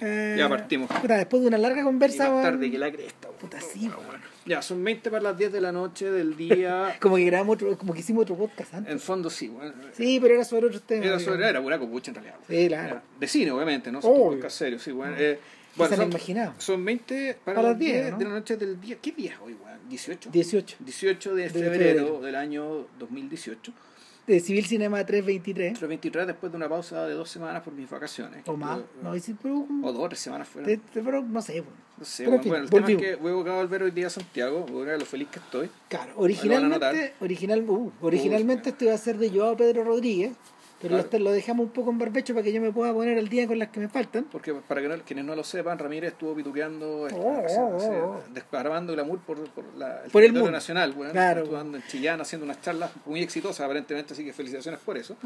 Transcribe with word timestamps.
Eh, 0.00 0.36
Ya 0.38 0.48
partimos. 0.48 0.88
puta, 0.90 1.16
después 1.16 1.42
de 1.42 1.48
una 1.48 1.58
larga 1.58 1.82
conversa, 1.82 2.30
más 2.30 2.42
tarde 2.42 2.70
que 2.70 2.78
la 2.78 2.90
cresta. 2.92 3.28
Puta, 3.28 3.60
sí, 3.60 3.88
bueno. 3.88 4.22
Ya, 4.46 4.62
son 4.62 4.82
20 4.82 5.10
para 5.10 5.22
las 5.22 5.36
10 5.38 5.52
de 5.52 5.60
la 5.60 5.72
noche 5.72 6.10
del 6.10 6.36
día. 6.36 6.96
como 7.00 7.16
que 7.16 7.24
grabamos 7.24 7.54
otro, 7.54 7.76
como 7.78 7.92
que 7.92 8.00
hicimos 8.00 8.22
otro 8.22 8.36
podcast 8.36 8.74
antes. 8.74 8.92
en 8.92 9.00
fondo 9.00 9.28
sí, 9.30 9.48
weón. 9.48 9.74
Sí, 9.92 10.18
pero 10.20 10.34
era 10.34 10.44
sobre 10.44 10.66
otros 10.66 10.82
temas. 10.82 11.04
Era 11.04 11.16
digamos. 11.18 11.34
sobre, 11.34 11.48
era 11.48 11.62
pura 11.62 11.78
copucha 11.78 12.10
en 12.10 12.14
realidad. 12.16 12.36
weón. 12.48 12.60
Sí, 12.62 12.68
claro. 12.68 12.88
Era 12.88 13.02
De 13.20 13.26
cine, 13.28 13.50
obviamente, 13.50 13.92
¿no? 13.92 14.00
Son 14.02 14.14
podcast 14.16 14.56
serios, 14.58 14.82
sí, 14.82 14.92
weón. 14.92 15.12
Mm. 15.12 15.16
Eh, 15.18 15.38
se 15.76 15.84
han 15.84 15.90
son, 15.96 16.08
imaginado? 16.10 16.54
son 16.58 16.84
20 16.84 17.34
para, 17.44 17.56
Para 17.56 17.62
las 17.68 17.70
las 17.72 17.78
10, 17.78 17.92
10 17.94 18.10
¿no? 18.12 18.18
de 18.18 18.24
la 18.24 18.30
noche 18.30 18.56
del 18.56 18.80
día. 18.80 18.96
¿Qué 19.00 19.12
día 19.12 19.32
es 19.32 19.38
hoy, 19.44 19.54
weón? 19.62 19.78
¿18? 19.90 20.30
18. 20.30 20.76
18 20.80 21.34
de, 21.34 21.42
De 21.44 21.48
febrero, 21.50 21.70
febrero. 21.72 22.20
del 22.20 22.34
año 22.34 22.86
2018. 22.98 23.72
De 24.28 24.40
Civil 24.40 24.66
Cinema 24.66 25.04
323. 25.04 25.68
Entre 25.72 25.88
23 25.88 26.26
después 26.26 26.52
de 26.52 26.56
una 26.56 26.68
pausa 26.68 27.06
de 27.06 27.14
dos 27.14 27.30
semanas 27.30 27.62
por 27.62 27.72
mis 27.72 27.88
vacaciones. 27.88 28.46
O 28.46 28.56
más. 28.56 28.78
No, 29.02 29.18
sí, 29.18 29.34
pero, 29.42 29.66
O 29.82 29.92
dos 29.92 30.02
o 30.04 30.08
tres 30.08 30.20
semanas 30.20 30.46
te- 30.48 30.76
te- 30.76 31.02
pero 31.02 31.22
no 31.22 31.40
sé. 31.42 31.54
weón. 31.62 31.88
No 31.98 32.04
sé, 32.04 32.24
Pero 32.24 32.36
bueno, 32.36 32.42
fin, 32.44 32.50
bueno, 32.50 32.64
el 32.64 32.70
tema 32.70 32.90
es 32.90 32.96
que 32.98 33.16
voy 33.16 33.32
a 33.50 33.54
volver 33.54 33.82
hoy 33.82 33.90
día 33.90 34.06
a 34.06 34.10
Santiago, 34.10 34.64
voy 34.70 34.82
a 34.82 34.90
ver 34.92 35.00
lo 35.00 35.06
feliz 35.06 35.28
que 35.32 35.40
estoy. 35.40 35.68
Claro, 35.88 36.12
originalmente, 36.16 37.14
original, 37.20 37.64
uh, 37.68 37.90
originalmente 38.02 38.68
Uy, 38.68 38.72
esto 38.72 38.84
iba 38.84 38.94
a 38.94 38.98
ser 38.98 39.18
de 39.18 39.30
Joao 39.30 39.56
Pedro 39.56 39.82
Rodríguez, 39.82 40.32
pero 40.80 40.94
Claro. 40.94 41.08
lo, 41.12 41.18
lo 41.18 41.32
dejamos 41.32 41.66
un 41.66 41.72
poco 41.72 41.90
en 41.90 41.98
barbecho 41.98 42.34
para 42.34 42.44
que 42.44 42.52
yo 42.52 42.60
me 42.60 42.70
pueda 42.72 42.92
poner 42.92 43.18
al 43.18 43.28
día 43.28 43.46
con 43.46 43.58
las 43.58 43.68
que 43.68 43.80
me 43.80 43.88
faltan. 43.88 44.24
Porque 44.30 44.54
para 44.54 44.80
que 44.80 44.88
no- 44.88 44.96
quienes 45.04 45.24
no 45.24 45.34
lo 45.34 45.42
sepan, 45.44 45.78
Ramírez 45.78 46.12
estuvo 46.12 46.34
pituqueando, 46.34 47.02
Oh, 47.02 47.08
sea, 47.08 47.18
oh, 47.64 47.76
o 47.76 47.80
sea, 47.80 48.04
oh. 48.04 48.22
desparramando 48.32 48.92
glamour 48.92 49.18
por, 49.20 49.42
por, 49.50 49.64
la, 49.76 50.02
Por 50.12 50.22
el 50.22 50.32
mundo. 50.32 50.50
nacional. 50.50 50.92
Bueno, 50.92 51.12
Claro. 51.12 51.60
En 51.60 51.82
Chillán 51.88 52.20
haciendo 52.20 52.44
unas 52.44 52.60
charlas 52.60 52.90
muy 53.06 53.22
exitosas 53.22 53.60
aparentemente, 53.64 54.12
así 54.14 54.24
que 54.24 54.32
felicitaciones 54.32 54.80
por 54.80 54.96
eso. 54.96 55.16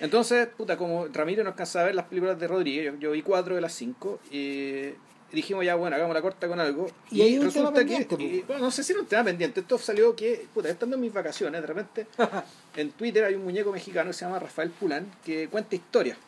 Entonces, 0.00 0.48
puta, 0.48 0.76
como 0.76 1.06
Ramírez 1.12 1.44
no 1.44 1.50
alcanzaba 1.50 1.84
a 1.84 1.86
ver 1.86 1.94
las 1.94 2.06
películas 2.06 2.38
de 2.38 2.48
Rodríguez, 2.48 2.84
yo, 2.94 2.98
yo 2.98 3.10
vi 3.12 3.22
cuatro 3.22 3.54
de 3.54 3.60
las 3.60 3.72
cinco, 3.72 4.18
y 4.30 4.90
dijimos 5.32 5.64
ya, 5.64 5.74
bueno, 5.74 5.96
hagamos 5.96 6.14
la 6.14 6.22
corta 6.22 6.46
con 6.48 6.60
algo. 6.60 6.88
Y 7.10 7.22
un 7.38 7.50
tema 7.52 7.72
pendiente, 7.72 8.16
que, 8.16 8.22
y, 8.24 8.40
bueno, 8.42 8.62
no 8.64 8.70
sé 8.70 8.82
si 8.84 8.92
era 8.92 9.00
un 9.00 9.06
tema 9.08 9.24
pendiente, 9.24 9.60
esto 9.60 9.78
salió 9.78 10.14
que, 10.14 10.46
puta, 10.52 10.68
estando 10.68 10.96
en 10.96 11.02
mis 11.02 11.12
vacaciones, 11.12 11.60
de 11.60 11.66
repente, 11.66 12.06
en 12.76 12.90
Twitter 12.92 13.24
hay 13.24 13.34
un 13.34 13.44
muñeco 13.44 13.72
mexicano 13.72 14.10
que 14.10 14.14
se 14.14 14.24
llama 14.24 14.38
Rafael 14.38 14.70
Pulán, 14.70 15.10
que 15.24 15.48
cuenta 15.48 15.74
historias. 15.74 16.18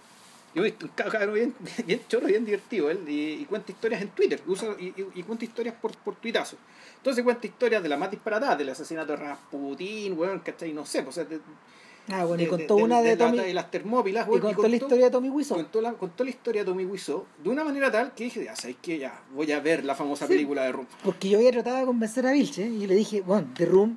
Yo 0.55 0.63
he 0.63 0.67
visto 0.67 0.87
un 0.87 0.93
cabrón 0.93 1.35
bien, 1.35 1.55
bien 1.87 2.01
choro, 2.09 2.27
bien 2.29 2.45
divertido 2.45 2.89
él, 2.91 3.01
y, 3.09 3.33
y 3.43 3.45
cuenta 3.47 3.73
historias 3.73 4.01
en 4.03 4.09
Twitter, 4.11 4.41
usa, 4.47 4.69
y, 4.79 4.87
y- 4.87 5.07
y 5.17 5.23
cuenta 5.25 5.45
historias 5.45 5.75
por, 5.75 5.97
por 5.97 6.15
tuitazo. 6.17 6.57
Entonces 6.99 7.25
cuenta 7.25 7.47
historias 7.47 7.83
de 7.83 7.89
la 7.89 7.97
más 7.97 8.11
disparatadas, 8.11 8.57
del 8.59 8.71
asesinato 8.71 9.13
de 9.13 9.19
Rasputín, 9.19 10.17
weón, 10.19 10.39
¿cachai? 10.41 10.73
No 10.73 10.87
sé, 10.87 11.03
pues, 11.03 11.19
o 11.19 11.21
sea, 11.21 11.25
de- 11.25 11.41
Ah, 12.13 12.25
bueno, 12.27 12.43
y 12.43 12.45
de- 12.45 12.51
contó 12.51 12.77
de- 12.77 12.83
una 12.83 13.01
de, 13.01 13.17
la- 13.17 13.27
Tommy, 13.27 13.39
de 13.39 13.55
las 13.55 13.71
termópilas, 13.71 14.27
y 14.27 14.31
weón, 14.31 14.43
contó 14.43 14.69
la 14.69 14.77
historia 14.77 15.05
de 15.07 15.11
Tommy 15.11 15.31
Wiseau. 15.31 15.57
contó 15.57 15.81
la, 15.81 15.93
contó 15.95 16.25
la 16.25 16.31
historia 16.31 16.63
de 16.63 16.67
Tommy 16.67 16.85
Wiseau 16.85 17.25
de 17.43 17.49
una 17.49 17.65
manera 17.65 17.91
tal 17.91 18.13
que 18.15 18.25
dije, 18.25 18.45
ya 18.45 18.55
sabéis 18.55 18.77
que 18.83 18.99
ya 18.99 19.23
voy 19.35 19.51
a 19.53 19.61
ver 19.61 19.85
la 19.85 19.95
famosa 19.95 20.27
Sí. 20.27 20.33
película 20.35 20.65
de 20.65 20.73
Room. 20.73 20.87
Porque 21.03 21.31
yo 21.31 21.39
había 21.39 21.51
tratado 21.53 21.79
de 21.79 21.87
convencer 21.87 22.27
a 22.27 22.33
Vilche 22.33 22.67
y 22.67 22.87
le 22.87 22.95
dije, 22.95 23.23
bueno, 23.23 23.49
The 23.57 23.65
Room, 23.67 23.97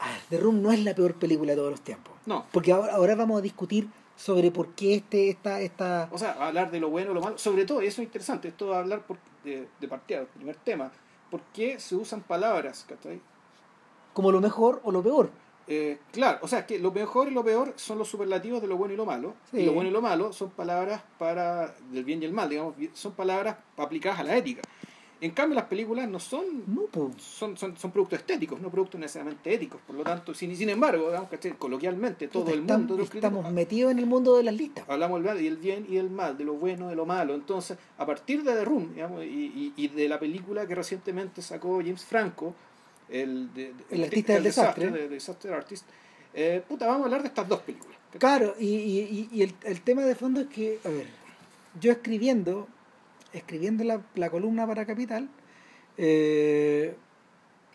ah, 0.00 0.16
The 0.30 0.38
Room 0.38 0.62
no 0.62 0.72
es 0.72 0.82
la 0.84 0.94
peor 0.94 1.14
película 1.14 1.52
de 1.52 1.56
todos 1.56 1.70
los 1.70 1.80
tiempos. 1.80 2.14
No, 2.26 2.44
Porque 2.52 2.72
ahora, 2.72 2.94
ahora 2.94 3.14
vamos 3.14 3.38
a 3.38 3.42
discutir 3.42 3.88
sobre 4.16 4.50
por 4.50 4.68
qué 4.74 4.96
este, 4.96 5.30
esta, 5.30 5.60
esta, 5.60 6.08
o 6.12 6.18
sea, 6.18 6.32
hablar 6.32 6.70
de 6.70 6.80
lo 6.80 6.90
bueno 6.90 7.12
y 7.12 7.14
lo 7.14 7.20
malo, 7.22 7.38
sobre 7.38 7.64
todo, 7.64 7.82
y 7.82 7.86
eso 7.86 8.02
es 8.02 8.06
interesante, 8.06 8.48
esto 8.48 8.68
de 8.70 8.76
hablar 8.76 9.06
por, 9.06 9.16
de, 9.44 9.66
de 9.80 9.88
partida, 9.88 10.20
el 10.20 10.26
primer 10.26 10.56
tema, 10.56 10.90
¿por 11.30 11.40
qué 11.54 11.78
se 11.80 11.94
usan 11.96 12.20
palabras, 12.20 12.84
¿cachai? 12.88 13.20
como 14.12 14.32
lo 14.32 14.40
mejor 14.40 14.80
o 14.84 14.90
lo 14.92 15.02
peor. 15.02 15.30
Eh, 15.72 15.98
claro, 16.12 16.38
o 16.42 16.48
sea, 16.48 16.66
que 16.66 16.80
lo 16.80 16.90
mejor 16.90 17.28
y 17.28 17.30
lo 17.30 17.44
peor 17.44 17.72
son 17.76 17.96
los 17.98 18.08
superlativos 18.08 18.60
de 18.60 18.66
lo 18.66 18.76
bueno 18.76 18.92
y 18.92 18.96
lo 18.96 19.06
malo. 19.06 19.34
Sí. 19.52 19.58
Y 19.58 19.66
lo 19.66 19.72
bueno 19.72 19.88
y 19.88 19.92
lo 19.92 20.02
malo 20.02 20.32
son 20.32 20.50
palabras 20.50 21.00
para 21.16 21.74
del 21.92 22.04
bien 22.04 22.20
y 22.22 22.26
el 22.26 22.32
mal, 22.32 22.48
digamos, 22.48 22.74
son 22.94 23.12
palabras 23.12 23.56
aplicadas 23.76 24.18
a 24.18 24.24
la 24.24 24.36
ética. 24.36 24.62
En 25.22 25.32
cambio, 25.32 25.54
las 25.54 25.66
películas 25.66 26.08
no 26.08 26.18
son 26.18 26.64
No, 26.66 26.86
pues. 26.90 27.22
son, 27.22 27.54
son, 27.56 27.76
son 27.76 27.90
productos 27.92 28.20
estéticos, 28.20 28.58
no 28.58 28.70
productos 28.70 28.98
necesariamente 28.98 29.52
éticos. 29.52 29.78
Por 29.86 29.94
lo 29.94 30.02
tanto, 30.02 30.32
sin, 30.32 30.56
sin 30.56 30.70
embargo, 30.70 31.08
digamos, 31.08 31.28
¿cachai? 31.28 31.52
coloquialmente, 31.52 32.26
todo 32.26 32.50
el 32.50 32.60
Estamos- 32.60 32.78
mundo 32.78 32.96
los 32.96 33.14
estamos 33.14 33.30
críticos, 33.42 33.52
metidos 33.52 33.92
en 33.92 33.98
el 33.98 34.06
mundo 34.06 34.36
de 34.38 34.44
las 34.44 34.54
listas. 34.54 34.84
hablamos 34.88 35.22
del 35.22 35.58
bien 35.58 35.84
y 35.88 35.96
del 35.96 36.08
mal, 36.10 36.38
de 36.38 36.44
lo 36.44 36.54
bueno 36.54 36.86
y 36.86 36.88
de 36.88 36.96
lo 36.96 37.04
malo. 37.04 37.34
Entonces, 37.34 37.76
a 37.98 38.06
partir 38.06 38.42
de 38.42 38.54
The 38.54 38.64
Room 38.64 38.94
digamos, 38.94 39.22
y, 39.22 39.28
y, 39.28 39.72
y 39.76 39.88
de 39.88 40.08
la 40.08 40.18
película 40.18 40.66
que 40.66 40.74
recientemente 40.74 41.42
sacó 41.42 41.76
James 41.80 42.02
Franco, 42.02 42.54
el, 43.10 43.52
de, 43.54 43.72
de- 43.74 43.84
El 43.90 44.04
artista 44.04 44.32
del 44.34 44.42
desastre. 44.44 44.90
de, 44.90 44.98
de 45.02 45.08
Disaster 45.08 45.52
Artist, 45.52 45.84
eh, 46.34 46.62
puta, 46.68 46.86
vamos 46.86 47.02
a 47.02 47.04
hablar 47.06 47.22
de 47.22 47.28
estas 47.28 47.48
dos 47.48 47.60
películas. 47.60 47.98
Claro, 48.18 48.54
y, 48.58 48.66
y, 48.66 49.28
y- 49.32 49.42
el, 49.42 49.54
el 49.64 49.80
tema 49.82 50.02
de 50.02 50.14
fondo 50.14 50.40
es 50.40 50.46
que, 50.48 50.78
a 50.84 50.88
ver, 50.88 51.06
yo 51.80 51.92
escribiendo, 51.92 52.66
escribiendo 53.32 53.84
la, 53.84 54.00
la 54.14 54.30
columna 54.30 54.66
para 54.66 54.84
Capital, 54.86 55.28
eh, 55.96 56.94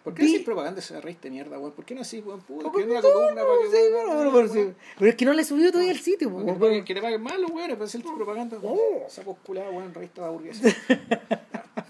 ¿Por 0.04 0.14
qué 0.14 0.24
vi- 0.24 0.40
propaganda 0.40 0.80
esa 0.82 1.02
raíz 1.02 1.20
de 1.22 1.32
mierda, 1.32 1.58
weón? 1.58 1.72
¿Por 1.72 1.84
qué 1.84 1.96
no 1.96 2.02
así, 2.02 2.20
weón? 2.20 2.40
Puta, 2.42 2.66
¿Cómo 2.66 2.78
escribiendo 2.78 3.02
que 3.02 3.08
la 3.08 3.14
no? 3.14 3.20
columna 3.22 3.42
para 3.42 3.58
que, 3.64 3.78
Sí, 3.78 3.92
bueno, 4.14 4.30
weón, 4.30 4.50
sí. 4.50 4.74
Pero 5.00 5.10
es 5.10 5.16
que 5.16 5.26
no 5.26 5.34
le 5.34 5.42
he 5.42 5.46
subido 5.46 5.72
todavía 5.72 5.92
el 5.94 6.00
sitio. 6.00 6.30
weón. 6.30 6.86
que 6.86 6.94
te 6.94 7.02
paguen 7.02 7.22
malo, 7.24 7.48
weón, 7.48 7.72
para 7.72 7.86
hacer 7.86 8.04
tu 8.04 8.16
propaganda. 8.16 8.58
Oh. 8.62 9.04
Esa 9.08 9.24
posculada, 9.24 9.70
weón, 9.72 9.94
revista 9.94 10.24
de 10.26 10.30
burguesa. 10.30 10.70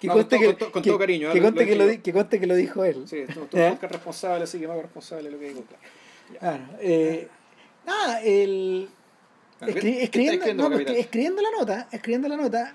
Que 0.00 0.06
No, 0.08 0.14
conste 0.14 0.36
con 0.36 0.46
que, 0.46 0.52
todo- 0.54 0.58
con- 0.58 0.72
con 0.72 0.82
que- 0.82 0.88
todo 0.90 0.98
cariño, 0.98 1.32
que 1.32 1.38
¿eh? 1.38 1.42
conste 1.42 1.60
Lo 1.60 1.66
que 1.66 1.76
lo 1.96 2.02
que 2.02 2.12
conste 2.12 2.40
que 2.40 2.46
lo 2.46 2.54
dijo 2.54 2.84
él. 2.84 3.06
Sí, 3.06 3.24
tú, 3.32 3.40
tú 3.46 3.56
¿Eh? 3.58 3.78
responsable, 3.82 4.44
así 4.44 4.58
que 4.58 4.66
me 4.66 4.72
hago 4.72 4.82
responsable 4.82 5.24
de 5.24 5.30
lo 5.30 5.38
que 5.38 5.48
digo, 5.48 5.62
claro. 5.64 5.82
Claro, 6.38 6.64
eh, 6.80 7.28
nada, 7.86 8.22
el, 8.22 8.88
¿Qué- 9.58 9.66
escri- 9.66 9.72
qué 9.72 9.88
estás 9.90 10.02
escribiendo, 10.04 10.32
escribiendo, 10.32 10.62
no, 10.62 10.70
Capital? 10.70 10.96
escribiendo 10.96 11.42
la 11.42 11.50
nota, 11.50 11.88
escribiendo 11.92 12.28
la 12.28 12.36
nota 12.36 12.74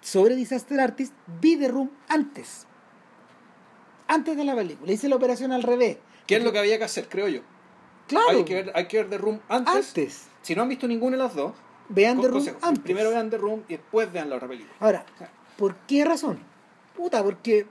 sobre 0.00 0.36
Disaster 0.36 0.78
Artist, 0.78 1.12
vi 1.40 1.56
The 1.56 1.68
Room 1.68 1.90
antes. 2.08 2.66
Antes 4.06 4.36
de 4.36 4.44
la 4.44 4.54
película. 4.54 4.92
Hice 4.92 5.08
la 5.08 5.16
operación 5.16 5.50
al 5.52 5.62
revés. 5.62 5.96
¿Qué 6.26 6.36
es 6.36 6.44
lo 6.44 6.52
que 6.52 6.58
había 6.58 6.78
que 6.78 6.84
hacer, 6.84 7.08
creo 7.08 7.26
yo? 7.28 7.40
Claro, 8.06 8.28
Hay 8.38 8.44
que 8.44 8.54
ver, 8.54 8.72
hay 8.74 8.86
que 8.86 8.98
ver 8.98 9.08
The 9.08 9.18
Room 9.18 9.40
antes. 9.48 9.74
antes. 9.74 10.26
Si 10.42 10.54
no 10.54 10.62
han 10.62 10.68
visto 10.68 10.86
ninguna 10.86 11.16
de 11.16 11.22
las 11.22 11.34
dos, 11.34 11.54
Vean 11.88 12.20
The 12.20 12.28
Room 12.28 12.46
antes. 12.62 12.82
primero 12.84 13.10
vean 13.10 13.30
The 13.30 13.38
Room 13.38 13.64
y 13.68 13.72
después 13.76 14.12
vean 14.12 14.28
la 14.30 14.36
otra 14.36 14.46
película. 14.48 14.74
Ahora, 14.80 15.04
¿por 15.56 15.76
qué 15.86 16.04
razón? 16.04 16.38
Puta, 16.96 17.22
porque. 17.22 17.66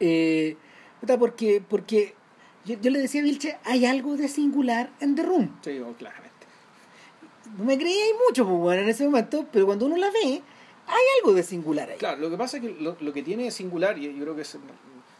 eh, 0.00 0.56
puta, 1.00 1.18
porque. 1.18 1.62
porque 1.66 2.14
yo, 2.64 2.76
yo 2.80 2.90
le 2.90 3.00
decía 3.00 3.20
a 3.20 3.24
Vilche, 3.24 3.58
hay 3.64 3.86
algo 3.86 4.16
de 4.16 4.28
singular 4.28 4.90
en 5.00 5.14
The 5.14 5.22
Room. 5.22 5.58
Sí, 5.62 5.78
oh, 5.80 5.94
claramente. 5.94 6.30
No 7.58 7.64
me 7.64 7.76
creía 7.76 8.04
mucho, 8.28 8.46
pues, 8.46 8.56
bueno, 8.58 8.82
en 8.82 8.88
ese 8.88 9.04
momento, 9.04 9.46
pero 9.52 9.66
cuando 9.66 9.86
uno 9.86 9.96
la 9.96 10.10
ve, 10.10 10.42
hay 10.86 11.04
algo 11.18 11.34
de 11.34 11.42
singular 11.42 11.90
ahí. 11.90 11.98
Claro, 11.98 12.20
lo 12.20 12.30
que 12.30 12.36
pasa 12.36 12.58
es 12.58 12.62
que 12.62 12.70
lo, 12.70 12.96
lo 13.00 13.12
que 13.12 13.22
tiene 13.22 13.44
de 13.44 13.50
singular, 13.50 13.98
y 13.98 14.12
yo 14.14 14.22
creo 14.22 14.36
que 14.36 14.42
es. 14.42 14.58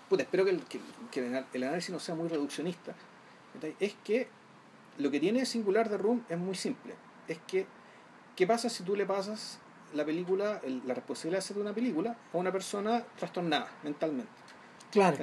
Puta, 0.08 0.22
espero 0.22 0.44
que 0.44 0.50
el, 0.50 0.62
que, 0.64 0.80
que 1.10 1.44
el 1.52 1.62
análisis 1.62 1.90
no 1.90 1.98
sea 1.98 2.14
muy 2.14 2.28
reduccionista, 2.28 2.94
es 3.80 3.94
que 4.04 4.28
lo 4.98 5.10
que 5.10 5.20
tiene 5.20 5.40
de 5.40 5.46
singular 5.46 5.88
de 5.88 5.98
Room 5.98 6.24
es 6.28 6.38
muy 6.38 6.54
simple. 6.54 6.94
Es 7.28 7.38
que, 7.46 7.66
¿qué 8.36 8.46
pasa 8.46 8.68
si 8.68 8.82
tú 8.82 8.94
le 8.94 9.06
pasas 9.06 9.58
la 9.94 10.04
película, 10.04 10.60
el- 10.64 10.82
la 10.86 10.94
responsabilidad 10.94 11.38
de 11.40 11.44
hacer 11.44 11.58
una 11.58 11.72
película 11.72 12.16
a 12.32 12.36
una 12.36 12.50
persona 12.52 13.04
trastornada 13.18 13.68
mentalmente? 13.82 14.30
Claro. 14.90 15.16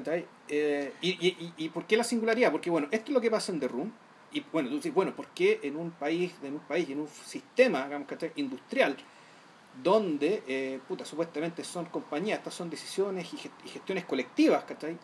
Eh, 0.47 0.93
y, 1.01 1.09
y, 1.09 1.27
y, 1.39 1.53
y 1.65 1.69
por 1.69 1.85
qué 1.85 1.95
la 1.97 2.03
singularidad? 2.03 2.51
Porque, 2.51 2.69
bueno, 2.69 2.87
esto 2.91 3.07
es 3.11 3.13
lo 3.13 3.21
que 3.21 3.29
pasa 3.29 3.51
en 3.51 3.59
The 3.59 3.67
Room. 3.67 3.91
Y 4.31 4.43
bueno, 4.51 4.69
tú 4.69 4.75
dices, 4.75 4.93
bueno, 4.93 5.15
¿por 5.15 5.27
qué 5.27 5.59
en 5.63 5.75
un 5.75 5.91
país, 5.91 6.33
en 6.43 6.53
un 6.53 6.59
país, 6.59 6.89
en 6.89 6.99
un 6.99 7.07
sistema, 7.07 7.85
digamos, 7.85 8.07
¿cachai? 8.07 8.31
industrial, 8.35 8.95
donde, 9.83 10.43
eh, 10.47 10.79
puta, 10.87 11.05
supuestamente 11.05 11.63
son 11.63 11.85
compañías, 11.85 12.39
estas 12.39 12.53
son 12.53 12.69
decisiones 12.69 13.31
y, 13.33 13.37
gest- 13.37 13.51
y 13.65 13.69
gestiones 13.69 14.05
colectivas, 14.05 14.63
¿cachai? 14.65 14.97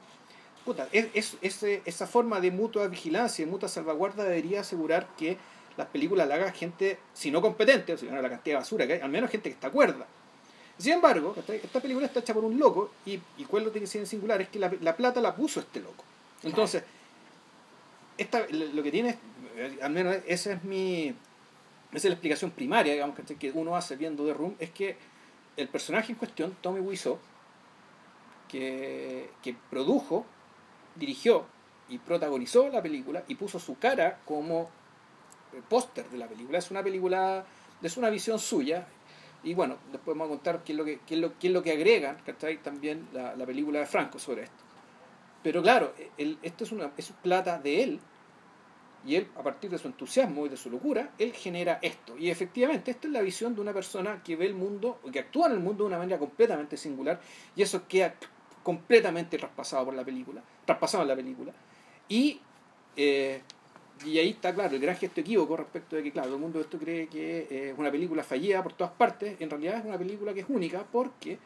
Puta, 0.65 0.87
es, 0.91 1.37
es- 1.41 1.63
esa 1.63 2.07
forma 2.07 2.39
de 2.39 2.51
mutua 2.51 2.87
vigilancia, 2.87 3.45
de 3.45 3.51
mutua 3.51 3.69
salvaguarda 3.69 4.23
debería 4.23 4.61
asegurar 4.61 5.07
que 5.17 5.37
las 5.77 5.87
películas 5.87 6.27
la 6.27 6.35
haga 6.35 6.51
gente, 6.51 6.99
si 7.13 7.31
no 7.31 7.41
competente, 7.41 7.93
o 7.93 7.97
si 7.97 8.05
no 8.05 8.21
la 8.21 8.29
cantidad 8.29 8.55
de 8.55 8.59
basura 8.59 8.87
que 8.87 8.93
hay, 8.93 8.99
al 9.01 9.09
menos 9.09 9.29
gente 9.29 9.49
que 9.49 9.55
está 9.55 9.69
cuerda. 9.69 10.05
Sin 10.77 10.93
embargo, 10.93 11.33
esta 11.47 11.79
película 11.79 12.05
está 12.05 12.19
hecha 12.19 12.33
por 12.33 12.43
un 12.43 12.59
loco 12.59 12.91
y, 13.05 13.19
y 13.37 13.45
cuál 13.45 13.63
lo 13.63 13.71
tiene 13.71 13.85
que 13.85 13.91
ser 13.91 14.05
singular 14.05 14.41
es 14.41 14.49
que 14.49 14.59
la, 14.59 14.71
la 14.81 14.95
plata 14.95 15.21
la 15.21 15.35
puso 15.35 15.61
este 15.61 15.79
loco. 15.79 16.03
Entonces, 16.43 16.83
esta, 18.17 18.45
lo 18.49 18.83
que 18.83 18.91
tiene, 18.91 19.17
al 19.81 19.91
menos 19.91 20.17
esa 20.27 20.53
es 20.53 20.63
mi, 20.63 21.07
esa 21.07 21.17
es 21.97 22.05
la 22.05 22.13
explicación 22.13 22.51
primaria, 22.51 22.93
digamos, 22.93 23.17
que 23.39 23.51
uno 23.51 23.75
hace 23.75 23.95
viendo 23.95 24.25
The 24.25 24.33
Room, 24.33 24.55
es 24.59 24.69
que 24.71 24.97
el 25.57 25.67
personaje 25.69 26.11
en 26.11 26.17
cuestión, 26.17 26.57
Tommy 26.61 26.81
Wiseau, 26.81 27.17
que, 28.49 29.29
que 29.41 29.55
produjo, 29.69 30.25
dirigió 30.95 31.45
y 31.87 31.97
protagonizó 31.99 32.69
la 32.69 32.81
película 32.81 33.23
y 33.27 33.35
puso 33.35 33.59
su 33.59 33.77
cara 33.77 34.19
como 34.25 34.69
póster 35.63 36.09
de 36.09 36.17
la 36.17 36.27
película. 36.27 36.57
Es 36.57 36.71
una 36.71 36.83
película, 36.83 37.45
es 37.81 37.97
una 37.97 38.09
visión 38.09 38.39
suya. 38.39 38.87
Y 39.43 39.53
bueno, 39.53 39.77
después 39.91 40.17
vamos 40.17 40.27
a 40.27 40.35
contar 40.35 40.63
qué 40.63 40.73
es 40.73 40.77
lo 40.77 40.85
que, 40.85 40.99
qué 41.05 41.15
es 41.15 41.21
lo, 41.21 41.37
qué 41.37 41.47
es 41.47 41.53
lo 41.53 41.61
que 41.63 41.71
agregan 41.71 42.17
¿cachai? 42.25 42.61
también 42.61 43.09
la, 43.13 43.35
la 43.35 43.45
película 43.45 43.79
de 43.79 43.85
Franco 43.85 44.17
sobre 44.19 44.43
esto. 44.43 44.63
Pero 45.43 45.61
claro, 45.61 45.93
el, 46.17 46.39
esto 46.41 46.63
es 46.63 46.71
una 46.71 46.91
es 46.97 47.11
plata 47.21 47.59
de 47.59 47.83
él 47.83 47.99
Y 49.05 49.15
él, 49.15 49.29
a 49.37 49.43
partir 49.43 49.69
de 49.69 49.77
su 49.77 49.87
entusiasmo 49.87 50.47
y 50.47 50.49
de 50.49 50.57
su 50.57 50.71
locura, 50.71 51.13
él 51.19 51.33
genera 51.33 51.77
esto. 51.83 52.17
Y 52.17 52.31
efectivamente, 52.31 52.89
esta 52.91 53.07
es 53.07 53.13
la 53.13 53.21
visión 53.21 53.53
de 53.53 53.61
una 53.61 53.71
persona 53.71 54.23
que 54.23 54.35
ve 54.35 54.47
el 54.47 54.55
mundo, 54.55 54.99
que 55.13 55.19
actúa 55.19 55.45
en 55.47 55.53
el 55.53 55.59
mundo 55.59 55.83
de 55.83 55.89
una 55.89 55.99
manera 55.99 56.17
completamente 56.17 56.77
singular, 56.77 57.21
y 57.55 57.61
eso 57.61 57.87
queda 57.87 58.15
completamente 58.63 59.37
traspasado 59.37 59.85
por 59.85 59.93
la 59.93 60.03
película, 60.03 60.41
traspasado 60.65 61.03
en 61.03 61.09
la 61.09 61.15
película. 61.15 61.53
Y, 62.09 62.41
eh, 62.95 63.43
y 64.03 64.17
ahí 64.17 64.29
está 64.31 64.53
claro 64.53 64.75
el 64.75 64.81
gran 64.81 64.95
gesto 64.95 65.21
equívoco 65.21 65.55
respecto 65.55 65.95
de 65.95 66.03
que, 66.03 66.11
claro, 66.11 66.27
todo 66.27 66.35
el 66.37 66.41
mundo 66.41 66.59
esto 66.59 66.77
cree 66.77 67.07
que 67.07 67.69
es 67.69 67.77
una 67.77 67.91
película 67.91 68.23
fallida 68.23 68.61
por 68.61 68.73
todas 68.73 68.93
partes, 68.93 69.39
en 69.39 69.49
realidad 69.49 69.79
es 69.79 69.85
una 69.85 69.97
película 69.97 70.33
que 70.33 70.41
es 70.41 70.45
única 70.49 70.83
porque 70.91 71.37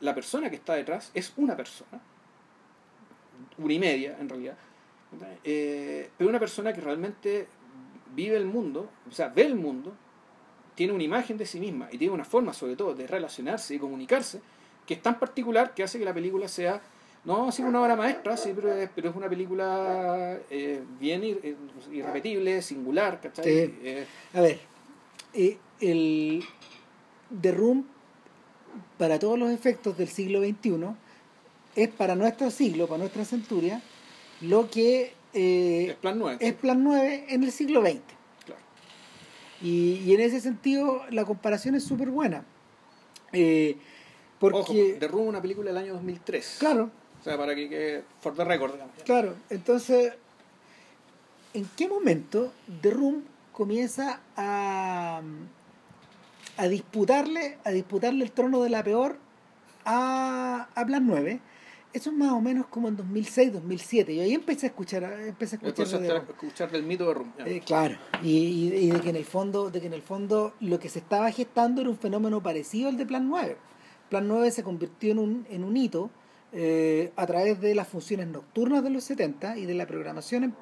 la 0.00 0.14
persona 0.14 0.50
que 0.50 0.56
está 0.56 0.74
detrás 0.74 1.10
es 1.14 1.32
una 1.36 1.56
persona, 1.56 2.00
una 3.58 3.72
y 3.72 3.78
media 3.78 4.16
en 4.18 4.28
realidad, 4.28 4.56
eh, 5.44 6.10
pero 6.16 6.30
una 6.30 6.40
persona 6.40 6.72
que 6.72 6.80
realmente 6.80 7.46
vive 8.14 8.36
el 8.36 8.46
mundo, 8.46 8.90
o 9.08 9.12
sea, 9.12 9.28
ve 9.28 9.42
el 9.42 9.54
mundo, 9.54 9.94
tiene 10.74 10.92
una 10.92 11.04
imagen 11.04 11.36
de 11.38 11.46
sí 11.46 11.60
misma 11.60 11.88
y 11.92 11.98
tiene 11.98 12.14
una 12.14 12.24
forma 12.24 12.52
sobre 12.52 12.76
todo 12.76 12.94
de 12.94 13.06
relacionarse 13.06 13.74
y 13.74 13.78
comunicarse 13.78 14.40
que 14.86 14.94
es 14.94 15.02
tan 15.02 15.18
particular 15.18 15.74
que 15.74 15.82
hace 15.82 15.98
que 15.98 16.04
la 16.04 16.14
película 16.14 16.48
sea, 16.48 16.80
no 17.24 17.48
así 17.48 17.62
una 17.62 17.80
obra 17.80 17.94
maestra, 17.96 18.36
sí, 18.36 18.52
pero, 18.54 18.72
es, 18.74 18.90
pero 18.94 19.10
es 19.10 19.16
una 19.16 19.28
película 19.28 20.38
eh, 20.50 20.82
bien 20.98 21.22
ir, 21.22 21.56
irrepetible, 21.92 22.60
singular, 22.62 23.20
¿cachai? 23.20 23.44
Eh, 23.46 24.06
A 24.34 24.40
ver, 24.40 24.58
eh, 25.34 25.58
el 25.80 26.44
The 27.40 27.52
Room, 27.52 27.86
para 28.98 29.18
todos 29.18 29.38
los 29.38 29.50
efectos 29.50 29.96
del 29.96 30.08
siglo 30.08 30.40
XXI, 30.40 30.72
es 31.76 31.88
para 31.88 32.14
nuestro 32.16 32.50
siglo, 32.50 32.86
para 32.86 32.98
nuestra 32.98 33.24
centuria, 33.24 33.80
lo 34.40 34.68
que 34.68 35.14
eh, 35.32 35.86
es 35.90 35.94
plan 35.96 36.18
9. 36.18 36.38
es 36.40 36.54
Plan 36.54 36.82
9 36.82 37.26
en 37.28 37.44
el 37.44 37.52
siglo 37.52 37.80
XX. 37.82 38.00
Claro. 38.44 38.60
Y, 39.62 40.02
y 40.04 40.14
en 40.14 40.20
ese 40.20 40.40
sentido 40.40 41.02
la 41.10 41.24
comparación 41.24 41.74
es 41.74 41.84
súper 41.84 42.10
buena. 42.10 42.44
Eh, 43.32 43.76
porque, 44.38 44.58
Ojo, 44.58 44.74
The 44.98 45.08
Room 45.08 45.28
una 45.28 45.40
película 45.40 45.70
del 45.70 45.78
año 45.78 45.92
2003. 45.94 46.56
claro, 46.58 46.90
O 47.22 47.24
sea, 47.24 47.38
para 47.38 47.54
que 47.54 47.68
quede 47.68 48.04
for 48.20 48.34
the 48.34 48.44
record, 48.44 48.72
digamos. 48.72 48.94
claro, 49.04 49.34
entonces, 49.48 50.12
¿en 51.54 51.66
qué 51.76 51.88
momento 51.88 52.52
The 52.80 52.90
Room 52.90 53.22
comienza 53.52 54.20
a, 54.36 55.22
a 56.56 56.68
disputarle, 56.68 57.58
a 57.64 57.70
disputarle 57.70 58.24
el 58.24 58.32
trono 58.32 58.60
de 58.62 58.70
la 58.70 58.82
peor 58.82 59.16
a, 59.84 60.68
a 60.74 60.86
Plan 60.86 61.06
9? 61.06 61.40
Eso 61.92 62.08
es 62.10 62.16
más 62.16 62.32
o 62.32 62.40
menos 62.40 62.66
como 62.68 62.88
en 62.88 62.96
2006, 62.96 63.52
2007. 63.52 64.16
Yo 64.16 64.22
ahí 64.22 64.32
empecé 64.32 64.66
a 64.66 64.68
escuchar, 64.70 65.04
empecé 65.26 65.56
a 65.56 65.58
escuchar 65.58 66.00
de 66.00 66.08
Room. 66.10 66.24
escuchar 66.30 66.70
del 66.70 66.82
mito 66.84 67.06
de 67.06 67.14
Room. 67.14 67.32
ya. 67.38 67.44
Eh, 67.46 67.60
claro, 67.64 67.98
y, 68.22 68.30
y- 68.30 68.74
y 68.86 68.90
de 68.90 69.00
que 69.00 69.10
en 69.10 69.16
el 69.16 69.26
fondo, 69.26 69.70
de 69.70 69.78
que 69.80 69.86
en 69.88 69.92
el 69.92 70.00
fondo 70.02 70.54
lo 70.60 70.78
que 70.80 70.88
se 70.88 71.00
estaba 71.00 71.30
gestando 71.30 71.82
era 71.82 71.90
un 71.90 71.98
fenómeno 71.98 72.42
parecido 72.42 72.88
al 72.88 72.96
de 72.96 73.04
Plan 73.06 73.28
9. 73.28 73.56
Plan 74.08 74.26
9 74.26 74.50
se 74.50 74.62
convirtió 74.62 75.12
en 75.12 75.18
un, 75.18 75.46
en 75.50 75.64
un 75.64 75.76
hito 75.76 76.10
eh, 76.52 77.12
a 77.16 77.26
través 77.26 77.60
de 77.60 77.74
las 77.74 77.88
funciones 77.88 78.26
nocturnas 78.28 78.82
de 78.82 78.90
los 78.90 79.04
70 79.04 79.56
y 79.58 79.66
de 79.66 79.74
la 79.74 79.86
programación 79.86 80.44
en, 80.44 80.54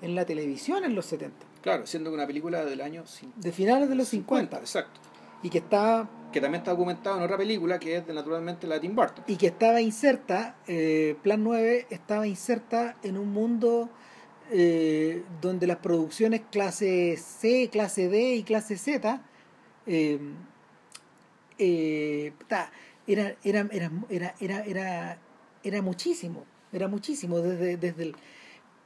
en 0.00 0.14
la 0.14 0.24
televisión 0.24 0.84
en 0.84 0.94
los 0.94 1.06
70, 1.06 1.46
Claro, 1.62 1.86
siendo 1.86 2.12
una 2.12 2.26
película 2.26 2.64
del 2.64 2.80
año 2.80 3.04
de 3.36 3.52
finales 3.52 3.88
de 3.88 3.94
los 3.94 4.08
50, 4.08 4.58
Exacto. 4.58 5.00
y 5.42 5.48
que 5.50 5.58
estaba 5.58 6.08
Que 6.32 6.40
también 6.40 6.60
está 6.60 6.72
documentado 6.72 7.16
en 7.18 7.22
otra 7.22 7.36
película 7.36 7.78
que 7.78 7.96
es 7.96 8.06
de, 8.06 8.12
naturalmente 8.14 8.66
la 8.66 8.74
de 8.76 8.80
Tim 8.80 8.94
Burton. 8.96 9.24
y 9.28 9.36
que 9.36 9.46
estaba 9.48 9.80
inserta, 9.80 10.56
eh, 10.66 11.16
Plan 11.22 11.42
9 11.44 11.86
estaba 11.90 12.26
inserta 12.26 12.96
en 13.02 13.16
un 13.18 13.32
mundo 13.32 13.88
eh, 14.50 15.22
donde 15.40 15.66
las 15.66 15.78
producciones 15.78 16.42
clase 16.50 17.16
C, 17.16 17.68
clase 17.70 18.08
D 18.08 18.34
y 18.34 18.42
clase 18.42 18.76
Z 18.76 19.22
eh, 19.86 20.18
eh, 21.58 22.32
puta, 22.38 22.70
era, 23.06 23.34
era, 23.44 23.68
era, 24.08 24.34
era, 24.40 25.18
era, 25.64 25.82
muchísimo, 25.82 26.44
era 26.72 26.88
muchísimo 26.88 27.38
desde, 27.40 27.76
desde 27.76 28.02
el, 28.04 28.16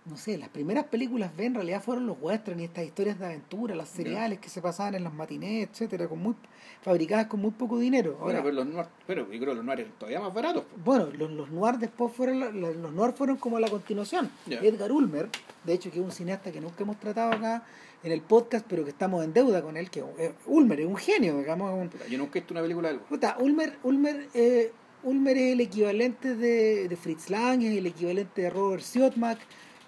no 0.04 0.16
sé, 0.16 0.38
las 0.38 0.48
primeras 0.50 0.84
películas 0.84 1.34
B 1.36 1.46
en 1.46 1.54
realidad 1.54 1.82
fueron 1.82 2.06
los 2.06 2.16
westerns 2.20 2.60
y 2.62 2.64
estas 2.64 2.84
historias 2.84 3.18
de 3.18 3.26
aventura, 3.26 3.74
las 3.74 3.88
seriales 3.88 4.38
que 4.38 4.48
se 4.48 4.62
pasaban 4.62 4.94
en 4.94 5.02
las 5.04 5.12
matinés, 5.12 5.68
etcétera, 5.68 6.06
con 6.06 6.20
muy, 6.20 6.34
fabricadas 6.82 7.26
con 7.26 7.40
muy 7.40 7.50
poco 7.50 7.76
dinero. 7.78 8.16
Bueno, 8.20 8.40
pero 8.44 8.54
los 8.54 8.66
noir, 8.66 8.86
pero 9.06 9.22
yo 9.22 9.38
creo 9.40 9.50
que 9.50 9.56
los 9.56 9.64
noir 9.64 9.80
eran 9.80 9.92
todavía 9.98 10.20
más 10.20 10.32
baratos. 10.32 10.64
bueno, 10.84 11.06
los, 11.06 11.30
los 11.32 11.50
noir 11.50 11.78
después 11.78 12.12
fueron 12.12 12.38
la- 12.38 12.52
la- 12.52 12.70
los 12.70 12.92
noir 12.92 13.12
fueron 13.14 13.36
como 13.36 13.58
la 13.58 13.68
continuación. 13.68 14.30
Edgar 14.62 14.92
Ulmer, 14.92 15.28
de 15.64 15.72
hecho 15.72 15.90
que 15.90 15.98
es 15.98 16.04
un 16.04 16.12
cineasta 16.12 16.52
que 16.52 16.60
nunca 16.60 16.84
hemos 16.84 17.00
tratado 17.00 17.32
acá 17.32 17.64
en 18.04 18.12
el 18.12 18.20
podcast, 18.20 18.64
pero 18.68 18.84
que 18.84 18.90
estamos 18.90 19.24
en 19.24 19.32
deuda 19.32 19.60
con 19.62 19.76
él, 19.76 19.90
que 19.90 20.04
eh, 20.18 20.32
Ulmer 20.46 20.78
es 20.82 20.86
un 20.86 20.96
genio, 20.96 21.36
digamos, 21.38 21.72
un- 21.72 21.90
Yo 22.08 22.16
nunca 22.18 22.38
he 22.38 22.42
visto 22.42 22.54
una 22.54 22.62
película 22.62 22.88
de 22.90 22.94
algo. 22.94 23.06
Puta, 23.06 23.36
Ulmer, 23.40 23.76
Ulmer, 23.82 24.28
eh, 24.34 24.70
Ulmer 25.06 25.36
es 25.38 25.52
el 25.52 25.60
equivalente 25.60 26.34
de, 26.34 26.88
de 26.88 26.96
Fritz 26.96 27.30
Lang, 27.30 27.62
es 27.62 27.78
el 27.78 27.86
equivalente 27.86 28.42
de 28.42 28.50
Robert 28.50 28.82
Siodmak, 28.82 29.38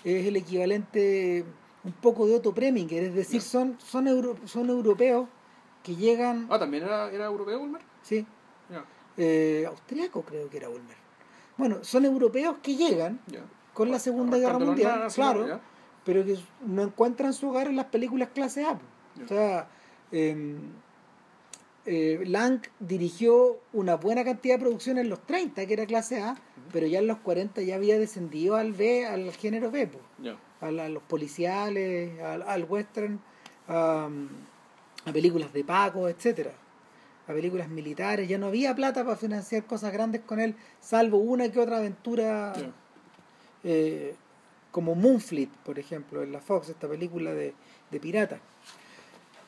es 0.05 0.27
el 0.27 0.37
equivalente 0.37 1.45
un 1.85 1.93
poco 1.93 2.27
de 2.27 2.37
Otto 2.37 2.55
Preminger, 2.55 3.03
es 3.05 3.15
decir, 3.15 3.43
son, 3.43 3.77
son, 3.81 4.07
euro- 4.07 4.37
son 4.45 4.71
europeos 4.71 5.29
que 5.83 5.97
llegan, 5.97 6.47
Ah, 6.51 6.59
también 6.59 6.85
era, 6.85 7.11
era 7.11 7.27
europeo, 7.27 7.61
Ulmer. 7.61 7.83
sí, 8.03 8.25
eh, 9.17 9.65
austriaco 9.67 10.23
creo 10.23 10.49
que 10.49 10.57
era 10.59 10.69
Ulmer. 10.69 10.97
Bueno, 11.57 11.79
son 11.83 12.05
europeos 12.05 12.57
que 12.63 12.77
llegan 12.77 13.19
con 13.75 13.91
la 13.91 13.99
Segunda 13.99 14.39
Guerra 14.39 14.59
Mundial, 14.61 15.09
claro, 15.15 15.61
pero 16.05 16.25
que 16.25 16.39
no 16.65 16.83
encuentran 16.83 17.33
su 17.33 17.49
hogar 17.49 17.67
en 17.67 17.75
las 17.77 17.87
películas 17.87 18.29
clase 18.33 18.65
A. 18.65 18.79
O 19.25 19.27
sea, 19.27 19.67
eh, 20.13 20.57
eh, 21.91 22.23
Lang 22.27 22.61
dirigió 22.81 23.59
una 23.73 23.97
buena 23.97 24.23
cantidad 24.25 24.57
de 24.57 24.61
producciones 24.61 25.05
en 25.05 25.11
los 25.11 25.27
30, 25.27 25.65
que 25.67 25.73
era 25.73 25.87
clase 25.87 26.21
A, 26.21 26.37
pero 26.73 26.87
ya 26.87 26.99
en 26.99 27.07
los 27.07 27.19
40 27.19 27.63
ya 27.63 27.77
había 27.77 27.99
descendido 27.99 28.57
al 28.57 28.73
B, 28.75 29.07
al 29.07 29.33
género 29.33 29.71
B. 29.71 29.89
Ya. 30.23 30.37
a, 30.61 30.71
la- 30.71 30.85
a 30.85 30.89
los 30.89 31.03
policiales, 31.05 32.21
al, 32.21 32.43
al 32.43 32.65
western, 32.65 33.19
a, 33.69 34.09
a 35.07 35.13
películas 35.13 35.53
de 35.53 35.65
Paco, 35.65 36.09
etcétera 36.09 36.53
a 37.27 37.33
películas 37.35 37.69
militares, 37.69 38.27
ya 38.27 38.39
no 38.39 38.47
había 38.47 38.75
plata 38.75 39.05
para 39.05 39.15
financiar 39.17 39.65
cosas 39.67 39.93
grandes 39.93 40.23
con 40.23 40.41
él, 40.41 40.55
salvo 40.81 41.19
una 41.19 41.51
que 41.53 41.61
otra 41.61 41.77
aventura 41.77 42.55
eh, 43.65 44.15
como 44.71 44.95
Moonfleet, 44.95 45.51
por 45.65 45.79
ejemplo, 45.79 46.23
en 46.23 46.33
la 46.33 46.41
Fox, 46.41 46.71
esta 46.71 46.89
película 46.89 47.33
de, 47.35 47.53
de 47.91 48.01
piratas. 48.01 48.41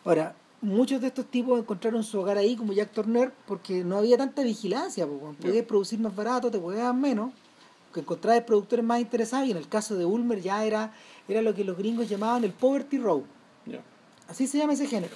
Ahora, 0.04 0.34
muchos 0.62 1.00
de 1.00 1.06
estos 1.08 1.26
tipos 1.26 1.58
encontraron 1.58 2.02
su 2.04 2.18
hogar 2.20 2.36
ahí 2.38 2.56
como 2.56 2.72
Jack 2.72 2.90
Turner 2.92 3.32
porque 3.46 3.82
no 3.84 3.96
había 3.98 4.16
tanta 4.18 4.42
vigilancia, 4.42 5.06
porque 5.06 5.36
Ya. 5.40 5.48
podías 5.48 5.66
producir 5.66 5.98
más 6.00 6.14
barato, 6.14 6.50
te 6.50 6.58
podías 6.58 6.94
menos, 6.94 7.32
que 7.94 8.00
encontrabas 8.00 8.42
productores 8.44 8.84
más 8.84 9.00
interesados 9.00 9.48
y 9.48 9.50
en 9.52 9.56
el 9.56 9.68
caso 9.68 9.96
de 9.96 10.04
Ulmer 10.04 10.40
ya 10.40 10.64
era, 10.64 10.92
era 11.28 11.42
lo 11.42 11.54
que 11.54 11.64
los 11.64 11.76
gringos 11.76 12.08
llamaban 12.08 12.44
el 12.44 12.52
Poverty 12.52 12.98
Row. 12.98 13.24
Así 14.28 14.46
se 14.46 14.58
llama 14.58 14.74
ese 14.74 14.86
género. 14.86 15.14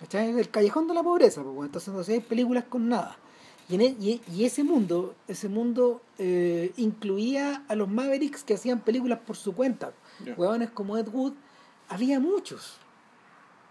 ¿cachai? 0.00 0.30
El 0.38 0.48
callejón 0.50 0.88
de 0.88 0.94
la 0.94 1.02
pobreza, 1.02 1.42
bueno, 1.42 1.64
entonces 1.66 1.92
no 1.92 2.02
sé, 2.02 2.14
hay 2.14 2.20
películas 2.20 2.64
con 2.68 2.88
nada. 2.88 3.16
Y, 3.68 3.74
en 3.76 3.80
e- 3.82 3.96
y, 4.00 4.20
y 4.34 4.44
ese 4.44 4.64
mundo, 4.64 5.14
ese 5.28 5.48
mundo 5.48 6.00
eh, 6.18 6.72
incluía 6.76 7.62
a 7.68 7.74
los 7.74 7.88
Mavericks 7.88 8.42
que 8.44 8.54
hacían 8.54 8.80
películas 8.80 9.18
por 9.26 9.36
su 9.36 9.54
cuenta. 9.54 9.92
Huevones 10.36 10.70
como 10.70 10.96
Ed 10.96 11.08
Wood, 11.12 11.34
había 11.88 12.18
muchos. 12.18 12.78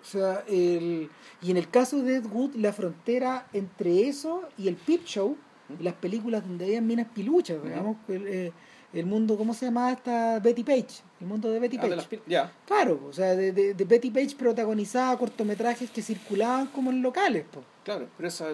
O 0.02 0.06
sea, 0.06 0.44
el, 0.48 1.10
y 1.42 1.52
en 1.52 1.58
el 1.58 1.70
caso 1.70 2.02
de 2.02 2.16
Ed 2.18 2.26
Wood, 2.26 2.56
la 2.56 2.74
frontera 2.74 3.48
entre 3.54 4.08
eso 4.08 4.44
y 4.58 4.68
el 4.68 4.76
Peep 4.76 5.06
Show, 5.06 5.38
las 5.80 5.94
películas 5.94 6.44
donde 6.48 6.66
había 6.66 6.82
minas 6.82 7.08
piluchas, 7.14 7.64
digamos, 7.64 7.98
el, 8.08 8.28
eh, 8.28 8.52
el 8.94 9.06
mundo, 9.06 9.38
¿cómo 9.38 9.54
se 9.54 9.66
llamaba 9.68 9.92
esta 9.94 10.40
Betty 10.40 10.64
Page? 10.64 11.02
El 11.22 11.28
mundo 11.28 11.50
de 11.50 11.60
Betty 11.60 11.78
Ah, 11.78 11.82
Page. 11.82 12.08
de 12.10 12.22
ya. 12.28 12.52
Claro, 12.66 13.00
o 13.08 13.14
sea, 13.14 13.36
de, 13.36 13.54
de, 13.54 13.74
de 13.74 13.86
Betty 13.86 14.10
Page 14.12 14.36
protagonizaba 14.36 15.18
cortometrajes 15.18 15.90
que 15.92 16.02
circulaban 16.02 16.68
como 16.68 16.90
en 16.92 17.02
locales. 17.02 17.46
Po. 17.50 17.64
Claro, 17.86 18.08
pero, 18.18 18.28
eso, 18.28 18.46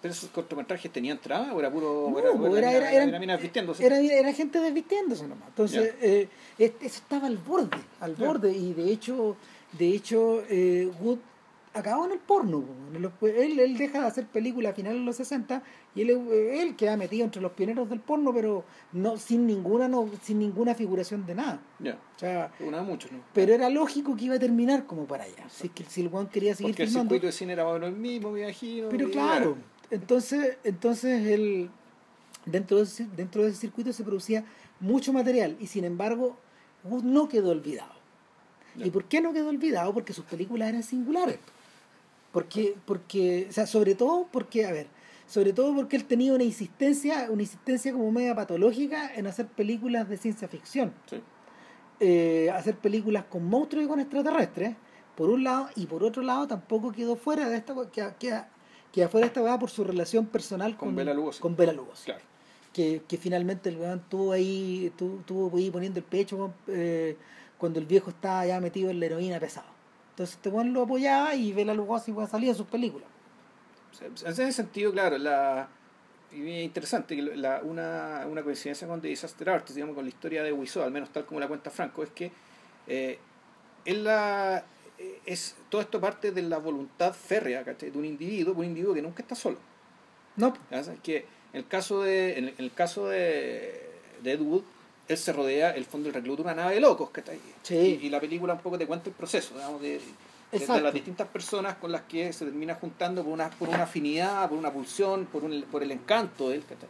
pero 0.00 0.12
esos 0.14 0.30
cortometrajes 0.30 0.92
tenían 0.92 1.18
trama 1.18 1.52
o 1.54 1.58
era 1.60 1.72
puro. 1.72 2.08
No, 2.10 2.56
era, 2.56 2.70
era- 2.72 2.92
era- 2.92 3.04
era 3.04 3.18
minas 3.18 3.40
vistiéndose. 3.42 3.84
Era, 3.84 4.32
gente 4.32 4.60
desvistiéndose 4.60 5.26
nomás. 5.26 5.48
Entonces, 5.48 5.94
eh, 6.00 6.28
es- 6.58 6.72
eso 6.80 6.98
estaba 7.00 7.26
al 7.26 7.38
borde, 7.38 7.78
al 8.00 8.14
Ya. 8.16 8.26
borde. 8.26 8.52
Y 8.56 8.74
de 8.74 8.90
hecho, 8.92 9.36
de 9.78 9.88
hecho 9.88 10.42
eh, 10.48 10.90
Wood 11.00 11.18
acabó 11.74 12.06
en 12.06 12.12
el 12.12 12.18
porno. 12.18 12.64
él, 13.22 13.58
él 13.58 13.76
deja 13.76 14.00
de 14.00 14.06
hacer 14.06 14.26
películas 14.26 14.72
a 14.72 14.74
finales 14.76 15.00
de 15.00 15.04
los 15.04 15.16
60 15.16 15.62
y 15.94 16.02
él, 16.02 16.10
eh, 16.10 16.62
él 16.62 16.76
queda 16.76 16.96
metido 16.96 17.24
entre 17.24 17.42
los 17.42 17.52
pioneros 17.52 17.90
del 17.90 18.00
porno, 18.00 18.32
pero 18.32 18.64
no 18.92 19.16
sin 19.16 19.46
ninguna 19.46 19.88
no 19.88 20.08
sin 20.22 20.38
ninguna 20.38 20.74
figuración 20.74 21.26
de 21.26 21.34
nada. 21.34 21.60
Ya. 21.80 21.98
O 22.16 22.18
sea, 22.18 22.52
Una 22.60 22.78
de 22.78 22.84
muchos, 22.84 23.10
¿no? 23.12 23.18
pero 23.34 23.52
era 23.52 23.68
lógico 23.70 24.16
que 24.16 24.26
iba 24.26 24.36
a 24.36 24.38
terminar 24.38 24.86
como 24.86 25.04
para 25.04 25.24
allá. 25.24 25.48
Si, 25.48 25.70
si 25.88 26.02
el 26.02 26.08
Juan 26.08 26.28
quería 26.28 26.54
seguir 26.54 26.72
Porque 26.72 26.84
el 26.84 26.90
circuito 26.90 27.26
de 27.26 27.32
cine 27.32 27.52
era 27.52 27.64
más 27.64 27.72
o 27.72 27.74
menos 27.74 27.90
el 27.90 27.96
mismo, 27.96 28.30
me 28.30 28.42
imagino. 28.42 28.88
Pero 28.88 29.10
claro, 29.10 29.56
entonces, 29.90 30.58
entonces 30.62 31.26
el, 31.26 31.70
dentro, 32.46 32.84
de 32.84 33.06
dentro 33.16 33.42
de 33.42 33.50
ese 33.50 33.58
circuito 33.58 33.92
se 33.92 34.04
producía 34.04 34.44
mucho 34.78 35.12
material 35.12 35.56
y 35.58 35.66
sin 35.66 35.84
embargo 35.84 36.36
Wood 36.84 37.02
no 37.02 37.28
quedó 37.28 37.50
olvidado. 37.50 37.93
¿Y 38.76 38.90
por 38.90 39.04
qué 39.04 39.20
no 39.20 39.32
quedó 39.32 39.48
olvidado? 39.48 39.92
Porque 39.94 40.12
sus 40.12 40.24
películas 40.24 40.68
eran 40.68 40.82
singulares. 40.82 41.38
Porque, 42.32 42.74
porque, 42.84 43.46
o 43.48 43.52
sea, 43.52 43.66
sobre 43.66 43.94
todo 43.94 44.26
porque, 44.32 44.66
a 44.66 44.72
ver, 44.72 44.88
sobre 45.26 45.52
todo 45.52 45.74
porque 45.74 45.96
él 45.96 46.04
tenía 46.04 46.32
una 46.32 46.42
insistencia, 46.44 47.28
una 47.30 47.42
insistencia 47.42 47.92
como 47.92 48.10
media 48.10 48.34
patológica 48.34 49.14
en 49.14 49.26
hacer 49.26 49.46
películas 49.46 50.08
de 50.08 50.16
ciencia 50.16 50.48
ficción. 50.48 50.92
Sí. 51.08 51.20
Eh, 52.00 52.50
hacer 52.52 52.76
películas 52.76 53.24
con 53.30 53.44
monstruos 53.44 53.84
y 53.84 53.88
con 53.88 54.00
extraterrestres, 54.00 54.74
por 55.14 55.30
un 55.30 55.44
lado, 55.44 55.68
y 55.76 55.86
por 55.86 56.02
otro 56.02 56.22
lado 56.22 56.48
tampoco 56.48 56.90
quedó 56.90 57.14
fuera 57.14 57.48
de 57.48 57.56
esta 57.56 57.72
queda, 57.92 58.16
queda, 58.18 58.48
queda 58.92 59.08
fuera 59.08 59.26
de 59.26 59.28
esta 59.28 59.42
weá 59.42 59.58
por 59.58 59.70
su 59.70 59.84
relación 59.84 60.26
personal 60.26 60.76
Con 60.76 60.88
con, 60.88 60.96
Bela 60.96 61.14
Lugosi. 61.14 61.40
con 61.40 61.54
Bela 61.54 61.72
Lugosi 61.72 62.06
Claro. 62.06 62.20
que, 62.72 63.02
que 63.06 63.16
finalmente 63.16 63.68
el 63.68 63.76
weón 63.78 64.00
estuvo 64.00 64.32
ahí, 64.32 64.86
estuvo, 64.86 65.20
estuvo 65.20 65.56
ahí 65.56 65.70
poniendo 65.70 66.00
el 66.00 66.04
pecho 66.04 66.52
eh, 66.66 67.16
cuando 67.64 67.80
el 67.80 67.86
viejo 67.86 68.10
estaba 68.10 68.44
ya 68.44 68.60
metido 68.60 68.90
en 68.90 69.00
la 69.00 69.06
heroína 69.06 69.40
pesado. 69.40 69.68
Entonces 70.10 70.36
este 70.36 70.50
weón 70.50 70.74
lo 70.74 70.82
apoyaba 70.82 71.34
y 71.34 71.54
Bela 71.54 71.72
Lugosi 71.72 72.12
weón, 72.12 72.28
salía 72.28 72.50
en 72.50 72.56
sus 72.56 72.66
películas. 72.66 73.08
En 74.02 74.30
ese 74.30 74.52
sentido, 74.52 74.92
claro, 74.92 75.16
la 75.16 75.66
es 76.30 76.64
interesante 76.64 77.16
la, 77.16 77.62
una, 77.62 78.26
una 78.28 78.42
coincidencia 78.42 78.86
con 78.86 79.00
The 79.00 79.08
Disaster 79.08 79.48
Artist, 79.48 79.76
digamos, 79.76 79.94
con 79.94 80.04
la 80.04 80.10
historia 80.10 80.42
de 80.42 80.52
Wiseau, 80.52 80.84
al 80.84 80.90
menos 80.90 81.08
tal 81.10 81.24
como 81.24 81.40
la 81.40 81.48
cuenta 81.48 81.70
Franco, 81.70 82.02
es 82.02 82.10
que 82.10 82.30
eh, 82.86 83.18
la, 83.86 84.62
eh, 84.98 85.20
es, 85.24 85.56
todo 85.70 85.80
esto 85.80 86.02
parte 86.02 86.32
de 86.32 86.42
la 86.42 86.58
voluntad 86.58 87.14
férrea 87.14 87.64
¿cachai? 87.64 87.90
de 87.92 87.98
un 87.98 88.04
individuo, 88.04 88.52
un 88.52 88.66
individuo 88.66 88.92
que 88.92 89.00
nunca 89.00 89.22
está 89.22 89.34
solo. 89.34 89.56
No, 90.36 90.52
¿ya 90.70 90.84
sabes? 90.84 91.00
Que 91.00 91.18
en 91.54 91.60
el 91.60 91.66
caso 91.66 92.02
de, 92.02 92.36
en 92.36 92.44
el, 92.44 92.54
en 92.58 92.64
el 92.64 92.74
caso 92.74 93.06
de, 93.06 93.90
de 94.22 94.32
Ed 94.32 94.40
Wood, 94.42 94.64
él 95.08 95.16
se 95.18 95.32
rodea, 95.32 95.70
el 95.72 95.84
fondo 95.84 96.06
del 96.06 96.14
recluta, 96.14 96.42
una 96.42 96.54
nave 96.54 96.74
de 96.74 96.80
locos, 96.80 97.10
¿cachai? 97.10 97.38
Sí. 97.62 97.98
Y, 98.02 98.06
y 98.06 98.10
la 98.10 98.20
película 98.20 98.54
un 98.54 98.60
poco 98.60 98.78
te 98.78 98.86
cuenta 98.86 99.10
el 99.10 99.14
proceso, 99.14 99.54
digamos, 99.54 99.80
de, 99.82 100.00
de- 100.52 100.66
de 100.66 100.80
las 100.80 100.94
distintas 100.94 101.26
personas 101.28 101.74
con 101.76 101.90
las 101.90 102.02
que 102.02 102.32
se 102.32 102.44
termina 102.44 102.76
juntando 102.76 103.24
por 103.24 103.32
una, 103.32 103.50
por 103.50 103.68
una 103.68 103.82
afinidad, 103.82 104.48
por 104.48 104.56
una 104.56 104.72
pulsión, 104.72 105.26
por, 105.26 105.42
un, 105.44 105.62
por 105.70 105.82
el 105.82 105.90
encanto 105.90 106.48
de 106.48 106.56
él, 106.56 106.62
¿cachai? 106.68 106.88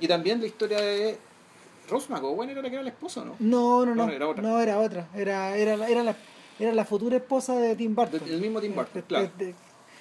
Y 0.00 0.08
también 0.08 0.40
la 0.40 0.46
historia 0.46 0.80
de 0.80 1.18
Rose 1.88 2.10
McGowan 2.10 2.48
era 2.48 2.62
la 2.62 2.68
que 2.70 2.74
era 2.76 2.82
la 2.82 2.88
esposa, 2.90 3.24
¿no? 3.24 3.36
no, 3.38 3.84
no, 3.84 3.94
no, 3.94 4.06
No, 4.06 4.12
era 4.12 4.26
otra. 4.28 4.42
no 4.42 4.60
era 4.60 4.78
otra, 4.78 5.08
era, 5.14 5.56
era, 5.56 5.76
la- 5.76 5.88
era, 5.88 6.02
la, 6.02 6.16
era 6.58 6.72
la 6.72 6.84
futura 6.86 7.16
esposa 7.16 7.54
de 7.56 7.76
Tim 7.76 7.94
Burton. 7.94 8.20
El 8.26 8.40
mismo 8.40 8.60
Tim 8.60 8.74
Burton, 8.74 9.02
claro. 9.06 9.30
de- 9.36 9.46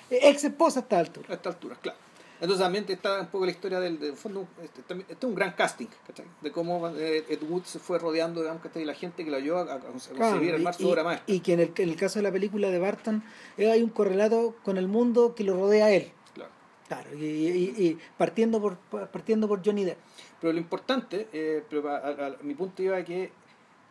de- 0.10 0.30
ex 0.30 0.44
esposa 0.46 0.80
a 0.80 0.84
esta 0.84 1.00
altura. 1.00 1.28
a 1.30 1.34
esta 1.34 1.50
altura, 1.50 1.76
claro. 1.82 1.98
Entonces 2.44 2.62
también 2.66 2.84
está 2.90 3.22
un 3.22 3.28
poco 3.28 3.46
la 3.46 3.52
historia 3.52 3.80
del, 3.80 3.98
del 4.02 4.16
fondo, 4.18 4.46
este, 4.62 4.82
también- 4.82 5.08
este 5.10 5.26
es 5.26 5.30
un 5.30 5.34
gran 5.34 5.54
casting, 5.54 5.88
¿cachai? 6.06 6.26
De 6.42 6.52
cómo 6.52 6.90
eh, 6.90 7.24
Ed 7.30 7.42
Wood 7.42 7.64
se 7.64 7.80
fue 7.80 7.98
rodeando, 8.00 8.42
digamos, 8.42 8.62
¿cachai? 8.62 8.82
Y 8.82 8.86
la 8.86 8.94
gente 8.96 9.24
que 9.24 9.32
lo 9.32 9.38
ayudó 9.38 9.60
a, 9.60 9.76
a, 9.76 9.80
conseguir 9.80 10.18
Claro, 10.18 10.36
armar 10.56 10.76
y, 10.78 10.84
su 10.84 10.90
obra 10.90 11.04
maestra. 11.06 11.34
y- 11.34 11.40
que 11.40 11.54
en 11.54 11.60
el, 11.62 11.72
en 11.78 11.90
el 11.90 11.96
caso 11.96 12.20
de 12.20 12.24
la 12.24 12.34
película 12.34 12.70
de 12.70 12.80
Barton 12.80 13.24
eh, 13.58 13.72
hay 13.72 13.82
un 13.82 13.90
correlato 13.92 14.56
con 14.64 14.76
el 14.78 14.90
mundo 14.90 15.36
que 15.36 15.46
lo 15.46 15.54
rodea 15.56 15.86
a 15.86 15.92
él. 15.92 16.12
Claro. 16.34 16.52
Claro, 16.90 17.18
y, 17.18 17.24
y- 17.24 17.76
y 17.78 17.98
partiendo 18.18 18.60
por 18.62 18.76
partiendo 19.08 19.48
por 19.48 19.64
Johnny 19.66 19.86
Depp. 19.86 20.00
Pero 20.42 20.52
lo 20.52 20.60
importante, 20.60 21.30
eh, 21.32 21.64
pero 21.70 21.88
a, 21.90 21.96
a- 22.00 22.26
a 22.28 22.36
mi 22.44 22.56
punto 22.56 22.84
iba 22.84 22.98
a 22.98 23.06
que 23.06 23.32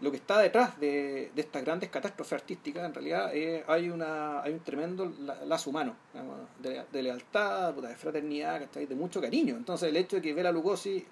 lo 0.02 0.10
que 0.10 0.18
está 0.18 0.38
detrás 0.40 0.78
de, 0.78 1.30
de 1.34 1.40
estas 1.40 1.64
grandes 1.64 1.88
catástrofes 1.88 2.34
artísticas, 2.34 2.84
en 2.84 2.92
realidad 2.92 3.30
eh, 3.34 3.64
hay 3.66 3.88
una 3.88 4.42
hay 4.42 4.52
un 4.52 4.60
tremendo 4.60 5.10
la- 5.20 5.44
lazo 5.46 5.70
humano, 5.70 5.94
digamos, 6.12 6.38
de, 6.60 6.82
de 6.92 7.02
lealtad, 7.02 7.72
de 7.72 7.96
fraternidad, 7.96 8.60
¿cachai? 8.60 8.86
de 8.86 8.94
mucho 8.94 9.20
cariño. 9.20 9.56
Entonces 9.56 9.88
el 9.88 9.96
hecho 9.96 10.16
de 10.16 10.22
que 10.22 10.34
Bela 10.34 10.52
Lugosi, 10.52 11.04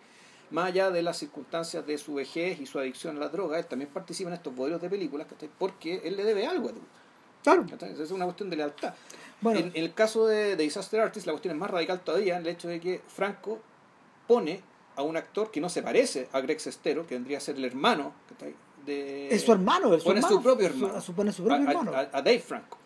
más 0.50 0.66
allá 0.66 0.90
de 0.90 1.02
las 1.02 1.16
circunstancias 1.18 1.86
de 1.86 1.96
su 1.96 2.14
vejez 2.14 2.60
y 2.60 2.66
su 2.66 2.78
adicción 2.80 3.16
a 3.16 3.20
la 3.20 3.28
droga, 3.28 3.58
él 3.58 3.66
también 3.66 3.90
participa 3.90 4.28
en 4.30 4.34
estos 4.34 4.52
modelos 4.52 4.80
de 4.82 4.90
películas, 4.90 5.26
porque 5.58 6.00
él 6.04 6.16
le 6.16 6.24
debe 6.24 6.46
algo 6.46 6.68
a 6.68 6.72
Wood, 6.72 6.80
Claro. 7.44 7.64
¿cachai? 7.70 7.92
Es 7.98 8.10
una 8.10 8.24
cuestión 8.26 8.50
de 8.50 8.56
lealtad. 8.56 8.92
Bueno, 9.40 9.60
En, 9.60 9.66
en 9.72 9.84
el 9.84 9.94
caso 9.94 10.26
de, 10.26 10.56
de 10.56 10.62
Disaster 10.64 11.00
Artist, 11.00 11.26
la 11.26 11.32
cuestión 11.32 11.54
es 11.54 11.60
más 11.60 11.70
radical 11.70 12.00
todavía, 12.00 12.36
el 12.38 12.46
hecho 12.48 12.66
de 12.68 12.80
que 12.80 13.00
Franco 13.06 13.60
pone 14.26 14.60
a 14.96 15.02
un 15.02 15.16
actor 15.16 15.50
que 15.52 15.60
no 15.60 15.68
se 15.70 15.82
parece 15.82 16.28
a 16.32 16.40
Greg 16.40 16.60
Sestero, 16.60 17.06
que 17.06 17.14
vendría 17.14 17.38
a 17.38 17.40
ser 17.40 17.54
el 17.56 17.64
hermano 17.64 18.12
¿cachai? 18.28 18.54
De... 18.84 19.28
es 19.34 19.42
su 19.42 19.52
hermano, 19.52 19.94
es 19.94 20.02
su 20.02 20.08
pone 20.08 20.18
hermano. 20.20 20.36
su 20.36 20.42
propio 20.42 20.66
hermano. 20.66 20.94
Su- 20.94 21.06
supone 21.06 21.32
su 21.32 21.44
propio 21.44 21.66
a- 21.68 21.70
hermano. 21.70 21.92
a- 21.94 22.00
a 22.18 22.22
Dave 22.22 22.40
Franco, 22.40 22.78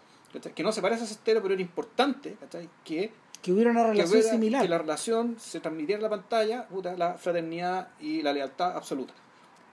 que 0.54 0.62
no 0.62 0.72
se 0.72 0.82
parece 0.82 1.04
a 1.04 1.06
Sestero, 1.06 1.40
pero 1.42 1.54
era 1.54 1.62
importante 1.62 2.36
¿cachai? 2.40 2.68
que, 2.84 3.12
que 3.42 3.52
hubiera 3.52 3.70
una 3.70 3.82
que, 3.84 3.88
relación 3.90 4.12
hubiera- 4.18 4.30
similar. 4.30 4.62
que 4.62 4.68
la 4.68 4.78
relación 4.78 5.36
se 5.38 5.60
transmitiera 5.60 5.98
en 5.98 6.02
la 6.02 6.10
pantalla, 6.10 6.66
puta, 6.68 6.96
la 6.96 7.14
fraternidad 7.14 7.88
y 8.00 8.22
la 8.22 8.32
lealtad 8.32 8.76
absoluta. 8.76 9.12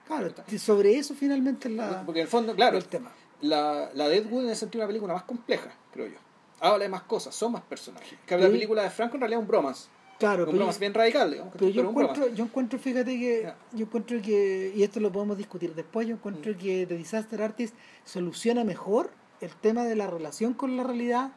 Claro, 0.06 0.32
sobre 0.58 0.96
eso 0.98 1.14
finalmente 1.14 1.68
es 1.68 1.74
la, 1.74 2.02
Porque 2.04 2.20
en 2.20 2.24
el 2.24 2.30
fondo, 2.30 2.54
claro, 2.54 2.76
el 2.76 2.84
tema. 2.86 3.10
la, 3.40 3.90
la 3.94 4.08
de 4.08 4.16
Ed 4.18 4.26
Wood 4.30 4.44
en 4.44 4.50
ese 4.50 4.60
sentido 4.60 4.82
es 4.82 4.84
una 4.84 4.88
película 4.88 5.14
más 5.14 5.22
compleja, 5.24 5.70
creo 5.92 6.06
yo. 6.06 6.18
Habla 6.60 6.84
de 6.84 6.88
más 6.88 7.02
cosas, 7.04 7.34
son 7.34 7.52
más 7.52 7.62
personajes. 7.62 8.18
Que 8.26 8.36
la 8.36 8.46
Sí. 8.46 8.52
película 8.52 8.82
de 8.82 8.90
Franco 8.90 9.14
en 9.16 9.20
realidad 9.22 9.40
es 9.40 9.42
un 9.42 9.48
bromance. 9.48 9.88
Claro, 10.22 10.44
pero, 10.46 10.56
bromance 10.56 10.78
bien 10.78 10.94
radical, 10.94 11.30
digamos. 11.32 11.52
pero 11.58 11.68
yo 11.70 11.82
encuentro, 11.82 12.28
yo 12.28 12.44
encuentro, 12.44 12.78
fíjate 12.78 13.18
que, 13.18 13.52
yo 13.72 13.84
encuentro 13.86 14.22
que, 14.22 14.72
y 14.74 14.82
esto 14.84 15.00
lo 15.00 15.10
podemos 15.10 15.36
discutir 15.36 15.74
después, 15.74 16.06
yo 16.06 16.14
Mm. 16.14 16.18
encuentro 16.18 16.56
que 16.56 16.86
The 16.86 16.96
Disaster 16.96 17.42
Artist 17.42 17.74
soluciona 18.04 18.62
mejor 18.62 19.10
el 19.40 19.50
tema 19.56 19.84
de 19.84 19.96
la 19.96 20.06
relación 20.06 20.54
con 20.54 20.76
la 20.76 20.84
realidad 20.84 21.32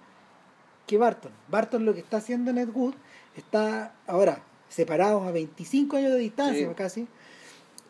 que 0.85 0.99
Barton. 0.99 1.31
Barton 1.47 1.83
lo 1.85 1.95
que 1.95 2.01
está 2.01 2.17
haciendo 2.17 2.51
en 2.51 2.59
Ed 2.59 2.69
Wood 2.69 2.93
está 3.35 3.95
ahora 4.05 4.43
separados 4.69 5.25
a 5.27 5.31
25 5.31 5.97
años 5.97 6.11
de 6.11 6.19
distancia 6.19 6.67
Sí. 6.67 6.73
casi. 6.75 7.07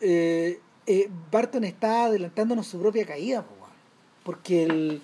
eh, 0.02 0.60
eh, 0.88 1.10
Barton 1.32 1.64
está 1.66 2.06
adelantándonos 2.06 2.68
su 2.68 2.80
propia 2.80 3.06
caída, 3.06 3.44
porque 4.24 4.64
el, 4.64 5.02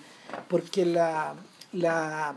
porque 0.48 0.86
la, 0.86 1.34
la, 1.72 2.34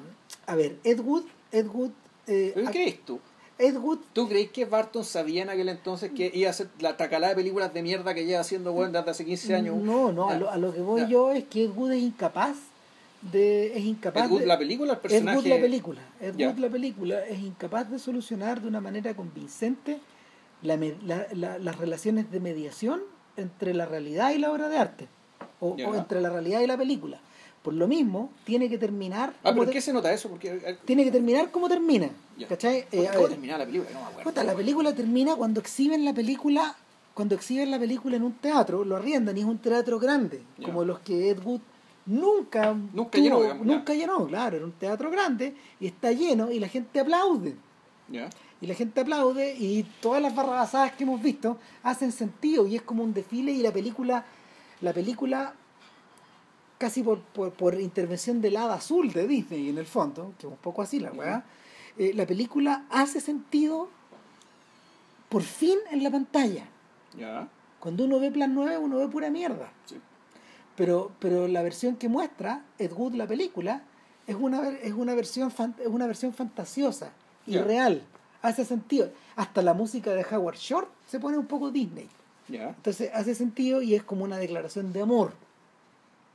a 0.47 0.55
ver, 0.55 0.77
Ed 0.83 0.99
Wood, 0.99 1.23
Ed 1.51 1.67
Wood, 1.67 1.91
eh, 2.27 2.51
¿Pero 2.55 2.65
¿Qué 2.71 2.71
crees 2.71 3.05
tú? 3.05 3.19
Ed 3.57 3.77
Wood 3.77 3.99
¿Tú 4.13 4.27
crees 4.27 4.51
que 4.51 4.65
Barton 4.65 5.03
sabía 5.05 5.43
en 5.43 5.49
aquel 5.49 5.69
entonces 5.69 6.11
que 6.11 6.29
iba 6.33 6.47
a 6.47 6.51
hacer 6.51 6.67
la 6.79 6.97
tacalada 6.97 7.29
de 7.33 7.37
películas 7.37 7.73
de 7.73 7.81
mierda 7.81 8.13
que 8.13 8.25
lleva 8.25 8.41
haciendo 8.41 8.73
bueno 8.73 8.91
desde 8.91 9.11
hace 9.11 9.25
15 9.25 9.55
años? 9.55 9.77
No, 9.77 10.11
no, 10.11 10.29
a 10.29 10.35
lo, 10.37 10.49
a 10.49 10.57
lo 10.57 10.73
que 10.73 10.81
voy 10.81 11.07
yo 11.07 11.31
es 11.31 11.45
que 11.45 11.63
Ed 11.65 11.69
Wood 11.71 11.91
es 11.93 12.01
incapaz 12.03 12.57
de. 13.21 13.77
es 13.77 13.83
incapaz 13.85 14.25
Ed 14.25 14.31
Wood, 14.31 14.39
de- 14.41 14.45
la 14.45 14.57
película, 14.57 14.91
el 14.93 14.97
Ed 14.97 15.01
personaje. 15.01 15.37
Wood 15.37 15.45
la 15.47 15.55
película. 15.61 16.01
Ed. 16.19 16.35
Wood 16.35 16.57
la 16.59 16.69
película 16.69 17.25
es 17.25 17.39
incapaz 17.39 17.89
de 17.89 17.97
solucionar 17.99 18.61
de 18.61 18.67
una 18.67 18.81
manera 18.81 19.13
convincente 19.15 19.99
la 20.61 20.75
la- 21.05 21.27
la- 21.33 21.57
las 21.59 21.77
relaciones 21.77 22.29
de 22.31 22.39
mediación 22.41 23.01
entre 23.37 23.73
la 23.73 23.85
realidad 23.85 24.31
y 24.31 24.37
la 24.37 24.51
obra 24.51 24.67
de 24.69 24.77
arte. 24.77 25.07
O, 25.61 25.69
o 25.69 25.95
entre 25.95 26.19
la 26.21 26.29
realidad 26.29 26.59
y 26.59 26.67
la 26.67 26.77
película. 26.77 27.19
Por 27.65 27.73
lo 27.73 27.87
mismo, 27.87 28.29
tiene 28.45 28.69
que 28.69 28.77
terminar. 28.77 29.31
Ah, 29.43 29.49
pero 29.51 29.63
¿en 29.63 29.67
te- 29.69 29.73
qué 29.73 29.81
se 29.81 29.91
nota 29.91 30.13
eso? 30.13 30.29
Porque. 30.29 30.77
Tiene 30.85 31.03
que 31.03 31.11
terminar 31.11 31.49
como 31.51 31.67
termina. 31.67 32.09
¿Cachai? 32.47 32.85
Eh, 32.91 33.09
¿Cómo 33.15 33.27
terminaba 33.27 33.59
la 33.59 33.65
película? 33.65 33.89
No 33.91 33.99
me 34.01 34.21
acuerdo. 34.21 34.43
La 34.43 34.55
película 34.55 34.93
termina 34.93 35.35
cuando 35.35 35.59
exhiben 35.59 36.05
la 36.05 36.13
película, 36.13 36.75
cuando 37.15 37.33
exhiben 37.35 37.71
la 37.71 37.79
película 37.79 38.15
en 38.17 38.23
un 38.23 38.33
teatro, 38.33 38.85
lo 38.85 38.95
arriendan 38.95 39.35
y 39.35 39.39
es 39.41 39.45
un 39.47 39.57
teatro 39.57 39.99
grande, 39.99 40.41
como 40.63 40.85
los 40.85 40.99
que 40.99 41.31
Ed 41.31 41.39
Wood 41.43 41.61
nunca 42.05 42.75
Nunca 42.93 43.17
llenó, 43.17 43.41
digamos, 43.41 43.65
nunca 43.65 43.93
llenó, 43.95 44.27
claro, 44.27 44.57
era 44.57 44.65
un 44.65 44.73
teatro 44.73 45.09
grande 45.09 45.55
y 45.79 45.87
está 45.87 46.11
lleno 46.11 46.51
y 46.51 46.59
la 46.59 46.67
gente 46.67 46.99
aplaude. 46.99 47.55
Y 48.61 48.67
la 48.67 48.75
gente 48.75 49.01
aplaude 49.01 49.55
y 49.57 49.83
todas 50.01 50.21
las 50.21 50.35
barrabasadas 50.35 50.91
que 50.93 51.03
hemos 51.03 51.21
visto 51.21 51.57
hacen 51.83 52.11
sentido 52.11 52.67
y 52.67 52.75
es 52.75 52.83
como 52.83 53.03
un 53.03 53.13
desfile 53.13 53.51
y 53.51 53.61
la 53.63 53.71
película 53.71 54.23
la 54.81 54.93
película 54.93 55.53
casi 56.77 57.03
por, 57.03 57.19
por, 57.19 57.51
por 57.51 57.79
intervención 57.79 58.41
del 58.41 58.57
hada 58.57 58.75
azul 58.75 59.11
de 59.11 59.27
Disney 59.27 59.69
en 59.69 59.77
el 59.77 59.85
fondo, 59.85 60.33
que 60.39 60.47
es 60.47 60.51
un 60.51 60.57
poco 60.59 60.81
así 60.81 60.99
la 60.99 61.11
weá, 61.11 61.43
eh, 61.97 62.11
la 62.13 62.25
película 62.25 62.85
hace 62.89 63.21
sentido 63.21 63.87
por 65.29 65.41
fin 65.41 65.77
en 65.91 66.03
la 66.03 66.11
pantalla. 66.11 66.65
Cuando 67.79 68.05
uno 68.05 68.19
ve 68.19 68.31
Plan 68.31 68.53
9 68.53 68.77
uno 68.77 68.97
ve 68.97 69.07
pura 69.07 69.29
mierda. 69.29 69.71
Sí. 69.85 69.95
Pero, 70.75 71.11
pero 71.19 71.47
la 71.47 71.61
versión 71.61 71.95
que 71.95 72.09
muestra 72.09 72.63
Ed 72.79 72.91
Wood 72.91 73.13
la 73.15 73.27
película 73.27 73.83
es 74.27 74.35
una, 74.35 74.69
es 74.69 74.93
una, 74.93 75.13
versión, 75.15 75.51
fan- 75.51 75.75
es 75.79 75.87
una 75.87 76.07
versión 76.07 76.33
fantasiosa 76.33 77.11
y 77.47 77.57
real. 77.57 78.01
Hace 78.41 78.65
sentido. 78.65 79.11
Hasta 79.35 79.61
la 79.61 79.73
música 79.73 80.11
de 80.13 80.25
Howard 80.29 80.57
Shore 80.57 80.87
se 81.07 81.19
pone 81.19 81.37
un 81.37 81.45
poco 81.45 81.71
Disney. 81.71 82.09
Entonces 82.69 83.09
hace 83.13 83.33
sentido 83.35 83.81
y 83.81 83.95
es 83.95 84.03
como 84.03 84.23
una 84.23 84.37
declaración 84.37 84.91
de 84.93 85.01
amor 85.01 85.33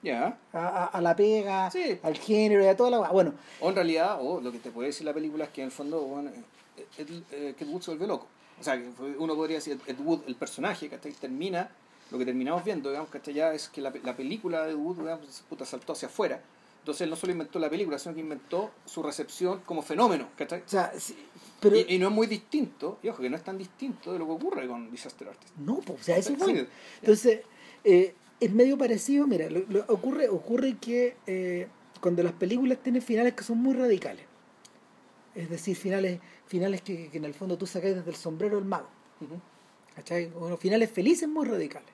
Ya. 0.02 0.38
a, 0.52 0.58
a- 0.66 0.86
a 0.86 1.00
la 1.00 1.14
pega, 1.14 1.70
Sí. 1.70 1.98
al 2.02 2.16
género 2.16 2.62
y 2.64 2.66
a 2.66 2.76
toda 2.76 2.90
la... 2.90 2.98
Bueno, 3.10 3.34
O 3.60 3.68
en 3.68 3.74
realidad, 3.74 4.18
o 4.20 4.40
lo 4.40 4.50
que 4.50 4.58
te 4.58 4.70
puede 4.70 4.88
decir 4.88 5.04
la 5.04 5.12
película 5.12 5.44
es 5.44 5.50
que 5.50 5.60
en 5.60 5.66
el 5.66 5.72
fondo, 5.72 6.00
bueno, 6.00 6.30
eh, 6.30 6.84
Ed, 6.98 7.08
eh, 7.32 7.54
que 7.56 7.64
Ed 7.64 7.68
Wood 7.70 7.82
se 7.82 7.90
vuelve 7.90 8.06
loco. 8.06 8.26
O 8.58 8.64
sea, 8.64 8.76
que 8.78 8.88
uno 9.18 9.34
podría 9.36 9.56
decir, 9.58 9.78
Ed 9.86 9.98
Wood, 10.00 10.20
el 10.26 10.34
personaje, 10.36 10.88
¿cachai? 10.88 11.12
Termina, 11.12 11.70
lo 12.10 12.18
que 12.18 12.24
terminamos 12.24 12.64
viendo, 12.64 12.88
digamos, 12.90 13.10
¿cachai? 13.10 13.34
Ya 13.34 13.52
es 13.52 13.68
que 13.68 13.80
la, 13.82 13.92
la 14.02 14.16
película 14.16 14.64
de 14.64 14.72
Ed 14.72 14.76
Wood, 14.76 14.98
digamos, 15.00 15.44
puta, 15.48 15.64
saltó 15.66 15.92
hacia 15.92 16.08
afuera. 16.08 16.40
Entonces 16.80 17.02
él 17.02 17.10
no 17.10 17.16
solo 17.16 17.32
inventó 17.32 17.58
la 17.58 17.68
película, 17.68 17.98
sino 17.98 18.14
que 18.14 18.20
inventó 18.22 18.70
su 18.86 19.02
recepción 19.02 19.60
como 19.66 19.82
fenómeno, 19.82 20.28
¿cachai? 20.34 20.60
o 20.60 20.68
sea, 20.68 20.90
sí, 20.98 21.14
pero... 21.60 21.76
y, 21.76 21.84
y 21.90 21.98
no 21.98 22.08
es 22.08 22.12
muy 22.14 22.26
distinto, 22.26 22.98
y 23.02 23.08
ojo, 23.08 23.20
que 23.20 23.28
no 23.28 23.36
es 23.36 23.44
tan 23.44 23.58
distinto 23.58 24.14
de 24.14 24.18
lo 24.18 24.24
que 24.24 24.32
ocurre 24.32 24.66
con 24.66 24.90
Disaster 24.90 25.28
Artist. 25.28 25.54
No, 25.58 25.76
pues, 25.76 26.00
o 26.00 26.02
sea, 26.02 26.16
eso 26.16 26.30
Sí. 26.30 26.36
fue. 26.36 26.66
Entonces, 27.02 27.40
eh, 27.84 28.14
es 28.40 28.52
medio 28.52 28.76
parecido, 28.78 29.26
mira, 29.26 29.48
lo, 29.50 29.60
lo- 29.68 29.84
ocurre, 29.88 30.28
ocurre 30.28 30.76
que 30.78 31.16
eh, 31.26 31.66
cuando 32.00 32.22
las 32.22 32.32
películas 32.32 32.78
tienen 32.82 33.02
finales 33.02 33.34
que 33.34 33.44
son 33.44 33.58
muy 33.58 33.74
radicales, 33.74 34.24
es 35.34 35.48
decir, 35.50 35.76
finales, 35.76 36.20
finales 36.46 36.82
que, 36.82 37.08
que 37.10 37.18
en 37.18 37.24
el 37.24 37.34
fondo 37.34 37.56
tú 37.58 37.66
sacas 37.66 37.94
desde 37.94 38.10
el 38.10 38.16
sombrero 38.16 38.56
del 38.56 38.64
mago. 38.64 38.88
¿cachai? 39.94 40.26
Bueno, 40.30 40.56
finales 40.56 40.90
felices 40.90 41.28
muy 41.28 41.46
radicales. 41.46 41.88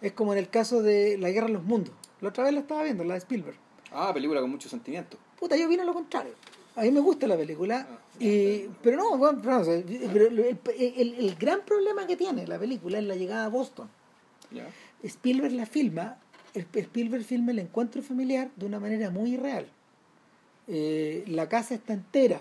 Es 0.00 0.12
como 0.12 0.32
en 0.32 0.38
el 0.38 0.48
caso 0.48 0.82
de 0.82 1.18
La 1.18 1.30
Guerra 1.30 1.46
de 1.48 1.52
los 1.54 1.62
Mundos. 1.64 1.94
La 2.20 2.30
otra 2.30 2.44
vez 2.44 2.54
la 2.54 2.60
estaba 2.60 2.82
viendo, 2.84 3.04
la 3.04 3.14
de 3.14 3.18
Spielberg. 3.18 3.56
Ah, 3.92 4.12
película 4.14 4.40
con 4.40 4.50
mucho 4.50 4.68
sentimiento. 4.68 5.18
Puta, 5.38 5.56
yo 5.56 5.68
vino 5.68 5.84
lo 5.84 5.92
contrario. 5.92 6.32
A 6.76 6.82
mí 6.82 6.90
me 6.90 7.00
gusta 7.00 7.26
la 7.26 7.36
película, 7.36 7.86
Ah, 7.90 7.98
y, 8.18 8.68
pero 8.82 8.96
no, 8.96 9.16
bueno, 9.18 9.38
pero, 9.42 9.54
no, 9.56 9.60
o 9.60 9.64
sea, 9.64 9.82
pero 10.12 10.26
el, 10.28 10.38
el- 10.78 11.14
el 11.18 11.34
gran 11.36 11.60
problema 11.62 12.06
que 12.06 12.16
tiene 12.16 12.46
la 12.46 12.58
película 12.58 12.98
es 12.98 13.04
la 13.04 13.14
llegada 13.16 13.44
a 13.44 13.48
Boston. 13.48 13.88
Ya. 14.50 14.66
Spielberg 15.02 15.52
la 15.54 15.66
filma, 15.66 16.16
el- 16.54 16.66
Spielberg 16.72 17.24
filma 17.24 17.52
el 17.52 17.58
encuentro 17.60 18.02
familiar 18.02 18.50
de 18.56 18.66
una 18.66 18.80
manera 18.80 19.10
muy 19.10 19.34
irreal. 19.34 19.66
Eh, 20.68 21.24
la 21.26 21.48
casa 21.48 21.74
está 21.74 21.92
entera, 21.92 22.40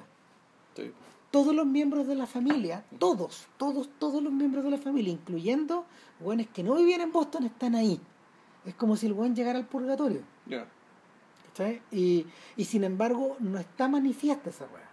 Sí. 0.75 0.91
todos 1.31 1.55
los 1.55 1.65
miembros 1.65 2.07
de 2.07 2.15
la 2.15 2.25
familia, 2.27 2.83
todos, 2.99 3.47
todos, 3.57 3.89
todos 3.99 4.21
los 4.21 4.31
miembros 4.31 4.63
de 4.63 4.71
la 4.71 4.77
familia, 4.77 5.11
incluyendo 5.11 5.85
buenos 6.19 6.47
que 6.53 6.63
no 6.63 6.75
vivían 6.75 7.01
en 7.01 7.11
Boston, 7.11 7.45
están 7.45 7.75
ahí. 7.75 7.99
Es 8.65 8.75
como 8.75 8.95
si 8.97 9.07
el 9.07 9.13
buen 9.13 9.35
llegara 9.35 9.57
al 9.57 9.65
purgatorio. 9.67 10.21
Ya. 10.45 10.67
¿cachai? 11.47 11.81
Y, 11.91 12.25
y 12.55 12.65
sin 12.65 12.83
embargo, 12.83 13.35
no 13.39 13.57
está 13.57 13.87
manifiesta 13.87 14.49
esa 14.51 14.65
weá. 14.65 14.87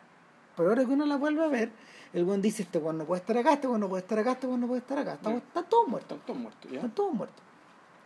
Pero 0.56 0.70
ahora 0.70 0.84
que 0.86 0.92
uno 0.92 1.04
la 1.04 1.16
vuelve 1.16 1.44
a 1.44 1.48
ver, 1.48 1.70
el 2.14 2.24
buen 2.24 2.40
dice: 2.40 2.62
Este 2.62 2.78
weón 2.78 2.96
no 2.98 3.04
puede 3.04 3.20
estar 3.20 3.36
acá, 3.36 3.52
este 3.52 3.66
weón 3.68 3.80
no 3.80 3.88
puede 3.88 4.00
estar 4.02 4.18
acá, 4.18 4.32
este 4.32 4.46
weón 4.46 4.60
no 4.60 4.66
puede 4.66 4.80
estar 4.80 4.96
acá. 4.98 5.14
Estamos- 5.14 5.40
Ya. 5.42 5.46
están 5.48 5.68
todos 5.68 5.88
muertos. 5.88 6.12
Están 6.18 6.26
todos 6.26 6.40
muertos, 6.40 6.70
ya. 6.70 6.76
Están 6.76 6.90
todos 6.94 7.12
muertos. 7.14 7.44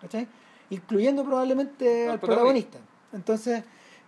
¿Cachai? 0.00 0.26
Incluyendo 0.70 1.24
probablemente 1.24 2.04
Al 2.06 2.12
al 2.12 2.20
protagonista. 2.20 2.78
Entonces, 3.12 3.64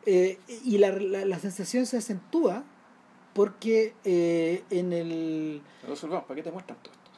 eh, 0.07 0.39
y 0.65 0.79
la, 0.79 0.91
la, 0.93 1.25
la 1.25 1.39
sensación 1.39 1.87
se 1.87 1.99
acentúa 1.99 2.65
porque 3.35 3.95
eh, 4.05 4.65
en 4.71 4.93
el. 4.93 5.63
Pero 5.83 6.23
¿para 6.23 6.35
qué 6.35 6.43
te 6.43 6.53
muestran 6.53 6.79
todo 6.83 6.93
esto? 6.93 7.11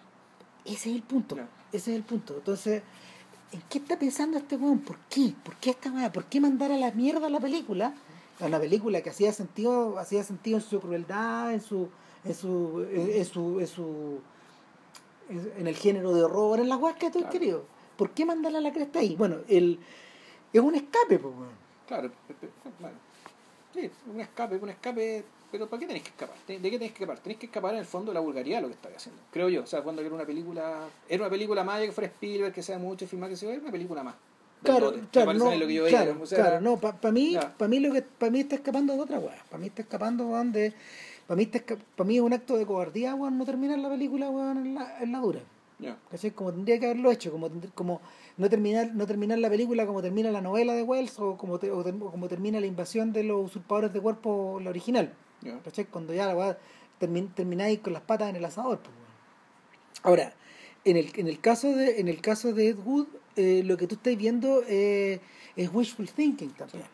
Ese 0.65 0.91
es 0.91 0.97
el 0.97 1.03
punto. 1.03 1.37
Ese 1.73 1.91
es 1.91 1.97
el 1.97 2.03
punto. 2.05 2.35
Entonces, 2.37 2.83
¿en 3.53 3.63
qué 3.69 3.79
está 3.79 3.99
pensando 3.99 4.39
este 4.39 4.57
weón? 4.57 4.79
¿Por 4.81 4.97
qué? 5.11 5.35
¿Por 5.45 5.57
qué 5.57 5.71
esta 5.71 5.91
weá? 5.91 6.11
¿Por 6.13 6.25
qué 6.27 6.41
mandar 6.41 6.73
a 6.73 6.77
la 6.77 6.91
mierda 6.93 7.29
la 7.29 7.41
película? 7.41 7.95
A 8.41 8.47
una 8.47 8.59
película 8.59 9.01
que 9.03 9.11
hacía 9.11 9.33
sentido, 9.33 9.99
hacía 9.99 10.25
sentido 10.25 10.59
en 10.59 10.63
su 10.65 10.81
crueldad, 10.81 11.53
en 11.53 11.61
su, 11.61 11.89
en 12.25 12.35
su, 12.35 12.87
en, 12.91 13.25
su, 13.25 13.61
en 13.61 13.67
su, 13.67 14.21
en, 15.29 15.67
el 15.67 15.77
género 15.77 16.13
de 16.15 16.25
horror, 16.25 16.61
en 16.61 16.69
la 16.69 16.77
weá 16.77 16.95
que 16.95 17.11
tú 17.11 17.19
has 17.19 17.25
Claro. 17.25 17.33
querido. 17.33 17.67
¿Por 17.97 18.11
qué 18.11 18.25
mandarla 18.25 18.59
a 18.59 18.63
la 18.63 18.73
cresta 18.73 18.99
ahí? 18.99 19.17
Bueno, 19.17 19.39
el, 19.49 19.79
es 20.53 20.61
un 20.61 20.75
escape, 20.75 21.19
pues, 21.19 21.35
weón. 21.35 21.65
Claro, 21.87 22.11
bueno. 22.81 22.97
Sí, 23.75 23.91
un 24.13 24.21
escape, 24.21 24.57
un 24.57 24.71
escape. 24.71 25.25
Pero 25.51 25.69
¿para 25.69 25.81
qué 25.81 25.87
tenés 25.87 26.03
que 26.03 26.09
escapar? 26.09 26.37
¿De 26.47 26.55
qué 26.57 26.79
tenés 26.79 26.93
que 26.93 27.05
escapar? 27.05 27.19
Tenés 27.21 27.39
que 27.39 27.47
escapar 27.47 27.75
en 27.75 27.81
el 27.81 27.87
fondo 27.87 28.11
de 28.11 28.15
la 28.15 28.21
vulgaridad 28.21 28.61
lo 28.61 28.69
que 28.69 28.75
estás 28.75 28.93
haciendo. 28.97 29.23
Creo 29.31 29.49
yo. 29.49 29.63
O 29.63 29.67
sea, 29.67 29.83
cuando 29.83 30.03
era 30.03 30.13
una 30.13 30.25
película. 30.25 30.89
Era 31.09 31.23
una 31.23 31.31
película 31.31 31.63
más 31.63 31.81
que 31.81 31.93
fuera 31.93 32.09
Spielberg, 32.09 32.53
que 32.53 32.63
sea 32.63 32.79
mucho, 32.79 33.07
filmar 33.07 33.31
que 33.31 33.37
se 33.37 33.49
era 33.49 33.61
una 33.61 33.71
película 33.71 34.03
más. 34.03 34.15
Claro, 34.65 34.95
claro, 35.13 35.35
no, 35.35 35.55
lo 35.55 35.67
que 35.67 35.75
yo 35.75 35.85
veía, 35.85 36.05
claro, 36.05 36.23
o 36.23 36.27
sea, 36.27 36.39
claro, 36.39 36.61
no, 36.63 36.79
para 36.79 37.13
mí, 37.13 37.33
Ya. 37.33 37.55
para 37.55 37.69
mí 37.69 37.81
lo 37.81 37.93
que, 37.93 38.01
para 38.01 38.33
mí 38.33 38.41
está 38.41 38.55
escapando 38.55 38.95
de 38.95 39.01
otra 39.01 39.19
weá, 39.19 39.37
para 39.51 39.61
mí 39.61 39.67
está 39.67 39.83
escapando, 39.83 40.27
weón, 40.27 40.53
de, 40.53 40.73
para 41.27 41.37
mí 41.37 41.43
está 41.43 41.77
para 41.95 42.09
mí 42.09 42.17
es 42.17 42.23
un 42.23 42.33
acto 42.33 42.57
de 42.57 42.65
cobardía, 42.65 43.15
weón, 43.15 43.37
no 43.37 43.45
terminar 43.45 43.79
la 43.79 43.91
película, 43.91 44.31
weón, 44.31 44.57
en 44.59 44.75
la, 44.75 45.03
en 45.03 45.13
la 45.13 45.19
dura, 45.19 45.41
¿cachai? 46.11 46.31
Como 46.31 46.53
tendría 46.53 46.79
que 46.79 46.87
haberlo 46.87 47.11
hecho, 47.11 47.31
como, 47.33 47.51
como 47.75 48.01
no 48.37 48.49
terminar, 48.49 48.95
no 48.95 49.07
terminar 49.07 49.39
la 49.39 49.51
película 49.51 49.87
como 49.87 50.01
termina 50.03 50.31
la 50.31 50.41
novela 50.41 50.73
de 50.75 50.83
Wells 50.83 51.19
o 51.19 51.37
como, 51.37 51.59
te- 51.59 51.71
o 51.71 51.83
como 52.11 52.29
termina 52.29 52.61
la 52.61 52.67
invasión 52.67 53.13
de 53.13 53.25
los 53.25 53.47
usurpadores 53.47 53.93
de 53.93 54.01
cuerpo, 54.01 54.61
la 54.63 54.71
original. 54.71 55.13
¿cachai? 55.65 55.85
Cuando 55.87 56.15
ya 56.15 56.33
la 56.33 56.59
termin- 57.01 57.33
termináis 57.35 57.81
con 57.81 57.93
las 57.93 58.03
patas 58.03 58.31
en 58.31 58.37
el 58.37 58.45
asador, 58.45 58.79
pues, 58.79 58.95
weón. 58.95 59.05
Ahora, 60.05 60.33
en 60.85 60.97
el, 60.97 61.11
en 61.17 61.29
el 61.29 61.41
caso 61.41 61.69
de, 61.75 62.01
en 62.01 62.09
el 62.09 62.21
caso 62.21 62.53
de 62.53 62.69
Ed 62.69 62.79
Wood, 62.85 63.07
eh, 63.37 63.63
lo 63.65 63.77
que 63.77 63.87
tú 63.87 63.97
estás 63.97 64.17
viendo 64.17 64.63
eh, 64.69 65.21
es 65.57 65.71
wishful 65.73 66.09
thinking 66.09 66.51
también. 66.51 66.85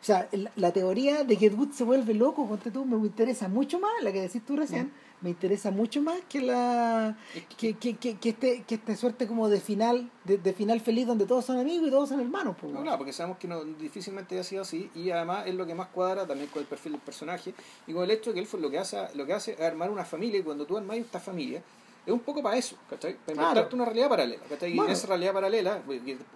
O 0.00 0.04
sea, 0.04 0.28
la, 0.32 0.50
la 0.56 0.72
teoría 0.72 1.24
de 1.24 1.36
que 1.36 1.46
Ed 1.46 1.54
Wood 1.54 1.72
se 1.72 1.84
vuelve 1.84 2.14
loco, 2.14 2.46
ponte 2.46 2.70
tú, 2.70 2.84
me 2.84 2.96
interesa 3.06 3.48
mucho 3.48 3.78
más, 3.80 3.90
la 4.02 4.12
que 4.12 4.20
decís 4.22 4.42
tú 4.46 4.56
recién, 4.56 4.92
me 5.20 5.30
interesa 5.30 5.70
mucho 5.72 6.00
más 6.00 6.20
que 6.28 6.40
la 6.40 7.16
que- 7.56 7.74
que, 7.74 7.96
que, 7.96 8.16
que, 8.18 8.28
este, 8.28 8.62
que 8.66 8.74
esta 8.76 8.94
suerte 8.96 9.26
como 9.26 9.48
de 9.48 9.60
final, 9.60 10.10
de, 10.24 10.38
de 10.38 10.52
final 10.52 10.80
feliz 10.80 11.06
donde 11.06 11.26
todos 11.26 11.44
son 11.44 11.58
amigos 11.58 11.88
y 11.88 11.90
todos 11.90 12.08
son 12.08 12.20
hermanos. 12.20 12.56
Pues, 12.60 12.72
No, 12.72 12.82
claro, 12.82 12.98
porque 12.98 13.12
sabemos 13.12 13.38
que 13.38 13.48
no, 13.48 13.64
difícilmente 13.64 14.38
ha 14.38 14.44
sido 14.44 14.62
así 14.62 14.90
y 14.94 15.10
además 15.10 15.46
es 15.46 15.54
lo 15.54 15.66
que 15.66 15.74
más 15.74 15.88
cuadra 15.88 16.26
también 16.26 16.48
con 16.50 16.62
el 16.62 16.68
perfil 16.68 16.92
del 16.92 17.00
personaje 17.00 17.52
y 17.86 17.92
con 17.92 18.04
el 18.04 18.10
hecho 18.12 18.30
de 18.30 18.34
que 18.34 18.40
él 18.40 18.46
fue 18.46 18.60
lo 18.60 18.70
que 18.70 18.78
hace, 18.78 18.98
lo 19.14 19.26
que 19.26 19.32
hace 19.32 19.52
es 19.54 19.60
armar 19.60 19.90
una 19.90 20.04
familia 20.04 20.38
y 20.38 20.42
cuando 20.42 20.64
tú 20.66 20.76
armas 20.78 20.96
esta 20.98 21.18
familia 21.18 21.62
es 22.06 22.12
un 22.12 22.20
poco 22.20 22.42
para 22.42 22.56
eso, 22.56 22.76
¿cachai? 22.88 23.14
Para 23.16 23.34
Claro. 23.34 23.48
inventarte 23.50 23.74
una 23.74 23.84
realidad 23.84 24.08
paralela, 24.08 24.42
¿cachai? 24.48 24.72
Y 24.72 24.76
Bueno. 24.76 24.92
esa 24.92 25.06
realidad 25.08 25.32
paralela, 25.34 25.82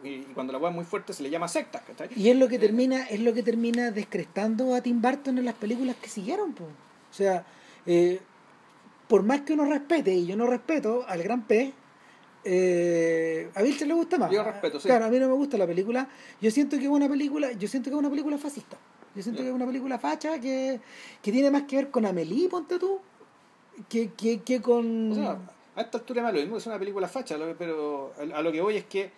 y, 0.04 0.06
y 0.08 0.20
cuando 0.34 0.52
la 0.52 0.58
hueá 0.58 0.68
es 0.70 0.74
muy 0.76 0.84
fuerte 0.84 1.14
se 1.14 1.22
le 1.22 1.30
llama 1.30 1.48
secta, 1.48 1.80
¿cachai? 1.86 2.10
Y 2.14 2.28
es 2.28 2.36
lo 2.36 2.46
que 2.48 2.56
Eh, 2.56 2.58
termina, 2.58 3.04
es 3.04 3.20
lo 3.20 3.32
que 3.32 3.42
termina 3.42 3.90
descrestando 3.90 4.74
a 4.74 4.82
Tim 4.82 5.00
Burton 5.00 5.38
en 5.38 5.44
las 5.46 5.54
películas 5.54 5.96
que 5.96 6.08
siguieron, 6.10 6.52
po. 6.52 6.64
O 6.64 7.14
sea, 7.14 7.46
eh, 7.86 8.20
por 9.12 9.24
más 9.24 9.42
que 9.42 9.52
uno 9.52 9.66
respete, 9.66 10.10
y 10.10 10.24
yo 10.24 10.38
no 10.38 10.46
respeto 10.46 11.04
al 11.06 11.22
gran 11.22 11.42
P, 11.42 11.70
eh, 12.44 13.50
a 13.54 13.60
Vilcher 13.60 13.86
le 13.86 13.92
gusta 13.92 14.16
más. 14.16 14.30
Yo 14.30 14.42
respeto, 14.42 14.80
sí. 14.80 14.88
Claro, 14.88 15.04
a 15.04 15.10
mí 15.10 15.18
no 15.18 15.28
me 15.28 15.34
gusta 15.34 15.58
la 15.58 15.66
película. 15.66 16.08
Yo 16.40 16.50
siento 16.50 16.78
que 16.78 16.84
es 16.84 16.88
una 16.88 17.10
película, 17.10 17.52
yo 17.52 17.68
siento 17.68 17.90
que 17.90 17.96
es 17.96 17.98
una 17.98 18.08
película 18.08 18.38
fascista. 18.38 18.78
Yo 19.14 19.22
siento 19.22 19.42
que 19.42 19.48
es 19.48 19.54
una 19.54 19.66
película 19.66 19.98
facha 19.98 20.40
que, 20.40 20.80
que 21.20 21.30
tiene 21.30 21.50
más 21.50 21.64
que 21.64 21.76
ver 21.76 21.90
con 21.90 22.06
Amelie, 22.06 22.48
ponte 22.48 22.78
tú, 22.78 23.00
que, 23.86 24.12
que, 24.12 24.40
que 24.40 24.62
con. 24.62 25.12
O 25.12 25.14
sea, 25.14 25.38
a 25.76 25.82
esta 25.82 25.98
altura 25.98 26.22
da 26.22 26.32
lo 26.32 26.40
mismo, 26.40 26.56
es 26.56 26.64
una 26.64 26.78
película 26.78 27.06
facha, 27.06 27.36
pero 27.58 28.14
a 28.34 28.40
lo 28.40 28.50
que 28.50 28.62
voy 28.62 28.78
es 28.78 28.84
que 28.86 29.10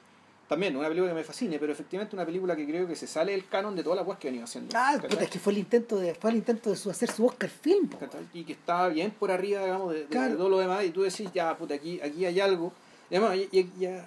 también 0.54 0.76
una 0.76 0.88
película 0.88 1.10
que 1.12 1.16
me 1.16 1.24
fascine, 1.24 1.58
pero 1.58 1.72
efectivamente 1.72 2.14
una 2.16 2.24
película 2.24 2.54
que 2.56 2.64
creo 2.66 2.86
que 2.86 2.94
se 2.96 3.06
sale 3.06 3.32
del 3.32 3.46
canon 3.48 3.74
de 3.76 3.82
todas 3.82 3.96
las 3.96 4.04
cosas 4.06 4.20
que 4.20 4.28
venido 4.28 4.44
haciendo. 4.44 4.72
ah, 4.76 4.96
puta, 5.00 5.24
es 5.24 5.30
que 5.30 5.38
fue 5.38 5.52
el 5.52 5.58
intento 5.58 5.96
de, 5.98 6.14
fue 6.14 6.30
el 6.30 6.36
intento 6.36 6.70
de 6.70 6.76
su, 6.76 6.90
hacer 6.90 7.10
su 7.10 7.26
Oscar 7.26 7.50
film, 7.50 7.90
y 8.32 8.44
que 8.44 8.52
estaba 8.52 8.88
bien 8.88 9.10
por 9.10 9.30
arriba, 9.30 9.60
digamos, 9.62 9.92
de, 9.92 10.00
de- 10.00 10.06
Claro. 10.06 10.30
de 10.30 10.36
todo 10.36 10.48
lo 10.48 10.58
demás, 10.58 10.84
y 10.84 10.90
tú 10.90 11.02
decís, 11.02 11.28
ya, 11.34 11.56
puta, 11.56 11.74
aquí, 11.74 12.00
aquí 12.00 12.24
hay 12.24 12.40
algo. 12.40 12.72
Y 13.10 13.16
además, 13.16 13.36
y, 13.36 13.48
y- 13.50 13.60
y- 13.84 14.00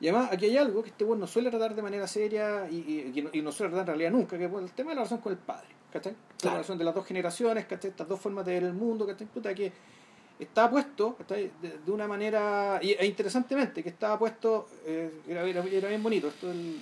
y 0.00 0.08
además, 0.08 0.30
aquí 0.32 0.46
hay 0.46 0.56
algo 0.56 0.82
que 0.82 0.90
este 0.90 1.04
bueno 1.04 1.20
no 1.20 1.26
suele 1.26 1.50
tratar 1.50 1.74
de 1.74 1.80
manera 1.82 2.06
seria 2.08 2.68
y, 2.70 3.12
y, 3.14 3.22
no, 3.22 3.30
y 3.32 3.40
no 3.42 3.52
suele 3.52 3.70
tratar 3.72 3.94
en 3.94 4.00
realidad 4.00 4.10
nunca, 4.18 4.36
que 4.36 4.44
es 4.44 4.50
bueno, 4.50 4.66
el 4.66 4.72
tema 4.72 4.90
de 4.90 4.96
la 4.96 5.00
relación 5.02 5.20
con 5.20 5.32
el 5.32 5.38
padre, 5.38 5.68
¿cachai? 5.92 6.12
La 6.12 6.18
Claro. 6.38 6.56
relación 6.56 6.78
de 6.78 6.84
las 6.84 6.94
dos 6.94 7.06
generaciones, 7.06 7.64
¿cachai? 7.66 7.90
Estas 7.90 8.08
dos 8.08 8.20
formas 8.20 8.44
de 8.44 8.52
ver 8.54 8.64
el 8.64 8.72
mundo, 8.74 9.06
¿cachai? 9.06 9.26
Puta, 9.28 9.54
que 9.54 9.72
estaba 10.38 10.70
puesto. 10.70 11.16
De, 11.28 11.50
de 11.84 11.90
una 11.92 12.06
manera, 12.08 12.78
y, 12.82 12.92
e 12.92 13.06
interesantemente, 13.06 13.82
que 13.82 13.88
estaba 13.90 14.18
puesto, 14.18 14.66
eh, 14.86 15.10
era, 15.28 15.42
era, 15.44 15.64
era 15.64 15.88
bien 15.88 16.02
bonito, 16.02 16.28
esto 16.28 16.48
del, 16.48 16.80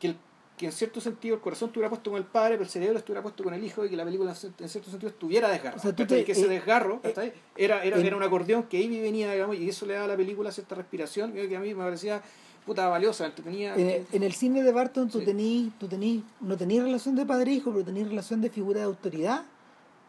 que, 0.00 0.08
el- 0.08 0.16
que 0.56 0.66
en 0.66 0.72
cierto 0.72 1.00
sentido 1.00 1.34
el 1.34 1.40
corazón 1.40 1.70
estuviera 1.70 1.88
puesto 1.88 2.10
con 2.10 2.18
el 2.18 2.26
padre, 2.26 2.52
pero 2.52 2.62
el 2.64 2.68
cerebro 2.70 2.98
estuviera 2.98 3.20
puesto 3.22 3.42
con 3.42 3.52
el 3.54 3.64
hijo 3.64 3.84
y 3.84 3.88
que 3.88 3.96
la 3.96 4.04
película 4.04 4.30
en 4.30 4.36
cier- 4.36 4.52
en 4.60 4.68
cierto 4.68 4.90
sentido 4.90 5.10
estuviera 5.10 5.48
desgarrada. 5.48 5.78
O 5.78 5.82
sea, 5.82 5.90
tú 5.96 6.02
¿cachai? 6.04 6.18
te- 6.20 6.24
que 6.24 6.32
ese 6.32 6.44
eh, 6.44 6.48
desgarro 6.48 7.00
eh, 7.02 7.32
era, 7.56 7.82
era, 7.82 7.96
era 7.98 8.16
un 8.16 8.22
acordeón 8.22 8.64
que 8.64 8.80
iba 8.80 8.94
y 8.94 9.00
venía, 9.00 9.32
digamos, 9.32 9.56
y 9.56 9.68
eso 9.68 9.86
le 9.86 9.94
daba 9.94 10.04
a 10.04 10.08
la 10.08 10.16
película 10.16 10.52
cierta 10.52 10.74
respiración 10.76 11.32
que 11.32 11.56
a 11.56 11.60
mí 11.60 11.74
me 11.74 11.82
parecía 11.82 12.22
puta 12.64 12.86
valiosa, 12.88 13.26
entretenida. 13.26 13.74
En 13.74 13.88
el, 13.90 14.06
en 14.12 14.22
el 14.22 14.32
cine 14.34 14.62
de 14.62 14.70
Barton 14.70 15.08
tú 15.08 15.18
Sí. 15.18 15.24
tenís, 15.24 15.72
tú 15.80 15.88
tenís, 15.88 16.22
no 16.40 16.56
tenís 16.56 16.80
relación 16.80 17.16
de 17.16 17.26
padre-hijo, 17.26 17.72
pero 17.72 17.84
tenís 17.84 18.06
relación 18.06 18.40
de 18.40 18.50
figura 18.50 18.78
de 18.80 18.86
autoridad 18.86 19.42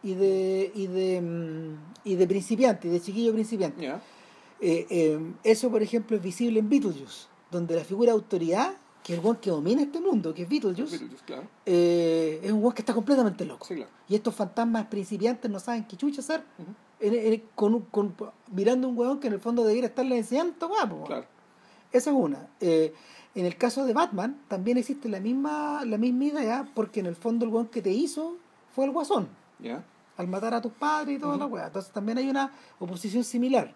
y 0.04 0.14
de, 0.14 0.70
y 0.74 0.86
de, 0.86 1.20
mm, 1.20 1.76
y 2.04 2.14
de 2.14 2.26
principiante, 2.28 2.88
de 2.88 3.00
chiquillo 3.00 3.32
principiante. 3.32 3.82
Ya, 3.82 4.00
Eh, 4.60 4.86
eh, 4.88 5.18
eso, 5.42 5.68
por 5.70 5.82
ejemplo, 5.82 6.16
es 6.16 6.22
visible 6.22 6.60
en 6.60 6.68
Beetlejuice, 6.68 7.26
donde 7.50 7.74
la 7.74 7.84
figura 7.84 8.12
de 8.12 8.18
autoridad, 8.18 8.74
que 9.02 9.12
es 9.14 9.18
el 9.18 9.26
one 9.26 9.38
que 9.40 9.50
domina 9.50 9.82
este 9.82 10.00
mundo, 10.00 10.32
que 10.32 10.42
es 10.42 10.48
Beetlejuice, 10.48 10.92
Beetlejuice, 10.92 11.24
claro. 11.26 11.42
eh, 11.66 12.40
es 12.42 12.52
un 12.52 12.64
one 12.64 12.74
que 12.74 12.80
está 12.82 12.94
completamente 12.94 13.44
loco. 13.44 13.66
Sí, 13.66 13.74
claro. 13.74 13.90
Y 14.08 14.14
estos 14.14 14.34
fantasmas 14.34 14.86
principiantes 14.86 15.50
no 15.50 15.58
saben 15.58 15.84
qué 15.84 15.96
chucha 15.96 16.20
hacer, 16.20 16.44
Ujú, 16.58 16.70
en- 17.00 17.32
en- 17.34 17.42
con, 17.54 17.80
con- 17.90 18.14
mirando 18.52 18.88
un 18.88 18.96
huevón 18.96 19.18
que 19.20 19.26
en 19.26 19.34
el 19.34 19.40
fondo 19.40 19.64
debiera 19.64 19.88
estarle 19.88 20.16
enseñando, 20.16 20.68
guapo. 20.68 21.04
Claro. 21.04 21.26
Esa 21.92 22.10
es 22.10 22.16
una. 22.16 22.48
Eh, 22.60 22.94
en 23.34 23.44
el 23.46 23.56
caso 23.56 23.84
de 23.84 23.92
Batman 23.92 24.40
también 24.48 24.78
existe 24.78 25.08
la 25.08 25.20
misma, 25.20 25.84
la 25.84 25.98
misma 25.98 26.24
idea 26.24 26.68
porque 26.74 27.00
en 27.00 27.06
el 27.06 27.16
fondo 27.16 27.44
el 27.44 27.52
weón 27.52 27.66
que 27.66 27.82
te 27.82 27.90
hizo 27.90 28.36
fue 28.74 28.84
el 28.84 28.92
guasón 28.92 29.28
Ya, 29.58 29.84
al 30.16 30.28
matar 30.28 30.54
a 30.54 30.60
tus 30.60 30.72
padres 30.72 31.16
y 31.16 31.18
toda 31.20 31.32
Ujú. 31.32 31.40
la 31.40 31.46
weá. 31.46 31.66
Entonces 31.66 31.92
también 31.92 32.18
hay 32.18 32.28
una 32.28 32.52
oposición 32.78 33.24
similar. 33.24 33.74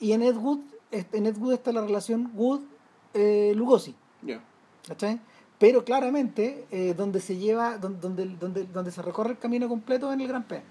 Y 0.00 0.12
en 0.12 0.22
Ed 0.22 0.36
Wood, 0.36 0.60
en 0.90 1.26
Ed 1.26 1.36
Wood 1.38 1.52
está 1.54 1.72
la 1.72 1.80
relación 1.82 2.30
Wood-Lugosi. 2.34 3.94
ya. 4.22 4.40
¿cachai? 4.86 5.20
Pero 5.58 5.84
claramente 5.84 6.66
eh, 6.70 6.94
donde 6.96 7.20
se 7.20 7.36
lleva, 7.36 7.78
don- 7.78 8.00
donde, 8.00 8.26
donde, 8.26 8.64
donde 8.64 8.90
se 8.90 9.02
recorre 9.02 9.32
el 9.32 9.38
camino 9.38 9.68
completo 9.68 10.12
en 10.12 10.20
el 10.20 10.28
Gran 10.28 10.44
P. 10.44 10.62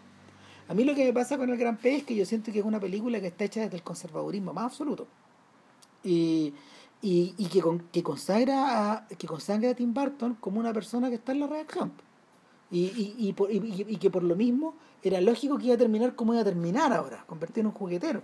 A 0.69 0.73
mí 0.73 0.83
lo 0.83 0.95
que 0.95 1.05
me 1.05 1.13
pasa 1.13 1.37
con 1.37 1.49
el 1.49 1.57
Gran 1.57 1.77
P 1.77 1.97
es 1.97 2.03
que 2.03 2.15
yo 2.15 2.25
siento 2.25 2.51
que 2.51 2.59
es 2.59 2.65
una 2.65 2.79
película 2.79 3.19
que 3.21 3.27
está 3.27 3.43
hecha 3.45 3.61
desde 3.61 3.75
el 3.77 3.83
conservadurismo 3.83 4.53
más 4.53 4.65
absoluto. 4.65 5.07
Y, 6.03 6.53
y, 7.01 7.35
y 7.37 7.45
que, 7.47 7.61
con, 7.61 7.79
que, 7.91 8.01
consagra 8.01 8.93
a, 8.93 9.07
que 9.07 9.27
consagra 9.27 9.71
a 9.71 9.73
Tim 9.75 9.93
Burton 9.93 10.35
como 10.39 10.59
una 10.59 10.73
persona 10.73 11.09
que 11.09 11.15
está 11.15 11.31
en 11.33 11.41
la 11.41 11.47
reacción. 11.47 11.91
Y, 12.69 12.85
y, 12.85 13.15
y, 13.29 13.33
por- 13.33 13.51
y- 13.51 13.85
y- 13.87 13.95
que 13.97 14.09
por 14.09 14.23
lo 14.23 14.35
mismo 14.35 14.75
era 15.01 15.21
lógico 15.21 15.57
que 15.57 15.65
iba 15.65 15.75
a 15.75 15.77
terminar 15.77 16.15
como 16.15 16.33
iba 16.33 16.41
a 16.41 16.45
terminar 16.45 16.91
ahora, 16.91 17.23
convertido 17.27 17.61
en 17.61 17.67
un 17.67 17.71
juguetero. 17.73 18.21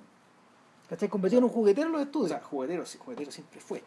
¿Cachai? 0.89 1.07
Convertido 1.09 1.39
en 1.39 1.43
un 1.45 1.49
juguetero 1.49 1.87
en 1.87 1.93
los 1.93 2.01
O 2.01 2.03
estudios. 2.03 2.29
sea, 2.31 2.41
juguetero, 2.43 2.85
sí, 2.85 2.97
juguetero 2.97 3.31
siempre 3.31 3.59
fue. 3.61 3.81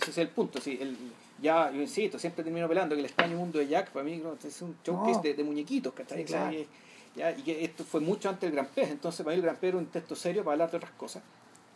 Ese 0.00 0.10
es 0.10 0.18
el 0.18 0.28
punto. 0.28 0.60
Sí, 0.60 0.78
el, 0.80 0.96
ya, 1.42 1.70
yo 1.70 1.80
insisto, 1.82 2.18
siempre 2.18 2.42
termino 2.44 2.66
pelando 2.68 2.94
que 2.94 3.00
el 3.00 3.06
extraño 3.06 3.36
mundo 3.36 3.58
de 3.58 3.68
Jack, 3.68 3.90
para 3.90 4.04
mí, 4.04 4.16
no, 4.18 4.34
es 4.42 4.62
un 4.62 4.74
showcase 4.84 5.16
No. 5.16 5.22
de, 5.22 5.34
de 5.34 5.44
muñequitos, 5.44 5.92
¿cachai? 5.92 6.18
Sí, 6.18 6.24
O 6.24 6.26
claro. 6.26 6.52
y, 6.52 6.66
ya, 7.16 7.30
y 7.32 7.42
que 7.42 7.64
esto 7.64 7.84
fue 7.84 8.00
mucho 8.00 8.28
antes 8.28 8.42
del 8.42 8.52
Gran 8.52 8.66
Pez, 8.74 8.90
entonces 8.90 9.22
para 9.24 9.34
mí 9.34 9.40
el 9.40 9.42
Gran 9.42 9.56
Pez 9.56 9.68
era 9.68 9.78
un 9.78 9.86
texto 9.86 10.14
serio 10.16 10.42
para 10.44 10.54
hablar 10.54 10.70
de 10.70 10.76
otras 10.78 10.92
cosas. 10.92 11.22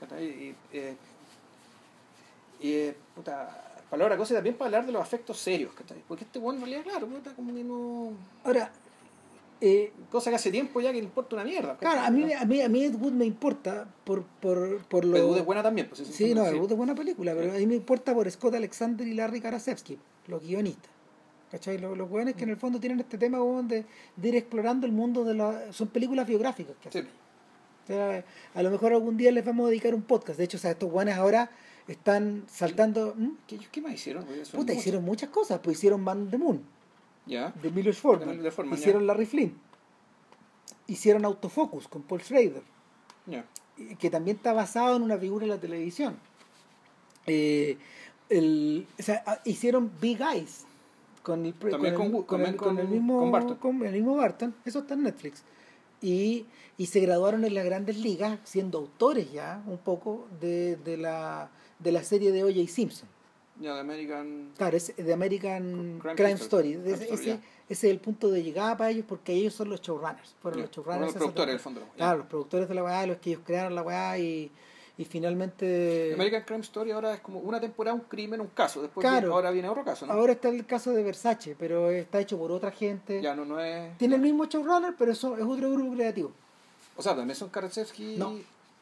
¿cachai? 0.01 0.25
Y, 0.25 0.55
eh, 0.73 0.97
y 2.61 2.73
eh, 2.73 2.97
puta, 3.15 3.64
para 3.91 4.01
la 4.01 4.05
otra 4.07 4.17
cosa 4.17 4.35
y 4.35 4.37
también 4.37 4.57
para 4.57 4.67
hablar 4.67 4.87
de 4.87 4.93
los 4.93 5.03
afectos 5.03 5.39
serios, 5.39 5.73
¿cachai? 5.75 6.03
Porque 6.07 6.25
este 6.25 6.39
bueno 6.39 6.59
en 6.59 6.67
realidad, 6.67 6.91
claro, 6.91 7.07
puta, 7.07 7.35
como 7.35 7.55
que 7.55 7.65
no. 7.65 8.13
Ahora, 8.45 8.71
eh, 9.61 9.93
Cosa 10.11 10.31
que 10.31 10.37
hace 10.37 10.51
tiempo 10.51 10.81
ya 10.81 10.93
que 10.93 10.99
le 10.99 11.05
importa 11.05 11.37
una 11.37 11.45
mierda. 11.45 11.77
claro, 11.79 12.03
a 12.03 12.11
mí, 12.11 12.33
a 12.33 12.45
mí, 12.45 12.61
a 12.61 12.69
mí 12.69 12.85
Ed 12.85 12.95
Wood 12.97 13.13
me 13.13 13.25
importa 13.25 13.89
por, 14.05 14.23
por, 14.25 14.85
por 14.87 15.05
lo... 15.05 15.17
Ed 15.17 15.25
Wood 15.25 15.39
es 15.39 15.45
buena 15.45 15.63
también, 15.63 15.89
pues. 15.89 16.07
Sí, 16.07 16.35
no. 16.35 16.45
Ed 16.45 16.55
Wood 16.57 16.73
es 16.73 16.77
buena 16.77 16.95
película, 16.95 17.35
pero 17.35 17.53
a 17.53 17.57
mí 17.57 17.67
me 17.67 17.75
importa 17.77 18.13
por 18.15 18.31
Scott 18.31 18.55
Alexander 18.55 19.07
y 19.07 19.15
Larry 19.15 19.41
Karasevsky, 19.41 19.99
los 20.27 20.43
guionistas. 20.43 20.91
¿Cachai? 21.51 21.79
Los, 21.79 21.97
los 21.97 22.09
buenos 22.09 22.35
que 22.35 22.43
en 22.43 22.51
el 22.51 22.57
fondo 22.57 22.79
tienen 22.79 23.01
este 23.01 23.17
tema 23.17 23.39
de, 23.63 23.87
de 24.17 24.29
ir 24.29 24.37
explorando 24.37 24.87
el 24.87 24.93
mundo 24.93 25.25
de 25.25 25.35
la... 25.35 25.73
Son 25.73 25.89
películas 25.89 26.27
biográficas 26.27 26.77
que. 26.83 26.91
Sí. 26.91 26.99
O 27.85 27.87
sea, 27.87 28.25
a 28.55 28.63
lo 28.63 28.71
mejor 28.71 28.93
algún 28.93 29.17
día 29.17 29.31
les 29.31 29.45
vamos 29.45 29.67
a 29.67 29.71
dedicar 29.71 29.95
un 29.95 30.03
podcast. 30.03 30.39
De 30.39 30.45
hecho, 30.45 30.57
o 30.57 30.61
sea, 30.61 30.73
estos 30.73 30.91
guanes 30.91 31.17
ahora 31.17 31.51
están 31.89 32.45
saltando... 32.49 33.15
¿Qué, 33.47 33.59
qué 33.71 33.81
más 33.83 33.93
hicieron? 33.95 34.25
Puta, 34.53 34.73
hicieron 34.73 35.05
muchas 35.05 35.29
cosas. 35.31 35.61
Pues 35.63 35.77
hicieron 35.79 36.01
Man 36.03 36.31
the 36.31 36.39
Moon, 36.39 36.63
Ya. 37.27 37.53
de 37.63 37.71
Milos 37.71 37.99
Forman. 37.99 38.29
De 38.29 38.35
Milos 38.37 38.55
Forman, 38.55 38.79
hicieron. 38.79 39.07
Larry 39.07 39.27
Flynn. 39.27 39.55
Hicieron 40.87 41.25
Autofocus 41.25 41.89
con 41.89 42.03
Paul 42.03 42.21
Schrader. 42.23 42.63
Ya. 43.27 43.45
que 43.99 44.09
también 44.11 44.37
está 44.37 44.53
basado 44.53 44.97
en 44.97 45.03
una 45.03 45.17
figura 45.19 45.47
de 45.47 45.53
la 45.55 45.59
televisión. 45.61 46.17
Eh, 47.27 47.79
el, 48.29 48.87
o 48.99 49.03
sea, 49.03 49.23
ah, 49.27 49.39
hicieron 49.45 49.91
Big 50.01 50.21
Eyes 50.21 50.65
con 51.23 51.45
el, 51.47 51.55
También 51.55 51.95
el- 51.95 51.99
con 51.99 52.13
con 52.13 52.27
también 52.27 52.51
el- 52.51 52.57
con 52.57 52.79
el 52.79 52.85
con- 52.85 52.93
mismo 52.93 53.19
con 53.19 53.33
Barton. 53.33 53.57
con 53.57 53.83
el 53.87 53.93
mismo 53.93 54.15
Barton, 54.17 54.55
eso 54.65 54.81
está 54.81 54.95
en 54.95 55.05
Netflix. 55.05 55.43
Y, 56.03 56.45
y 56.77 56.87
se 56.87 57.01
graduaron 57.01 57.45
en 57.47 57.55
las 57.55 57.65
grandes 57.65 57.97
ligas 57.97 58.39
siendo 58.45 58.79
autores 58.79 59.33
ya 59.33 59.63
un 59.67 59.79
poco 59.79 60.29
de, 60.41 60.77
de 60.77 60.99
la 60.99 61.49
de 61.79 61.93
la 61.93 62.03
serie 62.05 62.33
de 62.33 62.45
O.J. 62.45 62.67
Simpson. 62.69 63.09
Ya, 63.61 63.75
de 63.75 63.81
American. 63.81 64.51
Claro, 64.57 64.77
es 64.77 64.93
de 64.97 65.13
American 65.13 65.99
Crime 66.01 66.15
Crime, 66.17 66.33
Story. 66.33 66.73
Story. 66.73 66.83
Crime 66.83 66.95
Ese, 66.95 67.05
Story, 67.15 67.21
ese- 67.31 67.41
ese 67.69 67.87
es 67.89 67.93
el 67.93 68.01
punto 68.01 68.29
de 68.31 68.43
llegada 68.43 68.77
para 68.77 68.91
ellos 68.91 69.05
porque 69.09 69.33
ellos 69.33 69.55
son 69.55 69.71
los 69.71 69.81
showrunners. 69.81 70.35
Fueron 70.43 70.61
Ya, 70.61 70.67
los 70.67 70.75
showrunners. 70.75 71.03
los 71.07 71.13
productores, 71.15 71.35
cosa. 71.63 71.71
en 71.71 71.77
el 71.77 71.83
fondo. 71.83 71.95
Claro, 71.97 72.19
los 72.19 72.27
productores 72.27 72.69
de 72.69 72.75
la 72.75 72.83
weá, 72.83 73.07
los 73.07 73.19
que 73.19 73.31
ellos 73.31 73.43
crearon 73.47 73.75
la 73.77 73.83
weá 73.83 74.19
y, 74.19 74.51
y 74.99 75.05
finalmente... 75.05 76.11
American 76.15 76.43
Crime 76.43 76.61
Story 76.63 76.91
ahora 76.91 77.15
es 77.15 77.21
como 77.21 77.39
una 77.41 77.61
temporada, 77.61 77.95
un 77.95 78.03
crimen, 78.03 78.41
un 78.41 78.49
caso. 78.49 78.83
Después 78.83 79.03
Claro. 79.05 79.21
viene- 79.21 79.35
ahora 79.35 79.51
viene 79.53 79.69
otro 79.69 79.85
caso, 79.85 80.05
¿no? 80.07 80.13
Ahora 80.13 80.33
está 80.33 80.49
el 80.49 80.67
caso 80.67 80.91
de 80.93 81.03
Versace, 81.05 81.55
pero 81.59 81.91
está 81.91 82.19
hecho 82.21 82.37
por 82.37 82.51
otra 82.51 82.71
gente. 82.73 83.23
Ya 83.23 83.35
no, 83.37 83.45
no 83.45 83.61
es. 83.61 83.97
Tiene 83.99 84.17
el 84.17 84.21
mismo 84.21 84.47
showrunner, 84.47 84.95
pero 84.99 85.13
eso 85.13 85.37
es 85.37 85.45
otro 85.45 85.71
grupo 85.71 85.95
creativo. 85.95 86.33
O 86.97 87.03
sea, 87.03 87.15
también 87.15 87.37
son 87.37 87.51
Karasevsky. 87.51 88.17
No. 88.17 88.35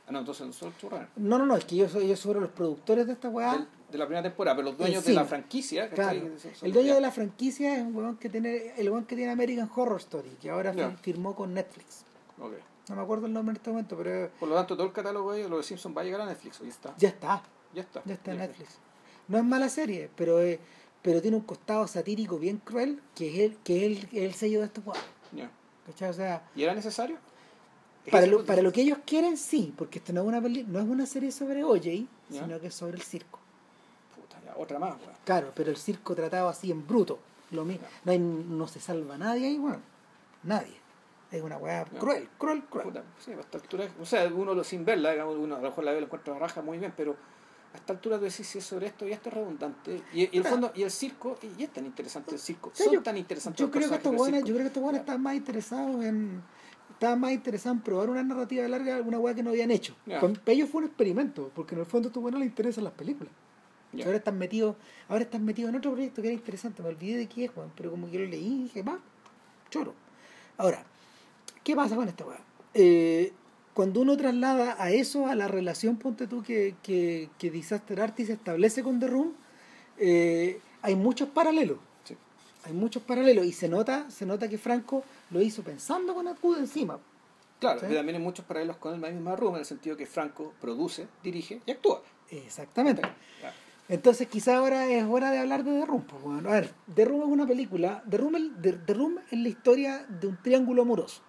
Ah, 0.07 0.13
no, 0.13 0.19
entonces 0.21 0.47
no 0.47 0.53
son 0.53 0.73
los. 0.83 0.93
No, 1.17 1.39
no, 1.39 1.47
no, 1.47 1.57
es 1.57 1.65
que 1.65 1.77
ellos, 1.77 1.95
ellos 1.95 2.21
fueron 2.21 2.43
los 2.43 2.53
productores 2.53 3.07
de 3.07 3.13
esta 3.13 3.29
weá. 3.29 3.53
Del- 3.53 3.69
De 3.93 3.99
la 3.99 4.07
primera 4.07 4.23
temporada, 4.23 4.57
pero 4.57 4.69
los 4.71 4.79
dueños 4.79 5.05
de 5.05 5.13
la 5.13 5.25
franquicia. 5.25 5.89
Claro. 5.91 6.19
¿cachai? 6.21 6.39
Son- 6.41 6.55
son- 6.55 6.67
El 6.67 6.73
dueño 6.73 6.95
de 6.95 7.01
la 7.01 7.11
franquicia 7.11 7.77
es 7.77 7.83
un 7.83 7.95
weón 7.95 8.17
que 8.17 8.29
tiene, 8.31 8.73
el 8.77 8.91
weón 8.91 9.05
que 9.05 9.15
tiene 9.17 9.31
American 9.33 9.71
Horror 9.75 10.01
Story, 10.01 10.31
que 10.41 10.51
ahora 10.51 10.73
firmó 11.03 11.35
con 11.37 11.53
Netflix. 11.55 12.05
No 12.89 12.97
me 12.97 13.03
acuerdo 13.03 13.27
el 13.27 13.33
nombre 13.33 13.53
en 13.53 13.57
este 13.59 13.71
momento, 13.71 13.97
pero 13.97 14.31
Por 14.41 14.49
lo 14.49 14.55
tanto, 14.57 14.75
todo 14.77 14.87
el 14.87 14.93
catálogo 14.93 15.33
de 15.33 15.49
los 15.49 15.65
Simpsons 15.65 15.97
va 15.97 16.01
a 16.01 16.05
llegar 16.05 16.21
a 16.23 16.27
Netflix. 16.27 16.59
Ya 16.61 16.69
está. 16.69 16.95
ya 16.99 17.09
está. 17.11 17.43
Ya 17.75 17.83
está. 17.83 18.03
Ya 18.05 18.15
está 18.15 18.33
en 18.33 18.39
Netflix. 18.39 18.79
No 19.29 19.39
es 19.39 19.45
mala 19.45 19.69
serie, 19.69 20.11
pero 20.17 20.41
es- 20.41 20.59
pero 21.01 21.21
tiene 21.23 21.37
un 21.37 21.43
costado 21.45 21.87
satírico 21.87 22.39
bien 22.39 22.59
cruel, 22.59 23.01
que 23.15 23.29
es 23.29 23.51
el, 23.53 23.57
que 23.59 23.87
es 23.93 24.13
el, 24.13 24.19
el 24.19 24.35
sello 24.35 24.61
de 24.61 24.67
estos. 24.67 24.85
Ya. 25.33 25.51
¿Cachai? 25.87 26.11
O 26.11 26.13
sea, 26.13 26.49
¿Y 26.57 26.63
era 26.65 26.75
necesario? 26.75 27.19
Para 28.11 28.27
lo, 28.27 28.45
para 28.45 28.63
lo 28.63 28.73
que 28.73 28.83
ellos 28.83 28.99
quieren, 29.07 29.37
sí, 29.37 29.73
porque 29.77 29.99
esto 30.01 30.13
no 30.13 30.23
es 30.23 30.27
una 30.27 30.41
peli- 30.41 30.65
no 30.65 30.81
es 30.81 30.87
una 30.89 31.07
serie 31.07 31.31
sobre 31.31 31.63
OJ, 31.63 32.07
sino 32.31 32.59
que 32.61 32.67
es 32.67 32.75
sobre 32.75 32.97
el 32.97 33.03
circo. 33.03 33.39
Puta, 34.17 34.41
ya, 34.45 34.55
otra 34.61 34.79
más, 34.81 34.97
weón. 35.01 35.13
Claro, 35.25 35.53
pero 35.55 35.71
el 35.71 35.77
circo 35.77 36.15
tratado 36.15 36.49
así 36.49 36.71
en 36.73 36.85
bruto. 36.87 37.19
Lo 37.53 37.65
mismo. 37.65 37.87
No, 38.05 38.13
hay- 38.13 38.19
no 38.19 38.67
se 38.67 38.81
salva 38.81 39.17
nadie 39.19 39.47
ahí, 39.47 39.59
bueno. 39.59 39.79
Nadie. 40.43 40.81
Es 41.31 41.41
una 41.43 41.57
weá 41.59 41.85
cruel, 41.85 42.29
cruel, 42.39 42.63
cruel. 42.65 42.87
Puta, 42.89 43.03
sí, 43.25 43.33
a 43.33 43.41
esta 43.41 43.57
altura, 43.59 43.89
o 44.01 44.05
sea, 44.05 44.27
uno 44.27 44.53
lo, 44.55 44.65
sin 44.65 44.85
verla, 44.85 45.13
digamos, 45.13 45.37
uno 45.39 45.55
a 45.57 45.59
lo 45.61 45.69
mejor 45.69 45.85
la 45.85 45.93
ve 45.93 46.01
la 46.01 46.07
encuentra 46.07 46.39
raja 46.39 46.61
muy 46.61 46.77
bien, 46.79 46.93
pero 46.97 47.17
a 47.73 47.77
esta 47.77 47.93
altura 47.95 48.19
tú 48.19 48.25
decís 48.25 48.47
si 48.47 48.59
es 48.59 48.65
sobre 48.67 48.87
esto 48.89 49.07
y 49.07 49.13
esto 49.13 49.29
es 49.31 49.35
redundante. 49.37 50.03
Y, 50.13 50.23
y 50.23 50.25
el 50.25 50.31
Claro. 50.43 50.49
fondo, 50.51 50.73
y 50.75 50.83
el 50.83 50.91
circo, 50.91 51.39
y, 51.59 51.63
es 51.63 51.71
tan 51.73 51.87
interesante 51.87 52.35
el 52.35 52.41
circo, 52.41 52.71
Sí, 52.75 52.85
son 52.85 52.93
yo- 52.95 53.03
tan 53.03 53.17
interesantes 53.17 53.59
Yo 53.61 53.67
los 53.67 53.73
creo 53.77 53.89
que 53.89 53.95
estos 53.95 54.15
buenos, 54.15 54.41
yo 54.41 54.47
creo 54.55 54.59
que 54.59 54.67
estos 54.67 54.83
buenos 54.83 54.99
Ya. 54.99 55.03
estaban 55.03 55.23
más 55.23 55.35
interesados 55.37 56.05
en. 56.05 56.43
Estaban 57.03 57.19
más 57.19 57.33
interesados 57.33 57.79
en 57.79 57.83
probar 57.83 58.11
una 58.11 58.23
narrativa 58.23 58.69
larga, 58.69 58.95
alguna 58.95 59.19
weá 59.19 59.35
que 59.35 59.43
no 59.43 59.51
habían 59.51 59.73
hecho. 59.73 59.97
Para 60.07 60.33
ellos 60.47 60.71
fue 60.71 60.83
un 60.83 60.87
experimento, 60.87 61.51
porque 61.53 61.75
en 61.75 61.81
el 61.81 61.87
fondo 61.87 62.07
a 62.07 62.11
estos 62.11 62.23
buenos 62.23 62.39
les 62.39 62.49
interesan 62.49 62.85
las 62.85 62.93
películas. 62.93 63.33
Ahora 64.05 64.19
están 64.19 64.39
metidos, 64.39 64.77
ahora 65.09 65.25
están 65.25 65.45
metidos 65.45 65.71
en 65.71 65.75
otro 65.75 65.91
proyecto 65.91 66.23
que 66.23 66.29
era 66.29 66.37
interesante, 66.37 66.81
me 66.81 66.91
olvidé 66.91 67.17
de 67.17 67.27
qué 67.27 67.47
es, 67.47 67.57
weón, 67.57 67.73
pero 67.77 67.91
como 67.91 68.09
que 68.09 68.21
lo 68.21 68.27
leí 68.27 68.63
dije, 68.63 68.83
va, 68.85 69.01
choro. 69.69 69.95
Ahora, 70.57 70.85
¿qué 71.65 71.75
pasa 71.75 71.97
con 71.97 72.07
esta 72.07 72.25
weá? 72.25 72.39
Eh, 72.73 73.33
cuando 73.75 74.01
uno 74.01 74.17
traslada 74.17 74.77
a 74.79 74.93
eso, 74.93 75.27
a 75.27 75.35
la 75.35 75.49
relación, 75.49 75.97
ponte 75.97 76.29
tú, 76.29 76.45
que, 76.45 76.77
que, 76.85 77.31
que 77.37 77.51
Disaster 77.51 78.01
Artist 78.01 78.31
establece 78.31 78.85
con 78.85 79.01
The 79.01 79.09
Room, 79.09 79.33
eh, 79.99 80.61
hay 80.83 80.95
muchos 80.95 81.29
paralelos. 81.31 81.79
Hay 82.65 82.73
muchos 82.73 83.03
paralelos 83.03 83.45
y 83.47 83.53
se 83.53 83.69
nota, 83.69 84.09
se 84.11 84.25
nota 84.27 84.49
que 84.49 84.59
Franco 84.59 85.03
lo 85.31 85.41
hizo 85.43 85.63
pensando 85.63 86.15
con 86.15 86.29
Acudo 86.29 86.59
encima. 86.59 86.99
Claro, 87.59 87.81
¿Sí? 87.81 87.87
también 87.95 88.17
hay 88.17 88.23
muchos 88.23 88.45
paralelos 88.45 88.77
con 88.77 88.95
el 89.05 89.13
mismo 89.15 89.35
Room, 89.37 89.55
en 89.55 89.61
el 89.61 89.65
sentido 89.67 89.97
que 89.97 90.07
Franco 90.07 90.53
produce, 90.61 91.07
dirige 91.23 91.61
y 91.67 91.71
actúa. 91.71 92.03
Exactamente. 92.31 93.03
Entonces 93.89 94.29
quizá 94.29 94.57
ahora 94.59 94.87
es 94.87 95.05
hora 95.05 95.31
de 95.31 95.39
hablar 95.39 95.65
de 95.65 95.73
The 95.81 95.87
Room. 95.87 96.03
pues, 96.05 96.23
bueno. 96.23 96.49
A 96.49 96.53
ver, 96.53 96.71
The 96.95 97.05
Room 97.05 97.23
es 97.23 97.29
una 97.29 97.47
película. 97.47 98.03
The 98.09 98.17
Room, 98.17 98.37
el- 98.37 98.53
The- 98.63 98.73
The 98.75 98.95
Room 98.95 99.19
es 99.31 99.39
la 99.39 99.49
historia 99.49 100.07
de 100.09 100.29
un 100.29 100.37
triángulo 100.43 100.83
amoroso. 100.83 101.21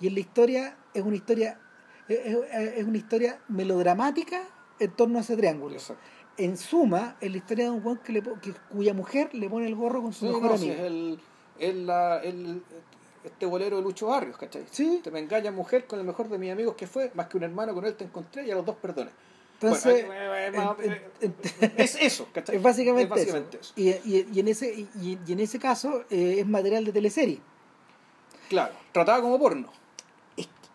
Y 0.00 0.06
en 0.06 0.14
la 0.14 0.20
historia 0.20 0.76
es 0.94 1.02
una 1.02 1.16
historia 1.16 1.60
es, 2.08 2.18
es- 2.24 2.78
es 2.78 2.84
una 2.84 2.96
historia 2.96 3.38
melodramática 3.48 4.40
en 4.78 4.90
torno 4.92 5.18
a 5.18 5.20
ese 5.20 5.36
triángulo. 5.36 5.74
Exacto. 5.74 6.02
En 6.38 6.56
suma, 6.56 7.16
es 7.20 7.30
la 7.30 7.36
historia 7.36 7.64
de 7.64 7.70
un 7.72 7.84
weón 7.84 7.98
que 7.98 8.12
le, 8.12 8.22
po- 8.22 8.38
que, 8.40 8.52
cuya 8.70 8.94
mujer 8.94 9.34
le 9.34 9.48
pone 9.50 9.66
el 9.66 9.74
gorro 9.74 10.02
con 10.02 10.12
su 10.12 10.20
Sí, 10.20 10.32
mejor 10.32 10.42
no, 10.50 10.54
amigo. 10.54 10.72
es 10.72 10.80
el, 10.80 11.20
el, 11.58 11.86
la- 11.86 12.18
el- 12.22 12.62
este 13.24 13.44
bolero 13.46 13.76
de 13.78 13.82
Lucho 13.82 14.06
Barrios, 14.06 14.36
¿cachai? 14.38 14.64
Sí. 14.70 15.00
Te 15.02 15.10
me 15.10 15.18
engaña 15.18 15.50
mujer 15.50 15.86
con 15.86 15.98
el 15.98 16.04
mejor 16.06 16.28
de 16.28 16.38
mis 16.38 16.50
amigos 16.52 16.74
que 16.76 16.86
fue, 16.86 17.10
más 17.14 17.26
que 17.26 17.36
un 17.36 17.42
hermano 17.42 17.74
con 17.74 17.84
él 17.84 17.94
te 17.94 18.04
encontré 18.04 18.46
y 18.46 18.50
a 18.50 18.54
los 18.54 18.64
dos 18.64 18.76
perdones. 18.76 19.12
Entonces, 19.60 20.06
Bueno, 20.06 20.76
es 21.76 21.96
eso, 22.00 22.28
¿cachai? 22.32 22.56
Es 22.56 22.62
básicamente, 22.62 23.02
Es 23.02 23.08
básicamente 23.10 23.58
eso. 23.60 23.72
Y, 23.74 23.88
y- 23.90 24.28
y 24.32 24.40
en 24.40 24.46
ese, 24.48 24.72
y, 24.72 25.18
y 25.26 25.32
en 25.32 25.40
ese 25.40 25.58
caso 25.58 26.04
eh, 26.10 26.36
es 26.38 26.46
material 26.46 26.84
de 26.84 26.92
teleserie. 26.92 27.40
Claro, 28.48 28.72
trataba 28.92 29.20
como 29.20 29.36
porno. 29.38 29.72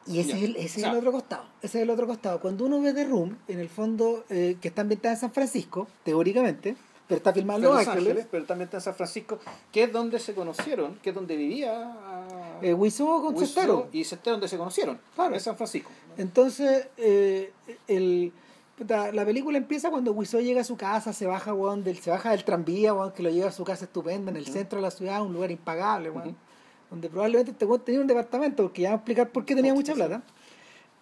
Y 0.06 0.20
ese, 0.20 0.30
Ya. 0.32 0.38
es 0.38 0.44
el, 0.44 0.56
ese 0.58 0.80
es 0.82 0.86
el 0.88 0.96
otro 0.98 1.12
costado. 1.12 1.44
Ese 1.62 1.78
es 1.80 1.84
el 1.84 1.90
otro 1.90 2.06
costado. 2.08 2.40
Cuando 2.42 2.66
uno 2.66 2.82
ve 2.82 2.94
The 2.94 3.06
Room, 3.06 3.38
en 3.48 3.60
el 3.60 3.70
fondo, 3.70 4.26
eh, 4.30 4.58
que 4.62 4.68
está 4.68 4.82
ambientada 4.82 5.14
en 5.16 5.20
San 5.22 5.32
Francisco, 5.32 5.88
teóricamente, 6.04 6.76
pero 7.08 7.18
está 7.18 7.34
filmada 7.34 7.60
en 7.60 7.66
Los 7.66 7.88
Ángeles, 7.88 8.28
pero 8.32 8.46
también 8.46 8.66
está 8.68 8.78
en 8.78 8.84
San 8.84 8.96
Francisco, 8.96 9.40
que 9.72 9.84
es 9.84 9.92
donde 9.94 10.20
se 10.20 10.34
conocieron, 10.34 10.96
que 11.04 11.10
es 11.10 11.16
donde 11.16 11.36
vivía 11.36 11.72
ah, 11.96 12.60
eh, 12.62 12.74
Wiseau 12.74 13.22
con 13.22 13.34
Wiseau 13.36 13.46
Sestero. 13.48 13.88
y 13.92 14.04
Sestero 14.04 14.32
donde 14.36 14.48
se 14.48 14.58
conocieron, 14.58 15.00
Claro. 15.16 15.34
en 15.36 15.40
San 15.42 15.56
Francisco. 15.58 15.90
Entonces, 16.18 16.88
eh, 16.98 17.52
el, 17.88 18.32
la 19.14 19.26
película 19.26 19.58
empieza 19.58 19.90
cuando 19.90 20.12
Wiseau 20.14 20.42
llega 20.42 20.62
a 20.62 20.64
su 20.64 20.76
casa, 20.78 21.14
se 21.14 21.26
baja, 21.28 21.54
weón, 21.54 21.84
del, 21.84 21.98
se 22.00 22.10
baja 22.10 22.32
del 22.32 22.44
tranvía, 22.44 22.94
weón, 22.94 23.12
que 23.12 23.22
lo 23.24 23.30
lleva 23.30 23.50
a 23.50 23.52
su 23.52 23.64
casa 23.64 23.86
estupenda 23.86 24.32
en 24.32 24.38
el 24.38 24.44
Ujú. 24.44 24.52
centro 24.54 24.78
de 24.78 24.84
la 24.84 24.92
ciudad, 24.92 25.22
un 25.22 25.34
lugar 25.34 25.52
impagable, 25.52 26.10
weón, 26.10 26.30
Ujú. 26.30 26.38
Donde 26.94 27.10
probablemente 27.10 27.52
este 27.52 27.66
weón 27.66 27.82
tenía 27.84 28.02
un 28.02 28.08
departamento, 28.08 28.62
porque 28.64 28.84
ya 28.84 28.90
va 28.90 28.94
a 28.94 28.98
explicar 28.98 29.30
por 29.30 29.44
qué 29.46 29.56
tenía 29.56 29.74
mucha 29.74 29.94
plata. 29.96 30.22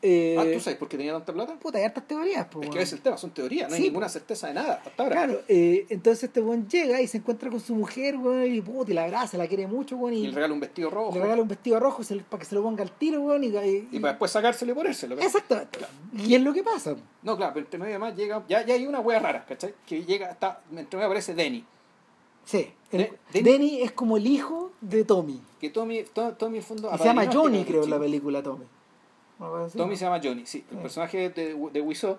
Eh, 0.04 0.36
ah, 0.40 0.46
¿tú 0.52 0.60
sabes 0.60 0.80
por 0.80 0.88
qué 0.90 0.98
tenía 0.98 1.12
tanta 1.14 1.32
plata? 1.32 1.54
Puta, 1.60 1.78
hay 1.78 1.84
hartas 1.84 2.08
teorías, 2.08 2.48
pues. 2.50 2.68
Es 2.68 2.74
que 2.74 2.82
es 2.82 2.94
el 2.94 3.02
tema, 3.02 3.18
son 3.18 3.30
teorías, 3.32 3.70
no 3.70 3.76
hay 3.76 3.82
Sí, 3.82 3.88
ninguna 3.90 4.10
certeza 4.10 4.48
de 4.48 4.56
nada 4.56 4.82
hasta 4.84 5.04
ahora. 5.04 5.16
Claro, 5.16 5.42
eh, 5.48 5.86
entonces 5.90 6.24
este 6.24 6.40
buen 6.42 6.68
llega 6.68 7.00
y 7.02 7.06
se 7.08 7.18
encuentra 7.18 7.52
con 7.52 7.60
su 7.60 7.76
mujer, 7.76 8.16
weón, 8.18 8.52
y 8.52 8.62
puta, 8.62 8.90
y 8.90 8.94
la 8.96 9.04
abraza, 9.04 9.38
la 9.38 9.46
quiere 9.48 9.68
mucho, 9.68 9.98
weón, 9.98 10.16
Y 10.16 10.22
y 10.24 10.28
le 10.28 10.34
regala 10.34 10.54
un 10.56 10.60
vestido 10.60 10.90
rojo. 10.90 11.14
le 11.14 11.22
regala 11.22 11.42
un 11.44 11.48
vestido 11.50 11.80
rojo 11.80 12.04
se 12.04 12.16
para 12.16 12.40
que 12.40 12.46
se 12.48 12.56
lo 12.56 12.64
ponga 12.64 12.82
al 12.82 12.92
tiro, 12.92 13.22
weón, 13.22 13.44
y, 13.44 13.48
y- 13.50 13.90
Y 13.92 14.00
para 14.00 14.14
después 14.14 14.32
sacárselo 14.32 14.72
y 14.72 14.76
ponérselo. 14.76 15.20
Exactamente. 15.20 15.78
Y 16.18 16.34
es 16.34 16.42
lo 16.42 16.52
que 16.54 16.64
pasa. 16.64 16.96
No, 17.22 17.38
claro, 17.38 17.54
pero 17.54 17.66
entre 17.66 17.80
medio 17.80 17.92
además 17.92 18.16
llega. 18.16 18.44
Ya, 18.50 18.66
ya 18.66 18.74
hay 18.74 18.88
una 18.88 19.02
wea 19.02 19.20
rara, 19.20 19.46
¿cachai? 19.46 19.76
Que 19.86 20.04
llega 20.04 20.32
hasta. 20.32 20.62
Entre 20.72 20.98
medio 20.98 21.06
aparece 21.06 21.36
Denny. 21.36 21.64
Sí. 22.52 22.72
El- 22.92 23.10
De- 23.32 23.44
Denny- 23.44 23.82
es 23.82 23.92
como 23.94 24.18
el 24.18 24.28
hijo 24.28 24.72
de 24.82 25.06
Tommy. 25.06 25.42
Que 25.60 25.70
Tommy, 25.70 26.04
To- 26.04 26.34
Tommy. 26.34 26.58
Y 26.58 26.62
se 26.62 26.76
llama 27.04 27.26
Johnny, 27.32 27.64
creo, 27.64 27.84
en 27.84 27.90
la 27.90 28.00
película 28.00 28.44
Tommy. 28.44 28.66
Tommy 29.76 29.96
se 29.96 30.06
llama 30.06 30.20
Johnny, 30.24 30.46
sí. 30.46 30.64
El 30.70 30.78
Sí. 30.78 30.82
personaje 30.82 31.30
de, 31.30 31.56
de 31.72 31.82
Wiseau 31.82 32.18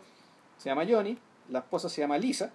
se 0.59 0.69
llama 0.69 0.85
Johnny. 0.89 1.17
La 1.51 1.59
esposa 1.61 1.89
se 1.89 2.01
llama 2.01 2.17
Lisa. 2.19 2.53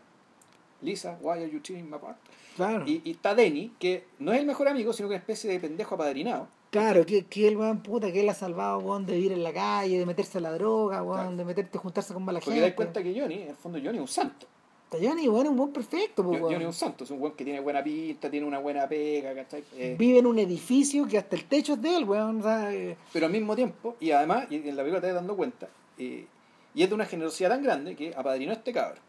Lisa, 0.81 1.17
why 1.21 1.39
are 1.39 1.49
you 1.49 1.59
tearing 1.59 1.87
my 1.89 1.95
apart? 1.95 2.17
Claro. 2.55 2.85
Y, 2.87 3.01
y 3.03 3.11
está 3.11 3.33
Denny, 3.35 3.71
que 3.79 4.05
no 4.19 4.31
es 4.33 4.39
el 4.39 4.45
mejor 4.45 4.67
amigo, 4.67 4.93
sino 4.93 5.07
que 5.09 5.15
es 5.15 5.19
una 5.19 5.21
especie 5.23 5.49
de 5.51 5.59
pendejo 5.59 5.95
apadrinado. 5.95 6.47
Claro, 6.71 7.05
que, 7.05 7.25
que 7.25 7.47
el 7.47 7.57
weón 7.57 7.81
puta 7.81 8.11
que 8.11 8.21
él 8.21 8.29
ha 8.29 8.33
salvado, 8.33 8.79
weón, 8.79 9.05
de 9.05 9.13
vivir 9.13 9.31
en 9.31 9.43
la 9.43 9.53
calle, 9.53 9.97
de 9.99 10.05
meterse 10.05 10.39
a 10.39 10.41
la 10.41 10.51
droga, 10.51 11.01
weón, 11.03 11.19
Claro. 11.21 11.37
de 11.37 11.45
meterte 11.45 11.77
a 11.77 11.81
juntarse 11.81 12.13
con 12.13 12.25
mala 12.25 12.39
Porque 12.39 12.51
gente. 12.51 12.61
te 12.61 12.69
das 12.69 12.75
cuenta 12.75 13.03
que 13.03 13.19
Johnny, 13.19 13.43
en 13.43 13.49
el 13.49 13.55
fondo, 13.55 13.77
Johnny 13.79 13.97
es 13.97 14.01
un 14.01 14.07
santo. 14.07 14.47
Johnny, 14.91 15.23
es 15.23 15.27
un 15.27 15.57
buen 15.57 15.73
perfecto, 15.73 16.23
pues, 16.23 16.39
Johnny 16.39 16.55
es 16.55 16.65
un 16.65 16.73
santo, 16.73 17.03
es 17.03 17.11
un 17.11 17.19
buen 17.19 17.33
que 17.33 17.43
tiene 17.43 17.59
buena 17.59 17.83
pinta, 17.83 18.29
tiene 18.29 18.45
una 18.45 18.59
buena 18.59 18.87
pega, 18.87 19.35
¿cachai? 19.35 19.63
Eh, 19.75 19.95
Vive 19.99 20.19
en 20.19 20.25
un 20.25 20.39
edificio 20.39 21.05
que 21.07 21.17
hasta 21.17 21.35
el 21.35 21.43
techo 21.45 21.73
es 21.73 21.81
de 21.81 21.97
él, 21.97 22.05
weón. 22.05 22.41
Eh, 22.71 22.95
pero 23.11 23.25
al 23.25 23.31
mismo 23.31 23.55
tiempo, 23.55 23.97
y 23.99 24.11
además, 24.11 24.47
y 24.49 24.55
en 24.55 24.75
la 24.75 24.83
película 24.83 25.01
te 25.01 25.07
das 25.07 25.15
dando 25.17 25.35
cuenta, 25.35 25.67
eh, 25.97 26.25
y 26.73 26.83
es 26.83 26.87
de 26.89 26.95
una 26.95 27.05
generosidad 27.05 27.49
tan 27.49 27.63
grande 27.63 27.95
que 27.95 28.13
apadrinó 28.15 28.51
a 28.51 28.55
este 28.55 28.71
cabrón. 28.71 28.99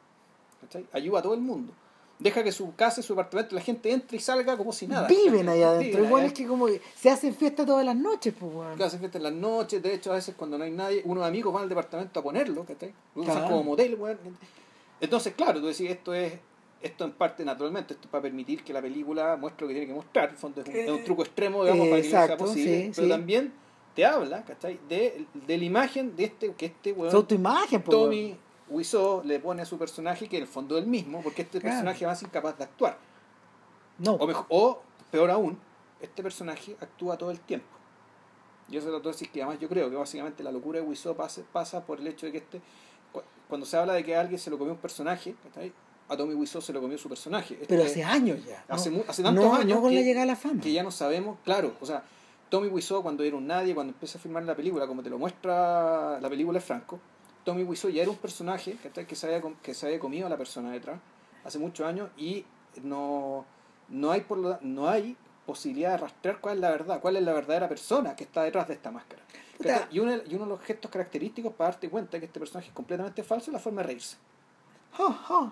¿cachai? 0.62 0.84
Ayuda 0.92 1.20
a 1.20 1.22
todo 1.22 1.34
el 1.34 1.40
mundo. 1.40 1.72
Deja 2.18 2.42
que 2.42 2.50
su 2.50 2.74
casa, 2.74 3.00
su 3.00 3.12
apartamento, 3.12 3.54
la 3.54 3.60
gente 3.60 3.92
entre 3.92 4.16
y 4.16 4.20
salga 4.20 4.56
como 4.56 4.72
si 4.72 4.88
nada. 4.88 5.06
viven 5.06 5.46
¿cachai? 5.46 5.58
allá 5.62 5.70
adentro. 5.70 6.04
Igual 6.04 6.24
es 6.24 6.32
que 6.32 6.46
como 6.48 6.66
se 6.96 7.10
hacen 7.10 7.32
fiesta 7.32 7.64
todas 7.64 7.84
las 7.86 7.94
noches, 7.94 8.34
pues, 8.36 8.52
weón. 8.52 8.74
Claro, 8.74 8.86
hacen 8.86 8.98
fiesta 8.98 9.18
en 9.18 9.24
las 9.24 9.32
noches, 9.32 9.80
de 9.80 9.94
hecho 9.94 10.10
a 10.10 10.16
veces 10.16 10.34
cuando 10.36 10.58
no 10.58 10.64
hay 10.64 10.72
nadie, 10.72 11.02
unos 11.04 11.24
amigos 11.24 11.54
van 11.54 11.62
al 11.62 11.68
departamento 11.68 12.18
a 12.18 12.22
ponerlo, 12.24 12.64
¿cachai? 12.64 12.92
Lo 13.14 13.22
usan 13.22 13.44
como 13.44 13.62
motel, 13.62 13.94
weón. 13.94 14.18
Entonces, 15.00 15.34
claro, 15.34 15.60
tú 15.60 15.66
decís, 15.66 15.90
esto 15.90 16.12
es, 16.14 16.34
esto 16.82 17.04
en 17.04 17.12
parte 17.12 17.44
naturalmente, 17.44 17.94
esto 17.94 18.06
es 18.06 18.10
para 18.10 18.22
permitir 18.22 18.62
que 18.64 18.72
la 18.72 18.80
película 18.82 19.36
muestre 19.36 19.62
lo 19.62 19.68
que 19.68 19.74
tiene 19.74 19.86
que 19.88 19.94
mostrar, 19.94 20.24
en 20.26 20.30
el 20.32 20.36
fondo 20.36 20.60
es 20.60 20.68
un, 20.68 20.74
es 20.74 20.88
un 20.90 20.96
Eh, 20.96 21.02
truco 21.04 21.22
extremo, 21.22 21.62
digamos, 21.64 21.88
para 21.88 22.02
que 22.02 22.08
sea 22.10 22.36
posible, 22.36 22.82
sí, 22.86 22.92
pero 22.94 23.06
sí. 23.06 23.10
también 23.10 23.52
te 23.94 24.04
habla, 24.06 24.44
¿cachai? 24.44 24.78
De, 24.88 25.26
de 25.34 25.58
la 25.58 25.64
imagen 25.64 26.14
de 26.16 26.24
este, 26.24 26.52
que 26.54 26.66
este 26.66 26.92
weón, 26.92 27.10
Su 27.10 27.16
autoimagen, 27.18 27.82
pues, 27.82 27.96
Tommy. 27.96 28.36
Wiseau 28.70 29.22
le 29.24 29.40
pone 29.40 29.62
a 29.62 29.64
su 29.64 29.78
personaje 29.78 30.28
que 30.28 30.36
en 30.36 30.42
el 30.42 30.48
fondo 30.48 30.76
es 30.76 30.84
el 30.84 30.90
mismo, 30.90 31.22
porque 31.22 31.42
este 31.42 31.58
Claro. 31.58 31.74
personaje 31.76 32.04
va 32.04 32.12
a 32.12 32.16
ser 32.16 32.28
incapaz 32.28 32.58
de 32.58 32.64
actuar. 32.64 32.98
No, 33.98 34.12
O, 34.12 34.26
mejor, 34.26 34.46
o 34.50 34.82
peor 35.10 35.30
aún, 35.30 35.58
este 36.02 36.22
personaje 36.22 36.76
actúa 36.80 37.16
todo 37.16 37.30
el 37.30 37.40
tiempo. 37.40 37.66
Yo 38.68 38.80
se 38.82 38.88
lo 38.88 38.92
tengo 39.00 39.04
que 39.04 39.08
decir 39.12 39.30
que 39.30 39.42
además 39.42 39.58
yo 39.58 39.68
creo 39.70 39.88
que 39.88 39.96
básicamente 39.96 40.42
la 40.44 40.52
locura 40.52 40.80
de 40.80 40.86
Wiseau 40.86 41.16
pasa, 41.16 41.40
pasa 41.50 41.84
por 41.86 41.98
el 41.98 42.06
hecho 42.08 42.26
de 42.26 42.32
que 42.32 42.38
este, 42.38 42.60
cuando 43.48 43.66
se 43.66 43.76
habla 43.76 43.94
de 43.94 44.04
que 44.04 44.14
a 44.16 44.20
alguien 44.20 44.38
se 44.38 44.50
lo 44.50 44.58
comió 44.58 44.72
un 44.74 44.78
personaje, 44.78 45.34
¿cachai? 45.44 45.72
a 46.10 46.16
Tommy 46.16 46.32
Wiseau 46.34 46.62
se 46.62 46.72
lo 46.72 46.80
comió 46.80 46.96
su 46.96 47.08
personaje. 47.08 47.54
Este- 47.54 47.66
pero 47.66 47.84
hace 47.84 48.02
años 48.02 48.42
ya. 48.46 48.64
¿no? 48.68 48.74
hace 48.76 48.90
mu- 48.90 49.04
hace 49.06 49.22
tantos 49.22 49.44
no, 49.44 49.54
años 49.54 49.76
no 49.76 49.82
con 49.82 49.94
la 49.94 50.00
que- 50.00 50.04
llegada 50.06 50.22
a 50.22 50.26
la 50.26 50.36
fama. 50.36 50.60
que 50.62 50.72
ya 50.72 50.82
no 50.82 50.90
sabemos, 50.90 51.38
claro, 51.44 51.74
o 51.80 51.86
sea, 51.86 52.02
Tommy 52.48 52.68
Wiseau 52.68 53.02
cuando 53.02 53.24
era 53.24 53.36
un 53.36 53.46
nadie, 53.46 53.74
cuando 53.74 53.92
empieza 53.92 54.16
a 54.18 54.20
filmar 54.22 54.42
la 54.44 54.54
película, 54.56 54.86
como 54.86 55.02
te 55.02 55.10
lo 55.10 55.18
muestra 55.18 56.18
la 56.20 56.28
película 56.30 56.58
de 56.58 56.64
Franco, 56.64 56.98
Tommy 57.44 57.62
Wiseau 57.62 57.90
ya 57.90 58.02
era 58.02 58.10
un 58.10 58.16
personaje 58.16 58.76
que 59.06 59.14
se 59.14 59.26
había, 59.26 59.42
que 59.62 59.74
se 59.74 59.86
había 59.86 59.98
comido 59.98 60.26
a 60.26 60.30
la 60.30 60.36
persona 60.38 60.70
detrás 60.72 60.98
hace 61.44 61.58
muchos 61.58 61.86
años 61.86 62.08
y 62.16 62.44
no, 62.82 63.44
no, 63.90 64.10
hay 64.10 64.22
por 64.22 64.38
lo- 64.38 64.58
no 64.62 64.88
hay 64.88 65.14
posibilidad 65.46 65.90
de 65.92 65.96
rastrear 65.98 66.40
cuál 66.40 66.54
es 66.56 66.60
la 66.60 66.70
verdad, 66.70 67.00
cuál 67.00 67.16
es 67.16 67.22
la 67.22 67.32
verdadera 67.34 67.68
persona 67.68 68.16
que 68.16 68.24
está 68.24 68.42
detrás 68.44 68.66
de 68.68 68.74
esta 68.74 68.90
máscara. 68.90 69.22
Y 69.90 69.98
uno, 69.98 70.16
y 70.26 70.34
uno 70.34 70.44
de 70.44 70.50
los 70.50 70.60
gestos 70.60 70.90
característicos 70.90 71.52
para 71.54 71.70
darte 71.70 71.88
cuenta 71.90 72.18
que 72.20 72.26
este 72.26 72.38
personaje 72.38 72.68
es 72.68 72.74
completamente 72.74 73.22
falso 73.22 73.50
es 73.50 73.52
la 73.54 73.58
forma 73.58 73.80
de 73.82 73.86
reírse. 73.88 74.16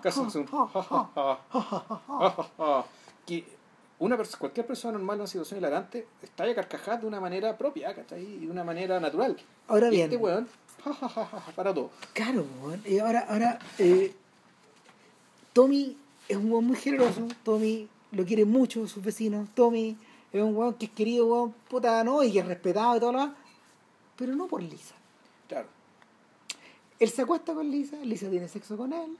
Casi 0.01 0.19
es 0.21 0.35
un 0.35 0.47
que 3.25 3.45
una 3.99 4.15
pers- 4.17 4.37
cualquier 4.37 4.65
persona 4.65 4.93
normal 4.93 5.15
en 5.15 5.21
una 5.21 5.27
situación 5.27 5.59
hilarante 5.59 6.07
está 6.21 6.43
a 6.45 6.55
carcajadas 6.55 7.01
de 7.01 7.07
una 7.07 7.19
manera 7.19 7.57
propia, 7.57 7.93
¿cachai? 7.93 8.23
Y 8.23 8.45
de 8.45 8.51
una 8.51 8.63
manera 8.63 8.99
natural. 8.99 9.35
Ahora 9.67 9.87
Y 9.87 9.91
bien, 9.91 10.03
este 10.05 10.17
weón, 10.17 10.47
ja, 10.83 10.93
ja, 10.93 11.09
ja, 11.09 11.25
ja, 11.25 11.39
ja, 11.39 11.51
para 11.51 11.73
todo. 11.73 11.89
Claro, 12.13 12.45
weón. 12.63 12.81
Y 12.85 12.99
ahora, 12.99 13.25
ahora 13.27 13.59
eh, 13.79 14.13
Tommy 15.53 15.97
es 16.29 16.37
un 16.37 16.51
weón 16.51 16.65
muy 16.65 16.77
generoso. 16.77 17.27
Tommy 17.43 17.87
lo 18.11 18.25
quiere 18.25 18.45
mucho 18.45 18.87
sus 18.87 19.03
vecinos. 19.03 19.49
Tommy 19.55 19.97
es 20.31 20.41
un 20.41 20.55
weón 20.55 20.75
que 20.75 20.85
es 20.85 20.91
querido, 20.91 21.25
weón, 21.27 21.53
puta, 21.69 22.03
¿no? 22.03 22.23
Y 22.23 22.31
que 22.31 22.39
es 22.39 22.45
respetado 22.47 22.95
y 22.97 22.99
todo 22.99 23.11
lo 23.11 23.19
demás. 23.19 23.35
Pero 24.17 24.35
no 24.35 24.47
por 24.47 24.61
Lisa. 24.61 24.95
Claro. 25.47 25.67
Él 26.99 27.09
se 27.09 27.21
acuesta 27.21 27.53
con 27.53 27.69
Lisa, 27.69 27.97
Lisa 27.97 28.29
tiene 28.29 28.47
sexo 28.47 28.75
con 28.75 28.91
él. 28.91 29.17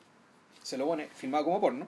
Se 0.64 0.78
lo 0.78 0.86
pone 0.86 1.08
filmado 1.08 1.46
como 1.46 1.62
porno. 1.62 1.88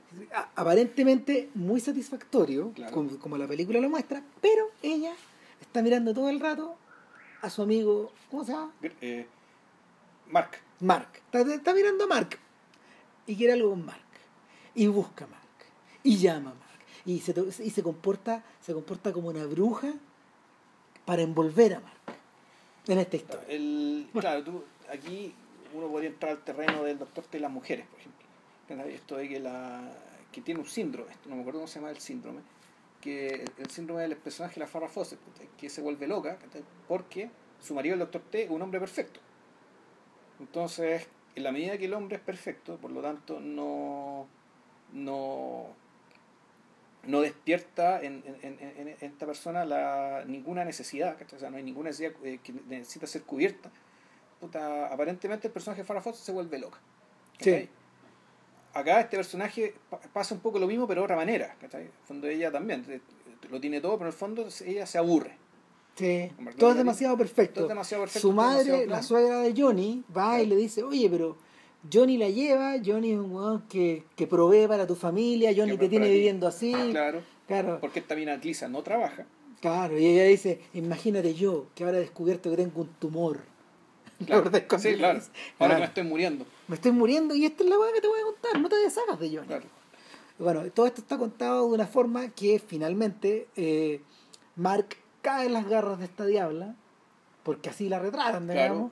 Aparentemente 0.56 1.50
muy 1.56 1.80
satisfactorio, 1.82 2.72
Claro. 2.74 2.94
como, 2.94 3.18
como 3.20 3.38
la 3.38 3.48
película 3.48 3.80
lo 3.82 3.90
muestra, 3.90 4.24
pero 4.40 4.70
ella 4.82 5.14
está 5.60 5.82
mirando 5.82 6.14
todo 6.14 6.30
el 6.30 6.40
rato 6.40 6.76
a 7.42 7.50
su 7.50 7.62
amigo, 7.62 8.12
¿cómo 8.30 8.46
se 8.46 8.52
llama? 8.54 8.72
Eh, 9.02 9.26
Mark. 10.30 10.52
Mark. 10.80 11.10
Está, 11.16 11.42
está 11.54 11.74
mirando 11.74 12.04
a 12.06 12.08
Mark. 12.08 12.38
Y 13.26 13.36
quiere 13.36 13.54
algo 13.54 13.72
con 13.72 13.86
Mark. 13.86 14.00
Y 14.76 14.88
busca 14.88 15.26
a 15.26 15.28
Mark. 15.28 15.40
Y 16.04 16.18
llama 16.18 16.52
a 16.52 16.54
Mark. 16.54 16.80
Y 17.06 17.20
se, 17.20 17.34
y 17.64 17.70
se 17.72 17.82
comporta 17.84 18.44
se 18.62 18.74
comporta 18.74 19.12
como 19.12 19.30
una 19.30 19.46
bruja 19.46 19.94
para 21.06 21.22
envolver 21.24 21.74
a 21.76 21.80
Mark 21.80 22.19
en 22.94 23.00
esta 23.00 23.18
historia. 23.18 23.46
El, 23.48 24.08
claro, 24.14 24.44
tú, 24.44 24.64
aquí 24.92 25.34
uno 25.74 25.88
podría 25.88 26.10
entrar 26.10 26.32
al 26.32 26.44
terreno 26.44 26.84
del 26.84 26.98
doctor 26.98 27.30
de 27.30 27.40
las 27.40 27.52
mujeres, 27.52 27.86
por 27.88 28.00
ejemplo. 28.00 28.20
Esto 28.88 29.18
de 29.18 29.28
que, 29.28 29.40
la, 29.40 29.82
que 30.32 30.42
tiene 30.42 30.60
un 30.60 30.68
síndrome, 30.68 31.12
no 31.26 31.36
me 31.36 31.42
acuerdo 31.42 31.60
cómo 31.60 31.68
se 31.68 31.80
llama 31.80 31.90
el 31.90 32.00
síndrome, 32.00 32.42
que 33.02 33.46
el 33.58 33.70
síndrome 33.70 34.04
del 34.04 34.16
personaje 34.18 34.56
de 34.56 34.62
la 34.62 34.68
Farrah 34.68 34.90
Fawcett, 34.90 35.20
que 35.58 35.70
se 35.70 35.82
vuelve 35.82 36.08
loca 36.08 36.38
porque 36.88 37.32
su 37.60 37.74
marido, 37.74 37.94
el 37.94 38.00
doctor 38.00 38.22
T, 38.30 38.44
es 38.44 38.50
un 38.50 38.62
hombre 38.62 38.80
perfecto. 38.80 39.20
Entonces, 40.40 41.08
en 41.36 41.44
la 41.44 41.52
medida 41.52 41.78
que 41.78 41.86
el 41.86 41.94
hombre 41.94 42.18
es 42.18 42.22
perfecto, 42.24 42.78
por 42.78 42.92
lo 42.92 43.02
tanto, 43.02 43.40
no, 43.40 44.28
no, 44.94 45.76
no 47.04 47.22
despierta 47.22 48.02
en, 48.02 48.24
en- 48.42 48.58
en- 48.60 48.88
en- 48.90 48.98
esta 49.02 49.26
persona 49.26 49.66
la, 49.66 50.24
ninguna 50.28 50.66
necesidad, 50.66 51.18
¿cachai? 51.18 51.38
o 51.38 51.40
sea, 51.40 51.50
no 51.50 51.58
hay 51.58 51.64
ninguna 51.64 51.90
necesidad 51.90 52.14
eh, 52.24 52.40
que 52.44 52.54
necesita 52.68 53.08
ser 53.08 53.24
cubierta. 53.24 53.72
Puta, 54.40 54.88
aparentemente 54.88 55.48
el 55.48 55.54
personaje 55.54 55.82
de 55.82 55.86
Farrah 55.88 56.02
Fawcett 56.02 56.24
se 56.24 56.32
vuelve 56.32 56.60
loca. 56.60 56.80
¿cachai? 57.38 57.64
Sí. 57.64 57.70
Acá 58.74 59.02
este 59.02 59.18
personaje 59.18 59.74
pa- 59.90 60.00
pasa 60.14 60.36
un 60.36 60.42
poco 60.42 60.60
lo 60.60 60.68
mismo, 60.68 60.88
pero 60.88 61.02
de 61.02 61.06
otra 61.06 61.16
manera. 61.16 61.56
¿cachai? 61.60 61.82
En 61.82 61.88
el 61.88 61.94
fondo 62.06 62.28
ella 62.28 62.52
también 62.52 62.86
eh, 62.90 63.02
lo 63.50 63.60
tiene 63.60 63.82
todo, 63.82 63.94
pero 63.98 64.10
en 64.10 64.14
el 64.14 64.18
fondo 64.20 64.48
ella 64.66 64.86
se 64.86 64.98
aburre. 64.98 65.38
Sí. 65.96 66.32
Todo 66.58 66.72
es 66.72 66.78
demasiado 66.78 67.18
perfecto. 67.18 67.56
todo 67.56 67.66
es 67.66 67.70
demasiado 67.70 68.04
perfecto, 68.04 68.28
Su 68.28 68.34
madre, 68.34 68.86
la 68.88 69.04
suegra 69.04 69.40
de 69.42 69.54
Johnny, 69.60 70.04
va 70.16 70.40
y 70.42 70.46
le 70.46 70.56
dice, 70.56 70.82
oye, 70.84 71.10
pero 71.10 71.38
Johnny 71.92 72.18
la 72.18 72.30
lleva, 72.30 72.76
Johnny 72.86 73.12
es 73.14 73.20
un 73.20 73.32
weón 73.32 73.62
que, 73.70 74.04
que 74.16 74.28
provee 74.28 74.68
para 74.68 74.86
tu 74.86 74.96
familia, 74.96 75.52
Johnny 75.56 75.78
te 75.78 75.88
tiene 75.90 76.10
viviendo 76.10 76.48
así. 76.48 76.74
Claro, 76.92 77.22
Claro, 77.48 77.80
porque 77.82 78.00
esta 78.00 78.16
mina 78.16 78.36
Lisa 78.36 78.68
no 78.68 78.84
trabaja. 78.84 79.26
claro. 79.60 79.98
Y 79.98 80.06
ella 80.06 80.26
dice, 80.26 80.62
imagínate 80.74 81.34
yo, 81.34 81.66
que 81.74 81.84
ahora 81.84 81.98
he 81.98 82.02
descubierto 82.02 82.50
que 82.52 82.58
tengo 82.58 82.82
un 82.82 82.90
tumor. 83.00 83.40
Claro, 84.26 84.44
La 84.44 84.50
verdad 84.50 84.62
es 84.62 84.68
cuando 84.68 84.90
sí, 84.90 84.96
claro. 84.98 85.20
Ahora 85.60 85.76
que 85.76 85.80
me 85.80 85.86
estoy 85.88 86.04
muriendo. 86.04 86.46
me 86.68 86.76
estoy 86.76 86.92
muriendo 86.92 87.34
y 87.36 87.46
esta 87.46 87.64
es 87.64 87.70
la 87.70 87.80
weá 87.80 87.94
que 87.94 88.02
te 88.02 88.08
voy 88.08 88.20
a 88.20 88.24
contar, 88.24 88.62
no 88.62 88.68
te 88.68 88.76
deshagas 88.76 89.18
de 89.20 89.30
Johnny. 89.30 89.48
Claro. 89.48 89.66
Bueno, 90.38 90.64
todo 90.72 90.86
esto 90.88 91.00
está 91.02 91.18
contado 91.18 91.68
de 91.70 91.74
una 91.76 91.88
forma 91.88 92.28
que 92.30 92.60
finalmente 92.60 93.48
eh, 93.56 94.02
Mark 94.58 94.98
cae 95.22 95.46
en 95.48 95.54
las 95.54 95.68
garras 95.70 96.00
de 96.00 96.06
esta 96.06 96.26
diabla, 96.26 96.76
porque 97.44 97.70
así 97.70 97.88
la 97.90 98.00
retratan, 98.00 98.48
digamos, 98.48 98.92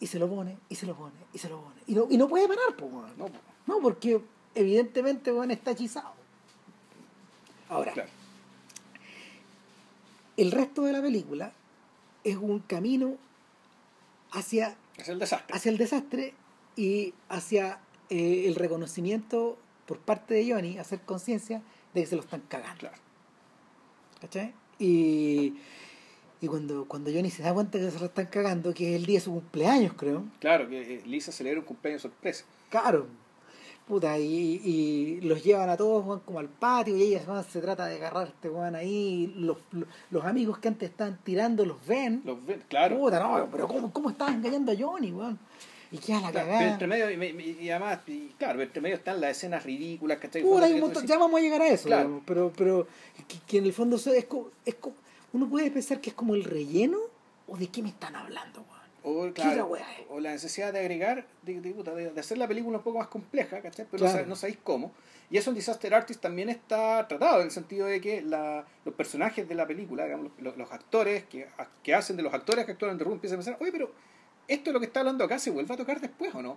y 0.00 0.06
se 0.06 0.18
lo 0.18 0.28
pone, 0.28 0.56
y 0.68 0.74
se 0.74 0.86
lo 0.86 0.96
pone, 0.96 1.14
y 1.32 1.38
se 1.38 1.48
lo 1.48 1.60
pone. 1.60 1.76
Y 1.86 1.94
no, 1.94 2.06
y 2.10 2.16
no 2.16 2.26
puede 2.28 2.48
parar, 2.48 2.74
pues. 2.76 2.90
No, 3.18 3.28
No, 3.66 3.80
porque 3.80 4.20
evidentemente 4.54 5.30
weón, 5.32 5.50
está 5.50 5.72
hechizado. 5.72 6.12
Ahora, 7.68 7.92
claro. 7.92 8.08
el 10.36 10.50
resto 10.50 10.82
de 10.82 10.92
la 10.92 11.02
película 11.02 11.52
es 12.24 12.36
un 12.36 12.58
camino 12.60 13.16
hacia, 14.32 14.76
Es 14.96 15.08
el 15.08 15.18
desastre. 15.18 15.54
hacia 15.54 15.70
el 15.70 15.78
desastre 15.78 16.34
y 16.76 17.14
hacia 17.28 17.78
eh, 18.08 18.44
el 18.46 18.54
reconocimiento 18.56 19.56
por 19.86 19.98
parte 19.98 20.34
de 20.34 20.52
Johnny, 20.52 20.78
hacer 20.78 21.00
conciencia 21.02 21.62
de 21.94 22.00
que 22.00 22.06
se 22.06 22.16
lo 22.16 22.22
están 22.22 22.40
cagando. 22.48 22.78
Claro. 22.80 22.96
¿Cachai? 24.20 24.54
Y, 24.78 25.54
Y 26.42 26.46
cuando, 26.46 26.86
cuando 26.86 27.10
Johnny 27.12 27.30
se 27.30 27.42
da 27.42 27.52
cuenta 27.52 27.78
que 27.78 27.90
se 27.90 27.98
lo 27.98 28.06
están 28.06 28.26
cagando, 28.26 28.72
que 28.72 28.94
es 28.94 29.00
el 29.00 29.06
día 29.06 29.18
de 29.18 29.24
su 29.24 29.32
cumpleaños, 29.32 29.92
creo. 29.96 30.24
Claro, 30.38 30.68
que 30.68 30.94
eh, 30.96 31.02
Lisa 31.04 31.32
celebra 31.32 31.60
un 31.60 31.66
cumpleaños 31.66 32.02
sorpresa. 32.02 32.44
Claro. 32.70 33.06
Puta, 33.86 34.16
y, 34.18 34.60
y 34.64 35.20
los 35.22 35.42
llevan 35.42 35.68
a 35.68 35.76
todos 35.76 36.06
weón, 36.06 36.20
como 36.20 36.38
al 36.38 36.48
patio 36.48 36.96
y 36.96 37.02
ella 37.02 37.22
weón, 37.26 37.44
se 37.44 37.60
trata 37.60 37.86
de 37.86 37.96
agarrar 37.96 38.26
a 38.26 38.28
este 38.28 38.48
weón 38.48 38.74
ahí. 38.76 39.34
Los, 39.36 39.58
los, 40.10 40.24
amigos 40.24 40.58
que 40.58 40.68
antes 40.68 40.88
estaban 40.90 41.18
tirando 41.24 41.64
los 41.66 41.84
ven. 41.86 42.22
Los 42.24 42.44
ven, 42.46 42.62
claro. 42.68 42.96
Puta, 42.98 43.18
no, 43.20 43.48
pero 43.50 43.66
¿cómo, 43.66 43.92
cómo 43.92 44.10
estás 44.10 44.30
engañando 44.30 44.70
a 44.72 44.76
Johnny, 44.78 45.12
weón? 45.12 45.38
Y 45.92 45.98
queda 45.98 46.20
la 46.20 46.30
Claro, 46.30 46.46
cagada. 46.46 46.58
pero 46.60 46.70
entre 46.70 46.86
medio, 46.86 47.10
y, 47.10 47.40
y- 47.42 47.64
y 47.64 47.70
además, 47.70 47.98
y 48.06 48.28
claro, 48.38 48.62
entre 48.62 48.80
medio 48.80 48.94
están 48.94 49.20
las 49.20 49.32
escenas 49.36 49.64
ridículas, 49.64 50.18
¿cachai? 50.18 50.40
Puta, 50.42 50.66
hay 50.66 50.74
un 50.74 50.78
Cuando 50.78 50.86
montón- 50.86 51.02
tú 51.02 51.08
ya 51.08 51.18
vamos 51.18 51.38
a 51.40 51.42
llegar 51.42 51.60
a 51.62 51.66
eso, 51.68 51.86
Claro. 51.88 52.02
digamos, 52.04 52.22
pero, 52.24 52.52
pero 52.56 52.86
que, 53.26 53.38
que 53.46 53.58
en 53.58 53.64
el 53.66 53.72
fondo 53.72 53.96
eso 53.96 54.12
es 54.14 54.24
como, 54.26 54.50
es 54.64 54.76
como, 54.76 54.94
uno 55.32 55.48
puede 55.48 55.70
pensar 55.70 56.00
que 56.00 56.10
es 56.10 56.14
como 56.16 56.34
el 56.34 56.44
relleno 56.44 56.98
o 57.46 57.56
de 57.56 57.68
qué 57.68 57.82
me 57.82 57.88
están 57.90 58.14
hablando, 58.16 58.60
weón. 58.60 58.80
O, 59.02 59.24
¿Qué 59.28 59.32
claro, 59.32 59.70
o 60.10 60.20
la 60.20 60.30
necesidad 60.32 60.72
de 60.74 60.80
agregar, 60.80 61.26
de, 61.42 61.60
de, 61.62 61.72
de- 61.72 62.20
hacer 62.20 62.36
la 62.36 62.46
película 62.46 62.76
un 62.78 62.84
poco 62.84 62.98
más 62.98 63.08
compleja, 63.08 63.60
¿cachai? 63.62 63.86
Pero 63.90 64.02
Claro. 64.02 64.18
no, 64.18 64.24
sab- 64.24 64.26
no 64.28 64.36
sabéis 64.36 64.58
cómo. 64.62 64.92
Y 65.30 65.38
eso 65.38 65.50
en 65.50 65.56
Disaster 65.56 65.94
Artist 65.94 66.20
también 66.20 66.50
está 66.50 67.08
tratado, 67.08 67.38
en 67.40 67.46
el 67.46 67.50
sentido 67.50 67.86
de 67.86 68.00
que 68.00 68.20
la, 68.20 68.66
los 68.84 68.94
personajes 68.94 69.48
de 69.48 69.54
la 69.54 69.66
película, 69.66 70.04
digamos, 70.04 70.32
los, 70.38 70.56
los- 70.56 70.70
actores 70.70 71.24
que, 71.24 71.48
que 71.82 71.94
hacen 71.94 72.16
de 72.16 72.22
los 72.22 72.34
actores 72.34 72.66
que 72.66 72.72
actúan 72.72 72.92
en 72.92 72.98
The 72.98 73.04
Room, 73.04 73.14
empiezan 73.14 73.36
a 73.36 73.42
pensar, 73.42 73.56
oye, 73.60 73.72
pero 73.72 73.90
esto 74.48 74.68
es 74.70 74.74
lo 74.74 74.80
que 74.80 74.86
está 74.86 75.00
hablando 75.00 75.24
acá, 75.24 75.38
¿se 75.38 75.50
vuelve 75.50 75.72
a 75.72 75.76
tocar 75.78 75.98
después 76.00 76.34
o 76.34 76.42
no? 76.42 76.56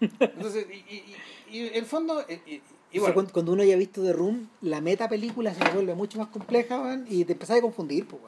Entonces, 0.00 0.66
y, 0.70 0.74
y, 0.92 1.16
y, 1.50 1.58
y 1.58 1.66
en 1.68 1.74
el 1.74 1.86
fondo, 1.86 2.24
eh, 2.28 2.60
y, 2.92 2.96
y 2.96 3.00
O 3.00 3.04
sea, 3.04 3.12
bueno, 3.14 3.28
cuando, 3.32 3.52
uno 3.52 3.62
haya 3.62 3.76
visto 3.76 4.02
The 4.02 4.12
Room, 4.12 4.48
la 4.62 4.80
meta 4.80 5.08
película 5.08 5.54
se 5.54 5.68
vuelve 5.72 5.94
mucho 5.94 6.18
más 6.18 6.28
compleja, 6.28 6.80
weón, 6.80 7.06
y 7.08 7.24
te 7.24 7.32
empezás 7.32 7.58
a 7.58 7.60
confundir, 7.60 8.06
pues. 8.06 8.22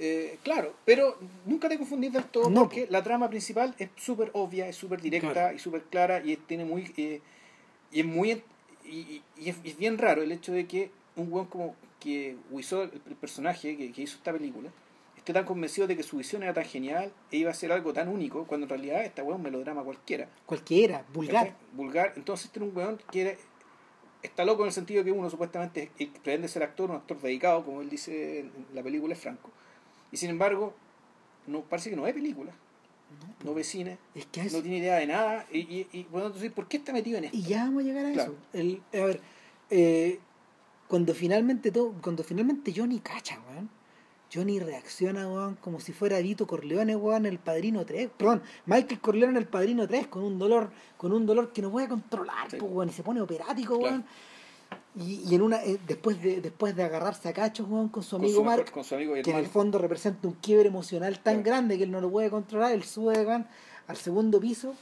Eh, 0.00 0.38
claro, 0.44 0.74
pero 0.84 1.16
nunca 1.44 1.68
te 1.68 1.76
confundís 1.76 2.12
del 2.12 2.22
todo 2.24 2.48
No, 2.48 2.62
porque 2.62 2.86
la 2.88 3.02
trama 3.02 3.28
principal 3.28 3.74
es 3.78 3.88
súper 3.96 4.30
obvia, 4.32 4.68
es 4.68 4.76
súper 4.76 5.00
directa 5.00 5.32
Claro. 5.32 5.56
y 5.56 5.58
súper 5.58 5.82
clara 5.82 6.22
y 6.24 6.32
es- 6.34 6.46
tiene 6.46 6.64
muy 6.64 6.92
eh, 6.96 7.20
y 7.90 8.00
es 8.00 8.06
muy 8.06 8.42
y, 8.84 9.22
y- 9.36 9.48
es, 9.48 9.56
y 9.64 9.70
es 9.70 9.76
bien 9.76 9.98
raro 9.98 10.22
el 10.22 10.30
hecho 10.30 10.52
de 10.52 10.66
que 10.68 10.90
un 11.16 11.32
weón 11.32 11.46
como 11.46 11.74
que 11.98 12.36
Wiseau, 12.50 12.82
el, 12.82 12.92
el 13.08 13.16
personaje 13.16 13.76
que, 13.76 13.90
que 13.90 14.02
hizo 14.02 14.16
esta 14.18 14.32
película, 14.32 14.70
esté 15.16 15.32
tan 15.32 15.44
convencido 15.44 15.88
de 15.88 15.96
que 15.96 16.04
su 16.04 16.16
visión 16.16 16.44
era 16.44 16.54
tan 16.54 16.64
genial 16.64 17.12
e 17.32 17.38
iba 17.38 17.50
a 17.50 17.54
ser 17.54 17.72
algo 17.72 17.92
tan 17.92 18.06
único 18.06 18.44
cuando 18.46 18.66
en 18.66 18.70
realidad 18.70 19.04
esta 19.04 19.24
weón 19.24 19.34
es 19.40 19.46
un 19.46 19.50
melodrama 19.50 19.82
cualquiera. 19.82 20.28
Cualquiera, 20.46 21.04
vulgar. 21.12 21.56
Vulgar. 21.72 22.12
Entonces 22.14 22.50
tiene 22.52 22.68
un 22.68 22.76
weón 22.76 23.00
que 23.10 23.20
era- 23.22 23.36
está 24.22 24.44
loco 24.44 24.62
en 24.62 24.68
el 24.68 24.72
sentido 24.72 25.04
que 25.04 25.12
uno 25.12 25.30
supuestamente 25.30 25.90
eh, 25.98 26.06
pretende 26.12 26.48
ser 26.48 26.62
actor, 26.62 26.90
un 26.90 26.96
actor 26.96 27.20
dedicado, 27.20 27.64
como 27.64 27.80
él 27.82 27.88
dice 27.90 28.40
en 28.40 28.52
la 28.74 28.82
película 28.82 29.14
es 29.14 29.20
Franco. 29.20 29.50
Y 30.12 30.16
sin 30.16 30.30
embargo, 30.30 30.74
no 31.46 31.60
parece 31.62 31.90
que 31.90 31.96
no 31.96 32.02
ve 32.02 32.12
películas, 32.14 32.54
no 33.44 33.54
ve 33.54 33.64
cine, 33.64 33.98
Es 34.14 34.26
que 34.26 34.40
a 34.40 34.44
eso- 34.44 34.56
no 34.58 34.62
tiene 34.62 34.78
idea 34.78 34.96
de 34.96 35.06
nada. 35.06 35.46
Y, 35.52 35.58
y, 35.60 35.88
y 35.92 36.02
bueno, 36.10 36.26
entonces, 36.28 36.50
¿por 36.52 36.66
qué 36.68 36.78
está 36.78 36.92
metido 36.92 37.18
en 37.18 37.24
esto? 37.24 37.36
Y 37.36 37.42
ya 37.42 37.64
vamos 37.64 37.82
a 37.82 37.86
llegar 37.86 38.06
a 38.06 38.12
Claro. 38.12 38.32
eso. 38.32 38.40
El, 38.52 38.82
a 38.92 39.04
ver, 39.04 39.20
eh, 39.70 40.18
cuando 40.88 41.14
finalmente 41.14 41.70
todo, 41.70 41.94
cuando 42.02 42.24
finalmente 42.24 42.72
Johnny 42.74 42.98
cacha, 43.00 43.38
weón. 43.50 43.68
Johnny 44.32 44.58
reacciona, 44.60 45.26
weón, 45.28 45.56
como 45.60 45.80
si 45.80 45.92
fuera 45.92 46.18
Vito 46.18 46.46
Corleone, 46.46 46.94
weón, 46.96 47.24
el 47.26 47.38
Padrino 47.38 47.84
3. 47.86 48.10
Perdón, 48.16 48.42
Michael 48.66 49.00
Corleone 49.00 49.30
en 49.32 49.36
el 49.38 49.46
Padrino 49.46 49.86
3, 49.88 50.06
con 50.08 50.22
un 50.22 50.38
dolor, 50.38 50.70
con 50.96 51.12
un 51.12 51.24
dolor 51.26 51.52
que 51.52 51.62
no 51.62 51.70
puede 51.70 51.88
controlar, 51.88 52.50
Sí. 52.50 52.56
pues, 52.58 52.70
weón, 52.72 52.88
y 52.90 52.92
se 52.92 53.02
pone 53.02 53.20
operático, 53.20 53.78
Claro. 53.78 53.94
weón. 53.96 54.04
Y, 54.96 55.22
y 55.30 55.34
en 55.34 55.42
una, 55.42 55.62
eh, 55.64 55.78
después 55.86 56.20
de, 56.22 56.40
después 56.42 56.74
de 56.76 56.82
agarrarse 56.82 57.28
a 57.28 57.32
cachos, 57.32 57.66
weón, 57.68 57.88
con 57.88 58.02
su 58.02 58.16
Con 58.16 58.24
amigo 58.24 58.40
su, 58.40 58.44
Mark, 58.44 58.70
con 58.70 58.84
su 58.84 58.94
amigo 58.96 59.16
y 59.16 59.22
que 59.22 59.30
en 59.30 59.36
el 59.38 59.46
fondo 59.46 59.78
representa 59.78 60.26
un 60.28 60.34
quiebre 60.34 60.68
emocional 60.68 61.20
tan 61.20 61.36
Claro. 61.42 61.44
grande 61.44 61.78
que 61.78 61.84
él 61.84 61.90
no 61.90 62.00
lo 62.00 62.10
puede 62.10 62.28
controlar, 62.30 62.72
él 62.72 62.82
sube 62.84 63.24
weón, 63.24 63.46
al 63.86 63.96
segundo 63.96 64.38
piso 64.40 64.74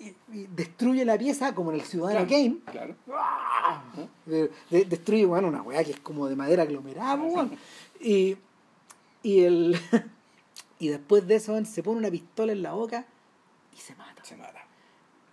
y, 0.00 0.08
y 0.32 0.46
destruye 0.54 1.04
la 1.04 1.16
pieza 1.16 1.54
como 1.54 1.70
en 1.70 1.76
el 1.80 1.82
Ciudadano 1.86 2.26
Claro. 2.26 2.56
Claro. 3.06 4.08
De- 4.26 4.50
de- 4.70 4.84
destruye 4.84 5.24
bueno, 5.24 5.48
una 5.48 5.62
weá 5.62 5.82
que 5.84 5.92
es 5.92 6.00
como 6.00 6.28
de 6.28 6.34
madera 6.36 6.64
aglomerada, 6.64 7.14
weón. 7.14 7.52
Y, 8.04 8.36
y 9.22 9.44
el 9.44 9.76
y 10.78 10.88
después 10.88 11.26
de 11.26 11.36
eso 11.36 11.64
se 11.64 11.82
pone 11.82 11.98
una 11.98 12.10
pistola 12.10 12.52
en 12.52 12.62
la 12.62 12.72
boca 12.72 13.06
y 13.74 13.80
se 13.80 13.94
mata. 13.96 14.24
Se 14.24 14.36
mata. 14.36 14.64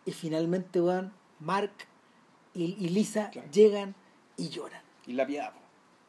Y 0.05 0.11
finalmente 0.11 0.81
weón, 0.81 1.13
Mark 1.39 1.71
y, 2.53 2.75
y 2.79 2.89
Lisa 2.89 3.29
Claro. 3.29 3.49
llegan 3.51 3.95
y 4.37 4.49
lloran. 4.49 4.81
Y 5.05 5.13
la 5.13 5.25
piedad. 5.27 5.51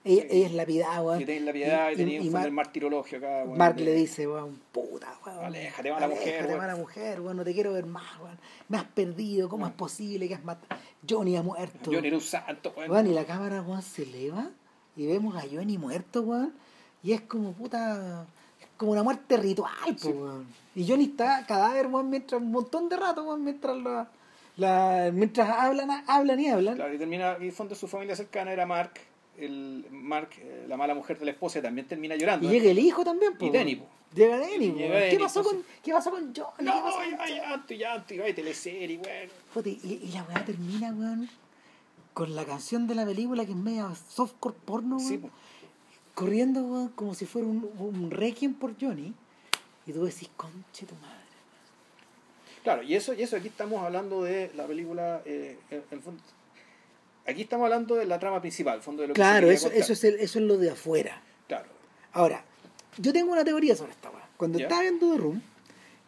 Ella, 0.05 0.23
Sí. 0.23 0.29
ella 0.33 0.47
es 0.49 0.53
la 0.55 0.67
piedad, 0.67 1.05
weón. 1.05 1.19
Que 1.21 1.27
tenéis 1.27 1.45
la 1.45 1.53
piedad 1.53 1.91
y, 1.97 2.03
y, 2.03 2.19
un 2.19 2.25
fondo 2.25 2.39
del 2.41 2.53
martirologio 2.53 3.19
acá. 3.19 3.45
weón, 3.45 3.59
Mark 3.59 3.79
le 3.79 3.95
dice, 3.95 4.27
weón, 4.27 4.61
puta, 4.73 5.17
weón. 5.25 5.45
Aléjate, 5.45 5.93
mala 5.93 6.09
mujer, 6.09 6.29
Aléjate, 6.39 6.57
mala 6.57 6.77
mujer, 6.77 7.21
weón, 7.21 7.37
no 7.37 7.45
te 7.45 7.53
quiero 7.55 7.73
ver 7.73 7.87
más, 7.87 8.19
weón. 8.21 8.39
Me 8.69 8.79
has 8.79 8.85
perdido, 8.85 9.49
¿cómo 9.49 9.67
es 9.67 9.73
posible 9.73 10.27
que 10.27 10.35
has 10.35 10.45
matado? 10.45 10.81
Johnny 11.09 11.37
ha 11.37 11.43
muerto. 11.43 11.91
Johnny 11.93 12.09
era 12.09 12.17
un 12.17 12.23
santo, 12.23 12.73
weón. 12.77 12.91
Weón, 12.91 13.07
y 13.07 13.13
la 13.15 13.25
cámara, 13.25 13.63
weón, 13.63 13.83
se 13.83 14.03
eleva 14.03 14.51
y 14.97 15.07
vemos 15.07 15.37
a 15.37 15.43
Johnny 15.51 15.79
muerto, 15.79 16.23
weón. 16.23 16.53
Y 17.03 17.13
es 17.13 17.21
como 17.23 17.53
puta. 17.53 18.27
Es 18.61 18.67
como 18.77 18.93
una 18.93 19.03
muerte 19.03 19.37
ritual, 19.37 19.97
Sí. 19.99 20.09
weón. 20.09 20.47
Y 20.75 20.87
Johnny 20.89 21.05
está 21.05 21.45
cadáver, 21.47 21.87
weón, 21.89 22.09
mientras 22.11 22.41
un 22.41 22.51
montón 22.51 22.89
de 22.89 22.97
rato, 22.97 23.23
weón, 23.25 23.43
mientras 23.45 23.77
la, 23.79 24.09
la- 24.57 25.11
mientras 25.13 25.49
hablan, 25.49 25.91
hablan 26.07 26.41
y 26.41 26.49
hablan. 26.49 26.75
Claro, 26.77 26.95
y 26.95 26.99
termina, 26.99 27.33
y 27.39 27.43
en 27.43 27.49
el 27.49 27.53
fondo 27.53 27.75
su 27.75 27.89
familia 27.89 28.15
cercana 28.17 28.53
era 28.53 28.67
Mark, 28.67 28.93
el 29.39 29.87
Mark, 29.91 30.31
eh, 30.39 30.67
la 30.69 30.77
mala 30.77 30.95
mujer 30.95 31.19
de 31.19 31.25
la 31.25 31.31
esposa, 31.33 31.61
también 31.63 31.87
termina 31.89 32.15
llorando. 32.17 32.47
Y 32.47 32.51
llega 32.51 32.71
el 32.71 32.79
hijo 32.79 33.05
también, 33.05 33.37
po, 33.37 33.47
Y. 33.47 33.51
Denny, 33.51 33.77
po. 33.77 33.87
Llega 34.15 34.37
Denny, 34.39 34.71
po, 34.71 34.79
Llega. 34.79 34.95
¿Qué 34.99 35.05
Denny, 35.07 35.19
pasó, 35.23 35.43
con, 35.43 35.65
¿Qué 35.83 35.93
pasó 35.93 36.11
con 36.11 36.35
Johnny? 36.35 36.53
¿Qué 36.59 36.65
No, 36.65 36.85
ya, 37.19 37.27
llanto, 37.27 37.75
llanto, 37.75 38.15
y 38.29 38.33
teleserie, 38.35 38.99
weón. 38.99 39.29
Puta, 39.55 39.69
Y, 39.71 40.01
y 40.05 40.13
la 40.13 40.23
weá 40.25 40.45
termina, 40.45 40.93
weón, 40.93 41.29
con 42.15 42.35
la 42.35 42.45
canción 42.45 42.87
de 42.87 42.95
la 42.95 43.05
película 43.07 43.45
que 43.45 43.53
es 43.53 43.57
media 43.57 43.89
softcore 44.09 44.55
porno. 44.65 44.99
Sí, 44.99 45.21
corriendo, 46.15 46.61
weón, 46.63 46.89
como 46.91 47.15
si 47.15 47.25
fuera 47.27 47.49
un, 47.49 47.69
un 47.79 48.11
requiem 48.11 48.55
por 48.55 48.75
Johnny. 48.81 49.15
Y 49.87 49.93
tú 49.93 50.05
decís, 50.05 50.29
conche 50.37 50.87
tu 50.87 50.95
madre. 50.97 51.17
Claro, 52.63 52.83
y 52.83 52.95
eso, 52.95 53.13
y 53.15 53.23
eso 53.23 53.37
aquí 53.37 53.49
estamos 53.49 53.83
hablando 53.83 54.23
de 54.23 54.53
la 54.55 54.67
película, 54.67 55.21
eh, 55.25 55.59
en 55.91 56.01
fondo, 56.03 56.23
aquí 57.27 57.43
estamos 57.43 57.65
hablando 57.65 57.97
de 57.97 58.07
la 58.07 58.21
trama 58.21 58.41
principal, 58.41 58.77
el 58.77 58.83
fondo 58.83 59.03
de 59.03 59.09
lo 59.09 59.15
que 59.15 59.21
se 59.21 59.25
Claro, 59.25 59.51
eso, 59.51 59.65
contar. 59.65 59.83
eso, 59.83 59.93
es 59.95 60.05
el- 60.05 60.15
eso 60.21 60.39
es 60.39 60.45
lo 60.45 60.57
de 60.59 60.71
afuera. 60.71 61.21
Claro, 61.49 61.69
Ahora, 62.13 62.45
yo 62.99 63.13
tengo 63.13 63.33
una 63.33 63.43
teoría 63.43 63.75
sobre 63.75 63.93
esta 63.93 64.11
weá. 64.11 64.29
Cuando 64.37 64.59
Ya. 64.59 64.67
estaba 64.67 64.83
viendo 64.83 65.11
The 65.13 65.19
Room, 65.19 65.43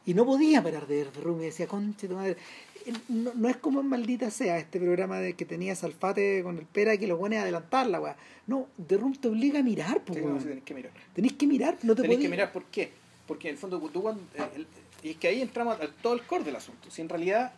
y 0.06 0.12
no 0.14 0.24
podía 0.26 0.62
parar 0.62 0.86
de 0.86 0.96
ver 0.98 1.08
The 1.08 1.20
Room, 1.22 1.40
y 1.40 1.46
decía, 1.46 1.66
conche 1.66 2.06
tu 2.06 2.14
madre. 2.14 2.36
No, 3.08 3.32
no 3.34 3.48
es 3.48 3.56
como 3.56 3.80
en 3.80 3.88
Maldita 3.88 4.30
Sea, 4.30 4.58
este 4.58 4.78
programa 4.80 5.18
de 5.18 5.34
que 5.34 5.44
tenía 5.44 5.74
Salfate 5.74 6.42
con 6.42 6.58
el 6.58 6.66
pera 6.66 6.96
que 6.96 7.06
lo 7.06 7.18
pone 7.18 7.38
a 7.38 7.42
adelantar 7.42 7.86
la 7.86 8.00
weá. 8.00 8.16
No, 8.46 8.68
The 8.86 8.96
Room 8.98 9.14
te 9.16 9.28
obliga 9.28 9.60
a 9.60 9.62
mirar, 9.62 10.02
pues, 10.04 10.18
sí, 10.18 10.24
no, 10.24 10.38
tenés 10.38 10.62
que 10.64 10.74
mirar. 10.74 10.92
Tenés 11.14 11.32
que 11.32 11.46
mirar, 11.46 11.78
no 11.82 11.94
te 11.94 12.02
Tenés 12.02 12.18
que 12.18 12.28
mirar 12.28 12.52
por 12.52 12.64
qué. 12.66 12.92
Porque 13.26 13.48
en 13.48 13.54
el 13.54 13.58
fondo 13.58 13.80
tú 13.80 14.02
cuando... 14.02 14.22
eh, 14.34 14.48
el- 14.56 14.66
y 15.02 15.10
es 15.10 15.16
que 15.16 15.28
ahí 15.28 15.40
entramos 15.42 15.78
al 15.80 15.92
todo 15.94 16.14
el 16.14 16.22
core 16.22 16.44
del 16.44 16.56
asunto. 16.56 16.90
Si 16.90 17.00
en 17.02 17.08
realidad... 17.08 17.52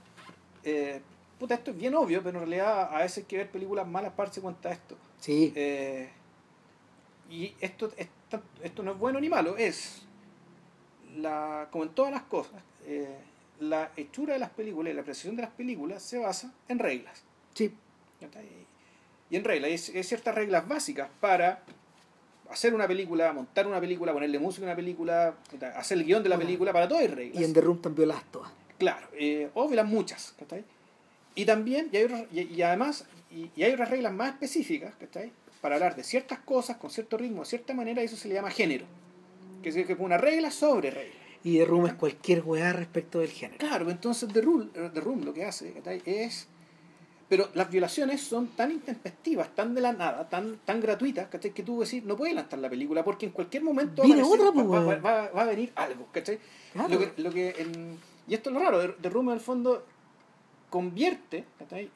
eh, 0.64 1.00
puta, 1.38 1.54
esto 1.54 1.70
es 1.72 1.76
bien 1.78 1.94
obvio, 1.94 2.22
pero 2.22 2.38
en 2.38 2.46
realidad 2.48 2.88
a 2.94 2.98
veces 2.98 3.18
hay 3.18 3.24
que 3.24 3.36
ver 3.36 3.50
películas 3.50 3.86
malas 3.86 4.12
para 4.12 4.28
darse 4.28 4.40
cuenta 4.40 4.68
de 4.70 4.74
esto. 4.76 4.96
Sí, 5.20 5.52
Eh, 5.54 6.08
y 7.30 7.52
esto, 7.60 7.92
esto, 7.96 8.40
esto 8.62 8.82
no 8.82 8.92
es 8.92 8.98
bueno 8.98 9.20
ni 9.20 9.28
malo, 9.28 9.56
es, 9.56 10.02
la, 11.18 11.68
como 11.70 11.84
en 11.84 11.90
todas 11.90 12.12
las 12.12 12.22
cosas, 12.22 12.62
eh, 12.86 13.16
la 13.60 13.90
hechura 13.96 14.34
de 14.34 14.38
las 14.40 14.50
películas 14.50 14.92
y 14.92 14.96
la 14.96 15.02
precisión 15.02 15.36
de 15.36 15.42
las 15.42 15.50
películas 15.52 16.02
se 16.02 16.18
basa 16.18 16.52
en 16.68 16.78
reglas. 16.78 17.22
sí. 17.54 17.72
Y 19.28 19.36
en 19.36 19.44
reglas, 19.44 19.90
hay, 19.90 20.02
ciertas 20.04 20.34
reglas 20.34 20.68
básicas 20.68 21.08
para 21.20 21.62
hacer 22.48 22.72
una 22.74 22.86
película, 22.86 23.32
montar 23.32 23.66
una 23.66 23.80
película, 23.80 24.12
ponerle 24.12 24.38
música 24.38 24.64
a 24.64 24.68
una 24.68 24.76
película, 24.76 25.34
hacer 25.74 25.98
el 25.98 26.04
guion 26.04 26.22
de 26.22 26.28
la 26.28 26.36
Bueno. 26.36 26.46
película, 26.46 26.72
para 26.72 26.86
todo 26.86 26.98
hay 27.00 27.08
reglas. 27.08 27.40
Y 27.40 27.44
en 27.44 27.52
The 27.52 27.60
Room 27.60 27.82
también 27.82 28.08
las 28.08 28.22
todas. 28.30 28.52
Claro, 28.78 29.08
eh, 29.18 29.50
o 29.54 29.68
las 29.74 29.86
muchas, 29.86 30.32
¿cachai? 30.38 30.64
Y 31.34 31.44
también, 31.44 31.88
y, 31.92 31.96
hay 31.96 32.04
otras- 32.04 32.24
y, 32.32 32.40
y 32.42 32.62
además, 32.62 33.04
y, 33.30 33.50
y 33.56 33.64
hay 33.64 33.72
otras 33.72 33.90
reglas 33.90 34.12
más 34.12 34.30
específicas, 34.34 34.94
¿cachai? 34.94 35.32
Para 35.60 35.74
hablar 35.74 35.96
de 35.96 36.04
ciertas 36.04 36.38
cosas 36.38 36.76
con 36.76 36.90
cierto 36.90 37.16
ritmo, 37.18 37.40
de 37.40 37.46
cierta 37.46 37.74
manera, 37.74 38.02
y 38.02 38.04
eso 38.04 38.16
se 38.16 38.28
le 38.28 38.34
llama 38.34 38.50
género. 38.50 38.86
Que 39.62 39.70
es 39.70 39.74
que 39.86 39.92
es 39.92 39.98
una 39.98 40.18
regla 40.18 40.52
sobre 40.52 40.90
regla. 40.92 41.20
Y 41.46 41.58
The 41.58 41.64
Room 41.64 41.86
es 41.86 41.94
cualquier 41.94 42.42
weá 42.44 42.72
respecto 42.72 43.20
del 43.20 43.30
género. 43.30 43.58
Claro, 43.58 43.88
entonces 43.88 44.28
The, 44.32 44.40
Rule, 44.40 44.68
eh, 44.74 44.90
The 44.92 45.00
Room 45.00 45.24
lo 45.24 45.32
que 45.32 45.44
hace 45.44 45.72
es... 46.04 46.48
Pero 47.28 47.48
las 47.54 47.70
violaciones 47.70 48.20
son 48.20 48.48
tan 48.48 48.70
intempestivas, 48.72 49.54
tan 49.54 49.74
de 49.74 49.80
la 49.80 49.92
nada, 49.92 50.28
tan, 50.28 50.58
tan 50.64 50.80
gratuitas, 50.80 51.28
¿cachai? 51.28 51.52
Que 51.52 51.62
tú 51.62 51.80
decir, 51.80 52.04
no 52.04 52.16
puedes 52.16 52.34
lanzar 52.34 52.58
la 52.60 52.68
película 52.70 53.04
porque 53.04 53.26
en 53.26 53.32
cualquier 53.32 53.62
momento 53.64 54.02
Viene 54.02 54.22
va, 54.22 54.28
otra, 54.28 54.52
pues, 54.52 55.04
va- 55.04 55.28
va- 55.30 55.42
a 55.42 55.44
venir 55.44 55.72
algo, 55.76 56.06
¿cachai? 56.12 56.38
Claro. 56.72 56.88
Lo 56.88 56.98
que, 57.00 57.22
lo 57.22 57.30
que 57.32 57.48
en- 57.58 57.98
y 58.28 58.34
esto 58.34 58.50
es 58.50 58.54
lo 58.54 58.60
raro, 58.60 58.94
The 58.94 59.08
Room 59.10 59.28
en 59.28 59.34
el 59.34 59.40
fondo 59.40 59.84
convierte. 60.70 61.44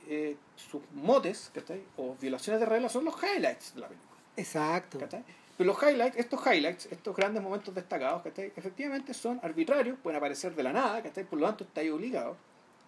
Eh, 0.08 0.36
sus 0.56 0.80
motes 0.94 1.50
¿cachai? 1.54 1.82
o 1.96 2.16
violaciones 2.20 2.60
de 2.60 2.66
reglas 2.66 2.92
son 2.92 3.04
los 3.04 3.14
highlights 3.22 3.74
de 3.74 3.80
la 3.80 3.88
película. 3.88 4.10
Exacto. 4.36 4.98
¿cachai? 4.98 5.24
Pero 5.60 5.74
los 5.74 5.82
highlights, 5.82 6.16
estos 6.16 6.40
highlights, 6.46 6.86
estos 6.90 7.14
grandes 7.14 7.42
momentos 7.42 7.74
destacados, 7.74 8.22
¿cachai? 8.22 8.50
efectivamente 8.56 9.12
son 9.12 9.38
arbitrarios, 9.42 9.98
pueden 10.02 10.16
aparecer 10.16 10.54
de 10.54 10.62
la 10.62 10.72
nada, 10.72 11.02
¿cachai? 11.02 11.24
por 11.24 11.38
lo 11.38 11.46
tanto 11.48 11.64
está 11.64 11.82
ahí 11.82 11.90
obligado, 11.90 12.34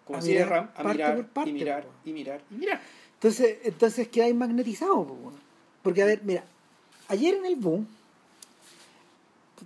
como 0.06 0.16
A 0.16 0.22
decía 0.22 0.36
mirar 0.46 0.48
Ram, 0.48 0.70
a 0.74 0.82
mirar, 0.90 1.26
parte, 1.26 1.50
y 1.50 1.52
mirar, 1.52 1.82
po. 1.84 1.90
y 2.06 2.12
mirar, 2.14 2.40
y 2.50 2.54
mirar. 2.54 2.80
Entonces, 3.12 3.58
entonces 3.64 4.08
quedáis 4.08 4.34
magnetizados, 4.34 5.06
po, 5.06 5.32
porque 5.82 6.02
a 6.02 6.06
ver, 6.06 6.22
mira, 6.24 6.44
ayer 7.08 7.34
en 7.34 7.44
el 7.44 7.56
boom, 7.56 7.86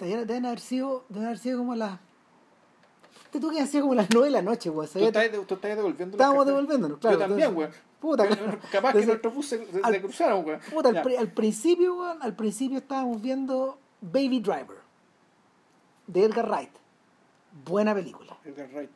ayer 0.00 0.26
deben 0.26 0.46
haber 0.46 0.58
sido, 0.58 1.04
deben 1.08 1.26
haber 1.26 1.38
sido 1.38 1.58
como 1.58 1.76
las, 1.76 2.00
te 3.30 3.38
tú 3.38 3.52
que 3.52 3.60
hacía 3.60 3.82
como 3.82 3.94
las 3.94 4.08
nueve 4.12 4.26
de 4.26 4.32
la 4.32 4.42
noche, 4.42 4.68
weón. 4.68 4.90
Tú 4.92 4.98
estás, 4.98 5.30
de- 5.30 5.76
devolviendo 5.76 6.16
Estábamos 6.16 6.44
devolviéndonos, 6.44 6.98
claro. 6.98 7.20
Yo 7.20 7.24
también, 7.28 7.56
weón. 7.56 7.70
Puta, 8.00 8.28
Capaz 8.72 8.88
Entonces, 8.90 9.00
que 9.00 9.06
nuestros 9.06 9.34
buses 9.34 9.60
se, 9.66 9.72
se- 9.72 9.80
al- 9.82 9.92
se 9.94 10.00
cruzaron, 10.02 10.44
weón. 10.44 10.60
Puta, 10.72 10.88
al, 10.90 11.16
al 11.18 11.32
principio, 11.32 11.96
weón, 11.96 12.18
al 12.22 12.34
principio 12.36 12.78
estábamos 12.78 13.20
viendo 13.22 13.78
Baby 14.00 14.40
Driver 14.40 14.78
de 16.06 16.24
Edgar 16.24 16.48
Wright. 16.48 16.70
Buena 17.64 17.94
película. 17.94 18.36
Edgar 18.44 18.68
Wright. 18.72 18.90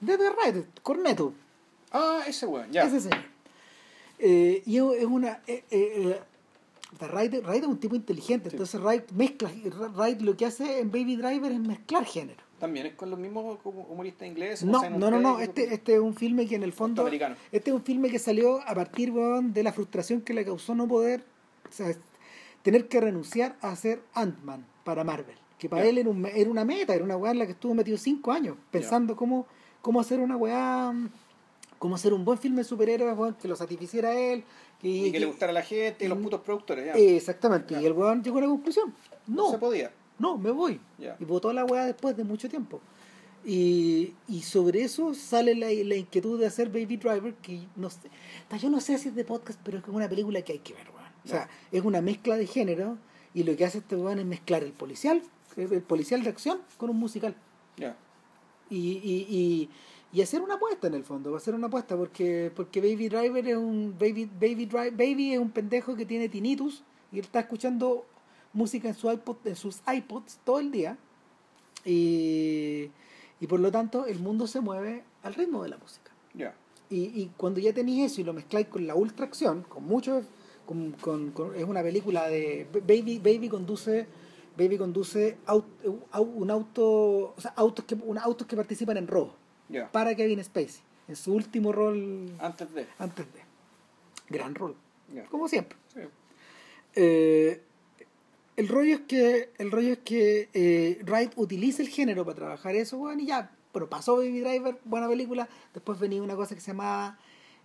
De 0.00 0.14
Edgar 0.14 0.34
Wright, 0.36 0.80
Corneto, 0.82 1.34
Ah, 1.92 2.20
ese 2.26 2.46
weón, 2.46 2.70
ya. 2.72 2.84
ese 2.84 3.00
señor. 3.00 3.18
Eh, 4.18 4.62
y 4.66 4.76
es 4.78 4.84
es 4.98 5.04
una. 5.04 5.40
Eh, 5.46 5.64
eh, 5.70 5.92
eh, 6.20 6.20
Wright, 7.00 7.44
Wright 7.44 7.62
es 7.62 7.68
un 7.68 7.78
tipo 7.78 7.94
inteligente, 7.94 8.48
Sí. 8.50 8.56
entonces 8.56 8.80
Wright 8.80 9.10
mezcla. 9.12 9.50
Wright 9.94 10.20
lo 10.22 10.36
que 10.36 10.46
hace 10.46 10.80
en 10.80 10.90
Baby 10.90 11.16
Driver 11.16 11.52
es 11.52 11.58
mezclar 11.60 12.04
género. 12.04 12.42
También 12.60 12.86
es 12.86 12.94
con 12.94 13.10
los 13.10 13.18
mismos 13.18 13.58
humoristas 13.64 14.28
ingleses. 14.28 14.64
No, 14.64 14.88
no, 14.90 15.10
no, 15.10 15.18
no. 15.20 15.40
Este, 15.40 15.74
este 15.74 15.94
es 15.94 16.00
un 16.00 16.14
filme 16.14 16.46
que 16.46 16.54
en 16.54 16.62
el 16.62 16.72
fondo. 16.72 17.02
Este 17.50 17.70
es 17.70 17.74
un 17.74 17.82
filme 17.82 18.10
que 18.10 18.18
salió 18.18 18.60
a 18.66 18.74
partir 18.74 19.10
weón, 19.10 19.52
de 19.52 19.62
la 19.62 19.72
frustración 19.72 20.20
que 20.20 20.34
le 20.34 20.44
causó 20.44 20.74
no 20.74 20.86
poder. 20.86 21.24
O 21.68 21.72
sea, 21.72 21.92
tener 22.62 22.86
que 22.88 23.00
renunciar 23.00 23.56
a 23.62 23.70
hacer 23.70 24.02
Ant-Man 24.14 24.64
para 24.84 25.02
Marvel. 25.04 25.36
Que 25.58 25.68
para 25.68 25.84
él 25.86 25.98
era, 25.98 26.08
un- 26.08 26.24
era 26.26 26.50
una 26.50 26.64
meta, 26.64 26.94
era 26.94 27.04
una 27.04 27.16
weá 27.16 27.32
en 27.32 27.38
la 27.38 27.46
que 27.46 27.52
estuvo 27.52 27.74
metido 27.74 27.96
cinco 27.98 28.32
años, 28.32 28.56
pensando 28.70 29.16
cómo, 29.16 29.46
cómo 29.82 30.00
hacer 30.00 30.20
una 30.20 30.36
weá. 30.36 30.92
Cómo 31.78 31.94
hacer 31.94 32.12
un 32.12 32.26
buen 32.26 32.36
filme 32.38 32.58
de 32.58 32.64
superhéroes, 32.64 33.16
weón, 33.16 33.34
que 33.40 33.48
lo 33.48 33.56
satisficiera 33.56 34.10
a 34.10 34.14
él. 34.14 34.44
Que, 34.82 34.88
Y 34.88 35.12
que 35.12 35.18
le 35.20 35.24
gustara 35.26 35.50
a 35.50 35.54
la 35.54 35.62
gente 35.62 36.04
y 36.04 36.08
los 36.08 36.18
putos 36.18 36.40
productores, 36.42 36.84
ya. 36.84 36.92
Exactamente. 36.92 37.80
Y 37.80 37.86
el 37.86 37.92
weón 37.92 38.22
llegó 38.22 38.36
a 38.38 38.42
la 38.42 38.46
conclusión. 38.48 38.94
No, 39.26 39.50
se 39.50 39.56
podía. 39.58 39.90
No, 40.20 40.36
me 40.38 40.50
voy. 40.50 40.80
Y 41.18 41.24
votó 41.24 41.52
la 41.52 41.64
weá 41.64 41.86
después 41.86 42.16
de 42.16 42.24
mucho 42.24 42.48
tiempo. 42.48 42.80
Y, 43.44 44.14
y 44.28 44.42
sobre 44.42 44.82
eso 44.82 45.14
sale 45.14 45.54
la, 45.54 45.68
la 45.70 45.96
inquietud 45.96 46.38
de 46.38 46.46
hacer 46.46 46.68
Baby 46.68 46.98
Driver, 46.98 47.34
que 47.36 47.66
no 47.74 47.88
sé, 47.88 48.10
yo 48.60 48.68
no 48.68 48.80
sé 48.80 48.98
si 48.98 49.08
es 49.08 49.14
de 49.14 49.24
podcast, 49.24 49.58
pero 49.64 49.78
es 49.78 49.84
como 49.84 49.96
una 49.96 50.08
película 50.10 50.42
que 50.42 50.52
hay 50.52 50.58
que 50.58 50.74
ver, 50.74 50.88
weón. 50.90 51.10
O 51.24 51.28
sea, 51.28 51.48
es 51.72 51.82
una 51.82 52.02
mezcla 52.02 52.36
de 52.36 52.46
género 52.46 52.98
y 53.32 53.44
lo 53.44 53.56
que 53.56 53.64
hace 53.64 53.78
este 53.78 53.96
weón 53.96 54.18
es 54.18 54.26
mezclar 54.26 54.62
el 54.62 54.72
policial, 54.72 55.22
el 55.56 55.82
policial 55.82 56.22
de 56.22 56.28
acción 56.28 56.60
con 56.76 56.90
un 56.90 56.98
musical. 56.98 57.34
Ya. 57.78 57.96
Y, 58.68 58.76
y, 58.76 59.26
y, 59.28 59.70
y 60.12 60.22
hacer 60.22 60.42
una 60.42 60.54
apuesta 60.54 60.88
en 60.88 60.94
el 60.94 61.04
fondo, 61.04 61.34
hacer 61.34 61.54
una 61.54 61.68
apuesta 61.68 61.96
porque, 61.96 62.52
porque 62.54 62.80
Baby 62.80 63.08
Driver 63.08 63.48
es 63.48 63.56
un 63.56 63.96
baby, 63.98 64.26
baby, 64.26 64.66
baby 64.66 65.32
es 65.32 65.38
un 65.38 65.50
pendejo 65.50 65.96
que 65.96 66.04
tiene 66.04 66.28
tinnitus 66.28 66.84
y 67.10 67.18
él 67.18 67.24
está 67.24 67.40
escuchando 67.40 68.04
música 68.52 68.88
en 68.88 68.94
su 68.94 69.10
iPod, 69.10 69.36
en 69.44 69.56
sus 69.56 69.80
iPods 69.92 70.38
todo 70.44 70.58
el 70.58 70.70
día 70.70 70.96
y, 71.84 72.90
y 73.40 73.46
por 73.48 73.60
lo 73.60 73.70
tanto 73.70 74.06
el 74.06 74.18
mundo 74.18 74.46
se 74.46 74.60
mueve 74.60 75.04
al 75.22 75.34
ritmo 75.34 75.62
de 75.62 75.70
la 75.70 75.78
música. 75.78 76.10
Ya. 76.34 76.54
Y, 76.88 77.04
y 77.20 77.30
cuando 77.36 77.60
ya 77.60 77.72
tenéis 77.72 78.12
eso 78.12 78.20
y 78.20 78.24
lo 78.24 78.32
mezcláis 78.32 78.66
con 78.66 78.86
la 78.86 78.94
ultra 78.94 79.24
acción, 79.26 79.62
con 79.68 79.84
mucho, 79.84 80.22
con, 80.66 80.92
con- 80.92 81.30
con- 81.30 81.54
es 81.54 81.64
una 81.64 81.82
película 81.82 82.28
de 82.28 82.66
Baby, 82.72 83.18
Baby 83.18 83.48
conduce, 83.48 84.06
Baby 84.58 84.76
conduce 84.78 85.38
au- 85.46 85.64
au- 86.12 86.32
un 86.34 86.50
auto, 86.50 87.34
o 87.36 87.40
sea, 87.40 87.52
autos 87.56 87.84
que, 87.84 87.94
un, 87.94 88.18
autos 88.18 88.46
que 88.46 88.56
participan 88.56 88.96
en 88.96 89.06
robo 89.06 89.34
Ya. 89.68 89.90
para 89.92 90.14
Kevin 90.16 90.42
Spacey, 90.42 90.82
en 91.08 91.16
su 91.16 91.32
último 91.34 91.70
rol 91.72 92.28
Antes 92.40 92.72
de. 92.74 92.86
antes 92.98 93.26
de. 93.32 93.40
Gran 94.28 94.54
rol, 94.54 94.74
Ya. 95.14 95.24
como 95.26 95.48
siempre. 95.48 95.78
Sí. 95.94 96.00
Eh, 96.96 97.62
el 98.60 98.68
rollo 98.68 98.94
es 98.94 99.00
que 99.00 99.48
el 99.56 99.70
rollo 99.70 99.94
es 99.94 99.98
que 100.00 100.50
eh, 100.52 101.00
Wright 101.06 101.32
utiliza 101.36 101.80
el 101.80 101.88
género 101.88 102.26
para 102.26 102.36
trabajar 102.36 102.76
eso, 102.76 102.98
weón, 102.98 103.18
y 103.20 103.26
ya, 103.26 103.50
pero 103.72 103.88
pasó 103.88 104.16
Baby 104.16 104.40
Driver, 104.40 104.78
buena 104.84 105.08
película, 105.08 105.48
después 105.72 105.98
venía 105.98 106.22
una 106.22 106.36
cosa 106.36 106.54
que 106.54 106.60
se 106.60 106.72
llamaba 106.72 107.18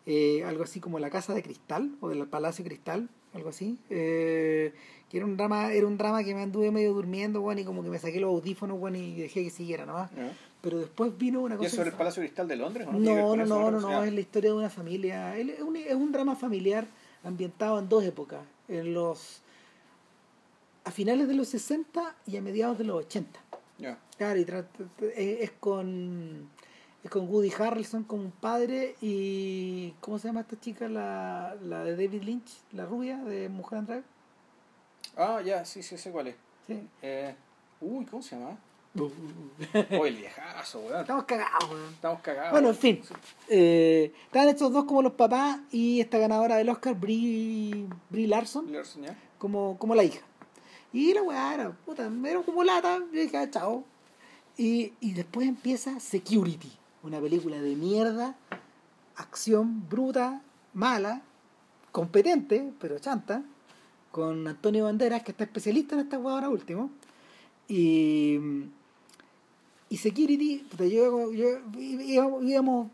eh, 0.06 0.46
algo 0.46 0.64
así 0.64 0.80
como 0.80 0.98
La 0.98 1.10
Casa 1.10 1.34
de 1.34 1.44
Cristal, 1.44 1.92
o 2.00 2.08
del 2.08 2.26
Palacio 2.28 2.64
Cristal, 2.64 3.10
algo 3.34 3.50
así, 3.50 3.78
eh, 3.90 4.74
que 5.10 5.18
era 5.18 5.26
un 5.26 5.36
drama, 5.36 5.74
era 5.74 5.86
un 5.86 5.98
drama 5.98 6.24
que 6.24 6.34
me 6.34 6.44
anduve 6.44 6.72
medio 6.72 6.94
durmiendo, 6.94 7.42
weón, 7.42 7.60
y 7.60 7.66
como 7.66 7.84
que 7.84 7.90
me 7.90 8.00
saqué 8.00 8.22
los 8.22 8.30
audífonos, 8.30 8.80
weón, 8.80 8.96
y 8.96 9.16
dejé 9.16 9.44
que 9.44 9.50
siguiera 9.50 9.86
nomás. 9.86 10.12
Ya. 10.16 10.32
Pero 10.62 10.80
después 10.80 11.18
vino 11.18 11.42
una 11.42 11.56
¿Y 11.56 11.58
cosa... 11.58 11.68
es 11.68 11.76
sobre 11.76 11.90
el 11.90 11.96
Palacio 11.98 12.22
Cristal 12.24 12.48
de 12.48 12.56
Londres? 12.56 12.88
¿o 12.88 12.94
no? 12.94 13.00
¿Tiene 13.00 13.16
que 13.16 13.22
ver 13.22 13.38
no, 13.40 13.46
no, 13.46 13.72
no, 13.72 13.80
no, 13.82 13.90
no, 13.90 14.04
es 14.06 14.14
la 14.14 14.22
historia 14.22 14.52
de 14.52 14.56
una 14.56 14.70
familia. 14.70 15.38
Es 15.38 15.60
un, 15.60 15.76
es 15.76 15.94
un 15.94 16.14
drama 16.14 16.38
familiar 16.38 16.88
ambientado 17.26 17.80
en 17.80 17.90
dos 17.90 18.06
épocas, 18.06 18.40
en 18.70 18.94
los 18.94 19.42
a 20.86 20.92
finales 20.92 21.28
de 21.28 21.34
los 21.34 21.50
60 21.50 22.16
y 22.28 22.38
a 22.38 22.42
mediados 22.42 22.78
de 22.78 22.84
los 22.86 22.98
80. 23.06 23.40
Ya. 23.78 23.98
Claro, 24.18 24.40
y 24.40 24.46
tra- 24.46 24.66
es 25.18 25.52
con 25.60 26.50
es 27.04 27.12
con 27.12 27.28
Woody 27.30 27.52
Harrelson 27.52 28.04
como 28.06 28.24
un 28.24 28.32
padre 28.32 28.96
y 29.02 29.94
¿cómo 30.00 30.18
se 30.18 30.28
llama 30.30 30.42
esta 30.42 30.60
chica 30.60 30.88
la, 30.88 31.56
la 31.62 31.84
de 31.84 31.92
David 31.92 32.24
Lynch, 32.24 32.50
la 32.72 32.86
rubia 32.86 33.18
de 33.18 33.48
Mujer 33.50 33.80
and 33.80 33.88
Drive? 33.90 34.04
Ah, 35.18 35.42
ya, 35.46 35.64
sí, 35.66 35.84
sí, 35.84 35.98
sé 35.98 36.12
cuál 36.12 36.28
es. 36.28 36.36
Sí. 36.68 36.88
Eh, 37.02 37.36
uy, 37.82 38.06
¿cómo 38.06 38.24
se 38.24 38.38
llama? 38.38 38.58
Oh, 39.92 40.06
el 40.06 40.16
viejazo, 40.16 40.80
weón. 40.80 41.02
Estamos 41.02 41.26
cagados, 41.26 41.70
weón. 41.70 41.94
Estamos 41.94 42.22
cagados. 42.22 42.52
Bueno, 42.54 42.70
en 42.70 42.76
fin. 42.76 43.02
Eh, 43.50 44.14
estaban 44.26 44.48
estos 44.48 44.72
dos 44.72 44.86
como 44.86 45.02
los 45.02 45.12
papás 45.14 45.60
y 45.72 46.00
esta 46.00 46.18
ganadora 46.18 46.56
del 46.56 46.70
Oscar, 46.70 46.96
Brie, 46.96 47.88
Brie 48.10 48.28
Larson, 48.28 48.72
Larson, 48.72 49.04
¿ya? 49.04 49.18
como, 49.38 49.78
como 49.78 49.94
la 49.96 50.04
hija. 50.06 50.22
Y 50.96 51.14
la 51.14 51.24
weá 51.24 51.54
era, 51.54 51.72
puta, 51.86 52.10
era 52.26 52.42
como 52.42 52.64
lata, 52.64 53.00
yo 53.12 53.20
dije, 53.20 53.36
ah, 53.36 53.50
chao. 53.52 53.84
Y, 54.58 54.94
y 55.02 55.12
después 55.12 55.46
empieza 55.46 56.00
Security, 56.00 56.72
una 57.04 57.20
película 57.20 57.62
de 57.62 57.76
mierda, 57.76 58.38
acción 59.18 59.90
bruta, 59.90 60.42
mala, 60.74 61.22
competente, 61.92 62.72
pero 62.80 62.98
chanta, 63.00 63.44
con 64.14 64.48
Antonio 64.48 64.86
Banderas, 64.86 65.22
que 65.24 65.32
está 65.32 65.44
especialista 65.44 65.96
en 65.96 66.02
esta 66.02 66.18
weá 66.18 66.36
ahora 66.36 66.48
último. 66.48 66.90
Y, 67.68 68.40
y 69.90 69.98
Security, 69.98 70.60
puta, 70.72 70.86
yo, 70.86 71.34
yo 71.34 71.48
íbamos, 71.78 72.42
íbamos- 72.46 72.88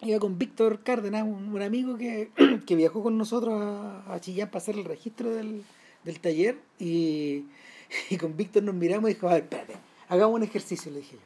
iba 0.00 0.18
con 0.18 0.38
Víctor 0.38 0.82
Cárdenas, 0.82 1.24
un, 1.24 1.52
un 1.54 1.60
amigo 1.60 1.98
que, 1.98 2.30
que 2.66 2.74
viajó 2.74 3.02
con 3.02 3.18
nosotros 3.18 3.60
a, 3.60 4.14
a 4.14 4.18
Chillán 4.18 4.48
para 4.48 4.62
hacer 4.62 4.78
el 4.78 4.86
registro 4.86 5.28
del, 5.34 5.62
del 6.08 6.20
taller 6.20 6.58
y, 6.78 7.44
y 8.10 8.16
con 8.16 8.36
Víctor 8.36 8.62
nos 8.62 8.74
miramos 8.74 9.10
y 9.10 9.14
dijo, 9.14 9.28
a 9.28 9.34
ver, 9.34 9.42
espérate, 9.44 9.76
hagamos 10.08 10.36
un 10.36 10.42
ejercicio, 10.42 10.90
le 10.90 10.98
dije 10.98 11.16
yo. 11.16 11.22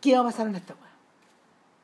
¿Qué 0.00 0.14
va 0.14 0.20
a 0.20 0.24
pasar 0.24 0.46
en 0.48 0.56
esta 0.56 0.74
weá? 0.74 0.84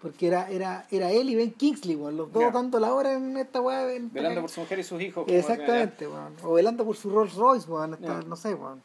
Porque 0.01 0.27
era, 0.27 0.51
era, 0.51 0.87
era 0.91 1.13
él 1.13 1.31
y 1.31 1.37
Ben 1.37 1.53
Kingsley, 1.53 1.95
weón, 1.95 2.17
los 2.17 2.33
dos 2.33 2.53
dando 2.53 2.81
la 2.81 2.93
hora 2.93 3.15
en 3.15 3.37
esta 3.37 3.61
weá. 3.61 3.85
Velando 3.85 4.41
por 4.41 4.51
su 4.51 4.61
mujer 4.61 4.81
y 4.81 4.83
sus 4.83 5.01
hijos. 5.01 5.25
Exactamente, 5.29 6.09
weón. 6.09 6.35
O 6.43 6.55
velando 6.55 6.85
por 6.85 6.97
su 6.97 7.09
Rolls 7.09 7.35
Royce, 7.35 7.71
weón. 7.71 7.97
No 8.29 8.37
sé, 8.37 8.55
weón. 8.55 8.83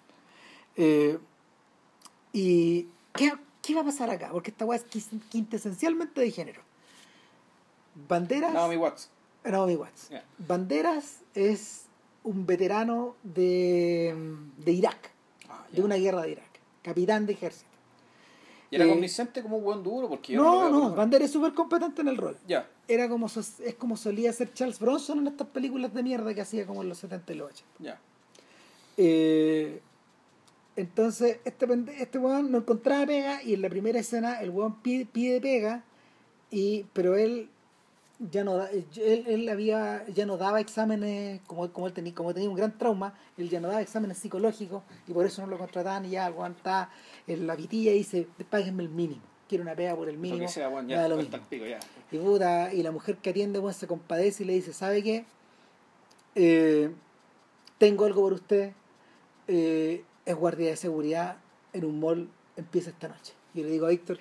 Eh, 0.75 1.17
y 2.33 2.87
¿qué, 3.13 3.33
¿qué 3.63 3.73
va 3.73 3.81
a 3.81 3.85
pasar 3.85 4.11
acá? 4.11 4.29
Porque 4.31 4.51
esta 4.51 4.65
weá 4.65 4.77
es 4.77 4.85
quintesencialmente 5.29 6.21
de 6.21 6.29
género. 6.29 6.61
Banderas. 8.07 8.53
Naomi 8.53 8.77
Watts. 8.77 9.09
Naomi 9.43 9.75
Watts. 9.75 10.09
Ya. 10.09 10.23
Banderas 10.37 11.21
es 11.33 11.86
un 12.27 12.45
veterano 12.45 13.15
de, 13.23 14.13
de 14.57 14.71
Irak, 14.71 15.11
Ah, 15.49 15.65
de 15.71 15.81
una 15.81 15.95
guerra 15.95 16.23
de 16.23 16.31
Irak. 16.31 16.59
Capitán 16.83 17.25
de 17.25 17.33
ejército. 17.33 17.65
Y 18.69 18.75
era 18.75 18.85
eh, 18.85 18.89
convincente 18.89 19.41
como 19.41 19.57
un 19.57 19.63
buen 19.63 19.81
duro 19.81 20.09
porque 20.09 20.33
yo 20.33 20.43
no, 20.43 20.69
No, 20.69 20.89
no, 20.89 20.95
Banderas 20.95 21.27
es 21.27 21.31
súper 21.31 21.53
competente 21.53 22.01
en 22.01 22.09
el 22.09 22.17
rol. 22.17 22.37
Ya, 22.45 22.67
Era 22.87 23.07
como, 23.07 23.27
es 23.27 23.75
como 23.77 23.95
solía 23.95 24.33
ser 24.33 24.53
Charles 24.53 24.79
Bronson 24.79 25.19
en 25.19 25.27
estas 25.27 25.47
películas 25.47 25.93
de 25.93 26.03
mierda 26.03 26.33
que 26.33 26.41
hacía 26.41 26.65
como 26.65 26.81
en 26.83 26.89
los 26.89 26.97
70 26.97 27.33
y 27.33 27.35
los 27.37 27.51
80. 27.51 27.69
ya. 27.79 27.99
Eh, 28.97 29.79
entonces, 30.75 31.39
este, 31.45 31.65
este 31.97 32.17
weón 32.19 32.51
no 32.51 32.57
encontraba 32.59 33.05
pega 33.05 33.41
y 33.41 33.53
en 33.53 33.61
la 33.61 33.69
primera 33.69 33.99
escena 33.99 34.41
el 34.41 34.49
weón 34.49 34.75
pide, 34.81 35.05
pide 35.05 35.39
pega, 35.39 35.83
y, 36.51 36.85
pero 36.93 37.15
él 37.15 37.49
ya 38.19 38.43
no 38.43 38.57
da- 38.57 38.69
él, 38.71 39.23
él 39.27 39.49
había 39.49 40.05
ya 40.07 40.25
no 40.25 40.37
daba 40.37 40.59
exámenes 40.59 41.39
como, 41.45 41.71
como 41.71 41.85
él 41.87 41.93
tenía 41.93 42.15
como 42.15 42.33
tenía 42.33 42.49
un 42.49 42.55
gran 42.55 42.75
trauma 42.77 43.13
él 43.37 43.47
ya 43.49 43.59
no 43.59 43.67
daba 43.67 43.81
exámenes 43.81 44.17
psicológicos 44.17 44.81
y 45.07 45.13
por 45.13 45.25
eso 45.25 45.41
no 45.41 45.47
lo 45.47 45.57
contrataban 45.59 46.05
y 46.05 46.11
ya 46.11 46.33
está 46.49 46.89
en 47.27 47.45
la 47.45 47.55
vitilla 47.55 47.91
y 47.91 47.99
dice 47.99 48.27
páguenme 48.49 48.81
el 48.83 48.89
mínimo 48.89 49.21
quiero 49.47 49.63
una 49.63 49.75
pega 49.75 49.95
por 49.95 50.09
el 50.09 50.15
Lo 50.15 50.21
mínimo 50.21 50.41
que 50.47 50.51
sea, 50.51 50.67
bueno, 50.67 50.87
me 50.87 50.93
ya, 50.95 51.01
da 51.03 51.07
lo 51.09 51.15
vuelta 51.15 51.37
mismo 51.37 51.43
al 51.45 51.49
pico, 51.49 51.65
ya. 51.67 51.79
y 52.11 52.17
puta, 52.17 52.73
y 52.73 52.83
la 52.83 52.91
mujer 52.91 53.15
que 53.17 53.29
atiende, 53.29 53.59
weón, 53.59 53.73
se 53.73 53.87
compadece 53.87 54.43
y 54.43 54.45
le 54.47 54.53
dice, 54.53 54.73
¿sabe 54.73 55.01
qué? 55.03 55.23
Eh, 56.35 56.91
tengo 57.77 58.03
algo 58.05 58.21
por 58.23 58.33
usted, 58.33 58.73
eh, 59.47 60.03
es 60.25 60.35
guardia 60.35 60.69
de 60.71 60.75
seguridad 60.75 61.37
en 61.71 61.85
un 61.85 61.99
mall, 61.99 62.29
empieza 62.57 62.89
esta 62.89 63.07
noche. 63.07 63.33
Y 63.53 63.63
le 63.63 63.69
digo 63.69 63.85
a 63.85 63.89
Víctor, 63.89 64.19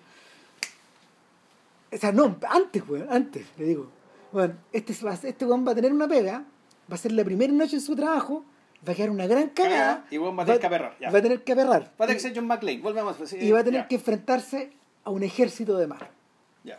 o 1.97 1.99
sea, 2.01 2.13
no, 2.13 2.37
antes, 2.49 2.83
weón, 2.89 3.07
antes, 3.11 3.47
le 3.59 3.65
digo, 3.65 3.89
bueno, 4.33 4.55
este, 4.73 4.93
este 4.93 5.45
weón 5.45 5.67
va 5.67 5.73
a 5.73 5.75
tener 5.75 5.93
una 5.93 6.07
pega, 6.07 6.45
va 6.91 6.95
a 6.95 6.99
ser 6.99 7.13
la 7.13 7.25
primera 7.25 7.53
noche 7.53 7.77
en 7.77 7.83
su 7.83 7.97
trabajo, 7.97 8.45
va 8.87 8.93
a 8.93 8.97
quedar 8.97 9.11
una 9.11 9.27
gran 9.27 9.49
cagada. 9.49 10.07
Y 10.11 10.19
weón 10.19 10.39
va 10.39 10.43
a 10.43 10.47
tener 10.47 10.61
que 10.61 10.67
aperrar. 10.67 10.97
ya. 11.01 11.11
Va 11.11 11.19
a 11.19 11.23
tener 11.23 11.43
que 11.43 11.53
aperrar. 11.53 11.83
Va 12.01 12.05
a 12.05 12.07
tener 12.09 12.17
que 12.17 12.21
ser 12.21 12.33
John 12.37 12.47
McClane, 12.47 12.79
volvemos. 12.81 13.17
pues, 13.17 13.33
Y 13.33 13.51
va 13.51 13.61
a 13.61 13.65
tener 13.65 13.83
ya, 13.83 13.89
que 13.89 13.95
enfrentarse 13.97 14.73
a 15.05 15.11
un 15.11 15.23
ejército 15.23 15.77
de 15.77 15.87
mar. 15.87 16.11
Ya. 16.65 16.79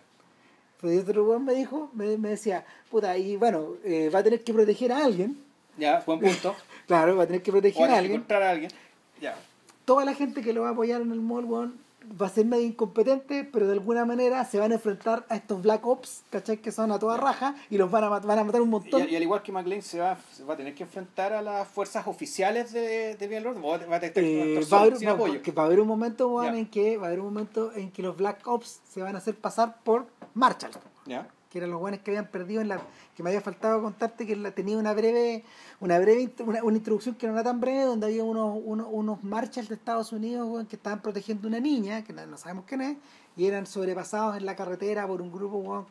Entonces 0.75 1.07
otro 1.09 1.23
weón 1.25 1.45
me 1.45 1.53
dijo, 1.55 1.89
me, 1.93 2.17
me 2.17 2.29
decía, 2.29 2.65
puta, 2.91 3.17
y 3.17 3.35
bueno, 3.37 3.73
eh, 3.83 4.09
va 4.13 4.19
a 4.19 4.23
tener 4.23 4.43
que 4.43 4.53
proteger 4.53 4.91
a 4.91 5.03
alguien. 5.03 5.37
Ya, 5.77 6.01
buen 6.05 6.19
punto. 6.19 6.55
Claro, 6.87 7.17
va 7.17 7.23
a 7.23 7.27
tener 7.27 7.41
que 7.41 7.51
O 7.51 7.53
proteger 7.55 7.83
hay 7.83 7.89
a 7.89 7.91
que 7.93 7.97
alguien. 7.97 8.15
encontrar 8.15 8.43
a 8.43 8.51
alguien. 8.51 8.71
Ya. 9.19 9.35
Toda 9.83 10.05
la 10.05 10.13
gente 10.13 10.41
que 10.41 10.53
lo 10.53 10.61
va 10.61 10.69
a 10.69 10.71
apoyar 10.71 11.01
en 11.01 11.11
el 11.11 11.19
mall, 11.19 11.43
weón, 11.45 11.77
va 12.21 12.27
a 12.27 12.29
ser 12.29 12.45
medio 12.45 12.65
incompetente, 12.65 13.43
pero 13.43 13.67
de 13.67 13.73
alguna 13.73 14.05
manera 14.05 14.43
se 14.45 14.59
van 14.59 14.71
a 14.71 14.75
enfrentar 14.75 15.25
a 15.29 15.35
estos 15.35 15.61
Black 15.61 15.85
Ops, 15.85 16.23
¿cachai? 16.29 16.57
Que 16.57 16.71
son 16.71 16.91
a 16.91 16.99
toda 16.99 17.17
raja 17.17 17.55
y 17.69 17.77
los 17.77 17.89
van 17.91 18.03
a, 18.05 18.09
van 18.09 18.39
a 18.39 18.43
matar 18.43 18.61
un 18.61 18.69
montón. 18.69 19.07
y 19.09 19.15
al 19.15 19.23
igual 19.23 19.41
que 19.43 19.51
McLean 19.51 19.81
se 19.81 19.99
va, 19.99 20.17
se 20.31 20.43
va 20.43 20.53
a 20.53 20.57
tener 20.57 20.73
que 20.75 20.83
enfrentar 20.83 21.33
a 21.33 21.41
las 21.41 21.67
fuerzas 21.67 22.07
oficiales 22.07 22.71
de, 22.71 23.15
de 23.15 23.37
o 23.47 23.53
va 23.61 23.75
a 23.75 23.85
va 23.87 23.95
a 23.97 23.99
tener 23.99 24.13
que 24.13 24.53
Eh, 24.53 24.55
va, 24.55 24.61
a 24.61 24.63
solo, 24.63 24.81
haber, 24.81 24.97
sin 24.97 25.09
apoyo. 25.09 25.41
que 25.41 25.51
va 25.51 25.63
a 25.63 25.65
haber 25.65 25.79
un 25.79 25.87
momento 25.87 26.43
Ya. 26.43 26.55
en 26.57 26.65
que 26.67 26.97
va 26.97 27.05
a 27.05 27.07
haber 27.07 27.19
un 27.19 27.25
momento 27.33 27.71
en 27.73 27.91
que 27.91 28.01
los 28.01 28.15
Black 28.17 28.45
Ops 28.47 28.79
se 28.89 29.01
van 29.01 29.15
a 29.15 29.19
hacer 29.19 29.35
pasar 29.35 29.77
por 29.83 30.05
Marshall 30.33 30.71
¿Ya? 31.05 31.27
Que 31.57 31.63
eran 31.63 31.71
los 31.71 31.79
buenos 31.79 32.01
que 32.01 32.11
habían 32.11 32.27
perdido 32.27 32.61
en 32.61 32.67
la 32.67 32.79
que 33.15 33.23
me 33.23 33.29
había 33.31 33.41
faltado 33.41 33.81
contarte 33.81 34.27
que 34.27 34.35
la- 34.35 34.51
tenía 34.51 34.77
una 34.77 34.93
breve 34.93 35.43
una 35.79 35.97
breve 35.99 36.31
una, 36.45 36.63
una 36.63 36.77
introducción 36.77 37.15
que 37.15 37.25
no 37.27 37.33
era 37.33 37.43
tan 37.43 37.59
breve 37.59 37.83
donde 37.83 38.05
había 38.05 38.23
unos 38.23 38.59
unos, 38.63 38.87
unos 38.91 39.23
Marshalls 39.23 39.69
de 39.69 39.75
Estados 39.75 40.11
Unidos 40.11 40.65
que 40.69 40.75
estaban 40.75 41.01
protegiendo 41.01 41.47
una 41.47 41.59
niña 41.59 42.03
que 42.03 42.13
no, 42.13 42.25
no 42.27 42.37
sabemos 42.37 42.65
quién 42.67 42.81
es 42.81 42.97
y 43.35 43.45
eran 43.45 43.65
sobrepasados 43.65 44.37
en 44.37 44.45
la 44.45 44.55
carretera 44.55 45.07
por 45.07 45.21
un 45.21 45.31
grupo 45.31 45.87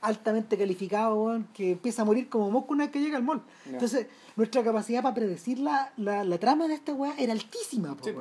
altamente 0.00 0.56
calificado 0.56 1.42
que 1.52 1.72
empieza 1.72 2.02
a 2.02 2.04
morir 2.04 2.28
como 2.28 2.50
mosco 2.52 2.72
una 2.72 2.84
vez 2.84 2.92
que 2.92 3.00
llega 3.00 3.16
al 3.16 3.24
mall. 3.24 3.42
Entonces 3.66 4.06
nuestra 4.36 4.62
capacidad 4.62 5.02
para 5.02 5.14
predecir 5.16 5.58
la, 5.58 5.92
la, 5.96 6.22
la 6.22 6.38
trama 6.38 6.68
de 6.68 6.74
esta 6.74 6.92
weá 6.92 7.14
era 7.18 7.32
altísima 7.32 7.96
po, 7.96 8.04
Sí, 8.04 8.12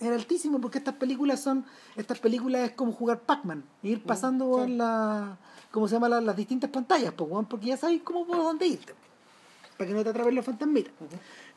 era 0.00 0.16
altísimo 0.16 0.60
porque 0.60 0.78
estas 0.78 0.94
películas 0.96 1.40
son 1.40 1.64
estas 1.96 2.18
películas 2.18 2.62
es 2.68 2.72
como 2.72 2.92
jugar 2.92 3.20
Pac-Man 3.20 3.64
ir 3.82 4.02
pasando 4.02 4.44
Mm, 4.44 4.48
sí. 4.48 4.54
weón, 4.56 4.78
la 4.78 5.38
cómo 5.74 5.88
se 5.88 5.94
llama 5.96 6.08
la- 6.08 6.20
las 6.20 6.36
distintas 6.36 6.70
pantallas 6.70 7.12
pues, 7.16 7.28
weón, 7.30 7.46
porque 7.46 7.66
ya 7.66 7.76
sabéis 7.76 8.02
cómo 8.02 8.24
por 8.26 8.36
dónde 8.36 8.66
irte 8.66 8.92
para 9.76 9.88
que 9.88 9.94
no 9.94 10.04
te 10.04 10.10
atrapen 10.10 10.34
los 10.34 10.44
fantasmitas 10.44 10.92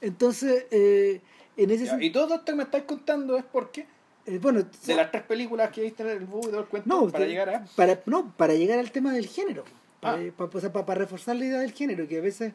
entonces 0.01 0.65
eh, 0.71 1.21
en 1.55 1.69
ese 1.71 1.85
Ya, 1.85 1.95
sen- 1.97 2.03
Y 2.03 2.09
todo 2.11 2.33
esto 2.33 2.45
que 2.45 2.55
me 2.55 2.63
estáis 2.63 2.83
contando 2.85 3.37
es 3.37 3.43
porque 3.45 3.85
eh, 4.25 4.39
bueno 4.41 4.63
de 4.85 4.95
las 4.95 5.11
tres 5.11 5.23
películas 5.23 5.69
que 5.71 5.81
viste 5.81 6.01
en 6.03 6.09
el 6.09 6.25
bug 6.25 6.49
del 6.51 6.65
cuento 6.65 6.89
no 6.89 7.07
para 7.09 7.23
de- 7.25 7.29
llegar 7.29 7.49
a. 7.49 7.65
para 7.75 8.01
no 8.07 8.33
para 8.35 8.53
llegar 8.55 8.79
al 8.79 8.91
tema 8.91 9.13
del 9.13 9.27
género 9.27 9.63
para, 10.01 10.17
Ah. 10.17 10.31
para- 10.35 10.51
o 10.53 10.59
sea, 10.59 10.71
para- 10.73 10.85
para 10.85 10.99
reforzar 11.01 11.35
la 11.35 11.45
idea 11.45 11.59
del 11.59 11.73
género 11.73 12.07
que 12.07 12.17
a 12.17 12.21
veces 12.21 12.53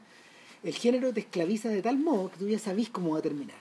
el 0.65 0.75
género 0.75 1.13
te 1.13 1.21
esclaviza 1.21 1.69
de 1.69 1.81
tal 1.83 1.99
modo 1.99 2.31
que 2.31 2.39
tú 2.39 2.49
ya 2.49 2.59
sabís 2.59 2.89
cómo 2.91 3.13
va 3.13 3.19
a 3.19 3.23
terminar. 3.23 3.57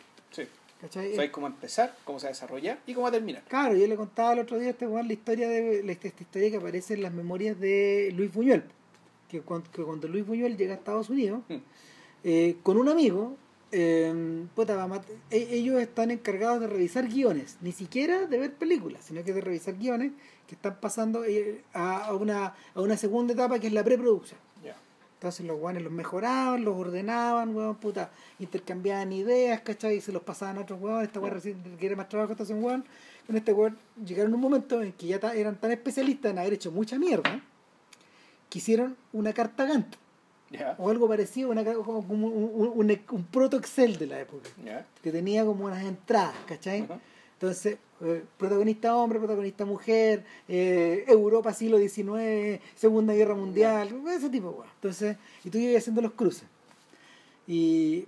¿Cachai? 0.81 1.13
Sabéis 1.13 1.31
cómo 1.31 1.47
empezar, 1.47 1.95
cómo 2.03 2.19
se 2.19 2.25
va 2.25 2.29
a 2.29 2.33
desarrollar 2.33 2.79
y 2.85 2.93
cómo 2.93 3.03
va 3.03 3.09
a 3.09 3.13
terminar. 3.13 3.43
Claro, 3.47 3.75
yo 3.75 3.87
le 3.87 3.95
contaba 3.95 4.33
el 4.33 4.39
otro 4.39 4.57
día 4.59 4.69
a 4.69 4.71
este 4.71 4.85
la 4.87 5.13
historia 5.13 5.47
de 5.47 5.83
la- 5.83 5.91
esta, 5.91 6.07
historia 6.07 6.49
que 6.51 6.57
aparece 6.57 6.95
en 6.95 7.03
las 7.03 7.13
memorias 7.13 7.59
de 7.59 8.11
Luis 8.15 8.33
Buñuel. 8.33 8.63
Que 9.29 9.41
cuando, 9.41 9.71
que 9.71 9.83
cuando 9.83 10.07
Luis 10.07 10.25
Buñuel 10.25 10.57
llega 10.57 10.73
a 10.73 10.77
Estados 10.77 11.09
Unidos, 11.09 11.41
Mm. 11.47 11.55
eh, 12.25 12.55
con 12.63 12.77
un 12.77 12.89
amigo, 12.89 13.37
eh, 13.71 14.43
puta, 14.53 14.89
e- 15.29 15.47
ellos 15.51 15.79
están 15.81 16.11
encargados 16.11 16.59
de 16.59 16.67
revisar 16.67 17.07
guiones, 17.07 17.57
ni 17.61 17.71
siquiera 17.71 18.25
de 18.27 18.37
ver 18.37 18.53
películas, 18.53 19.05
sino 19.05 19.23
que 19.23 19.31
de 19.33 19.39
revisar 19.39 19.75
guiones 19.77 20.11
que 20.47 20.55
están 20.55 20.77
pasando 20.81 21.23
eh, 21.23 21.61
a 21.73 22.13
una, 22.13 22.53
a 22.75 22.81
una 22.81 22.97
segunda 22.97 23.31
etapa 23.33 23.59
que 23.59 23.67
es 23.67 23.73
la 23.73 23.83
preproducción. 23.85 24.37
Entonces 25.21 25.45
los 25.45 25.59
guanes 25.59 25.83
los 25.83 25.91
mejoraban, 25.93 26.65
los 26.65 26.75
ordenaban, 26.75 27.55
weón, 27.55 27.75
puta, 27.75 28.09
intercambiaban 28.39 29.13
ideas, 29.13 29.61
¿cachai? 29.61 29.97
Y 29.97 30.01
se 30.01 30.11
los 30.11 30.23
pasaban 30.23 30.57
a 30.57 30.61
otros 30.61 30.81
weón, 30.81 31.03
esta 31.03 31.19
weón 31.19 31.35
recién 31.35 31.61
quiere 31.77 31.95
más 31.95 32.09
trabajo, 32.09 32.31
esta 32.33 32.51
un 32.51 32.63
weón. 32.63 32.83
Con 33.27 33.37
este 33.37 33.53
weón 33.53 33.77
llegaron 34.03 34.31
a 34.31 34.35
un 34.35 34.41
momento 34.41 34.81
en 34.81 34.93
que 34.93 35.05
ya 35.05 35.17
eran 35.35 35.57
tan 35.57 35.71
especialistas 35.71 36.31
en 36.31 36.39
haber 36.39 36.53
hecho 36.53 36.71
mucha 36.71 36.97
mierda, 36.97 37.39
que 38.49 38.57
hicieron 38.57 38.97
una 39.13 39.31
carta 39.31 39.65
Gantt, 39.65 39.95
o 40.79 40.89
algo 40.89 41.07
parecido, 41.07 41.51
una, 41.51 41.63
como 41.63 41.99
un, 41.99 42.23
un, 42.23 42.71
un- 42.89 43.01
un 43.11 43.23
proto 43.25 43.57
Excel 43.57 43.97
de 43.99 44.07
la 44.07 44.19
época, 44.21 44.49
que 45.03 45.11
tenía 45.11 45.45
como 45.45 45.65
unas 45.65 45.83
entradas, 45.85 46.33
¿cachai? 46.47 46.87
Entonces, 47.41 47.77
eh, 48.01 48.23
protagonista 48.37 48.95
hombre, 48.95 49.17
protagonista 49.17 49.65
mujer, 49.65 50.23
eh, 50.47 51.05
Europa 51.07 51.51
siglo 51.53 51.79
XIX, 51.79 52.61
Segunda 52.75 53.13
Guerra 53.15 53.33
Mundial, 53.33 53.89
ese 54.15 54.29
tipo 54.29 54.49
weas. 54.51 54.71
Entonces, 54.75 55.17
y 55.43 55.49
tú 55.49 55.57
ibas 55.57 55.77
haciendo 55.81 56.01
los 56.03 56.11
cruces. 56.11 56.43
Y, 57.47 58.05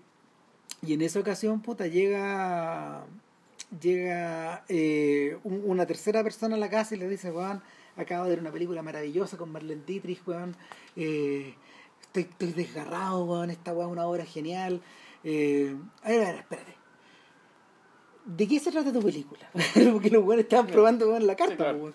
y 0.84 0.94
en 0.94 1.02
esa 1.02 1.20
ocasión, 1.20 1.62
puta, 1.62 1.88
llega 1.88 3.06
llega 3.82 4.64
eh, 4.70 5.38
un- 5.44 5.64
una 5.66 5.86
tercera 5.88 6.24
persona 6.24 6.56
a 6.56 6.60
la 6.60 6.70
casa 6.70 6.94
y 6.94 7.00
le 7.00 7.10
dice, 7.10 7.32
weón, 7.32 7.62
acabo 7.98 8.26
de 8.26 8.30
ver 8.32 8.40
una 8.40 8.52
película 8.52 8.84
maravillosa 8.84 9.36
con 9.38 9.52
Marlene 9.52 9.82
Dietrich, 9.88 10.22
weón, 10.28 10.56
estoy, 10.96 12.24
estoy 12.24 12.52
desgarrado, 12.54 13.26
weón, 13.26 13.50
esta 13.50 13.74
weón 13.74 13.90
es 13.90 13.94
una 13.94 14.06
obra 14.08 14.26
genial. 14.26 14.82
Eh, 15.24 15.76
a 16.04 16.10
ver, 16.10 16.22
a 16.22 16.26
ver, 16.32 16.36
espérate. 16.42 16.73
¿De 18.26 18.48
qué 18.48 18.60
se 18.60 18.72
trata 18.72 18.92
tu 18.94 19.02
película? 19.02 19.50
Porque 19.92 20.10
los 20.10 20.24
weones 20.24 20.46
estaban 20.46 20.68
probando 20.68 21.10
weón, 21.10 21.28
la 21.28 21.36
carta. 21.36 21.54
Sí, 21.54 21.58
claro. 21.58 21.94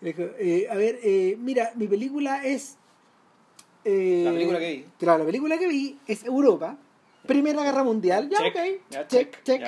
dijo, 0.00 0.22
eh, 0.38 0.66
a 0.70 0.74
ver, 0.76 0.98
eh, 1.02 1.36
mira, 1.38 1.72
mi 1.74 1.86
película 1.88 2.44
es... 2.44 2.76
eh, 3.84 4.22
La 4.24 4.30
película 4.32 4.58
que 4.60 4.72
vi. 4.72 4.84
Claro, 4.98 5.18
la 5.18 5.24
película 5.26 5.58
que 5.58 5.66
vi 5.68 5.98
es 6.06 6.24
Europa, 6.24 6.78
Primera 7.26 7.62
Guerra 7.64 7.82
Mundial, 7.84 8.28
ya, 8.30 8.38
Check. 8.38 8.54
ok, 8.54 8.60
Ya, 8.90 9.08
check, 9.08 9.42
check. 9.42 9.62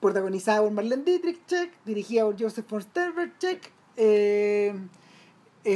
Protagonizada 0.00 0.62
por 0.62 0.70
Marlene 0.70 1.02
Dietrich, 1.04 1.44
check. 1.46 1.70
Dirigida 1.84 2.24
por 2.24 2.40
Joseph 2.40 2.66
von 2.70 2.80
Sternberg, 2.82 3.36
check. 3.38 3.70
Es, 3.96 4.72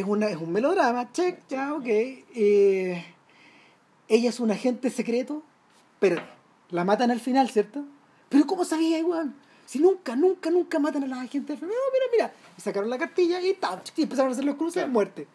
una, 0.06 0.28
es 0.28 0.36
un 0.36 0.52
melodrama, 0.52 1.10
check, 1.12 1.40
ya, 1.48 1.74
ok. 1.74 1.86
Ella 1.86 3.02
es 4.30 4.40
un 4.40 4.50
agente 4.50 4.88
secreto, 4.90 5.42
pero 5.98 6.22
la 6.70 6.84
matan 6.84 7.10
al 7.10 7.20
final, 7.20 7.48
¿cierto? 7.50 7.84
Pero 8.28 8.46
¿cómo 8.46 8.64
sabía, 8.64 8.98
igual? 8.98 9.32
Si 9.66 9.78
nunca, 9.78 10.14
nunca, 10.16 10.50
nunca 10.50 10.78
matan 10.78 11.10
a 11.12 11.20
al 11.20 11.28
final. 11.28 11.46
No, 11.60 11.66
mira, 11.68 12.06
mira. 12.12 12.32
Y 12.56 12.60
sacaron 12.60 12.90
la 12.90 12.98
cartilla 12.98 13.40
y, 13.40 13.54
ta, 13.54 13.82
y 13.96 14.02
empezaron 14.02 14.30
a 14.30 14.32
hacer 14.32 14.44
los 14.44 14.56
cruces, 14.56 14.74
Claro. 14.82 14.92
muerte. 14.92 15.26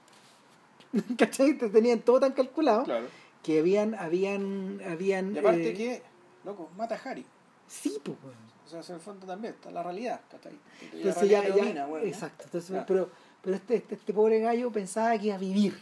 ¿Cachai? 1.17 1.57
Te 1.57 1.69
tenían 1.69 1.99
todo 1.99 2.19
tan 2.19 2.32
calculado 2.34 2.84
Claro. 2.84 3.07
que 3.43 3.59
habían, 3.59 3.95
habían, 3.95 4.82
habían... 4.88 5.36
Y 5.36 5.39
aparte 5.39 5.69
eh, 5.69 5.73
que, 5.73 6.03
loco, 6.45 6.69
mata 6.77 6.95
a 6.95 7.09
Harry. 7.09 7.25
Sí, 7.67 7.97
pues, 8.03 8.17
weón. 8.23 8.49
O 8.65 8.69
sea, 8.69 8.82
en 8.88 8.95
el 8.95 9.01
fondo 9.01 9.25
también 9.25 9.55
está 9.55 9.71
la 9.71 9.82
realidad, 9.82 10.21
¿cachai? 10.30 10.53
Y 10.53 10.97
la 10.97 10.97
Entonces 11.09 11.30
ya, 11.30 11.41
realidad 11.41 11.47
ya- 11.47 11.53
predomina, 11.53 11.88
weón, 11.88 12.01
¿no? 12.03 12.07
exacto. 12.07 12.43
Entonces, 12.45 12.84
pero, 12.88 13.09
pero 13.41 13.55
este, 13.55 13.75
este, 13.77 13.95
este 13.95 14.13
pobre 14.13 14.39
gallo 14.39 14.71
pensaba 14.71 15.17
que 15.17 15.27
iba 15.27 15.36
a 15.36 15.39
vivir. 15.39 15.80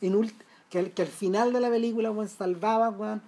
En 0.00 0.14
ult- 0.14 0.32
que, 0.70 0.78
al, 0.78 0.90
que 0.92 1.02
al 1.02 1.08
final 1.08 1.52
de 1.52 1.60
la 1.60 1.68
película, 1.70 2.10
weón, 2.10 2.28
salvaba, 2.28 2.88
weón, 2.90 3.22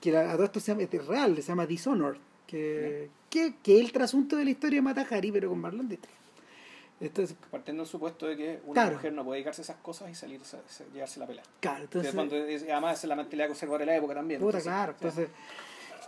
que 0.00 0.12
la- 0.12 0.30
a 0.30 0.34
todo 0.34 0.44
esto 0.44 0.60
se 0.60 0.72
llama, 0.72 0.82
este 0.82 0.98
es 0.98 1.06
real, 1.06 1.34
se 1.36 1.42
llama 1.42 1.66
Dishonored, 1.66 2.18
que, 2.46 3.10
que, 3.30 3.54
que 3.62 3.78
es 3.78 3.84
el 3.84 3.92
trasunto 3.92 4.36
de 4.36 4.44
la 4.44 4.50
historia 4.50 4.76
de 4.78 4.82
Mata 4.82 5.06
Hari, 5.10 5.32
pero 5.32 5.48
con 5.50 5.60
Marlon 5.60 5.88
Dietrich. 5.88 6.14
Entonces, 7.00 7.36
Partiendo 7.50 7.82
del 7.84 7.90
supuesto 7.90 8.26
de 8.26 8.36
que 8.36 8.60
una 8.64 8.72
Claro. 8.72 8.96
mujer 8.96 9.12
no 9.12 9.24
puede 9.24 9.36
dedicarse 9.36 9.62
a 9.62 9.64
esas 9.64 9.76
cosas 9.76 10.10
y 10.10 10.14
salir 10.14 10.40
llevarse 10.92 11.20
la 11.20 11.26
pelea. 11.26 11.44
claro, 11.60 11.84
Entonces, 11.84 12.12
entonces, 12.14 12.62
además 12.70 12.98
es 13.04 13.08
la 13.08 13.14
mentalidad 13.16 13.46
conservadora 13.46 13.82
de 13.84 13.86
la 13.92 13.96
época 13.96 14.14
también. 14.14 14.40
puta, 14.40 14.58
entonces, 14.58 14.72
claro, 14.72 14.92
entonces, 14.92 15.28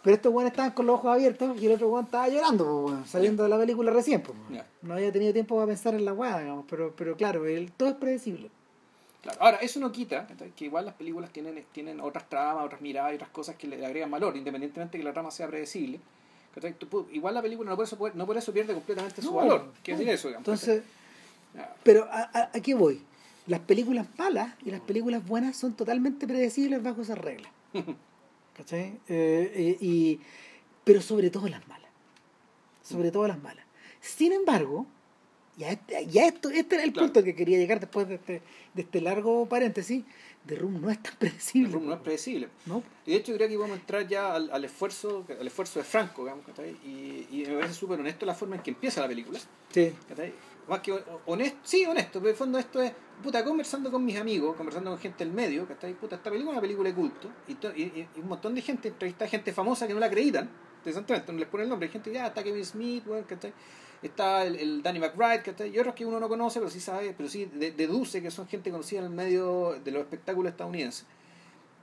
pero 0.03 0.17
estos 0.17 0.33
weones 0.33 0.51
estaban 0.53 0.73
con 0.73 0.87
los 0.87 0.95
ojos 0.95 1.13
abiertos 1.15 1.61
y 1.63 1.67
el 1.67 1.73
otro 1.73 1.89
weón 1.91 2.07
estaba 2.07 2.29
llorando, 2.29 2.87
pues, 2.89 3.11
saliendo 3.11 3.43
de 3.45 3.49
la 3.51 3.59
película 3.59 3.93
recién, 3.93 4.23
pues, 4.23 4.37
no 4.83 4.95
había 4.95 5.13
tenido 5.13 5.33
tiempo 5.33 5.55
para 5.57 5.67
pensar 5.69 5.95
en 5.95 6.05
la 6.05 6.13
weá, 6.13 6.41
digamos, 6.41 6.65
pero, 6.69 6.93
pero 6.97 7.17
claro, 7.17 7.47
el, 7.47 7.71
todo 7.73 7.91
es 7.91 7.95
predecible. 7.97 8.51
Claro. 9.23 9.39
Ahora, 9.43 9.57
eso 9.59 9.79
no 9.81 9.93
quita 9.93 10.27
que 10.57 10.65
igual 10.65 10.87
las 10.87 10.95
películas 10.95 11.31
tienen, 11.31 11.63
tienen 11.73 12.01
otras 12.01 12.29
tramas, 12.29 12.65
otras 12.65 12.81
miradas 12.81 13.13
y 13.13 13.15
otras 13.17 13.31
cosas 13.31 13.57
que 13.57 13.67
le 13.67 13.85
agregan 13.85 14.11
valor, 14.11 14.37
independientemente 14.37 14.97
de 14.97 15.03
que 15.03 15.05
la 15.09 15.13
trama 15.13 15.31
sea 15.31 15.47
predecible. 15.47 16.01
igual 17.13 17.35
la 17.35 17.43
película 17.43 17.69
no 17.71 17.77
por 17.77 17.85
eso, 17.85 17.99
no 18.15 18.27
por 18.27 18.37
eso 18.39 18.53
pierde 18.53 18.73
completamente 18.73 19.21
su 19.21 19.31
No, 19.31 19.37
valor. 19.37 19.73
¿Qué 19.83 19.93
no. 19.93 19.99
decir 19.99 20.15
eso? 20.15 20.29
digamos, 20.29 20.47
Entonces. 20.49 20.83
Pero 21.83 22.05
¿a, 22.11 22.31
a, 22.33 22.51
a 22.55 22.61
qué 22.63 22.75
voy? 22.75 23.03
Las 23.47 23.61
películas 23.61 24.07
malas 24.17 24.55
y 24.65 24.71
las 24.71 24.81
películas 24.81 25.27
buenas 25.27 25.57
son 25.57 25.75
totalmente 25.75 26.27
predecibles 26.27 26.83
bajo 26.83 27.03
esas 27.03 27.19
reglas. 27.19 27.51
¿Cachai? 28.57 29.01
Eh, 29.09 29.53
eh, 29.55 29.77
y, 29.81 30.21
pero 30.85 31.01
sobre 31.03 31.31
todo 31.31 31.49
las 31.49 31.67
malas. 31.69 31.91
Sobre 32.83 33.11
todo 33.11 33.27
las 33.29 33.41
malas. 33.43 33.65
Sin 34.01 34.33
embargo, 34.33 34.87
ya, 35.61 35.71
este- 35.73 36.07
ya 36.07 36.27
esto, 36.27 36.51
este 36.51 36.75
era 36.77 36.85
el 36.85 36.93
Claro. 36.93 37.07
punto 37.09 37.23
que 37.25 37.35
quería 37.35 37.59
llegar 37.59 37.79
después 37.81 38.09
de 38.09 38.15
este, 38.17 38.43
de 38.75 38.83
este 38.83 39.01
largo 39.01 39.47
paréntesis. 39.49 40.05
The 40.47 40.55
Room 40.57 40.81
no 40.81 40.91
es 40.91 41.03
tan 41.03 41.15
predecible. 41.19 41.71
rumbo 41.73 41.89
no 41.91 41.95
es 41.97 42.01
predecible. 42.01 42.49
¿no? 42.67 42.83
Y 43.07 43.11
de 43.11 43.17
hecho, 43.19 43.35
creo 43.35 43.47
que 43.49 43.57
vamos 43.59 43.77
a 43.77 43.81
entrar 43.81 44.09
ya 44.09 44.35
al, 44.35 44.51
al 44.51 44.65
esfuerzo 44.65 45.25
al 45.39 45.47
esfuerzo 45.47 45.79
de 45.81 45.85
Franco, 45.85 46.23
digamos, 46.25 46.45
y, 46.85 47.27
y 47.31 47.45
me 47.47 47.57
parece 47.57 47.75
súper 47.75 48.01
honesto 48.01 48.25
la 48.25 48.35
forma 48.35 48.57
en 48.57 48.63
que 48.63 48.71
empieza 48.71 49.03
la 49.03 49.09
película. 49.09 49.39
Sí. 49.71 49.93
Más 50.69 50.81
que 50.81 50.93
honesto, 51.27 51.59
sí, 51.63 51.85
honesto, 51.85 52.21
pero 52.21 52.27
en 52.29 52.31
el 52.31 52.37
fondo 52.37 52.59
esto 52.59 52.81
es, 52.81 52.93
puta, 53.23 53.45
conversando 53.45 53.91
con 53.91 54.05
mis 54.05 54.17
amigos, 54.17 54.57
conversando 54.57 54.91
con 54.91 54.99
gente 55.01 55.25
del 55.25 55.33
medio, 55.35 55.67
¿cachai? 55.67 55.95
Puta, 55.95 56.17
esta 56.17 56.31
película 56.31 56.53
es 56.53 56.55
una 56.55 56.61
película 56.63 56.89
de 56.89 56.95
culto, 56.95 57.29
y, 57.49 57.55
to- 57.55 57.75
y, 57.77 57.83
y- 57.83 58.09
un 58.21 58.29
montón 58.29 58.55
de 58.55 58.63
gente, 58.63 58.89
entrevista 58.89 59.27
gente 59.27 59.53
famosa 59.53 59.87
que 59.89 59.95
no 59.95 60.01
la 60.01 60.07
acreditan, 60.07 60.49
interesantemente, 60.79 61.33
no 61.33 61.39
les 61.39 61.49
pone 61.49 61.65
el 61.65 61.69
nombre, 61.71 61.87
hay 61.89 61.93
gente 61.93 62.11
que 62.11 62.15
ya 62.15 62.29
está 62.29 62.43
Kevin 62.45 62.65
Smith, 62.65 63.05
weón, 63.07 63.25
¿cachai? 63.25 63.53
Está 64.03 64.45
el, 64.45 64.57
el 64.57 64.83
Danny 64.83 64.99
McBride, 64.99 65.43
¿cachai? 65.43 65.69
Y 65.75 65.79
otros 65.79 65.95
que 65.95 66.07
uno 66.07 66.19
no 66.19 66.29
conoce, 66.29 66.59
pero 66.59 66.71
sí 66.71 66.81
sabe, 66.81 67.13
pero 67.15 67.29
sí 67.29 67.45
de- 67.47 67.73
deduce 67.73 68.23
que 68.23 68.31
son 68.31 68.49
gente 68.49 68.71
conocida 68.71 69.01
en 69.01 69.07
el 69.07 69.11
medio 69.11 69.79
de 69.85 69.91
los 69.91 70.01
espectáculos 70.03 70.53
estadounidenses. 70.53 71.05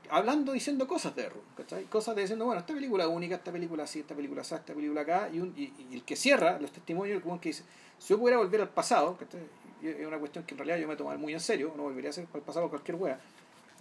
Hablando, 0.10 0.54
diciendo 0.54 0.88
cosas 0.88 1.16
de 1.16 1.28
Room, 1.30 1.44
¿cachai? 1.56 1.84
Cosas 1.86 2.16
de 2.16 2.22
diciendo, 2.22 2.46
bueno, 2.46 2.62
esta 2.62 2.74
película 2.74 3.04
es 3.04 3.10
única, 3.10 3.36
esta 3.36 3.52
película 3.52 3.84
así, 3.84 4.00
esta 4.00 4.16
película 4.16 4.42
así, 4.42 4.56
esta 4.56 4.74
película 4.74 5.02
acá, 5.02 5.30
y, 5.32 5.40
un, 5.40 5.54
y, 5.58 5.72
y 5.92 5.96
el 5.96 6.04
que 6.04 6.16
cierra 6.16 6.60
los 6.60 6.72
testimonios, 6.72 7.22
el 7.24 7.40
que 7.40 7.50
dice, 7.50 7.64
si 8.00 8.10
yo 8.10 8.18
pudiera 8.18 8.38
volver 8.38 8.62
al 8.62 8.70
pasado, 8.70 9.18
¿cachai? 9.18 9.42
Es 9.84 10.08
una 10.08 10.18
cuestión 10.18 10.44
que 10.46 10.54
en 10.56 10.60
realidad 10.60 10.78
yo 10.78 10.88
me 10.88 10.96
tomo 10.96 11.16
muy 11.18 11.34
en 11.34 11.40
serio, 11.40 11.74
no 11.76 11.84
volvería 11.84 12.10
a 12.10 12.12
hacer 12.12 12.26
al 12.34 12.42
pasado 12.42 12.70
cualquier 12.70 12.96
wea, 12.96 13.20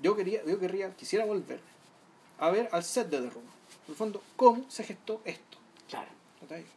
yo 0.03 0.14
quería, 0.14 0.45
yo 0.45 0.59
querría, 0.59 0.95
quisiera 0.95 1.24
volver 1.24 1.61
a 2.39 2.51
ver 2.51 2.68
al 2.72 2.82
set 2.84 3.09
de 3.09 3.18
The 3.20 3.30
Room. 3.30 3.45
En 3.87 3.91
el 3.91 3.95
fondo, 3.95 4.22
cómo 4.34 4.66
se 4.68 4.82
gestó 4.84 5.22
esto. 5.24 5.59
Claro. 5.89 6.09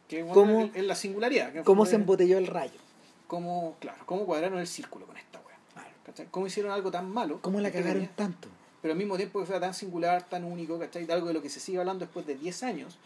Que 0.08 0.22
bueno, 0.22 0.34
¿Cómo- 0.34 0.70
es 0.74 0.84
la 0.84 0.94
singularidad. 0.94 1.52
que 1.52 1.58
en 1.58 1.64
¿Cómo 1.64 1.86
se 1.86 1.96
embotelló 1.96 2.38
el 2.38 2.46
rayo? 2.46 2.78
cómo, 3.26 3.76
claro, 3.78 4.02
cómo 4.06 4.26
cuadraron 4.26 4.58
el 4.58 4.66
círculo 4.66 5.06
con 5.06 5.16
esta 5.16 5.38
wea. 5.46 5.86
¿cachai? 6.04 6.26
¿Cómo 6.30 6.46
hicieron 6.48 6.72
algo 6.72 6.90
tan 6.90 7.08
malo? 7.10 7.38
¿Cómo 7.42 7.60
la 7.60 7.70
cagaron 7.70 7.94
tenía- 8.02 8.16
tanto? 8.16 8.48
pero 8.82 8.92
al 8.92 8.98
mismo 8.98 9.16
tiempo 9.16 9.38
que 9.40 9.46
fuera 9.46 9.60
tan 9.60 9.74
singular, 9.74 10.26
tan 10.28 10.42
único, 10.44 10.78
¿cachai? 10.78 11.04
De 11.04 11.12
algo 11.12 11.28
de 11.28 11.34
lo 11.34 11.42
que 11.42 11.48
se 11.50 11.60
sigue 11.60 11.78
hablando 11.78 12.04
después 12.06 12.26
de 12.26 12.34
10 12.34 12.62
años. 12.62 12.98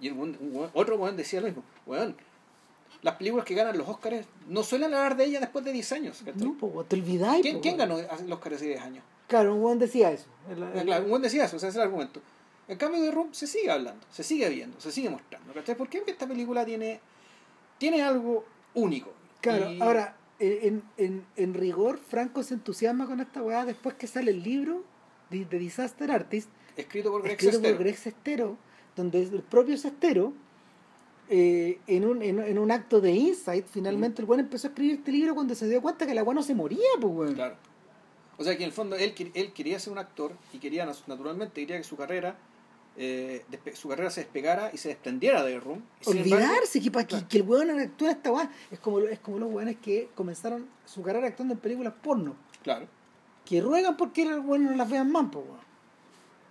Y 0.00 0.08
el 0.08 0.14
un 0.14 0.36
weón- 0.52 0.70
otro 0.74 0.96
weón 0.96 1.16
decía 1.16 1.40
lo 1.40 1.46
mismo, 1.46 1.62
weón, 1.86 2.16
las 3.02 3.14
películas 3.16 3.46
que 3.46 3.54
ganan 3.54 3.78
los 3.78 3.88
Oscars 3.88 4.26
no 4.48 4.62
suelen 4.64 4.92
hablar 4.94 5.16
de 5.16 5.24
ellas 5.24 5.40
después 5.40 5.64
de 5.64 5.72
10 5.72 5.90
años, 5.92 6.22
¿cachai? 6.24 6.42
No, 6.42 6.54
pues, 6.58 6.88
te 6.88 6.96
olvidáis. 6.96 7.42
¿Quién, 7.42 7.56
po, 7.56 7.62
quién 7.62 7.76
ganó 7.76 7.98
el 7.98 8.32
Oscar 8.32 8.54
hace 8.54 8.66
10 8.66 8.80
años? 8.82 9.04
Claro, 9.28 9.54
un 9.54 9.62
weón 9.62 9.78
decía 9.78 10.10
eso. 10.10 10.26
El- 10.50 10.62
el- 10.62 10.84
Claro, 10.84 11.04
un 11.04 11.10
buen 11.10 11.22
decía 11.22 11.44
eso, 11.46 11.56
o 11.56 11.58
sea, 11.60 11.68
ese 11.70 11.78
es 11.78 11.82
el 11.82 11.88
argumento. 11.88 12.20
En 12.68 12.78
cambio 12.78 13.00
de 13.02 13.10
Room 13.10 13.28
se 13.32 13.46
sigue 13.46 13.70
hablando, 13.70 14.06
se 14.10 14.22
sigue 14.22 14.48
viendo, 14.48 14.80
se 14.80 14.92
sigue 14.92 15.10
mostrando, 15.10 15.52
¿cachai? 15.52 15.76
¿Por 15.76 15.88
qué? 15.88 15.98
Porque 15.98 16.12
esta 16.12 16.26
película 16.26 16.64
tiene, 16.64 17.00
tiene 17.78 18.02
algo 18.02 18.44
único. 18.74 19.12
Claro, 19.40 19.70
Y- 19.70 19.80
ahora, 19.80 20.16
en, 20.38 20.82
en, 20.96 21.24
en 21.36 21.54
rigor, 21.54 21.98
Franco 21.98 22.42
se 22.42 22.54
entusiasma 22.54 23.06
con 23.06 23.20
esta 23.20 23.42
weá 23.42 23.64
después 23.64 23.94
que 23.96 24.06
sale 24.06 24.30
el 24.30 24.42
libro 24.42 24.84
de, 25.30 25.44
de 25.44 25.58
Disaster 25.58 26.10
Artist, 26.10 26.48
Escrito 26.76 27.10
por 27.10 27.22
Greg 27.22 27.32
escrito 27.34 27.52
Sestero. 27.54 27.74
por 27.76 27.84
Greg 27.84 27.96
Sestero, 27.98 28.56
donde 28.96 29.22
el 29.22 29.42
propio 29.42 29.76
Sestero, 29.76 30.32
eh, 31.28 31.78
en, 31.86 32.04
un, 32.06 32.22
en, 32.22 32.38
en 32.40 32.58
un 32.58 32.70
acto 32.70 33.00
de 33.00 33.10
insight, 33.12 33.66
finalmente 33.66 34.22
el 34.22 34.28
weón 34.28 34.40
empezó 34.40 34.68
a 34.68 34.70
escribir 34.70 34.94
este 34.96 35.12
libro 35.12 35.34
cuando 35.34 35.54
se 35.54 35.68
dio 35.68 35.82
cuenta 35.82 36.06
que 36.06 36.14
la 36.14 36.22
weá 36.22 36.34
no 36.34 36.42
se 36.42 36.54
moría, 36.54 36.78
pues 37.00 37.12
weón. 37.12 37.34
Claro. 37.34 37.56
O 38.38 38.44
sea 38.44 38.56
que 38.56 38.62
en 38.64 38.68
el 38.68 38.72
fondo 38.72 38.96
él, 38.96 39.14
él 39.34 39.52
quería 39.52 39.78
ser 39.78 39.92
un 39.92 39.98
actor 39.98 40.32
y 40.52 40.58
quería 40.58 40.86
naturalmente 41.06 41.60
quería 41.60 41.76
que 41.76 41.84
su 41.84 41.96
carrera 41.96 42.36
eh, 42.96 43.44
su 43.74 43.88
carrera 43.88 44.10
se 44.10 44.20
despegara 44.22 44.70
y 44.72 44.76
se 44.78 44.88
desprendiera 44.88 45.42
de 45.42 45.58
Room. 45.58 45.82
Embargo- 46.06 46.20
Olvidarse 46.20 46.80
que, 46.80 46.90
pa- 46.90 47.04
Claro. 47.04 47.26
que 47.28 47.36
el 47.38 47.42
weón 47.44 47.70
actúa 47.80 48.10
esta 48.10 48.30
weá. 48.32 48.50
Es 48.70 48.78
como, 48.78 48.98
es 49.00 49.18
como 49.20 49.38
los 49.38 49.50
weones 49.52 49.76
que 49.78 50.10
comenzaron 50.14 50.68
su 50.84 51.02
carrera 51.02 51.28
actuando 51.28 51.54
en 51.54 51.60
películas 51.60 51.94
porno. 52.02 52.36
claro, 52.62 52.86
Que 53.44 53.60
ruegan 53.60 53.96
porque 53.96 54.24
los 54.24 54.44
weones 54.44 54.70
no 54.70 54.76
las 54.76 54.88
vean 54.90 55.10
más, 55.10 55.26
pues 55.32 55.44
weón. 55.44 55.58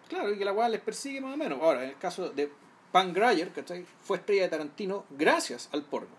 claro, 0.09 0.33
y 0.33 0.37
que 0.37 0.45
la 0.45 0.51
weá 0.53 0.67
les 0.69 0.81
persigue 0.81 1.21
más 1.21 1.33
o 1.33 1.37
menos. 1.37 1.59
Ahora, 1.61 1.83
en 1.83 1.89
el 1.91 1.97
caso 1.97 2.29
de 2.31 2.51
Pan 2.91 3.13
Grayer, 3.13 3.51
¿cachai? 3.53 3.85
Fue 4.01 4.17
estrella 4.17 4.43
de 4.43 4.49
Tarantino 4.49 5.05
gracias 5.11 5.69
al 5.71 5.83
porno. 5.83 6.09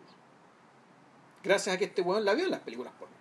Gracias 1.44 1.74
a 1.74 1.78
que 1.78 1.86
este 1.86 2.02
weón 2.02 2.24
la 2.24 2.34
vio 2.34 2.44
en 2.44 2.50
las 2.52 2.60
películas 2.60 2.92
porno. 2.98 3.12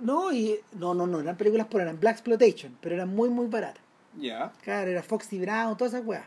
No, 0.00 0.32
y 0.32 0.58
no, 0.72 0.94
no, 0.94 1.06
no, 1.06 1.20
eran 1.20 1.36
películas 1.36 1.66
porno, 1.66 1.82
eran 1.82 2.00
Black 2.00 2.14
Exploitation, 2.14 2.76
pero 2.80 2.94
eran 2.94 3.08
muy, 3.14 3.28
muy 3.28 3.46
baratas. 3.48 3.82
Ya. 4.16 4.52
Claro, 4.62 4.90
era 4.90 5.02
Foxy 5.02 5.38
Brown, 5.40 5.76
todas 5.76 5.92
esas 5.94 6.06
weas. 6.06 6.24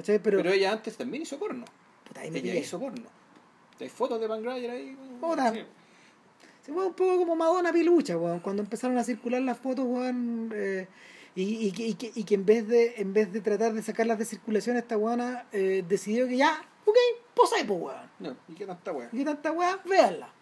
¿Cachai? 0.00 0.18
Pero, 0.22 0.38
Pero, 0.38 0.50
ella 0.50 0.72
antes 0.72 0.96
también 0.96 1.22
hizo 1.22 1.38
porno. 1.38 1.64
puta, 2.08 2.20
ahí 2.22 2.30
me 2.30 2.38
Ella 2.38 2.52
pillé. 2.52 2.60
hizo 2.60 2.78
porno. 2.80 3.04
Hay 3.78 3.88
fotos 3.90 4.20
de 4.20 4.28
Pan 4.28 4.42
Grayer 4.42 4.70
ahí. 4.70 4.96
Sí. 5.52 5.60
Se 6.62 6.72
fue 6.72 6.86
un 6.86 6.94
poco 6.94 7.16
como 7.18 7.36
Madonna 7.36 7.72
Pilucha, 7.72 8.16
weón, 8.16 8.40
cuando 8.40 8.62
empezaron 8.62 8.96
a 8.98 9.04
circular 9.04 9.40
las 9.42 9.58
fotos, 9.58 9.84
weón, 9.86 10.50
eh, 10.54 10.86
y, 11.34 11.66
y, 11.68 11.72
que- 11.72 11.86
y 11.86 11.94
que, 11.94 12.12
y 12.14 12.24
que 12.24 12.34
en 12.34 12.44
vez 12.46 12.66
de 12.68 12.94
en 12.96 13.12
vez 13.12 13.32
de 13.32 13.40
tratar 13.40 13.72
de 13.74 13.82
sacarlas 13.82 14.18
de 14.18 14.24
circulación, 14.24 14.76
esta 14.76 14.96
weona 14.96 15.46
eh, 15.52 15.84
decidió 15.88 16.26
que 16.28 16.36
ya, 16.36 16.60
ok, 16.84 16.96
ahí, 17.56 17.64
pues 17.64 17.80
weón. 17.80 18.10
No, 18.18 18.36
¿y 18.48 18.54
qué 18.54 18.66
tanta 18.66 18.92
weá? 18.92 19.08
Y 19.12 19.18
que 19.18 19.24
tanta 19.24 19.52
weá, 19.52 19.78
véanla. 19.84 20.32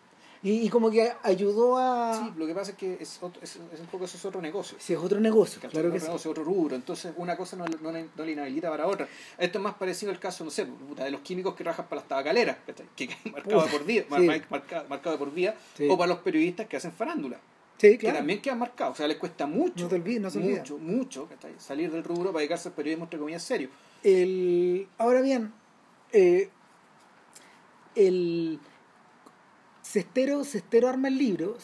Y, 0.43 0.53
y 0.65 0.69
como 0.69 0.89
que 0.91 1.13
ayudó 1.25 1.77
a... 1.79 2.15
Sí, 2.15 2.33
lo 2.37 2.47
que 2.47 2.55
pasa 2.55 2.71
es 2.71 2.77
que 2.77 2.97
es, 3.01 3.19
otro- 3.21 3.43
es, 3.43 3.57
es 3.73 3.81
un 3.81 3.87
poco 3.87 4.05
eso 4.05 4.17
es 4.17 4.25
otro 4.25 4.41
negocio. 4.41 4.77
Sí, 4.81 4.93
es 4.93 4.99
otro 5.01 5.19
negocio, 5.19 5.57
¿cachai? 5.61 5.73
claro 5.73 5.89
que 5.91 5.97
otro 5.97 6.01
sí. 6.01 6.07
negocio, 6.07 6.31
otro 6.31 6.45
rubro. 6.45 6.77
Entonces, 6.77 7.13
una 7.17 7.37
cosa 7.37 7.57
no, 7.57 7.65
no, 7.67 7.91
no 7.93 8.25
le 8.25 8.33
inhabilita 8.33 8.71
para 8.71 8.87
otra. 8.87 9.09
Esto 9.37 9.59
es 9.59 9.65
más 9.65 9.75
parecido 9.75 10.13
al 10.13 10.19
caso, 10.21 10.45
no 10.45 10.51
sé, 10.51 10.67
de 10.97 11.11
los 11.11 11.21
químicos 11.23 11.55
que 11.57 11.65
trabajan 11.65 11.87
para 11.89 12.03
las 12.03 12.09
tabacaleras, 12.09 12.57
¿cachai? 12.67 12.87
que 12.95 13.09
caen 13.09 13.21
marcado 13.33 13.67
por 13.67 13.85
día, 13.85 14.03
Sí. 14.05 14.09
mar- 14.27 14.47
marca- 14.49 14.85
marcado 14.89 15.17
de 15.17 15.19
por 15.19 15.33
vía, 15.33 15.57
Sí. 15.77 15.89
o 15.91 15.99
para 15.99 16.09
los 16.09 16.19
periodistas 16.21 16.67
que 16.69 16.77
hacen 16.77 16.93
farándula, 16.93 17.39
Sí, 17.79 17.91
que 17.93 17.99
claro. 17.99 18.19
también 18.19 18.41
quedan 18.41 18.59
marcados. 18.61 18.95
O 18.95 18.97
sea, 18.97 19.09
les 19.09 19.17
cuesta 19.17 19.47
mucho, 19.47 19.85
No 19.85 19.89
te 19.89 19.95
olvides, 19.97 20.21
no 20.21 20.31
se 20.31 20.39
olvida. 20.39 20.59
mucho, 20.61 20.79
mucho, 20.79 21.27
¿cachai? 21.29 21.53
salir 21.59 21.91
del 21.91 22.05
rubro 22.05 22.27
para 22.33 22.39
dedicarse 22.41 22.69
al 22.69 22.75
periodismo, 22.75 23.05
entre 23.07 23.19
comillas, 23.19 23.43
serio. 23.43 23.71
El, 24.05 24.87
ahora 24.99 25.21
bien, 25.21 25.53
eh, 26.13 26.49
el 27.95 28.61
Cestero, 29.91 30.45
Cestero 30.45 30.89
arma 30.89 31.09
el 31.09 31.17
libro, 31.17 31.57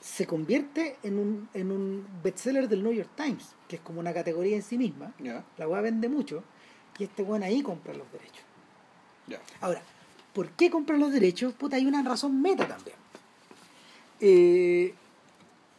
se 0.00 0.26
convierte 0.26 0.96
en 1.04 1.16
un, 1.16 1.48
en 1.54 1.70
un 1.70 2.04
bestseller 2.24 2.68
del 2.68 2.82
New 2.82 2.92
York 2.92 3.10
Times, 3.14 3.54
que 3.68 3.76
es 3.76 3.82
como 3.82 4.00
una 4.00 4.12
categoría 4.12 4.56
en 4.56 4.62
sí 4.62 4.76
misma. 4.76 5.14
La 5.56 5.68
weá 5.68 5.80
vende 5.80 6.08
mucho 6.08 6.42
y 6.98 7.04
este 7.04 7.22
weón 7.22 7.44
ahí 7.44 7.62
compra 7.62 7.94
los 7.94 8.10
derechos. 8.10 8.42
Ahora, 9.60 9.80
¿por 10.32 10.50
qué 10.50 10.70
compra 10.70 10.96
los 10.96 11.12
derechos? 11.12 11.52
Puta, 11.52 11.76
hay 11.76 11.86
una 11.86 12.02
razón 12.02 12.42
meta 12.42 12.66
también. 12.66 12.96
Eh, 14.20 14.92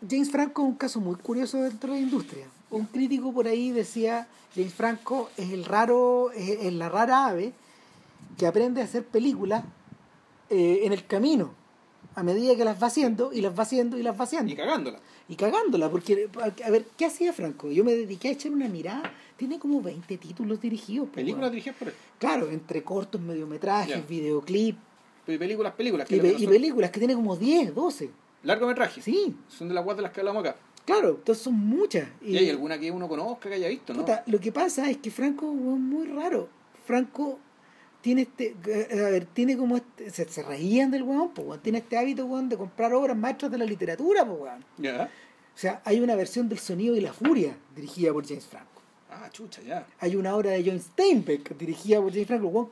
James 0.09 0.31
Franco 0.31 0.61
es 0.61 0.67
un 0.69 0.75
caso 0.75 1.01
muy 1.01 1.15
curioso 1.15 1.57
dentro 1.61 1.91
de 1.91 1.99
la 1.99 2.05
industria. 2.05 2.47
Un 2.69 2.85
crítico 2.85 3.33
por 3.33 3.45
ahí 3.45 3.71
decía, 3.71 4.29
James 4.55 4.73
Franco 4.73 5.29
es 5.35 5.51
el 5.51 5.65
raro, 5.65 6.31
es, 6.31 6.59
es 6.61 6.73
la 6.73 6.87
rara 6.87 7.25
ave 7.27 7.51
que 8.37 8.47
aprende 8.47 8.79
a 8.79 8.85
hacer 8.85 9.05
películas 9.05 9.65
eh, 10.49 10.81
en 10.83 10.93
el 10.93 11.05
camino, 11.05 11.53
a 12.19 12.23
medida 12.23 12.55
que 12.55 12.65
las 12.65 12.81
va 12.81 12.87
haciendo, 12.87 13.31
y 13.33 13.41
las 13.41 13.57
va 13.57 13.63
haciendo, 13.63 13.97
y 13.97 14.03
las 14.03 14.19
va 14.19 14.23
haciendo. 14.25 14.51
Y 14.51 14.55
cagándola. 14.55 14.99
Y 15.27 15.35
cagándola, 15.35 15.89
porque, 15.89 16.27
a 16.65 16.69
ver, 16.69 16.85
¿qué 16.97 17.05
hacía 17.05 17.31
Franco? 17.33 17.71
Yo 17.71 17.83
me 17.83 17.93
dediqué 17.93 18.29
a 18.29 18.31
echar 18.31 18.51
una 18.51 18.67
mirada, 18.67 19.11
tiene 19.37 19.57
como 19.59 19.81
20 19.81 20.17
títulos 20.17 20.59
dirigidos. 20.61 21.09
Películas 21.09 21.51
dirigidas 21.51 21.77
por 21.77 21.87
él. 21.89 21.93
Claro, 22.17 22.49
entre 22.49 22.83
cortos, 22.83 23.21
mediometrajes, 23.21 23.95
Ya. 23.95 24.01
videoclip 24.01 24.77
y 25.27 25.37
películas, 25.37 25.73
películas. 25.73 26.07
Que 26.07 26.15
y, 26.15 26.19
pe- 26.19 26.35
y 26.39 26.47
películas 26.47 26.89
que 26.91 26.99
tiene 26.99 27.13
como 27.13 27.35
10, 27.37 27.73
12. 27.75 28.09
Largometrajes. 28.43 29.03
Sí, 29.03 29.35
Son 29.47 29.67
de 29.67 29.73
las 29.75 29.83
guas 29.85 29.95
de 29.97 30.03
las 30.03 30.11
que 30.11 30.21
hablamos 30.21 30.43
acá. 30.43 30.55
claro, 30.85 31.09
entonces 31.09 31.43
son 31.43 31.53
muchas. 31.53 32.07
Y, 32.25 32.35
hay 32.37 32.49
alguna 32.49 32.79
que 32.79 32.89
uno 32.89 33.07
conozca, 33.07 33.47
que 33.49 33.55
haya 33.55 33.67
visto, 33.67 33.93
¿no? 33.93 33.99
puta, 33.99 34.23
lo 34.25 34.39
que 34.39 34.51
pasa 34.51 34.89
es 34.89 34.97
que 34.97 35.11
Franco 35.11 35.45
es 35.51 35.55
muy 35.61 36.07
raro. 36.07 36.49
Franco 36.85 37.37
tiene 38.01 38.21
este, 38.23 38.55
eh, 38.67 38.87
a 38.91 39.09
ver, 39.09 39.25
tiene 39.25 39.57
como 39.57 39.77
este, 39.77 40.09
se, 40.09 40.27
se 40.29 40.43
reían 40.43 40.91
del 40.91 41.03
weón, 41.03 41.33
pues 41.33 41.47
weón, 41.47 41.59
tiene 41.61 41.79
este 41.79 41.97
hábito 41.97 42.25
weón 42.25 42.49
de 42.49 42.57
comprar 42.57 42.93
obras 42.93 43.17
maestras 43.17 43.51
de 43.51 43.57
la 43.57 43.65
literatura, 43.65 44.25
pues 44.25 44.39
weón. 44.39 44.65
Ya. 44.77 45.09
O 45.53 45.57
sea, 45.57 45.81
hay 45.83 45.99
una 45.99 46.15
versión 46.15 46.47
del 46.47 46.59
Sonido 46.59 46.95
y 46.95 47.01
la 47.01 47.11
Furia 47.11 47.57
dirigida 47.75 48.13
por 48.13 48.25
James 48.25 48.45
Franco. 48.45 48.81
Ah, 49.11 49.29
chucha, 49.31 49.61
ya. 49.61 49.85
Hay 49.99 50.15
una 50.15 50.35
obra 50.35 50.51
de 50.51 50.63
John 50.65 50.79
Steinbeck 50.79 51.57
dirigida 51.57 51.99
por 52.01 52.11
James 52.11 52.27
Franco. 52.27 52.47
El 52.47 52.53
weón, 52.53 52.69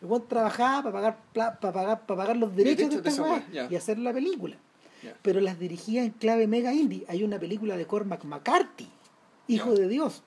el 0.00 0.06
weón 0.06 0.28
trabajaba 0.28 0.82
para 0.82 0.92
pagar, 0.92 1.18
para 1.34 1.72
pagar, 1.72 2.06
para 2.06 2.20
pagar 2.20 2.36
los 2.36 2.56
derechos 2.56 2.90
de 2.90 3.02
de 3.02 3.08
esta 3.10 3.46
ya. 3.52 3.68
y 3.70 3.76
hacer 3.76 3.98
la 3.98 4.12
película. 4.12 4.56
Pero 5.20 5.40
las 5.40 5.58
dirigía 5.58 6.02
en 6.02 6.12
clave 6.12 6.46
mega 6.46 6.72
indie. 6.72 7.04
Hay 7.08 7.24
una 7.24 7.38
película 7.38 7.76
de 7.76 7.86
Cormac 7.86 8.24
McCarthy, 8.24 8.88
Hijo 9.48 9.74
de 9.74 9.88
Dios, 9.88 10.22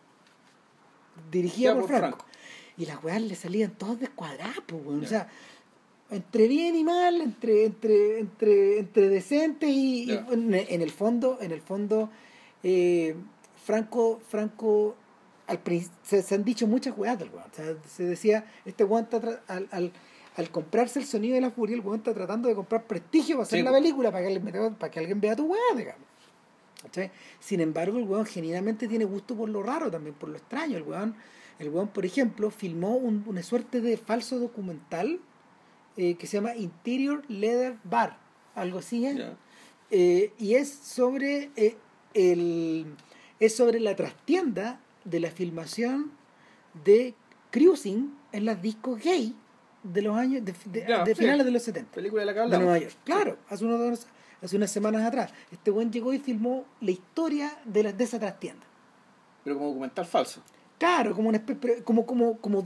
dirigida 1.31 1.73
por, 1.73 1.81
por 1.81 1.89
Franco. 1.89 2.17
Franco. 2.17 2.25
Y 2.77 2.85
las 2.85 3.03
weas 3.03 3.21
le 3.21 3.35
salían 3.35 3.71
todas 3.71 3.99
descuadradas, 3.99 4.57
pues, 4.65 4.85
weón. 4.85 5.03
O 5.03 5.07
sea, 5.07 5.27
entre 6.11 6.47
bien 6.47 6.75
y 6.75 6.83
mal, 6.83 7.21
entre, 7.21 7.65
entre, 7.65 8.19
entre, 8.19 8.79
entre 8.79 9.09
decentes 9.09 9.69
y, 9.69 10.11
en, 10.11 10.53
en 10.53 10.81
el 10.81 10.91
fondo, 10.91 11.39
en 11.41 11.51
el 11.51 11.61
fondo, 11.61 12.09
eh, 12.63 13.15
Franco, 13.63 14.21
Franco, 14.29 14.95
al 15.47 15.59
se, 16.03 16.21
se 16.21 16.35
han 16.35 16.43
dicho 16.43 16.67
muchas 16.67 16.97
weas 16.97 17.17
del 17.17 17.29
weón. 17.29 17.49
O 17.51 17.55
sea, 17.55 17.75
se 17.87 18.03
decía, 18.03 18.45
este 18.65 18.83
weón 18.83 19.05
está 19.05 19.41
al, 19.47 19.67
al, 19.71 19.91
al 20.35 20.51
comprarse 20.51 20.99
el 20.99 21.05
sonido 21.05 21.35
de 21.35 21.41
la 21.41 21.51
furia, 21.51 21.75
el 21.75 21.81
weón 21.81 21.97
está 21.97 22.13
tratando 22.13 22.47
de 22.47 22.55
comprar 22.55 22.85
prestigio 22.85 23.37
para 23.37 23.43
hacer 23.43 23.59
Sí, 23.59 23.65
la 23.65 23.71
película, 23.71 24.11
para 24.11 24.25
que, 24.27 24.35
alguien, 24.35 24.75
para 24.75 24.91
que 24.91 24.99
alguien 24.99 25.19
vea 25.19 25.35
tu 25.35 25.45
weá, 25.47 25.75
digamos. 25.75 26.07
¿cachai? 26.83 27.11
Sin 27.39 27.59
embargo, 27.59 27.97
el 27.97 28.03
weón 28.03 28.25
genuinamente 28.25 28.87
tiene 28.87 29.05
gusto 29.05 29.35
por 29.35 29.49
lo 29.49 29.63
raro 29.63 29.89
también, 29.89 30.15
por 30.15 30.29
lo 30.29 30.37
extraño. 30.37 30.77
El 30.77 30.83
weón, 30.83 31.15
el 31.59 31.69
weón 31.69 31.87
por 31.87 32.05
ejemplo, 32.05 32.49
filmó 32.51 32.95
un- 32.95 33.23
una 33.27 33.41
suerte 33.43 33.81
de 33.81 33.97
falso 33.97 34.39
documental 34.39 35.19
eh, 35.97 36.15
que 36.15 36.27
se 36.27 36.37
llama 36.37 36.55
Interior 36.55 37.23
Leather 37.27 37.77
Bar, 37.83 38.17
algo 38.55 38.79
así, 38.79 39.05
¿eh? 39.07 39.33
Eh, 39.89 40.33
y 40.37 40.53
es 40.55 40.69
sobre 40.71 41.49
eh, 41.55 41.75
el 42.13 42.85
es 43.39 43.55
sobre 43.55 43.79
la 43.79 43.95
trastienda 43.95 44.79
de 45.05 45.19
la 45.19 45.31
filmación 45.31 46.11
de 46.83 47.13
cruising 47.51 48.13
en 48.31 48.45
las 48.45 48.61
discos 48.61 49.01
gay 49.01 49.35
de 49.83 50.01
los 50.01 50.17
años 50.17 50.43
de, 50.43 50.53
de- 50.65 50.85
Ya, 50.87 51.03
de 51.03 51.15
sí. 51.15 51.21
finales 51.21 51.45
de 51.45 51.51
los 51.51 51.63
70 51.63 51.91
Película 51.93 52.21
de 52.21 52.25
la 52.25 52.33
que 52.33 52.39
de. 52.41 52.57
Nueva 52.57 52.77
York. 52.79 52.95
Claro, 53.03 53.37
hace, 53.49 53.63
unos, 53.65 54.07
hace 54.41 54.55
unas 54.57 54.69
semanas 54.71 55.03
atrás. 55.03 55.31
Este 55.51 55.71
buen 55.71 55.91
llegó 55.91 56.13
y 56.13 56.19
filmó 56.19 56.65
la 56.81 56.91
historia 56.91 57.57
de, 57.63 57.83
la, 57.83 57.93
de 57.93 58.03
esa 58.03 58.19
trastienda. 58.19 58.65
Pero 59.43 59.55
como 59.55 59.69
documental 59.69 60.05
falso. 60.05 60.41
Claro, 60.77 61.15
como 61.15 61.29
una 61.29 61.37
especie, 61.39 61.83
como, 61.83 62.05
como, 62.05 62.37
como, 62.37 62.63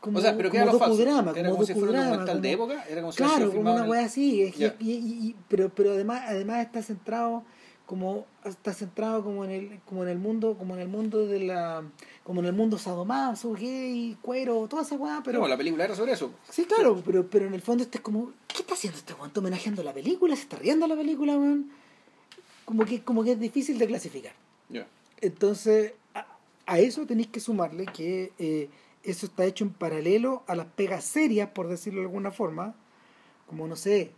como, 0.00 0.18
o 0.18 0.22
sea, 0.22 0.36
pero 0.36 0.50
¿qué 0.50 0.56
era 0.58 0.66
como 0.66 0.78
falso? 0.78 0.96
docudrama, 0.96 1.32
Era 1.32 1.42
como 1.48 1.54
como 1.56 1.66
si 1.66 1.74
fuera 1.74 1.88
un 1.88 1.96
docudrama, 1.96 2.24
de 2.40 2.56
como- 2.56 2.72
época. 2.72 2.84
Era 2.88 3.00
como 3.00 3.12
si 3.12 3.18
Claro, 3.18 3.36
sido 3.36 3.50
como 3.52 3.72
una 3.74 3.84
el- 3.84 3.90
wea 3.90 4.04
así, 4.04 4.52
Ya. 4.56 4.74
y, 4.78 4.90
y- 4.90 5.28
y- 5.28 5.36
pero, 5.48 5.68
pero 5.70 5.92
además, 5.92 6.22
además 6.26 6.64
está 6.64 6.82
centrado 6.82 7.42
como 7.84 8.26
está 8.44 8.74
centrado 8.74 9.24
como 9.24 9.46
en 9.46 9.50
el 9.50 9.80
como 9.86 10.02
en 10.02 10.10
el 10.10 10.18
mundo 10.18 10.56
como 10.58 10.74
en 10.74 10.80
el 10.82 10.88
mundo 10.88 11.26
de 11.26 11.40
la 11.40 11.82
como 12.22 12.40
en 12.40 12.46
el 12.46 12.52
mundo 12.52 12.76
sadomaso 12.76 13.54
gay 13.54 14.14
cuero 14.20 14.66
toda 14.68 14.82
esa 14.82 14.94
weá 14.96 15.22
pero 15.24 15.40
No, 15.40 15.48
la 15.48 15.56
película 15.56 15.84
era 15.84 15.94
sobre 15.94 16.12
eso. 16.12 16.30
sí 16.50 16.66
claro 16.66 17.02
pero 17.02 17.26
pero 17.30 17.46
en 17.46 17.54
el 17.54 17.62
fondo 17.62 17.82
este 17.84 17.96
es 17.96 18.02
como 18.04 18.32
qué 18.46 18.58
está 18.60 18.74
haciendo 18.74 18.98
este 18.98 19.14
weón 19.14 19.28
¿Está 19.28 19.40
homenajeando 19.40 19.82
la 19.82 19.94
película 19.94 20.36
se 20.36 20.42
está 20.42 20.58
riendo 20.58 20.86
la 20.86 20.96
película 20.96 21.38
weón 21.38 21.70
como 22.66 22.84
que 22.84 23.02
como 23.02 23.24
que 23.24 23.32
es 23.32 23.40
difícil 23.40 23.78
de 23.78 23.86
clasificar 23.86 24.34
Ya. 24.68 24.86
entonces, 25.22 25.94
a, 26.68 26.78
eso 26.78 27.06
tenéis 27.06 27.28
que 27.28 27.40
sumarle 27.40 27.86
que 27.86 28.32
eh, 28.38 28.68
eso 29.02 29.26
está 29.26 29.44
hecho 29.44 29.64
en 29.64 29.70
paralelo 29.70 30.42
a 30.46 30.54
las 30.54 30.66
pegas 30.66 31.04
serias, 31.04 31.48
por 31.50 31.68
decirlo 31.68 32.00
de 32.00 32.06
alguna 32.06 32.30
forma, 32.30 32.74
como 33.46 33.66
no 33.66 33.76
sé, 33.76 34.12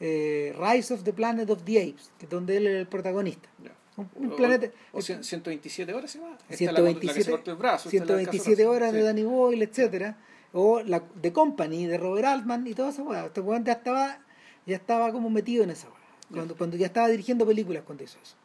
eh, 0.00 0.54
Rise 0.58 0.94
of 0.94 1.02
the 1.04 1.12
Planet 1.12 1.50
of 1.50 1.62
the 1.64 1.80
Apes, 1.82 2.10
que 2.18 2.24
es 2.24 2.30
donde 2.30 2.56
él 2.56 2.66
es 2.66 2.74
el 2.76 2.86
protagonista. 2.86 3.48
Un, 3.96 4.08
un 4.16 4.32
O- 4.32 4.36
planeta. 4.36 4.68
O, 4.92 4.98
o 4.98 5.00
cien- 5.02 5.22
127 5.22 5.92
horas 5.92 6.10
se 6.10 6.18
llama. 6.18 6.38
Esta 6.48 6.54
es 6.54 6.72
la- 6.72 6.72
la, 6.72 6.78
que 6.78 6.84
se 6.94 7.00
127, 7.00 7.30
cortó 7.32 7.50
el 7.50 7.56
brazo. 7.58 7.88
esta 7.90 8.02
es 8.02 8.08
la 8.08 8.16
del 8.16 8.26
caso 8.26 8.38
127 8.44 8.64
Rosa. 8.64 8.76
horas 8.76 8.92
de 8.94 8.98
Sí. 9.00 9.04
Danny 9.04 9.22
Boyle, 9.24 9.62
etcétera 9.64 10.18
o 10.52 10.82
la 10.82 11.00
The 11.20 11.32
Company 11.32 11.86
de 11.86 11.98
Robert 11.98 12.26
Altman 12.26 12.66
y 12.66 12.74
toda 12.74 12.88
esa 12.90 13.02
weá. 13.02 13.26
Este 13.26 13.42
ya 13.64 13.72
estaba, 13.72 14.18
ya 14.66 14.76
estaba 14.76 15.12
como 15.12 15.28
metido 15.28 15.62
en 15.64 15.70
esa 15.70 15.88
weá. 15.88 15.96
Cuando, 16.32 16.56
cuando 16.56 16.76
ya 16.76 16.86
estaba 16.86 17.08
dirigiendo 17.08 17.44
películas 17.46 17.82
cuando 17.84 18.04
hizo 18.04 18.18
eso. 18.22 18.36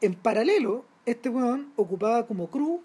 En 0.00 0.14
paralelo, 0.14 0.84
este 1.06 1.28
weón 1.28 1.72
ocupaba 1.76 2.26
como 2.26 2.48
crew 2.50 2.80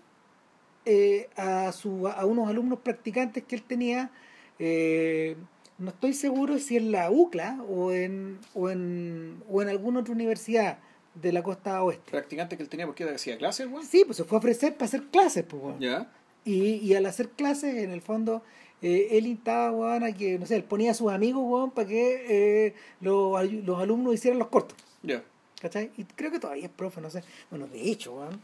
eh, 0.86 1.30
a, 1.36 1.72
su, 1.72 2.08
a 2.08 2.26
unos 2.26 2.48
alumnos 2.50 2.80
practicantes 2.80 3.44
que 3.44 3.56
él 3.56 3.64
tenía. 3.64 4.12
eh, 4.60 5.36
no 5.78 5.90
estoy 5.90 6.14
seguro 6.14 6.58
si 6.58 6.78
en 6.78 6.94
la 6.94 7.12
UCLA 7.12 7.62
o 7.68 7.92
en, 7.92 8.40
o 8.54 8.70
en, 8.70 9.44
o 9.50 9.62
en 9.62 9.68
alguna 9.68 10.00
otra 10.00 10.14
universidad 10.14 10.78
de 11.16 11.34
la 11.34 11.44
costa 11.44 11.84
oeste. 11.84 12.12
Practicante 12.12 12.56
que 12.56 12.64
él 12.64 12.70
tenía 12.70 12.86
porque 12.86 13.04
hacía 13.04 13.38
clases, 13.38 13.68
weón. 13.68 13.86
Sí, 13.86 14.04
pues 14.06 14.16
se 14.18 14.24
fue 14.24 14.38
a 14.38 14.40
ofrecer 14.40 14.74
para 14.76 14.86
hacer 14.86 15.04
clases, 15.08 15.44
pues, 15.44 15.62
weón. 15.62 15.80
Ya. 15.82 16.10
Y, 16.46 16.76
y 16.76 16.94
al 16.96 17.06
hacer 17.06 17.28
clases, 17.30 17.76
en 17.76 17.92
el 17.92 18.02
fondo, 18.02 18.42
eh, 18.82 19.10
él 19.12 19.28
instaba, 19.28 19.72
weón, 19.72 20.04
a 20.06 20.14
que, 20.14 20.40
no 20.40 20.46
sé, 20.46 20.56
él 20.56 20.64
ponía 20.64 20.92
a 20.92 20.94
sus 20.94 21.12
amigos, 21.12 21.44
weón, 21.46 21.72
para 21.72 21.88
que 21.90 22.26
eh, 22.68 22.74
los, 23.02 23.44
los 23.52 23.80
alumnos 23.80 24.14
hicieran 24.14 24.40
los 24.40 24.48
cortos, 24.48 24.78
Ya. 25.04 25.24
¿Cachai? 25.62 25.92
Y 25.98 26.04
creo 26.04 26.32
que 26.32 26.40
todavía 26.40 26.66
es 26.66 26.72
profe, 26.72 27.02
no 27.02 27.10
sé. 27.10 27.24
Bueno, 27.50 27.68
de 27.68 27.90
hecho, 27.90 28.14
weón, 28.14 28.40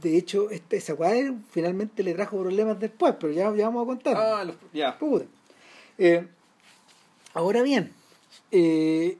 de 0.00 0.16
hecho, 0.16 0.50
este, 0.50 0.76
esa 0.78 0.94
weón 0.94 1.44
finalmente 1.50 2.02
le 2.02 2.14
trajo 2.14 2.38
problemas 2.40 2.78
después, 2.80 3.14
pero 3.20 3.32
ya, 3.32 3.54
ya 3.54 3.66
vamos 3.66 3.82
a 3.84 3.86
contar. 3.86 4.16
Ah, 4.16 4.44
los, 4.44 4.56
ya. 4.72 4.98
Puta. 4.98 5.26
Eh, 5.98 6.26
ahora 7.34 7.62
bien, 7.62 7.92
eh, 8.50 9.18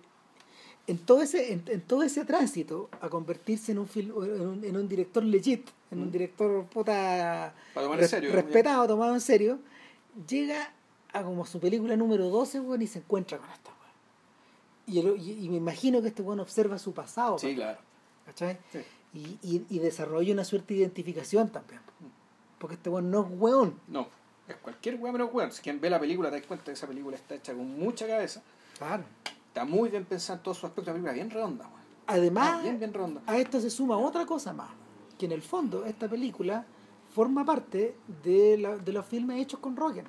en, 0.87 0.99
todo 0.99 1.23
ese, 1.23 1.53
en, 1.53 1.63
en 1.67 1.81
todo 1.83 2.03
ese 2.03 2.25
tránsito 2.25 2.89
a 3.01 3.09
convertirse 3.09 3.73
en 3.73 3.79
un, 3.79 3.89
fil- 3.89 4.13
en 4.25 4.41
un, 4.49 4.65
en 4.65 4.77
un 4.77 4.89
director 4.89 5.23
legit, 5.23 5.69
en 5.91 6.01
un 6.01 6.09
Mm. 6.09 6.13
director 6.13 6.65
puta 6.67 7.55
tomar 7.75 8.01
ya. 8.01 8.21
respetado, 8.21 8.87
tomado 8.87 9.15
en 9.15 9.21
serio, 9.21 9.59
llega 10.29 10.73
a 11.13 11.23
como 11.23 11.45
su 11.45 11.61
película 11.61 11.95
número 11.97 12.29
12 12.31 12.61
weón, 12.61 12.81
y 12.83 12.87
se 12.87 13.01
encuentra 13.01 13.37
con 13.39 13.51
esta. 13.51 13.71
Y, 14.87 14.99
el- 14.99 15.21
y- 15.21 15.45
y 15.45 15.49
me 15.49 15.57
imagino 15.57 16.03
que 16.03 16.09
este 16.09 16.23
weón 16.23 16.41
observa 16.41 16.79
su 16.79 16.93
pasado, 16.93 17.39
Sí, 17.39 17.55
claro. 17.55 17.79
¿cachai? 18.27 18.59
Sí. 18.73 18.81
Y, 19.15 19.39
y, 19.43 19.67
y 19.69 19.79
desarrolla 19.79 20.33
una 20.33 20.45
suerte 20.45 20.75
de 20.75 20.81
identificación 20.81 21.51
también. 21.51 21.81
Porque 22.59 22.75
este 22.77 22.91
weón 22.91 23.11
no 23.11 23.23
es 23.23 23.27
weón. 23.31 23.81
No. 23.89 24.07
Es 24.49 24.57
cualquier 24.57 24.97
weón 24.97 25.13
menos 25.15 25.31
weón. 25.33 25.53
Si 25.53 25.63
quien 25.63 25.81
ve 25.81 25.89
la 25.91 26.01
película 26.01 26.31
te 26.31 26.39
das 26.39 26.47
cuenta 26.47 26.67
que 26.67 26.73
esa 26.73 26.87
película 26.87 27.17
está 27.17 27.35
hecha 27.35 27.53
con 27.55 27.79
mucha 27.79 28.07
cabeza. 28.07 28.43
Claro. 28.79 29.05
Está 29.49 29.65
muy 29.65 29.89
bien 29.91 30.05
pensada 30.05 30.39
en 30.39 30.43
todos 30.43 30.57
sus 30.59 30.65
aspectos. 30.65 30.87
La 30.87 30.93
película 30.95 31.13
bien 31.13 31.31
redonda, 31.31 31.65
weón. 31.67 31.83
Además, 32.07 32.57
Ah, 32.59 32.63
bien, 32.63 32.79
bien 32.79 32.93
redonda. 32.93 33.21
a 33.27 33.37
esto 33.39 33.61
se 33.61 33.71
suma 33.71 33.97
otra 33.97 34.27
cosa 34.27 34.53
más, 34.53 34.71
que 35.19 35.27
en 35.27 35.33
el 35.33 35.43
fondo 35.43 35.85
esta 35.85 36.09
película 36.09 36.67
forma 37.15 37.45
parte 37.45 37.95
de, 38.25 38.59
la- 38.59 38.77
de 38.77 38.93
los 38.93 39.07
filmes 39.07 39.41
hechos 39.41 39.61
con 39.61 39.77
Rogen 39.77 40.07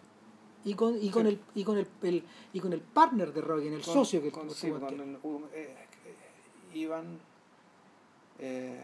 y 0.66 0.74
con 0.76 1.02
y 1.02 1.10
con 1.10 1.24
Sí. 1.24 1.30
el 1.30 1.40
y 1.56 1.64
con 1.64 1.78
el, 1.78 1.88
el- 2.04 2.24
y 2.54 2.60
con 2.60 2.74
el 2.74 2.82
partner 2.82 3.34
de 3.34 3.42
Rogen, 3.42 3.74
el 3.74 3.82
Con- 3.82 3.94
socio 3.94 4.22
que 4.22 4.32
con, 4.32 4.50
sí, 4.50 4.70
con 4.70 4.84
el- 4.84 5.16
eh, 5.54 5.76
eh, 6.74 6.78
Iván 6.78 7.20
eh, 8.40 8.80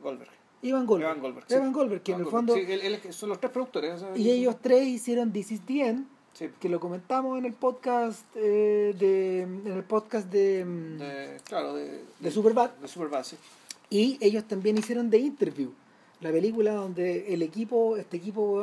Goldberg. 0.00 0.30
Ivan 0.62 0.86
Goldberg. 0.86 1.10
Evan 1.10 1.20
Goldberg. 1.22 1.46
Evan 1.50 1.72
Goldberg, 1.72 2.02
que 2.02 2.12
en 2.12 2.18
Iván 2.20 2.26
el 2.26 2.30
fondo 2.30 2.54
Sí, 2.54 2.60
él- 2.66 2.80
él- 2.80 3.12
son 3.12 3.28
los 3.28 3.38
tres 3.40 3.52
productores. 3.52 4.00
sea, 4.00 4.16
y 4.16 4.30
ellos 4.30 4.56
tres 4.60 4.86
hicieron 4.86 5.32
This 5.32 5.52
is 5.52 5.60
the 5.66 5.86
End, 5.88 6.06
Sí, 6.32 6.48
que 6.60 6.68
lo 6.68 6.80
comentamos 6.80 7.38
en 7.38 7.44
el 7.44 7.52
podcast 7.52 8.24
eh, 8.34 8.92
de 8.98 9.42
en 9.42 9.66
el 9.68 9.84
podcast 9.84 10.28
de, 10.32 10.64
mm, 10.64 10.98
de, 10.98 11.40
claro, 11.44 11.74
de, 11.74 12.02
de 12.18 12.30
Superbad 12.30 12.70
De 12.72 12.88
Superbad, 12.88 13.22
sí. 13.24 13.36
Y 13.90 14.18
ellos 14.20 14.42
también 14.44 14.76
hicieron 14.78 15.10
The 15.10 15.18
Interview, 15.18 15.70
la 16.20 16.32
película 16.32 16.72
donde 16.74 17.32
el 17.32 17.42
equipo, 17.42 17.96
este 17.96 18.16
equipo, 18.16 18.60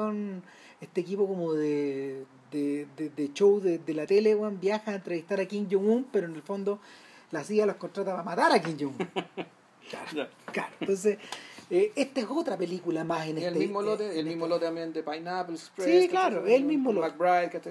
este 0.82 1.00
equipo 1.02 1.28
como 1.28 1.54
de, 1.54 2.26
de, 2.52 2.88
de, 2.98 3.10
de 3.10 3.34
show 3.34 3.60
de, 3.60 3.78
de 3.80 3.94
la 3.94 4.06
tele, 4.06 4.36
weón, 4.36 4.60
viaja 4.60 4.92
a 4.92 4.96
entrevistar 4.96 5.40
a 5.40 5.46
Kim 5.46 5.68
Jong-un, 5.72 6.06
pero 6.12 6.28
en 6.28 6.36
el 6.36 6.42
fondo 6.42 6.80
la 7.32 7.44
CIA 7.44 7.66
los 7.66 7.76
contrata 7.78 8.12
para 8.12 8.24
matar 8.24 8.52
a 8.52 8.62
Kim 8.62 8.78
Jong-un. 8.80 9.08
Claro, 9.90 10.30
claro. 10.54 10.74
Entonces, 10.80 11.18
eh, 11.70 11.92
esta 11.96 12.22
es 12.22 12.28
otra 12.30 12.56
película 12.58 13.04
más 13.04 13.28
en 13.28 13.38
Y 13.40 13.42
este... 13.42 13.48
el 13.50 13.56
mismo 13.58 13.82
lote, 13.82 14.06
en 14.06 14.12
el 14.12 14.18
este- 14.20 14.30
mismo 14.30 14.48
lote 14.48 14.66
también 14.66 14.94
de 14.94 15.04
Pineapple 15.04 15.56
Express. 15.56 16.02
Sí, 16.04 16.08
claro, 16.08 16.46
el 16.46 16.64
mismo 16.64 16.94
lote. 16.94 17.10
McBride, 17.10 17.62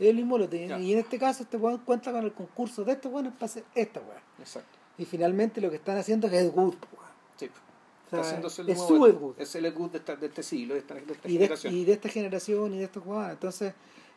El 0.00 0.16
mismo 0.16 0.36
lote. 0.36 0.68
Ya. 0.68 0.78
Y 0.78 0.92
en 0.92 0.98
este 0.98 1.18
caso 1.18 1.44
este 1.44 1.56
weón 1.56 1.78
cuenta 1.78 2.12
con 2.12 2.24
el 2.24 2.32
concurso 2.32 2.84
de 2.84 2.92
estos 2.92 3.10
weones 3.10 3.32
para 3.32 3.46
hacer 3.46 3.64
esta 3.74 4.00
weón. 4.00 4.20
Exacto. 4.38 4.76
Y 4.98 5.06
finalmente 5.06 5.62
lo 5.62 5.70
que 5.70 5.76
están 5.76 5.96
haciendo 5.96 6.26
es 6.26 6.32
Ed 6.34 6.48
Wood, 6.52 6.74
weón. 6.74 7.12
Sí. 7.36 7.46
O 7.46 8.10
sea, 8.10 8.18
Está 8.18 8.20
haciéndose 8.20 8.62
el 8.62 8.68
es 8.68 8.76
nuevo 8.78 8.96
su 8.96 9.06
Ed 9.06 9.14
Wood. 9.14 9.34
Es 9.38 9.54
el 9.54 9.64
Ed 9.64 9.76
Wood 9.76 9.90
de, 9.92 9.98
esta- 9.98 10.16
de 10.16 10.26
este 10.26 10.42
siglo, 10.42 10.74
de 10.74 10.80
esta, 10.80 10.94
de 10.94 11.00
esta 11.00 11.28
y 11.28 11.32
de, 11.32 11.38
generación. 11.38 11.74
y 11.74 11.84
de 11.86 11.92
esta 11.92 12.08
generación 12.10 12.74
y 12.74 12.78
de 12.78 12.84
estos 12.84 13.02
jugadores. 13.02 13.32
Entonces, 13.34 13.72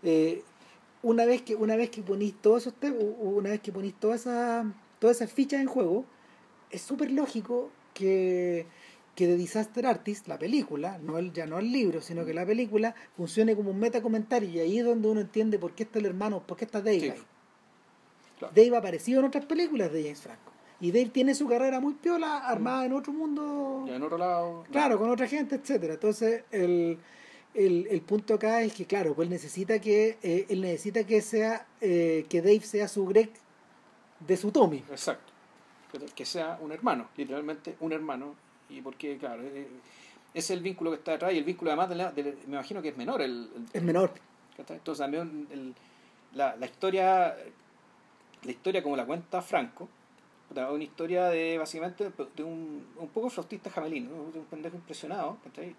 eh, 0.05 0.43
una 1.03 1.25
vez 1.25 1.41
que 1.41 1.55
una 1.55 1.75
vez 1.75 1.89
que 1.89 2.01
ponís 2.01 2.33
todos 2.41 2.67
esos 2.67 2.73
una 3.19 3.49
vez 3.49 3.61
que 3.61 3.71
ponís 3.71 3.93
todas 3.99 4.21
esas 4.21 4.65
todas 4.99 5.17
esas 5.17 5.31
fichas 5.31 5.61
en 5.61 5.67
juego, 5.67 6.05
es 6.71 6.81
súper 6.81 7.11
lógico 7.11 7.69
que 7.93 8.65
que 9.15 9.27
The 9.27 9.37
Disaster 9.37 9.85
Artist, 9.87 10.27
la 10.27 10.37
película, 10.37 10.97
no 10.97 11.17
el, 11.17 11.31
ya 11.31 11.45
no 11.45 11.57
el 11.57 11.71
libro, 11.71 12.01
sino 12.01 12.25
que 12.25 12.33
la 12.33 12.45
película 12.45 12.93
funcione 13.15 13.55
como 13.55 13.71
un 13.71 13.79
metacomentario 13.79 14.49
y 14.49 14.59
ahí 14.59 14.79
es 14.79 14.85
donde 14.85 15.07
uno 15.07 15.21
entiende 15.21 15.57
por 15.57 15.71
qué 15.71 15.83
está 15.83 15.99
el 15.99 16.05
hermano, 16.05 16.41
por 16.45 16.57
qué 16.57 16.65
está 16.65 16.79
Dave 16.81 16.99
Sí. 16.99 17.09
ahí. 17.11 17.21
Claro. 18.39 18.53
Dave 18.53 18.75
ha 18.75 18.79
aparecido 18.79 19.21
en 19.21 19.27
otras 19.27 19.45
películas 19.45 19.93
de 19.93 20.03
James 20.03 20.19
Franco. 20.19 20.51
Y 20.81 20.91
Dave 20.91 21.05
tiene 21.05 21.33
su 21.33 21.47
carrera 21.47 21.79
muy 21.79 21.93
piola, 21.93 22.39
armada 22.39 22.85
en 22.85 22.91
otro 22.91 23.13
mundo. 23.13 23.85
Y 23.87 23.91
en 23.91 24.03
otro 24.03 24.17
lado. 24.17 24.65
Claro, 24.69 24.99
con 24.99 25.09
otra 25.09 25.25
gente, 25.27 25.55
etcétera. 25.55 25.93
Entonces, 25.93 26.43
el, 26.51 26.97
el, 27.55 27.87
el 27.89 28.01
punto 28.01 28.33
acá 28.35 28.61
es 28.61 28.73
que, 28.73 28.85
claro, 28.85 29.13
pues 29.15 29.25
él 29.27 29.31
necesita 29.31 29.79
que, 29.79 30.17
eh, 30.21 30.45
él 30.49 30.61
necesita 30.61 31.03
que 31.05 31.21
sea, 31.21 31.65
eh, 31.81 32.25
que 32.29 32.41
Dave 32.41 32.61
sea 32.61 32.87
su 32.87 33.05
Greg 33.05 33.29
de 34.19 34.37
su 34.37 34.51
Tommy. 34.51 34.83
Exacto. 34.89 35.33
Que- 36.15 36.25
sea 36.25 36.57
un 36.61 36.71
hermano, 36.71 37.07
literalmente 37.15 37.75
un 37.79 37.93
hermano. 37.93 38.35
Y 38.69 38.81
porque, 38.81 39.17
claro, 39.17 39.41
eh, 39.43 39.67
ese 40.33 40.53
es 40.53 40.57
el 40.57 40.61
vínculo 40.61 40.91
que 40.91 40.97
está 40.97 41.11
detrás 41.13 41.33
y 41.33 41.37
el 41.37 41.43
vínculo 41.43 41.71
además, 41.71 41.89
de 41.89 41.95
la- 41.95 42.11
de 42.11 42.23
me 42.47 42.53
imagino 42.55 42.81
que 42.81 42.89
es 42.89 42.97
menor. 42.97 43.21
El, 43.21 43.49
el- 43.55 43.65
Es 43.73 43.81
menor. 43.83 44.11
Entonces 44.57 44.97
también 44.97 45.47
el- 45.51 45.73
la, 46.33 46.55
la 46.55 46.65
historia, 46.65 47.35
la 48.43 48.51
historia 48.51 48.83
como 48.83 48.95
la 48.97 49.05
cuenta 49.05 49.41
Franco, 49.41 49.87
una 50.55 50.83
historia 50.83 51.25
de 51.25 51.57
básicamente 51.57 52.11
de 52.35 52.43
un, 52.43 52.85
un 52.97 53.07
poco 53.09 53.29
flautista 53.29 53.69
jamelino, 53.69 54.09
¿no? 54.11 54.31
de 54.31 54.39
un 54.39 54.45
pendejo 54.45 54.75
impresionado, 54.75 55.37
¿cachai? 55.43 55.75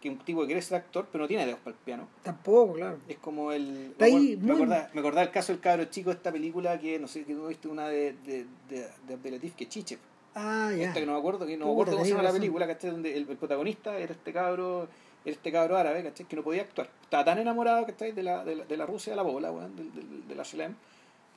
Que 0.00 0.08
un 0.10 0.18
tipo 0.18 0.40
que 0.40 0.46
quiere 0.46 0.62
ser 0.62 0.78
actor 0.78 1.06
pero 1.12 1.24
no 1.24 1.28
tiene 1.28 1.44
dedos 1.46 1.60
para 1.60 1.76
el 1.76 1.82
piano. 1.84 2.08
Tampoco, 2.22 2.74
claro. 2.74 2.98
Es 3.08 3.18
como 3.18 3.52
el. 3.52 3.88
Está 3.92 4.06
me, 4.06 4.10
ahí 4.12 4.36
me, 4.36 4.42
muy- 4.46 4.54
acordaba, 4.56 4.90
me 4.94 5.00
acordaba 5.00 5.22
el 5.22 5.30
caso 5.30 5.52
del 5.52 5.60
cabro 5.60 5.84
chico 5.86 6.10
de 6.10 6.16
esta 6.16 6.32
película 6.32 6.78
que 6.78 6.98
no 6.98 7.06
sé, 7.08 7.24
que 7.24 7.34
tú 7.34 7.46
viste 7.48 7.68
una 7.68 7.88
de, 7.88 8.14
de, 8.24 8.46
de, 8.68 8.88
de 9.06 9.14
Abdelatif 9.14 9.54
que 9.54 9.68
Chiche. 9.68 9.98
Ah, 10.34 10.70
ya. 10.76 10.88
Esta 10.88 11.00
que 11.00 11.06
no 11.06 11.12
me 11.12 11.18
acuerdo, 11.18 11.44
que 11.46 11.56
no 11.56 11.66
me 11.66 11.72
acuerdo 11.72 11.92
cómo 11.92 12.04
se 12.04 12.10
llama 12.12 12.22
la 12.22 12.32
película, 12.32 12.66
¿cachai? 12.66 12.90
Donde 12.90 13.16
el, 13.16 13.28
el 13.28 13.36
protagonista 13.36 13.98
era 13.98 14.12
este 14.12 14.32
cabro, 14.32 14.88
era 15.24 15.34
este 15.34 15.50
cabro 15.52 15.76
árabe, 15.76 16.02
¿cachai? 16.04 16.26
Que 16.26 16.36
no 16.36 16.42
podía 16.44 16.62
actuar. 16.62 16.88
Estaba 17.02 17.24
tan 17.24 17.38
enamorado, 17.38 17.84
¿cachai? 17.84 18.12
De 18.12 18.22
la, 18.22 18.44
de 18.44 18.54
la, 18.56 18.64
de 18.64 18.76
la 18.76 18.86
Rusia 18.86 19.12
de 19.12 19.16
la 19.16 19.22
bola, 19.22 19.50
weón, 19.52 19.74
del- 19.76 19.92
del- 19.92 20.28
de, 20.28 20.34
la 20.34 20.44
Shalem. 20.44 20.74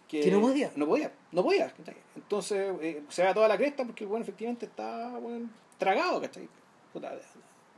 Que 0.07 0.29
no 0.29 0.39
podía. 0.41 0.71
No 0.75 0.85
podía, 0.85 1.11
no 1.31 1.43
podía, 1.43 1.71
¿cachai? 1.71 1.95
Entonces 2.15 2.71
eh, 2.81 3.01
se 3.09 3.23
da 3.23 3.33
toda 3.33 3.47
la 3.47 3.57
cresta 3.57 3.83
porque 3.83 4.03
el 4.03 4.09
weón 4.11 4.21
efectivamente 4.21 4.67
está, 4.67 5.17
weón, 5.17 5.49
tragado, 5.79 6.21
¿cachai? 6.21 6.47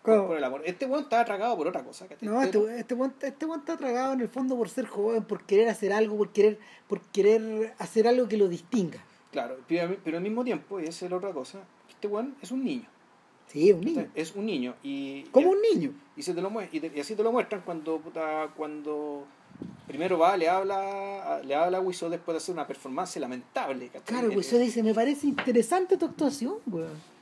¿Cómo? 0.05 0.27
por 0.27 0.37
el 0.37 0.43
amor. 0.43 0.61
Este 0.65 0.85
weón 0.85 1.03
estaba 1.03 1.25
tragado 1.25 1.57
por 1.57 1.67
otra 1.67 1.83
cosa. 1.83 2.07
No, 2.21 2.41
este, 2.41 2.79
este, 2.79 2.93
weón, 2.93 3.13
este 3.21 3.45
weón 3.45 3.59
está 3.61 3.77
tragado 3.77 4.13
en 4.13 4.21
el 4.21 4.27
fondo 4.29 4.55
por 4.55 4.69
ser 4.69 4.85
joven, 4.85 5.23
por 5.23 5.43
querer 5.43 5.67
hacer 5.69 5.91
algo, 5.93 6.17
por 6.17 6.29
querer, 6.31 6.59
por 6.87 7.01
querer 7.01 7.73
hacer 7.79 8.07
algo 8.07 8.27
que 8.27 8.37
lo 8.37 8.47
distinga. 8.47 8.99
Claro, 9.31 9.57
pero, 9.67 9.97
pero 10.03 10.17
al 10.17 10.23
mismo 10.23 10.43
tiempo, 10.43 10.79
y 10.79 10.83
esa 10.85 11.05
es 11.05 11.11
la 11.11 11.17
otra 11.17 11.33
cosa, 11.33 11.59
este 11.89 12.07
weón 12.07 12.35
es 12.41 12.51
un 12.51 12.63
niño. 12.63 12.87
Sí, 13.47 13.69
es 13.69 13.75
un 13.75 13.81
niño. 13.85 14.07
Es 14.15 14.35
un 14.35 14.45
niño. 14.45 14.75
Y, 14.83 15.23
Como 15.31 15.47
y- 15.47 15.55
un 15.55 15.61
niño. 15.73 15.93
Y, 16.15 16.23
se 16.23 16.33
te 16.33 16.41
lo 16.41 16.51
y, 16.71 16.79
te- 16.79 16.91
y 16.95 16.99
así 16.99 17.15
te 17.15 17.23
lo 17.23 17.31
muestran 17.31 17.61
cuando 17.61 17.99
puta, 17.99 18.49
cuando 18.55 19.25
primero 19.87 20.17
va, 20.17 20.35
le 20.35 20.49
habla, 20.49 21.41
le 21.43 21.55
habla 21.55 21.77
a 21.77 21.81
Wiso 21.81 22.09
después 22.09 22.33
de 22.33 22.37
hacer 22.37 22.53
una 22.53 22.65
performance 22.67 23.17
lamentable. 23.17 23.87
¿cachai? 23.89 24.03
Claro, 24.05 24.31
eso 24.39 24.57
dice, 24.57 24.81
me 24.83 24.93
parece 24.93 25.27
interesante 25.27 25.97
tu 25.97 26.05
actuación, 26.05 26.55
weón. 26.67 27.14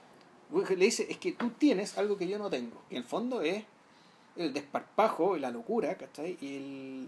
Le 0.54 0.86
dice, 0.86 1.08
es 1.10 1.18
que 1.18 1.32
tú 1.32 1.50
tienes 1.52 1.98
algo 1.98 2.18
que 2.18 2.28
yo 2.28 2.38
no 2.38 2.50
tengo. 2.50 2.82
Y 2.90 2.96
en 2.96 3.02
el 3.02 3.08
fondo 3.08 3.42
es 3.42 3.64
el 4.36 4.54
desparpajo 4.54 5.36
y 5.36 5.40
la 5.40 5.52
locura, 5.52 5.96
¿cachai? 5.96 6.38
Y 6.42 6.56
el 6.56 7.08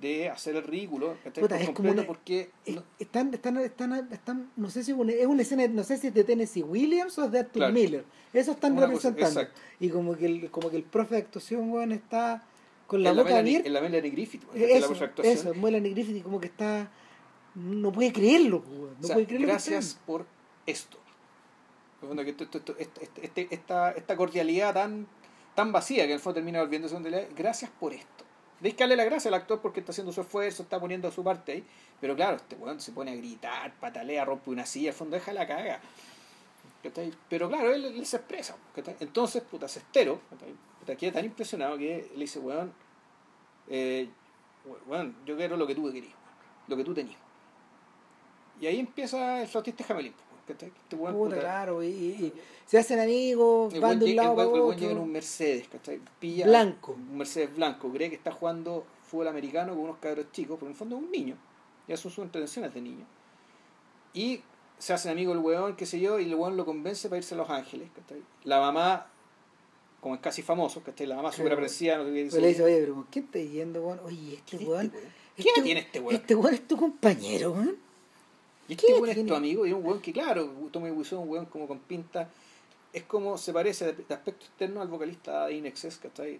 de 0.00 0.28
hacer 0.28 0.54
el 0.54 0.62
ridículo, 0.62 1.16
¿cachai? 1.24 1.42
Puta, 1.42 1.56
Por 1.56 1.64
es 1.64 1.70
como 1.70 1.90
una- 1.90 2.06
porque... 2.06 2.50
Es- 2.64 2.76
no- 2.76 2.84
Están, 3.00 3.34
están, 3.34 3.58
están, 3.58 3.92
están, 4.12 4.50
no 4.56 4.70
sé 4.70 4.84
si 4.84 4.92
es 4.92 4.96
una, 4.98 5.12
es 5.12 5.26
una 5.26 5.42
escena, 5.42 5.66
no 5.68 5.82
sé 5.82 5.96
si 5.98 6.06
es 6.08 6.14
de 6.14 6.22
Tennessee 6.24 6.62
Williams 6.62 7.18
o 7.18 7.24
es 7.24 7.32
de 7.32 7.40
Arthur 7.40 7.52
Claro. 7.54 7.72
Miller. 7.72 8.04
Eso 8.32 8.52
están 8.52 8.72
Una 8.78 8.90
cosa- 8.90 9.08
representando. 9.10 9.40
exacto. 9.40 9.60
y 9.80 9.88
como 9.88 10.16
que 10.16 10.26
el, 10.26 10.50
como 10.50 10.70
que 10.70 10.76
el 10.76 10.84
profe 10.84 11.16
de 11.16 11.22
actuación, 11.22 11.70
weón, 11.72 11.90
está 11.92 12.44
con 12.86 13.02
la 13.02 13.10
en 13.10 13.16
la 13.16 13.22
boca 13.24 13.38
abierta. 13.38 13.66
en 13.66 13.72
la 13.74 13.80
Melanie 13.80 14.10
Griffith, 14.12 14.42
la 14.54 14.64
Eso, 14.64 14.88
perfecta 14.88 15.04
actuación. 15.06 15.34
eso, 15.36 15.54
Melanie 15.54 15.90
Griffith 15.90 16.16
y 16.16 16.20
como 16.20 16.40
que 16.40 16.46
está, 16.46 16.88
no 17.56 17.90
puede 17.92 18.12
creerlo, 18.12 18.62
weón. 18.68 18.90
No 19.00 19.02
O 19.02 19.06
sea, 19.06 19.14
puede 19.16 19.26
creerlo. 19.26 19.48
gracias 19.48 19.98
por 20.06 20.24
esto. 20.66 20.96
Que 22.00 22.30
esto- 22.30 22.44
esto- 22.58 22.76
este- 22.78 23.08
este- 23.22 23.48
esta, 23.50 23.90
esta 23.90 24.16
cordialidad 24.16 24.72
tan, 24.74 25.06
tan 25.54 25.72
vacía 25.72 26.04
que 26.04 26.10
en 26.12 26.16
el 26.16 26.20
fondo 26.20 26.34
termina 26.36 26.60
volviéndose 26.60 26.94
donde 26.94 27.10
le 27.10 27.28
gracias 27.36 27.70
por 27.72 27.92
esto. 27.92 28.24
Deis 28.60 28.74
que 28.74 28.82
darle 28.84 28.96
la 28.96 29.04
gracia 29.04 29.28
al 29.28 29.34
actor 29.34 29.60
porque 29.60 29.80
está 29.80 29.92
haciendo 29.92 30.12
su 30.12 30.20
esfuerzo, 30.20 30.62
está 30.62 30.80
poniendo 30.80 31.10
su 31.10 31.22
parte 31.24 31.52
ahí. 31.52 31.64
Pero 32.00 32.14
claro, 32.16 32.36
este 32.36 32.56
weón 32.56 32.80
se 32.80 32.92
pone 32.92 33.12
a 33.12 33.16
gritar, 33.16 33.72
patalea, 33.80 34.24
rompe 34.24 34.50
una 34.50 34.66
silla, 34.66 34.90
al 34.90 34.96
fondo 34.96 35.14
deja 35.16 35.32
la 35.32 35.46
caga. 35.46 35.80
Pero 37.28 37.48
claro, 37.48 37.72
él, 37.72 37.84
él 37.84 38.06
se 38.06 38.16
expresa. 38.16 38.56
Entonces, 39.00 39.42
puta, 39.42 39.68
Cestero, 39.68 40.20
puta, 40.80 40.96
queda 40.96 41.12
tan 41.12 41.24
impresionado 41.24 41.76
que 41.76 42.10
le 42.14 42.20
dice, 42.20 42.38
weón, 42.38 42.72
eh, 43.68 44.08
weón, 44.86 45.16
yo 45.26 45.36
quiero 45.36 45.56
lo 45.56 45.66
que 45.66 45.74
tú 45.74 45.92
querías, 45.92 46.14
lo 46.68 46.76
que 46.76 46.84
tú 46.84 46.94
tenías. 46.94 47.18
Y 48.60 48.66
ahí 48.66 48.78
empieza 48.80 49.42
el 49.42 49.48
flautista 49.48 49.84
Jamelín. 49.84 50.14
¿Cachai? 50.48 50.72
Weón, 50.92 51.14
Puta, 51.14 51.28
puta, 51.36 51.40
claro, 51.40 51.82
y, 51.82 51.86
y- 51.86 52.24
y 52.26 52.32
se 52.66 52.78
hacen 52.78 52.98
amigos, 52.98 53.72
el 53.74 53.80
van 53.80 53.98
de 53.98 54.06
un 54.06 54.16
lado 54.16 54.34
para 54.36 54.48
el 54.48 54.54
otro. 54.60 55.02
un 55.02 55.12
Mercedes, 55.12 55.68
¿cachai? 55.68 56.00
Pilla 56.18 56.46
Blanco. 56.46 56.92
Un 56.92 57.18
Mercedes 57.18 57.54
blanco, 57.54 57.90
cree 57.92 58.08
que 58.10 58.16
está 58.16 58.32
jugando 58.32 58.84
fútbol 59.06 59.28
americano 59.28 59.72
con 59.74 59.84
unos 59.84 59.98
cabros 59.98 60.26
chicos, 60.32 60.56
pero 60.58 60.66
en 60.66 60.72
el 60.72 60.76
fondo 60.78 60.96
es 60.96 61.02
un 61.02 61.10
niño. 61.10 61.36
Ya 61.86 61.96
son 61.96 62.10
sus 62.10 62.24
entretenciones 62.24 62.74
de 62.74 62.80
niño. 62.82 63.06
Y 64.12 64.42
se 64.78 64.92
hacen 64.92 65.12
amigos 65.12 65.34
el 65.36 65.42
weón, 65.42 65.76
qué 65.76 65.86
sé 65.86 65.98
yo, 66.00 66.18
y 66.18 66.24
el 66.24 66.34
weón 66.34 66.56
lo 66.56 66.64
convence 66.64 67.08
para 67.08 67.18
irse 67.18 67.34
a 67.34 67.38
Los 67.38 67.48
Ángeles, 67.50 67.88
¿cachai? 67.94 68.22
La 68.44 68.60
mamá, 68.60 69.06
como 70.00 70.14
es 70.14 70.20
casi 70.20 70.42
famoso, 70.42 70.82
¿cachai? 70.82 71.06
La 71.06 71.16
mamá 71.16 71.32
súper 71.32 71.52
apreciada, 71.54 71.98
no 71.98 72.04
sé 72.04 72.10
qué 72.10 72.40
le 72.40 72.48
dice, 72.48 72.62
oye, 72.62 72.80
pero 72.80 72.94
¿con 72.94 73.04
quién 73.04 73.24
estás 73.24 73.42
yendo, 73.50 73.82
weón? 73.82 74.00
Oye, 74.04 74.34
este 74.34 74.56
¿Quién 74.56 74.62
es 74.62 74.68
weón. 74.68 74.86
este? 74.86 75.52
¿Qué 75.54 75.62
tiene 75.62 75.80
este 75.80 76.00
weón? 76.00 76.14
Este 76.14 76.34
weón 76.34 76.54
es 76.54 76.68
tu 76.68 76.76
compañero, 76.76 77.52
weón. 77.52 77.76
Y 78.68 78.72
este 78.74 78.86
¿Qué 78.86 78.92
weón 78.94 79.08
es 79.08 79.26
tu 79.26 79.34
amigo, 79.34 79.64
y 79.66 79.70
es 79.70 79.74
un 79.74 79.84
weón 79.84 80.00
que, 80.00 80.12
claro, 80.12 80.52
Tommy 80.70 80.90
Wiseau 80.90 81.20
un 81.22 81.28
weón 81.30 81.46
como 81.46 81.66
con 81.66 81.78
pinta, 81.80 82.28
es 82.92 83.02
como 83.04 83.38
se 83.38 83.52
parece 83.52 83.92
de, 83.92 84.14
aspecto 84.14 84.44
externo 84.44 84.80
al 84.82 84.88
vocalista 84.88 85.46
de 85.46 85.54
Inexcess, 85.54 85.96
¿cachai? 85.98 86.38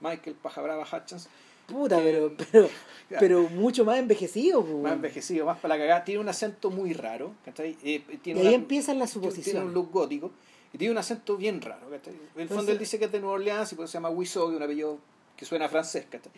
Michael 0.00 0.36
Paja 0.36 0.60
Brava 0.62 0.84
Hutchins, 0.90 1.28
Puta, 1.66 1.98
Que- 1.98 2.02
pero, 2.02 2.32
pero, 2.50 2.68
pero 3.20 3.42
mucho 3.50 3.84
más 3.84 3.98
envejecido, 3.98 4.64
po, 4.64 4.78
más 4.78 4.92
envejecido, 4.94 5.44
más 5.46 5.58
para 5.58 5.76
la 5.76 5.80
cagada, 5.82 6.04
tiene 6.04 6.20
un 6.20 6.28
acento 6.28 6.70
muy 6.70 6.94
raro, 6.94 7.32
¿cachai? 7.44 7.76
Eh, 7.84 8.02
Y 8.10 8.16
tiene 8.18 8.40
ahí 8.40 8.46
una- 8.48 8.56
empiezan 8.56 8.98
las 8.98 9.12
tiene- 9.12 9.28
Tiene 9.28 9.28
un 9.28 9.44
suposiciones. 9.44 9.74
look 9.74 9.90
gótico 9.92 10.30
y 10.72 10.78
tiene 10.78 10.92
un 10.92 10.98
acento 10.98 11.36
bien 11.36 11.60
raro, 11.60 11.90
¿cachai? 11.90 12.14
En 12.36 12.40
el 12.42 12.48
fondo 12.48 12.72
él 12.72 12.78
dice 12.78 12.98
que 12.98 13.04
es 13.04 13.12
de 13.12 13.20
Nueva 13.20 13.34
Orleans 13.34 13.70
y 13.72 13.74
por 13.76 13.84
eso 13.84 13.92
se 13.92 13.98
llama 13.98 14.08
Wiseau, 14.10 14.46
que 14.48 14.52
es 14.52 14.56
un 14.56 14.62
apellido 14.62 14.98
que 15.36 15.44
suena 15.44 15.68
francés, 15.68 16.06
¿cachai? 16.10 16.32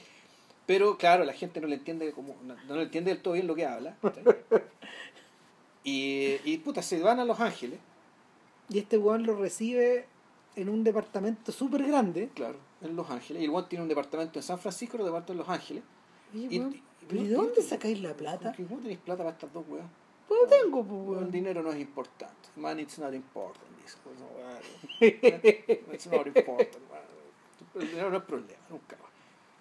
Pero 0.66 0.98
claro, 0.98 1.24
la 1.24 1.32
gente 1.32 1.60
no 1.60 1.66
le 1.68 1.76
entiende 1.76 2.10
como 2.12 2.34
no, 2.44 2.56
no 2.68 2.76
le 2.76 2.82
entiende 2.82 3.12
del 3.12 3.22
todo 3.22 3.34
bien 3.34 3.46
lo 3.46 3.54
que 3.54 3.66
habla, 3.66 3.96
¿cachai? 4.02 4.24
Y, 5.84 6.36
y 6.44 6.58
puta, 6.58 6.82
se 6.82 7.00
van 7.02 7.20
a 7.20 7.24
Los 7.24 7.40
Ángeles, 7.40 7.78
Y 8.68 8.78
este 8.78 8.98
weón 8.98 9.24
lo 9.24 9.36
recibe 9.36 10.06
en 10.56 10.68
un 10.68 10.84
departamento 10.84 11.52
súper 11.52 11.84
grande. 11.84 12.28
claro, 12.34 12.58
en 12.82 12.94
Los 12.96 13.08
Ángeles. 13.10 13.42
Y 13.42 13.46
el 13.46 13.50
one 13.50 13.66
tiene 13.68 13.82
un 13.82 13.88
departamento 13.88 14.38
en 14.38 14.42
San 14.42 14.58
Francisco 14.58 14.96
y 14.96 14.98
departamento 14.98 15.32
en 15.32 15.38
Los 15.38 15.48
Ángeles. 15.48 15.82
Oye, 16.34 16.46
Y- 16.50 16.58
weón, 16.60 16.74
y- 16.74 16.82
¿pero 17.08 17.22
¿y 17.22 17.26
de 17.28 17.36
no, 17.36 17.42
dónde 17.44 17.62
sacáis 17.62 18.00
la 18.00 18.14
plata? 18.14 18.54
¿Cómo 18.56 18.80
tenéis 18.80 18.98
plata 18.98 19.24
para 19.24 19.34
estas 19.36 19.52
dos 19.52 19.64
weas? 19.68 19.86
Pues 20.28 20.40
no 20.42 20.48
tengo, 20.48 20.84
pues, 20.84 21.00
El 21.00 21.08
weón. 21.08 21.30
dinero 21.32 21.62
no 21.62 21.72
es 21.72 21.80
importante. 21.80 22.48
Man, 22.56 22.78
it's 22.78 22.98
not 22.98 23.12
important. 23.14 23.64
dice, 23.82 23.96
pues, 24.04 24.16
no, 24.18 24.26
weón. 24.26 24.60
It's 25.94 26.06
not 26.06 26.26
important. 26.26 26.76
weón. 26.90 27.10
El 27.82 27.88
dinero 27.88 28.10
no 28.10 28.16
es 28.18 28.22
problema, 28.24 28.60
nunca 28.68 28.96
más. 28.96 29.10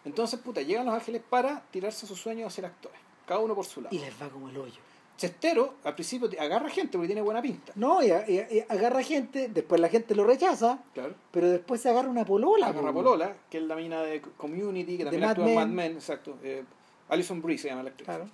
Entonces, 0.05 0.39
puta, 0.39 0.61
llegan 0.61 0.83
a 0.87 0.91
Los 0.91 0.99
Ángeles 0.99 1.21
para 1.27 1.61
tirarse 1.71 2.05
su 2.07 2.15
sueño 2.15 2.45
de 2.45 2.51
ser 2.51 2.65
actores. 2.65 2.99
Cada 3.25 3.39
uno 3.39 3.55
por 3.55 3.65
su 3.65 3.81
lado. 3.81 3.95
Y 3.95 3.99
les 3.99 4.13
va 4.21 4.29
como 4.29 4.49
el 4.49 4.57
hoyo. 4.57 4.79
Chestero, 5.19 5.73
al 5.83 5.95
principio, 5.95 6.29
agarra 6.39 6.69
gente 6.69 6.93
porque 6.93 7.07
tiene 7.07 7.21
buena 7.21 7.41
pinta. 7.41 7.73
No, 7.75 8.01
y, 8.01 8.07
y- 8.07 8.37
y 8.57 8.63
agarra 8.69 9.03
gente, 9.03 9.49
después 9.49 9.81
la 9.81 9.89
gente 9.89 10.15
lo 10.15 10.23
rechaza, 10.23 10.79
Claro. 10.93 11.13
pero 11.31 11.49
después 11.49 11.81
se 11.81 11.89
agarra 11.89 12.07
una 12.09 12.23
polola. 12.23 12.67
Agarra 12.67 12.87
po, 12.93 13.03
Polola, 13.03 13.35
que 13.51 13.57
es 13.57 13.63
la 13.65 13.75
mina 13.75 14.01
de 14.01 14.21
Community, 14.37 14.93
que 14.97 15.03
De 15.03 15.11
también 15.11 15.21
Mad 15.23 15.29
actúa 15.31 15.45
en 15.49 15.55
Mad 15.55 15.65
Men. 15.67 15.75
Men, 15.75 15.91
exacto. 15.97 16.37
Eh, 16.41 16.63
Alison 17.09 17.41
Brie 17.41 17.57
se 17.57 17.67
llama 17.67 17.83
la 17.83 17.89
actriz. 17.89 18.05
Claro. 18.05 18.29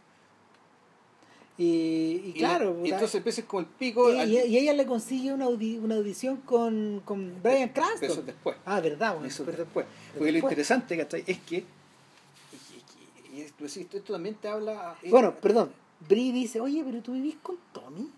Y, 1.57 2.33
claro, 2.38 2.75
la- 2.81 2.88
y 2.88 2.91
entonces 2.91 3.15
empieza 3.15 3.41
como 3.45 3.61
el 3.61 3.65
pico. 3.65 4.13
y, 4.13 4.19
al- 4.19 4.29
y- 4.29 4.38
y 4.45 4.57
ella 4.57 4.73
le 4.73 4.86
consigue 4.86 5.33
una, 5.33 5.45
audi- 5.45 5.79
una 5.81 5.95
audición 5.95 6.38
con, 6.38 7.01
con 7.05 7.41
Brian 7.41 7.71
Eso 7.73 7.81
es 7.81 7.99
Cranston. 7.99 8.25
después. 8.25 8.57
Ah, 8.65 8.81
verdad, 8.81 9.13
bueno, 9.13 9.27
Eso 9.27 9.43
pero- 9.45 9.57
después. 9.59 9.86
Porque 10.17 10.31
lo 10.33 10.38
interesante. 10.38 11.07
Es 11.25 11.39
que. 11.39 11.55
y- 11.55 13.38
y- 13.38 13.39
y 13.39 13.41
esto, 13.41 14.13
también 14.13 14.36
te 14.36 14.49
habla. 14.49 14.95
Bueno, 15.09 15.33
perdón. 15.36 15.71
Brie 16.07 16.31
dice, 16.33 16.59
oye, 16.61 16.83
pero 16.83 17.01
tú 17.01 17.13
vivís 17.13 17.37
con 17.41 17.57
Tommy. 17.71 18.11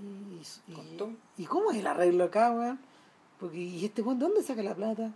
Y, 0.00 0.70
y- 0.72 0.74
¿Con 0.74 0.96
Tommy? 0.96 1.16
¿y 1.36 1.44
cómo 1.46 1.70
es 1.72 1.78
el 1.78 1.86
arreglo 1.86 2.24
acá, 2.24 2.50
weón? 2.52 2.78
Porque, 3.38 3.58
¿y 3.58 3.84
este 3.84 4.02
weón 4.02 4.18
de 4.18 4.26
dónde 4.26 4.42
saca 4.42 4.62
la 4.62 4.74
plata? 4.74 5.12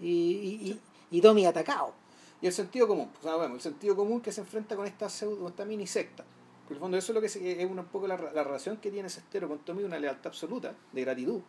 Y, 0.00 0.06
y, 0.08 0.70
y, 1.10 1.18
y 1.18 1.20
Tommy 1.20 1.46
atacado. 1.46 1.92
Y 2.40 2.46
el 2.46 2.52
sentido 2.52 2.86
común. 2.86 3.10
Sea, 3.22 3.36
bueno, 3.36 3.54
el 3.54 3.60
sentido 3.60 3.96
común 3.96 4.20
que 4.20 4.32
se 4.32 4.40
enfrenta 4.42 4.76
con 4.76 4.86
esta 4.86 5.08
pseudo, 5.08 5.48
esta 5.48 5.64
mini 5.64 5.86
secta. 5.86 6.24
Porque 6.64 6.74
en 6.74 6.76
el 6.76 6.80
fondo 6.80 6.96
eso 6.98 7.12
es 7.12 7.14
lo 7.14 7.20
que 7.20 7.28
se- 7.28 7.62
es 7.62 7.70
un 7.70 7.82
poco 7.86 8.06
la, 8.06 8.16
la 8.16 8.44
relación 8.44 8.76
que 8.78 8.90
tiene 8.90 9.08
Cestero 9.08 9.48
con 9.48 9.58
Tommy, 9.60 9.84
una 9.84 9.98
lealtad 9.98 10.28
absoluta, 10.28 10.74
de 10.92 11.00
gratitud. 11.02 11.40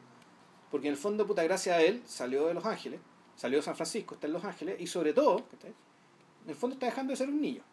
Porque 0.71 0.87
en 0.87 0.93
el 0.93 0.97
fondo, 0.99 1.25
puta, 1.25 1.43
gracias 1.43 1.75
a 1.77 1.81
él, 1.81 2.03
salió 2.05 2.47
de 2.47 2.53
Los 2.53 2.65
Ángeles, 2.65 2.99
salió 3.35 3.57
de 3.57 3.63
San 3.63 3.75
Francisco, 3.75 4.15
está 4.15 4.27
en 4.27 4.33
Los 4.33 4.43
Ángeles, 4.43 4.79
y 4.79 4.87
sobre 4.87 5.13
todo, 5.13 5.43
en 6.43 6.49
el 6.49 6.55
fondo 6.55 6.73
está 6.75 6.85
dejando 6.87 7.11
de 7.11 7.17
ser 7.17 7.29
un 7.29 7.41
niño. 7.41 7.63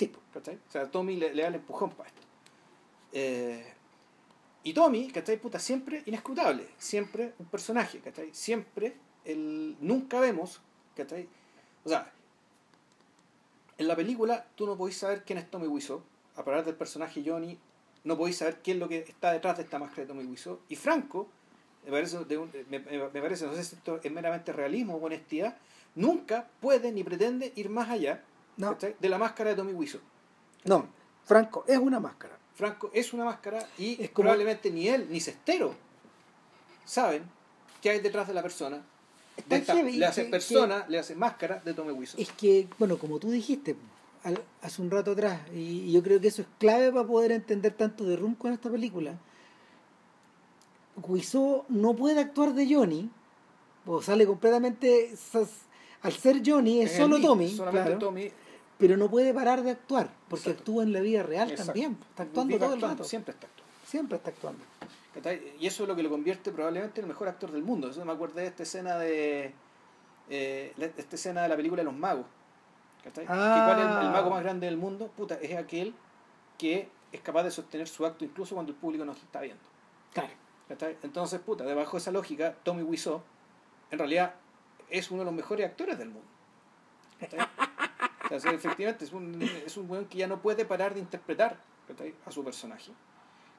Sí. 0.00 0.12
¿cachai? 0.32 0.56
O 0.56 0.70
sea, 0.70 0.90
Tommy 0.90 1.16
le, 1.16 1.34
da 1.34 1.48
el 1.48 1.56
empujón 1.56 1.90
para 1.90 2.08
esto. 2.08 2.22
Eh, 3.12 3.74
y 4.62 4.72
Tommy, 4.72 5.10
¿cachai? 5.10 5.38
Puta, 5.38 5.58
siempre 5.58 6.02
inescrutable, 6.06 6.68
siempre 6.78 7.34
un 7.38 7.46
personaje, 7.46 8.00
¿cachai? 8.00 8.30
Siempre, 8.32 8.96
el, 9.26 9.76
nunca 9.80 10.18
vemos, 10.20 10.62
¿cachai? 10.96 11.28
O 11.84 11.88
sea, 11.90 12.10
en 13.76 13.88
la 13.88 13.94
película 13.94 14.46
tú 14.54 14.66
no 14.66 14.76
podéis 14.76 14.96
saber 14.96 15.22
quién 15.24 15.38
es 15.38 15.50
Tommy 15.50 15.66
Wiseau, 15.66 16.02
a 16.36 16.44
parar 16.44 16.64
del 16.64 16.76
personaje 16.76 17.22
Johnny, 17.24 17.58
no 18.04 18.16
podéis 18.16 18.38
saber 18.38 18.60
quién 18.62 18.78
es 18.78 18.80
lo 18.80 18.88
que 18.88 19.00
está 19.00 19.32
detrás 19.32 19.58
de 19.58 19.64
esta 19.64 19.78
máscara 19.78 20.02
de 20.02 20.08
Tommy 20.08 20.24
Wiseau. 20.24 20.60
Y 20.70 20.76
Franco, 20.76 21.28
me 21.84 21.90
parece, 21.90 22.18
me 22.70 22.80
parece, 22.80 23.46
no 23.46 23.54
sé 23.54 23.64
si 23.64 23.76
esto 23.76 24.00
es 24.02 24.12
meramente 24.12 24.52
realismo 24.52 24.96
o 24.96 25.04
honestidad, 25.04 25.58
nunca 25.94 26.48
puede 26.60 26.90
ni 26.90 27.04
pretende 27.04 27.52
ir 27.56 27.68
más 27.68 27.90
allá 27.90 28.22
No, 28.60 28.76
de 29.00 29.08
la 29.08 29.18
máscara 29.18 29.50
de 29.50 29.56
Tommy 29.56 29.72
Wiseau. 29.72 30.00
no. 30.64 30.86
Franco, 31.24 31.64
es 31.68 31.78
una 31.78 32.00
máscara. 32.00 32.36
Franco 32.54 32.90
es 32.92 33.12
una 33.12 33.24
máscara 33.24 33.64
y 33.78 34.02
Es 34.02 34.10
como- 34.10 34.24
probablemente 34.24 34.70
ni 34.70 34.88
él 34.88 35.06
ni 35.10 35.20
Cestero 35.20 35.74
saben 36.84 37.22
qué 37.80 37.90
hay 37.90 38.00
detrás 38.00 38.26
de 38.26 38.34
la 38.34 38.42
persona. 38.42 38.82
Está 39.36 39.54
De 39.54 39.60
esta- 39.60 39.74
heavy, 39.76 39.92
le 39.96 40.06
hace 40.06 40.24
que- 40.24 40.30
persona, 40.30 40.84
le 40.88 40.98
hace 40.98 41.14
máscara 41.14 41.62
de 41.64 41.72
Tommy 41.72 41.92
Wiseau. 41.92 42.20
Es 42.20 42.32
que, 42.32 42.66
bueno, 42.78 42.98
como 42.98 43.18
tú 43.20 43.30
dijiste 43.30 43.76
al- 44.24 44.42
hace 44.60 44.82
un 44.82 44.90
rato 44.90 45.12
atrás, 45.12 45.40
y, 45.54 45.58
y 45.88 45.92
yo 45.92 46.02
creo 46.02 46.20
que 46.20 46.28
eso 46.28 46.42
es 46.42 46.48
clave 46.58 46.90
para 46.90 47.06
poder 47.06 47.30
entender 47.32 47.72
tanto 47.74 48.04
de 48.04 48.16
Rum 48.16 48.34
con 48.34 48.52
esta 48.52 48.68
película, 48.68 49.14
Wiseau 50.96 51.64
no 51.68 51.94
puede 51.94 52.20
actuar 52.20 52.52
de 52.54 52.72
Johnny, 52.74 53.08
o 53.86 54.02
sale 54.02 54.26
completamente. 54.26 55.14
Al 56.02 56.12
ser 56.12 56.42
Johnny 56.44 56.80
es, 56.80 56.96
solo 56.96 57.20
Tommy, 57.20 57.50
solamente 57.54 57.96
Tommy, 57.96 58.30
pero 58.80 58.96
no 58.96 59.08
puede 59.10 59.32
parar 59.32 59.62
de 59.62 59.70
actuar, 59.70 60.10
porque 60.28 60.50
actúa 60.50 60.82
en 60.82 60.92
la 60.92 61.00
vida 61.00 61.22
real 61.22 61.54
también. 61.54 61.98
Está 62.10 62.24
actuando 62.24 62.58
todo 62.58 62.74
el 62.74 62.80
rato. 62.80 63.04
Siempre 63.04 63.34
está 63.34 63.46
actuando. 63.46 63.72
Siempre 63.86 64.16
está 64.16 64.30
actuando. 64.30 64.64
Y 65.58 65.66
eso 65.66 65.82
es 65.82 65.88
lo 65.88 65.94
que 65.96 66.02
lo 66.02 66.10
convierte 66.10 66.50
probablemente 66.50 67.00
en 67.00 67.04
el 67.04 67.08
mejor 67.08 67.28
actor 67.28 67.50
del 67.52 67.62
mundo. 67.62 67.90
Eso 67.90 68.04
me 68.04 68.12
acuerdo 68.12 68.36
de 68.36 68.46
esta 68.46 68.62
escena 68.62 68.96
de. 68.98 69.52
Eh, 70.30 70.72
esta 70.96 71.16
escena 71.16 71.42
de 71.42 71.48
la 71.48 71.56
película 71.56 71.80
de 71.80 71.84
los 71.84 71.94
magos. 71.94 72.24
¿Cuál 73.02 73.12
es 73.24 73.30
el, 73.30 73.36
Ah. 73.36 74.10
mago 74.12 74.30
más 74.30 74.42
grande 74.42 74.66
del 74.66 74.76
mundo? 74.76 75.08
Puta, 75.16 75.34
es 75.36 75.56
aquel 75.56 75.94
que 76.58 76.88
es 77.10 77.20
capaz 77.20 77.42
de 77.42 77.50
sostener 77.50 77.88
su 77.88 78.06
acto 78.06 78.24
incluso 78.24 78.54
cuando 78.54 78.70
el 78.72 78.78
público 78.78 79.04
no 79.04 79.12
está 79.12 79.40
viendo. 79.40 79.62
Claro. 80.12 80.30
¿Cachai? 80.68 80.96
Entonces, 81.02 81.40
puta, 81.40 81.64
debajo 81.64 81.92
de 81.92 81.98
esa 81.98 82.12
lógica, 82.12 82.54
Tommy 82.62 82.82
Wiseau, 82.82 83.22
en 83.90 83.98
realidad, 83.98 84.34
es 84.88 85.10
uno 85.10 85.20
de 85.20 85.24
los 85.24 85.34
mejores 85.34 85.66
actores 85.66 85.98
del 85.98 86.10
mundo. 86.10 86.28
O 88.30 88.40
sea, 88.40 88.52
efectivamente, 88.52 89.04
es 89.04 89.12
un, 89.12 89.42
es 89.42 89.76
un 89.76 89.90
weón 89.90 90.06
que 90.06 90.18
ya 90.18 90.26
no 90.26 90.40
puede 90.40 90.64
parar 90.64 90.94
de 90.94 91.00
interpretar 91.00 91.58
¿cachai? 91.88 92.14
a 92.24 92.30
su 92.30 92.44
personaje. 92.44 92.92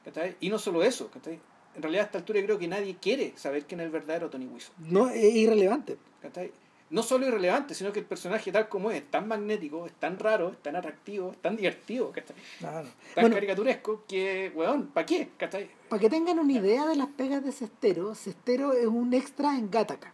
¿cachai? 0.05 0.37
Y 0.39 0.49
no 0.49 0.57
solo 0.57 0.83
eso, 0.83 1.09
¿cachai? 1.11 1.39
en 1.75 1.81
realidad 1.81 2.03
a 2.03 2.05
esta 2.07 2.17
altura 2.17 2.39
yo 2.39 2.45
creo 2.45 2.59
que 2.59 2.67
nadie 2.67 2.97
quiere 3.01 3.33
saber 3.35 3.65
quién 3.65 3.79
es 3.79 3.85
el 3.85 3.91
verdadero 3.91 4.29
Tony 4.29 4.45
Wiseau. 4.45 4.73
No, 4.79 5.09
es 5.09 5.33
irrelevante. 5.33 5.97
¿cachai? 6.21 6.51
No 6.89 7.03
solo 7.03 7.25
irrelevante, 7.25 7.73
sino 7.73 7.93
que 7.93 7.99
el 7.99 8.05
personaje 8.05 8.51
tal 8.51 8.67
como 8.67 8.91
es, 8.91 8.97
es 8.97 9.09
tan 9.09 9.27
magnético, 9.27 9.85
es 9.85 9.93
tan 9.93 10.19
raro, 10.19 10.49
es 10.49 10.57
tan 10.61 10.75
atractivo, 10.75 11.31
es 11.31 11.37
tan 11.37 11.55
divertido, 11.55 12.11
¿cachai? 12.11 12.35
Claro. 12.59 12.89
tan 13.15 13.23
Bueno, 13.23 13.35
caricaturesco 13.35 14.03
que, 14.07 14.51
weón, 14.53 14.87
¿para 14.87 15.05
qué? 15.05 15.29
¿cachai? 15.37 15.69
para 15.87 15.99
que 15.99 16.09
tengan 16.09 16.39
una 16.39 16.51
idea 16.51 16.85
de 16.85 16.95
las 16.97 17.07
pegas 17.07 17.43
de 17.45 17.51
Cestero, 17.51 18.13
Cestero 18.15 18.73
es 18.73 18.87
un 18.87 19.13
extra 19.13 19.57
en 19.57 19.71
Gattaca. 19.71 20.13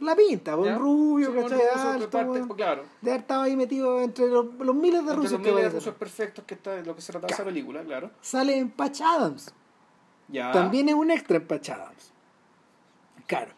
La 0.00 0.16
pinta, 0.16 0.56
un 0.56 0.64
¿Ya? 0.64 0.78
rubio, 0.78 1.26
Sí, 1.28 1.32
¿cachai? 1.34 1.50
ruso 1.58 1.58
que 1.74 1.78
Alto, 2.04 2.10
parte, 2.10 2.40
pues, 2.44 2.56
claro. 2.56 2.84
de 3.02 3.10
haber 3.10 3.20
estado 3.20 3.42
ahí 3.42 3.54
metido 3.56 4.00
entre 4.00 4.26
los, 4.28 4.46
los 4.54 4.74
miles 4.74 4.92
de 4.94 4.98
Entre 5.00 5.14
rusos 5.16 5.32
los 5.32 5.40
que 5.42 5.46
miles 5.48 5.54
de 5.56 5.60
aparecen. 5.68 5.78
rusos 5.80 5.94
perfectos 5.94 6.44
que 6.46 6.54
está 6.54 6.70
de 6.76 6.84
lo 6.84 6.96
que 6.96 7.02
se 7.02 7.12
trata 7.12 7.26
de 7.26 7.32
esa 7.34 7.44
película, 7.44 7.82
claro. 7.84 8.10
Sale 8.22 8.56
en 8.56 8.70
Patch 8.70 9.00
Adams. 9.02 9.52
Ya. 10.28 10.52
También 10.52 10.88
es 10.88 10.94
un 10.94 11.10
extra 11.10 11.36
en 11.36 11.46
Patch 11.46 11.68
Adams. 11.70 12.12
Claro. 13.26 13.52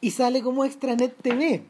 Y 0.00 0.10
sale 0.10 0.42
como 0.42 0.64
extra 0.64 0.92
en 0.92 0.98
Net 0.98 1.14
TV. 1.22 1.64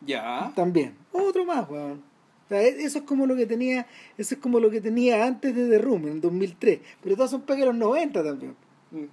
Ya. 0.00 0.52
También. 0.56 0.96
Otro 1.12 1.44
más, 1.44 1.68
weón. 1.70 2.02
O 2.46 2.48
sea, 2.48 2.60
e- 2.60 2.82
eso 2.82 2.98
es 2.98 3.04
como 3.04 3.24
lo 3.26 3.36
que 3.36 3.46
tenía, 3.46 3.86
eso 4.18 4.34
es 4.34 4.40
como 4.40 4.58
lo 4.58 4.68
que 4.70 4.80
tenía 4.80 5.24
antes 5.24 5.54
de 5.54 5.68
The 5.68 5.78
Room, 5.78 6.02
en 6.08 6.12
el 6.14 6.20
2003. 6.20 6.80
Pero 7.02 7.14
todos 7.16 7.30
son 7.30 7.42
pegas 7.42 7.60
de 7.60 7.66
los 7.66 7.76
90 7.76 8.24
también. 8.24 8.56
Ujú. 8.90 9.06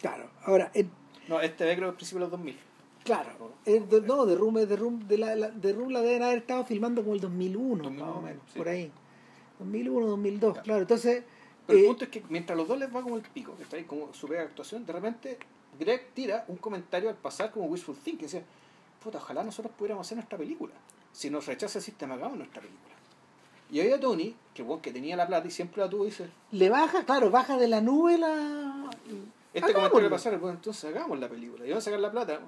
Claro. 0.00 0.30
Ahora, 0.44 0.70
el- 0.74 0.88
No, 1.26 1.40
este 1.40 1.64
ve 1.64 1.76
creo 1.76 1.90
que 1.90 1.96
principio 1.96 2.20
de 2.20 2.24
los 2.26 2.30
2000. 2.30 2.56
Claro. 3.14 3.52
el 3.64 3.88
de- 3.88 4.00
no, 4.02 4.26
The 4.26 4.36
Room, 4.36 5.06
de 5.08 5.18
la, 5.18 5.34
la- 5.36 5.50
Room 5.72 5.90
la 5.90 6.00
deben 6.02 6.22
haber 6.22 6.38
estado 6.38 6.64
filmando 6.64 7.02
como 7.02 7.14
el 7.14 7.20
2001, 7.20 7.82
2001, 7.84 8.06
más 8.06 8.16
o 8.16 8.20
menos, 8.22 8.42
sí. 8.52 8.58
por 8.58 8.68
ahí. 8.68 8.90
2001, 9.58 10.06
2002, 10.06 10.52
Claro. 10.52 10.64
claro. 10.64 10.80
Entonces, 10.82 11.24
Pero 11.66 11.78
eh, 11.78 11.82
el 11.82 11.88
punto 11.88 12.04
es 12.04 12.10
que 12.10 12.22
mientras 12.28 12.56
los 12.56 12.68
dos 12.68 12.78
les 12.78 12.94
va 12.94 13.02
como 13.02 13.16
el 13.16 13.22
pico, 13.22 13.54
que 13.56 13.64
está 13.64 13.76
ahí 13.76 13.84
como 13.84 14.12
su 14.14 14.26
de 14.28 14.38
actuación, 14.38 14.86
de 14.86 14.92
repente 14.92 15.38
Greg 15.78 16.10
tira 16.14 16.44
un 16.48 16.56
comentario 16.56 17.08
al 17.08 17.16
pasar 17.16 17.50
como 17.50 17.66
wishful 17.66 17.96
thinking, 17.96 18.18
que 18.18 18.24
decía, 18.26 18.42
puta, 19.02 19.18
ojalá 19.18 19.42
nosotros 19.44 19.72
pudiéramos 19.76 20.06
hacer 20.06 20.16
nuestra 20.16 20.38
película. 20.38 20.72
Si 21.12 21.28
nos 21.30 21.46
rechaza 21.46 21.78
el 21.78 21.84
sistema, 21.84 22.14
hagamos 22.14 22.38
nuestra 22.38 22.60
película. 22.62 22.94
Y 23.70 23.80
ahí 23.80 23.92
a 23.92 24.00
Tony, 24.00 24.34
que, 24.54 24.62
bueno, 24.62 24.80
que 24.80 24.92
tenía 24.92 25.14
la 25.16 25.26
plata 25.26 25.46
y 25.46 25.50
siempre 25.50 25.82
la 25.82 25.90
tuvo, 25.90 26.04
dice, 26.06 26.30
le 26.52 26.70
baja, 26.70 27.04
claro, 27.04 27.30
baja 27.30 27.58
de 27.58 27.68
la 27.68 27.80
nube 27.82 28.16
la... 28.16 28.88
este 29.52 29.58
Hagámoslo. 29.58 29.72
comentario 29.74 30.04
al 30.06 30.10
pasar, 30.10 30.40
pues 30.40 30.54
entonces 30.54 30.84
hagamos 30.84 31.18
la 31.18 31.28
película. 31.28 31.66
Y 31.66 31.68
vamos 31.68 31.82
a 31.82 31.84
sacar 31.84 32.00
la 32.00 32.10
plata. 32.10 32.40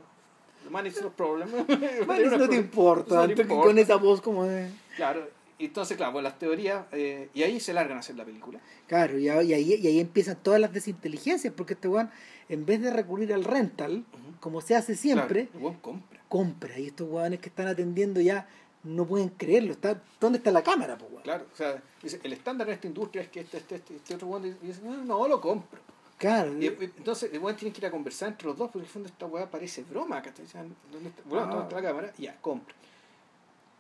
Money 0.69 0.91
is 0.91 1.01
no 1.03 1.11
problem. 1.11 1.49
Vale, 2.07 2.27
eso 2.27 2.37
no 2.39 2.49
te 2.49 2.57
importa, 2.57 3.15
No 3.15 3.21
te 3.23 3.31
antes 3.33 3.47
que 3.47 3.53
importa. 3.53 3.67
con 3.69 3.79
esa 3.79 3.97
voz 3.97 4.21
como 4.21 4.45
de... 4.45 4.71
Claro, 4.97 5.27
entonces, 5.59 5.97
claro, 5.97 6.13
pues 6.13 6.23
las 6.25 6.39
teorías, 6.39 6.85
eh, 6.93 7.29
y 7.35 7.43
ahí 7.43 7.61
se 7.61 7.73
largan 7.73 7.97
a 7.97 8.01
hacer 8.01 8.17
la 8.17 8.25
película. 8.25 8.61
Claro, 8.87 9.19
y 9.19 9.29
ahí, 9.29 9.53
y 9.53 9.87
ahí, 9.87 10.01
empiezan 10.01 10.37
todas 10.43 10.61
las 10.61 10.73
desinteligencias, 10.73 11.53
porque 11.55 11.75
este 11.75 11.89
weón, 11.89 12.11
en 12.49 12.65
vez 12.65 12.81
de 12.81 12.91
recurrir 12.91 13.33
al 13.35 13.45
rental, 13.45 14.05
como 14.41 14.61
se 14.61 14.75
hace 14.75 14.97
siempre, 14.97 15.47
Claro, 15.47 15.59
el 15.59 15.65
weón 15.65 15.77
compra. 15.81 16.21
compra. 16.29 16.79
Y 16.79 16.87
estos 16.87 17.09
weones 17.11 17.41
que 17.41 17.49
están 17.51 17.67
atendiendo 17.67 18.21
ya 18.21 18.49
no 18.85 19.05
pueden 19.05 19.29
creerlo. 19.29 19.73
Está, 19.73 20.01
¿Dónde 20.19 20.39
está 20.39 20.51
la 20.51 20.63
cámara, 20.63 20.97
po, 20.97 21.07
weón? 21.11 21.23
Claro, 21.25 21.45
o 21.53 21.57
sea, 21.57 21.83
el 22.23 22.33
estándar 22.33 22.69
en 22.69 22.75
esta 22.75 22.87
industria 22.87 23.23
es 23.23 23.29
que 23.29 23.41
este, 23.41 23.59
este, 23.59 23.75
este, 23.75 23.97
este 23.97 24.15
otro 24.15 24.29
weón 24.29 24.43
dice, 24.45 24.57
dice, 24.63 24.81
no, 24.83 25.05
no, 25.05 25.29
lo 25.29 25.41
compro. 25.43 25.81
Claro, 26.21 26.53
Y, 26.63 26.67
entonces, 26.67 27.33
el 27.33 27.39
weón 27.39 27.57
tiene 27.57 27.73
que 27.73 27.81
ir 27.81 27.87
a 27.87 27.91
conversar 27.91 28.29
entre 28.29 28.47
los 28.47 28.55
dos, 28.57 28.67
porque 28.71 28.81
en 28.81 28.85
el 28.85 28.91
fondo 28.91 29.09
esta 29.09 29.25
weá 29.25 29.51
parece 29.51 29.83
broma, 29.85 30.21
¿cachai? 30.21 30.45
¿dónde 30.93 31.09
está? 31.09 31.23
Bueno, 31.25 31.45
Ah. 31.45 31.49
¿dónde 31.49 31.63
está 31.63 31.77
la 31.81 31.89
cámara? 31.89 32.13
Y 32.19 32.23
ya, 32.25 32.37
compra. 32.43 32.75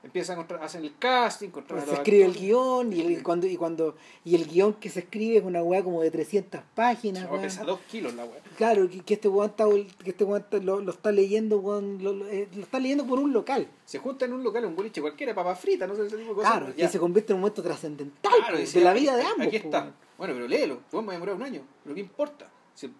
Empiezan 0.02 0.32
a 0.32 0.40
encontrar, 0.40 0.62
hacen 0.64 0.82
el 0.82 0.96
casting, 0.98 1.48
encontrar 1.48 1.80
a 1.80 1.84
se 1.84 1.92
escribe 1.92 2.24
el 2.24 2.32
guion 2.34 2.90
y, 2.92 3.00
el, 3.02 3.22
cuando, 3.22 3.46
y, 3.46 3.56
cuando, 3.56 3.96
y 4.24 4.34
el 4.34 4.46
guion 4.46 4.72
que 4.74 4.88
se 4.88 5.00
escribe 5.00 5.36
es 5.36 5.44
una 5.44 5.62
weá 5.62 5.84
como 5.84 6.00
de 6.00 6.10
300 6.10 6.62
páginas. 6.74 7.24
No, 7.24 7.30
weón. 7.30 7.42
pesa 7.42 7.64
dos 7.64 7.80
kilos 7.90 8.14
la 8.14 8.24
weá. 8.24 8.40
Claro, 8.56 8.88
que, 8.88 9.00
que 9.00 9.14
este 9.14 9.28
weón, 9.28 9.50
está, 9.50 9.66
que 10.02 10.10
este 10.10 10.24
weón 10.24 10.40
está- 10.40 10.56
lo, 10.58 10.80
lo 10.80 10.90
está 10.92 11.12
leyendo, 11.12 11.58
weón, 11.58 12.02
lo, 12.02 12.14
lo- 12.14 12.26
eh, 12.28 12.48
lo 12.54 12.62
está 12.62 12.78
leyendo 12.80 13.04
por 13.06 13.18
un 13.18 13.32
local. 13.34 13.68
Se 13.84 13.98
junta 13.98 14.24
en 14.24 14.32
un 14.32 14.42
local, 14.42 14.64
un 14.64 14.74
boliche 14.74 15.02
cualquiera, 15.02 15.34
papa 15.34 15.54
frita, 15.54 15.86
no 15.86 15.94
sé, 15.94 16.06
ese 16.06 16.16
tipo 16.16 16.30
de 16.30 16.34
cosas. 16.36 16.50
Claro, 16.50 16.72
y 16.74 16.88
se 16.88 16.98
convierte 16.98 17.32
en 17.32 17.36
un 17.36 17.40
momento 17.42 17.62
trascendental 17.62 18.32
Claro, 18.38 18.56
de 18.58 18.80
la 18.80 18.92
vida 18.94 19.16
de 19.16 19.22
ambos. 19.24 19.46
Aquí 19.48 19.58
po, 19.58 19.64
está. 19.66 19.92
Bueno, 20.16 20.32
pero 20.34 20.48
léelo. 20.48 20.78
Vos 20.90 21.02
me 21.02 21.08
va 21.08 21.12
a 21.12 21.16
demorar 21.16 21.34
un 21.36 21.42
año. 21.42 21.62
Pero 21.82 21.94
¿qué 21.94 22.00
importa? 22.00 22.48
Si, 22.74 22.90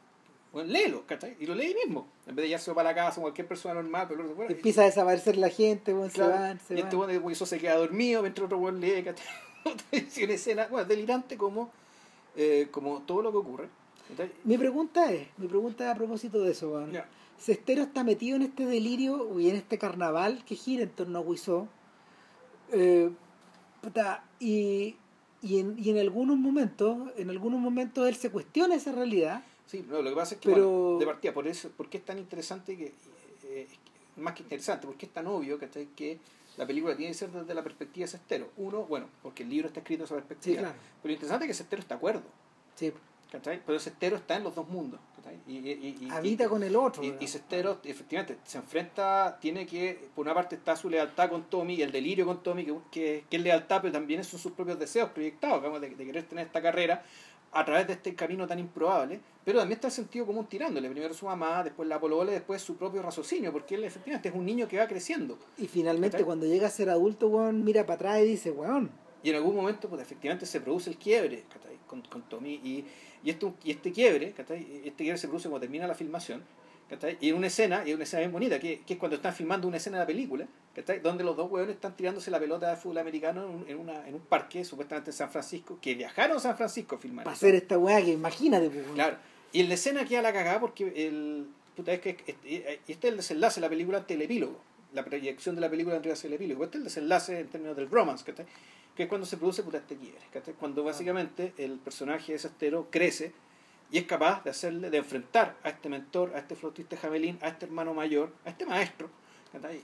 bueno, 0.52 0.72
léelo, 0.72 1.06
¿cachai? 1.06 1.36
Y 1.38 1.46
lo 1.46 1.54
lee 1.54 1.74
mismo. 1.84 2.08
En 2.26 2.34
vez 2.34 2.44
de 2.44 2.48
llevarse 2.48 2.74
para 2.74 2.90
la 2.90 2.94
casa 2.94 3.14
como 3.16 3.24
cualquier 3.26 3.46
persona 3.46 3.74
normal, 3.74 4.06
pero 4.08 4.34
fuera. 4.34 4.52
Empieza 4.52 4.82
a 4.82 4.84
desaparecer 4.86 5.36
la 5.36 5.48
gente, 5.48 5.94
weón, 5.94 6.10
Claro, 6.10 6.32
se 6.32 6.38
van, 6.38 6.60
se 6.60 6.74
y 6.74 6.80
este 6.80 6.96
de 6.96 7.32
eso 7.32 7.46
se 7.46 7.58
queda 7.58 7.76
dormido 7.76 8.22
mientras 8.22 8.46
otro 8.46 8.58
weón 8.58 8.80
lee, 8.80 9.02
¿cachai? 9.04 9.26
Una 10.24 10.32
escena, 10.32 10.66
bueno, 10.68 10.88
delirante 10.88 11.36
como, 11.36 11.70
eh, 12.36 12.68
como 12.70 13.02
todo 13.02 13.22
lo 13.22 13.30
que 13.30 13.38
ocurre. 13.38 13.68
¿cachai? 14.08 14.32
Mi 14.44 14.58
pregunta 14.58 15.12
es, 15.12 15.28
mi 15.38 15.46
pregunta 15.46 15.84
es 15.84 15.90
a 15.90 15.94
propósito 15.94 16.40
de 16.40 16.52
eso, 16.52 16.72
weón. 16.72 16.92
Ya. 16.92 17.06
Cestero 17.38 17.82
está 17.82 18.04
metido 18.04 18.36
en 18.36 18.42
este 18.42 18.66
delirio 18.66 19.40
y 19.40 19.48
en 19.48 19.56
este 19.56 19.78
carnaval 19.78 20.44
que 20.44 20.56
gira 20.56 20.82
en 20.82 20.90
torno 20.90 21.18
a 21.18 21.22
Wiseau. 21.22 21.68
Eh, 22.72 23.10
y, 24.38 24.96
y, 25.42 25.58
en, 25.58 25.78
y 25.78 25.90
en 25.90 25.98
algunos 25.98 26.36
momentos, 26.36 27.10
en 27.16 27.30
algunos 27.30 27.60
momentos 27.60 28.06
él 28.06 28.16
se 28.16 28.30
cuestiona 28.30 28.74
esa 28.74 28.92
realidad. 28.92 29.42
Sí, 29.70 29.84
no, 29.88 30.02
lo 30.02 30.10
que 30.10 30.16
pasa 30.16 30.34
es 30.34 30.40
que, 30.40 30.50
Pero- 30.50 30.68
bueno, 30.70 30.98
de 30.98 31.06
partida, 31.06 31.32
por 31.32 31.46
eso, 31.46 31.68
¿por 31.70 31.88
qué 31.88 31.98
es 31.98 32.04
tan 32.04 32.18
interesante 32.18 32.76
que, 32.76 32.92
eh, 33.44 33.68
más 34.16 34.34
que 34.34 34.42
interesante, 34.42 34.86
porque 34.86 35.06
es 35.06 35.12
tan 35.12 35.26
obvio 35.28 35.58
¿cachai? 35.60 35.86
que 35.94 36.18
la 36.56 36.66
película 36.66 36.96
tiene 36.96 37.12
que 37.12 37.18
ser 37.18 37.30
desde 37.30 37.54
la 37.54 37.62
perspectiva 37.62 38.04
de 38.06 38.10
Sestero? 38.10 38.48
Uno, 38.56 38.82
bueno, 38.84 39.06
porque 39.22 39.44
el 39.44 39.48
libro 39.50 39.68
está 39.68 39.78
escrito 39.80 40.02
desde 40.02 40.16
esa 40.16 40.26
perspectiva. 40.26 40.56
Sí, 40.56 40.60
claro. 40.60 40.74
Pero 41.02 41.08
lo 41.08 41.12
interesante 41.12 41.44
es 41.44 41.48
que 41.50 41.54
Sestero 41.54 41.80
está 41.82 41.94
de 41.94 41.98
acuerdo, 41.98 42.22
Sí, 42.74 42.92
¿cachai? 43.30 43.62
Pero 43.64 43.78
Sestero 43.78 44.16
está 44.16 44.36
en 44.36 44.42
los 44.42 44.54
dos 44.56 44.66
mundos, 44.68 44.98
¿cachai? 45.14 45.38
Y, 45.46 45.58
y, 45.58 45.98
y- 46.00 46.10
habita 46.10 46.48
con 46.48 46.64
el 46.64 46.74
otro. 46.74 47.04
y, 47.04 47.26
Sestero, 47.28 47.78
efectivamente, 47.84 48.38
se 48.44 48.58
enfrenta, 48.58 49.38
tiene 49.40 49.66
que, 49.66 50.08
por 50.16 50.24
una 50.26 50.34
parte 50.34 50.56
está 50.56 50.74
su 50.74 50.90
lealtad 50.90 51.30
con 51.30 51.44
Tommy, 51.44 51.74
y 51.74 51.82
el 51.82 51.92
delirio 51.92 52.26
con 52.26 52.42
Tommy, 52.42 52.64
que, 52.64 52.74
que, 52.90 53.24
que 53.30 53.36
es 53.36 53.42
lealtad, 53.44 53.82
pero 53.82 53.92
también 53.92 54.24
son 54.24 54.40
sus 54.40 54.50
propios 54.52 54.80
deseos 54.80 55.10
proyectados, 55.10 55.58
digamos, 55.60 55.80
de, 55.80 55.90
de 55.90 56.04
querer 56.04 56.24
tener 56.24 56.46
esta 56.46 56.60
carrera 56.60 57.04
a 57.52 57.64
través 57.64 57.86
de 57.86 57.94
este 57.94 58.14
camino 58.14 58.46
tan 58.46 58.58
improbable, 58.58 59.20
pero 59.44 59.58
también 59.58 59.76
está 59.76 59.88
el 59.88 59.92
sentido 59.92 60.26
común 60.26 60.46
tirándole, 60.46 60.88
primero 60.88 61.12
su 61.14 61.26
mamá, 61.26 61.64
después 61.64 61.88
la 61.88 61.98
polola, 61.98 62.30
después 62.30 62.62
su 62.62 62.76
propio 62.76 63.02
raciocinio, 63.02 63.52
porque 63.52 63.74
él 63.74 63.84
efectivamente 63.84 64.28
es 64.28 64.34
un 64.34 64.44
niño 64.44 64.68
que 64.68 64.78
va 64.78 64.86
creciendo. 64.86 65.38
Y 65.58 65.66
finalmente 65.66 66.24
cuando 66.24 66.46
llega 66.46 66.68
a 66.68 66.70
ser 66.70 66.90
adulto, 66.90 67.28
weón, 67.28 67.64
mira 67.64 67.86
para 67.86 67.94
atrás 67.94 68.20
y 68.20 68.26
dice, 68.26 68.50
weón, 68.50 68.90
Y 69.22 69.30
en 69.30 69.36
algún 69.36 69.56
momento, 69.56 69.88
pues 69.88 70.00
efectivamente 70.00 70.46
se 70.46 70.60
produce 70.60 70.90
el 70.90 70.96
quiebre. 70.96 71.44
Con, 71.86 72.02
con 72.02 72.22
Tommy. 72.22 72.60
Y, 72.62 72.84
y, 73.24 73.30
esto, 73.30 73.54
y 73.64 73.72
este 73.72 73.90
quiebre, 73.90 74.28
este 74.28 74.94
quiebre 74.96 75.18
se 75.18 75.26
produce 75.26 75.48
cuando 75.48 75.62
termina 75.62 75.88
la 75.88 75.94
filmación. 75.94 76.44
¿Cachai? 76.90 77.16
Y 77.20 77.28
en 77.30 77.36
una 77.36 77.46
escena, 77.46 77.84
y 77.86 77.94
una 77.94 78.02
escena 78.02 78.20
bien 78.20 78.32
bonita, 78.32 78.58
que, 78.58 78.80
que 78.80 78.94
es 78.94 78.98
cuando 78.98 79.16
están 79.16 79.32
filmando 79.32 79.68
una 79.68 79.76
escena 79.76 79.98
de 79.98 80.02
la 80.02 80.06
película, 80.06 80.46
¿cachai? 80.74 80.98
donde 80.98 81.22
los 81.22 81.36
dos 81.36 81.50
hueones 81.50 81.76
están 81.76 81.96
tirándose 81.96 82.32
la 82.32 82.40
pelota 82.40 82.68
de 82.68 82.76
fútbol 82.76 82.98
americano 82.98 83.44
en 83.44 83.50
un, 83.50 83.68
en 83.68 83.78
una, 83.78 84.08
en 84.08 84.14
un 84.14 84.20
parque, 84.20 84.64
supuestamente 84.64 85.10
en 85.10 85.16
San 85.16 85.30
Francisco, 85.30 85.78
que 85.80 85.94
viajaron 85.94 86.36
a 86.36 86.40
San 86.40 86.56
Francisco 86.56 86.96
a 86.96 86.98
filmar. 86.98 87.24
para 87.24 87.36
hacer 87.36 87.54
esta 87.54 87.78
weá 87.78 88.02
que 88.02 88.10
imagínate, 88.10 88.68
pues. 88.70 88.84
Claro. 88.94 89.16
Y 89.52 89.60
en 89.60 89.68
la 89.68 89.74
escena 89.74 90.04
queda 90.04 90.22
la 90.22 90.32
cagada 90.32 90.60
porque 90.60 90.92
el. 91.06 91.46
Puta, 91.76 91.92
es 91.92 92.00
que 92.00 92.10
este, 92.26 92.80
este 92.88 92.92
es 92.92 93.04
el 93.04 93.16
desenlace 93.16 93.60
de 93.60 93.66
la 93.66 93.70
película 93.70 93.98
ante 93.98 94.14
el 94.14 94.22
epílogo. 94.22 94.60
La 94.92 95.04
proyección 95.04 95.54
de 95.54 95.60
la 95.60 95.70
película 95.70 95.96
entre 95.96 96.12
el 96.12 96.32
epílogo. 96.32 96.64
Este 96.64 96.78
es 96.78 96.80
el 96.80 96.84
desenlace 96.84 97.38
en 97.38 97.48
términos 97.48 97.76
del 97.76 97.88
romance, 97.88 98.24
¿cachai? 98.24 98.46
Que 98.96 99.04
es 99.04 99.08
cuando 99.08 99.26
se 99.26 99.36
produce 99.36 99.62
puta 99.62 99.78
este 99.78 99.94
quiebre, 99.96 100.20
¿cachai? 100.32 100.54
Cuando 100.54 100.82
básicamente 100.82 101.52
el 101.58 101.78
personaje 101.78 102.32
de 102.32 102.38
Sestero 102.40 102.88
crece 102.90 103.32
y 103.92 103.98
es 103.98 104.04
capaz 104.04 104.42
de 104.44 104.50
hacerle, 104.50 104.90
de 104.90 104.98
enfrentar 104.98 105.56
a 105.64 105.68
este 105.70 105.88
mentor, 105.88 106.32
a 106.34 106.38
este 106.38 106.54
flautista 106.54 106.96
jamelín, 106.96 107.38
a 107.42 107.48
este 107.48 107.66
hermano 107.66 107.92
mayor, 107.94 108.32
a 108.44 108.50
este 108.50 108.64
maestro, 108.66 109.10
¿cachai? 109.52 109.80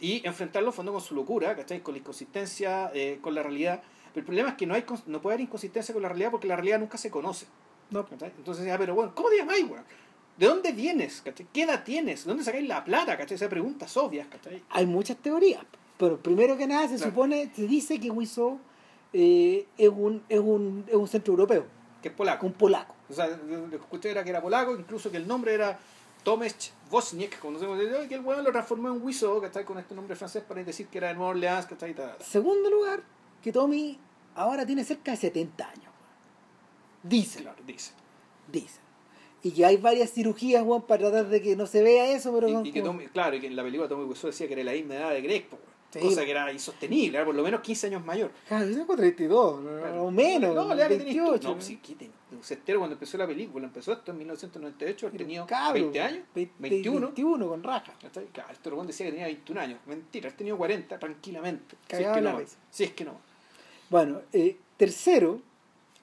Y 0.00 0.24
enfrentarlo 0.26 0.68
en 0.68 0.74
fondo 0.74 0.92
con 0.92 1.00
su 1.00 1.14
locura, 1.14 1.56
¿cachai? 1.56 1.80
Con 1.80 1.94
la 1.94 1.98
inconsistencia, 1.98 2.90
eh, 2.94 3.18
con 3.20 3.34
la 3.34 3.42
realidad. 3.42 3.82
Pero 4.14 4.20
el 4.20 4.24
problema 4.26 4.50
es 4.50 4.54
que 4.54 4.66
no, 4.66 4.74
hay, 4.74 4.84
no 5.06 5.20
puede 5.20 5.34
haber 5.34 5.44
inconsistencia 5.46 5.92
con 5.92 6.02
la 6.02 6.08
realidad 6.08 6.30
porque 6.30 6.46
la 6.46 6.54
realidad 6.56 6.78
nunca 6.78 6.98
se 6.98 7.10
conoce. 7.10 7.46
No. 7.90 8.06
¿cachai? 8.06 8.32
Entonces, 8.38 8.68
ah, 8.70 8.76
pero 8.78 8.94
bueno, 8.94 9.12
¿cómo 9.14 9.28
te 9.30 9.38
llamáis, 9.38 9.64
weón? 9.68 9.84
¿De 10.36 10.46
dónde 10.46 10.70
vienes? 10.72 11.20
¿cachai? 11.22 11.46
¿Qué 11.52 11.62
edad 11.62 11.82
tienes? 11.84 12.24
¿De 12.24 12.28
dónde 12.28 12.44
sacáis 12.44 12.68
la 12.68 12.84
plata? 12.84 13.16
¿cachai? 13.16 13.34
Esas 13.34 13.48
preguntas 13.48 13.96
obvias, 13.96 14.28
¿cachai? 14.28 14.62
Hay 14.70 14.86
muchas 14.86 15.16
teorías, 15.16 15.62
pero 15.98 16.16
primero 16.22 16.56
que 16.56 16.68
nada 16.68 16.86
se 16.86 16.94
Claro. 16.94 17.10
supone, 17.10 17.50
se 17.54 17.66
dice 17.66 17.98
que 17.98 18.10
Wiseau 18.10 18.60
eh, 19.12 19.66
es, 19.76 19.88
un, 19.88 20.22
es, 20.28 20.38
un, 20.38 20.84
es 20.86 20.94
un 20.94 21.08
centro 21.08 21.32
europeo, 21.32 21.66
Que 22.02 22.08
es 22.08 22.14
polaco. 22.14 22.46
un 22.46 22.52
polaco. 22.52 22.94
O 23.10 23.12
sea, 23.12 23.26
lo 23.26 23.68
que 23.70 23.76
escuché 23.76 24.10
era 24.10 24.22
que 24.24 24.30
era 24.30 24.40
polaco, 24.42 24.74
incluso 24.76 25.10
que 25.10 25.16
el 25.16 25.26
nombre 25.26 25.54
era 25.54 25.78
Tomasz 26.22 26.70
Wozniak, 26.90 27.38
conocemos, 27.38 27.78
y 28.04 28.08
que 28.08 28.14
el 28.16 28.20
weón 28.20 28.44
lo 28.44 28.52
transformó 28.52 28.88
en 28.88 29.02
Wiseau, 29.02 29.40
¿cachai? 29.40 29.64
Con 29.64 29.78
este 29.78 29.94
nombre 29.94 30.14
francés 30.16 30.42
para 30.46 30.62
decir 30.62 30.86
que 30.88 30.98
era 30.98 31.08
de 31.08 31.14
Nueva 31.14 31.30
Orleans, 31.30 31.66
¿cachai? 31.66 31.94
Ta, 31.94 32.12
ta, 32.12 32.18
ta. 32.18 32.24
Segundo 32.24 32.70
lugar, 32.70 33.02
que 33.42 33.52
Tommy 33.52 33.98
ahora 34.34 34.64
tiene 34.66 34.84
cerca 34.84 35.10
de 35.12 35.16
70 35.16 35.68
años. 35.68 35.92
Dicen, 37.02 37.42
Claro, 37.42 37.62
dice. 37.66 37.92
dicen. 38.50 38.80
Y 39.42 39.52
que 39.52 39.64
hay 39.64 39.76
varias 39.76 40.10
cirugías, 40.12 40.62
weón, 40.64 40.82
para 40.82 41.10
tratar 41.10 41.28
de 41.28 41.40
que 41.40 41.54
no 41.56 41.66
se 41.66 41.82
vea 41.82 42.10
eso, 42.12 42.32
pero 42.34 42.48
Y, 42.48 42.68
y 42.68 42.72
que 42.72 42.82
Tommy- 42.82 43.06
claro, 43.08 43.36
y 43.36 43.40
que 43.40 43.46
en 43.46 43.54
la 43.56 43.62
película 43.62 43.88
Tommy 43.88 44.04
Wiseau 44.04 44.30
decía 44.30 44.48
que 44.48 44.54
era 44.54 44.64
la 44.64 44.72
misma 44.72 44.94
edad 44.96 45.10
de 45.10 45.20
Greg, 45.22 45.46
weón. 45.50 45.62
Sí. 45.90 46.00
cosa 46.00 46.22
que 46.24 46.30
era 46.32 46.52
insostenible, 46.52 47.16
era 47.16 47.24
por 47.24 47.34
lo 47.34 47.42
menos 47.42 47.62
15 47.62 47.86
años 47.86 48.04
mayor. 48.04 48.30
Claro, 48.46 48.68
yo 48.68 48.76
tengo 48.76 48.94
32, 48.94 49.60
Claro. 49.80 50.04
o 50.04 50.10
menos, 50.10 50.54
No, 50.54 50.68
tenés 50.76 50.88
tú. 50.98 51.04
28. 51.04 51.54
No, 51.54 51.60
sí, 51.62 51.80
¿qué 51.82 51.94
ten- 51.94 52.12
un 52.30 52.42
Cestero 52.42 52.80
cuando 52.80 52.92
empezó 52.94 53.16
la 53.16 53.26
película, 53.26 53.66
empezó 53.66 53.92
esto 53.94 54.10
en 54.12 54.18
1998, 54.18 55.06
él 55.06 55.12
tenía 55.16 55.46
Cabro, 55.46 55.72
20 55.80 56.00
años, 56.02 56.24
20, 56.34 56.54
21. 56.58 57.06
21 57.06 57.48
con 57.48 57.62
raja. 57.62 57.94
Claro, 58.32 58.52
este 58.52 58.68
weón 58.70 58.86
decía 58.86 59.06
que 59.06 59.12
tenía 59.12 59.26
21 59.28 59.60
años. 59.62 59.80
Mentira, 59.86 60.28
él 60.28 60.34
tenía 60.34 60.54
40 60.54 60.98
tranquilamente. 60.98 61.76
Si 61.88 61.96
es 62.02 62.08
que 62.08 62.20
no. 62.20 62.40
Si 62.70 62.84
es 62.84 62.92
que 62.92 63.04
no. 63.06 63.12
Bueno, 63.88 64.20
eh, 64.34 64.58
tercero, 64.76 65.40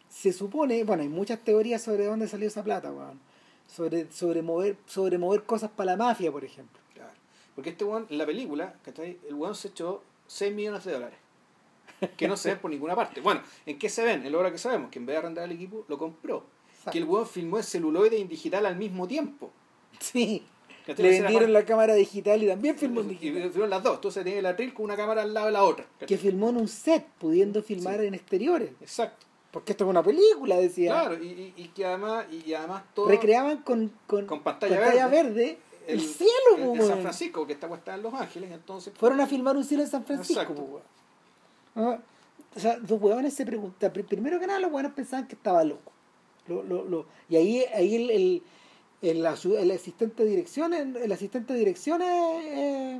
se 0.09 0.33
supone, 0.33 0.83
bueno, 0.83 1.03
hay 1.03 1.09
muchas 1.09 1.39
teorías 1.41 1.83
sobre 1.83 2.05
dónde 2.05 2.27
salió 2.27 2.47
esa 2.47 2.63
plata, 2.63 2.91
weón. 2.91 3.19
Sobre, 3.67 4.11
sobre, 4.11 4.41
mover, 4.41 4.77
sobre 4.87 5.19
mover 5.19 5.43
cosas 5.43 5.69
para 5.69 5.91
la 5.91 5.97
mafia, 5.97 6.31
por 6.31 6.43
ejemplo. 6.43 6.81
Porque 7.55 7.71
este 7.71 7.85
weón, 7.85 8.05
en 8.09 8.17
la 8.17 8.25
película, 8.25 8.75
¿cachai? 8.83 9.17
El 9.27 9.35
weón 9.35 9.55
se 9.55 9.69
echó 9.69 10.03
6 10.27 10.53
millones 10.53 10.83
de 10.83 10.91
dólares. 10.93 11.17
Que 12.17 12.27
no 12.27 12.35
se 12.35 12.49
ven 12.49 12.59
por 12.59 12.69
ninguna 12.69 12.95
parte. 12.95 13.21
Bueno, 13.21 13.41
¿en 13.65 13.79
qué 13.79 13.87
se 13.89 14.03
ven? 14.03 14.25
En 14.25 14.31
la 14.31 14.37
hora 14.37 14.51
que 14.51 14.57
sabemos, 14.57 14.91
que 14.91 14.99
en 14.99 15.05
vez 15.05 15.13
de 15.13 15.19
arrendar 15.19 15.45
el 15.45 15.53
equipo, 15.53 15.85
lo 15.87 15.97
compró. 15.97 16.43
Que 16.91 16.97
el 16.99 17.05
weón 17.05 17.25
filmó 17.25 17.57
en 17.57 17.63
celuloide 17.63 18.17
y 18.17 18.21
en 18.21 18.27
digital 18.27 18.65
al 18.65 18.75
mismo 18.75 19.07
tiempo. 19.07 19.51
Sí. 19.99 20.43
Le 20.85 20.93
vendieron 20.93 21.51
la 21.51 21.65
cámara 21.65 21.95
digital 21.95 22.43
y 22.43 22.47
también 22.47 22.77
filmó 22.77 22.99
en 23.01 23.07
Y 23.11 23.13
digital. 23.15 23.49
filmaron 23.49 23.69
las 23.71 23.81
dos. 23.83 23.95
Entonces 23.95 24.23
tenía 24.23 24.39
el 24.39 24.45
atril 24.45 24.73
con 24.73 24.85
una 24.85 24.95
cámara 24.95 25.23
al 25.23 25.33
lado 25.33 25.47
de 25.47 25.51
la 25.53 25.63
otra. 25.63 25.85
Que 26.05 26.17
filmó 26.17 26.49
en 26.49 26.57
un 26.57 26.67
set, 26.67 27.05
pudiendo 27.17 27.63
filmar 27.63 28.01
en 28.01 28.13
exteriores. 28.13 28.71
Exacto. 28.81 29.25
Porque 29.49 29.71
esto 29.71 29.85
es 29.85 29.89
una 29.89 30.03
película, 30.03 30.57
decía. 30.57 30.91
Claro, 30.91 31.23
y, 31.23 31.27
y, 31.27 31.53
y 31.55 31.67
que 31.69 31.85
además, 31.85 32.25
y 32.29 32.53
además 32.53 32.83
todo. 32.93 33.07
Recreaban 33.07 33.59
con, 33.63 33.89
con, 34.05 34.25
Con 34.25 34.43
pantalla 34.43 35.07
verde, 35.07 35.57
el, 35.87 36.01
cielo, 36.01 36.31
el 36.57 36.61
de 36.73 36.79
San 36.79 36.87
weón. 36.89 37.01
Francisco, 37.01 37.47
que 37.47 37.53
esta 37.53 37.73
está 37.73 37.95
en 37.95 38.03
Los 38.03 38.13
Ángeles, 38.13 38.51
entonces. 38.51 38.93
Fueron 38.97 39.19
a 39.21 39.27
filmar 39.27 39.55
un 39.57 39.63
cielo 39.63 39.83
en 39.83 39.89
San 39.89 40.03
Francisco, 40.05 40.53
weón. 40.53 40.81
Ah, 41.75 41.99
O 42.55 42.59
sea, 42.59 42.77
los 42.77 42.91
huevones 42.91 43.33
se 43.33 43.45
preguntan, 43.45 43.91
pri- 43.91 44.03
primero 44.03 44.39
que 44.39 44.47
nada 44.47 44.59
los 44.59 44.71
huevones 44.71 44.93
pensaban 44.93 45.27
que 45.27 45.35
estaba 45.35 45.63
loco. 45.63 45.91
Lo, 46.47 46.63
lo, 46.63 46.85
lo- 46.85 47.05
y 47.27 47.35
ahí, 47.35 47.63
ahí 47.73 47.95
el, 47.95 48.09
el, 48.11 48.43
el, 49.01 49.25
el 49.57 49.71
asistente 49.71 50.23
de 50.23 50.29
dirección, 50.29 50.73
el, 50.73 50.95
el 50.95 51.11
asistente 51.11 51.53
de 51.53 51.59
dirección 51.59 52.01
es 52.01 52.45
eh, 52.45 52.99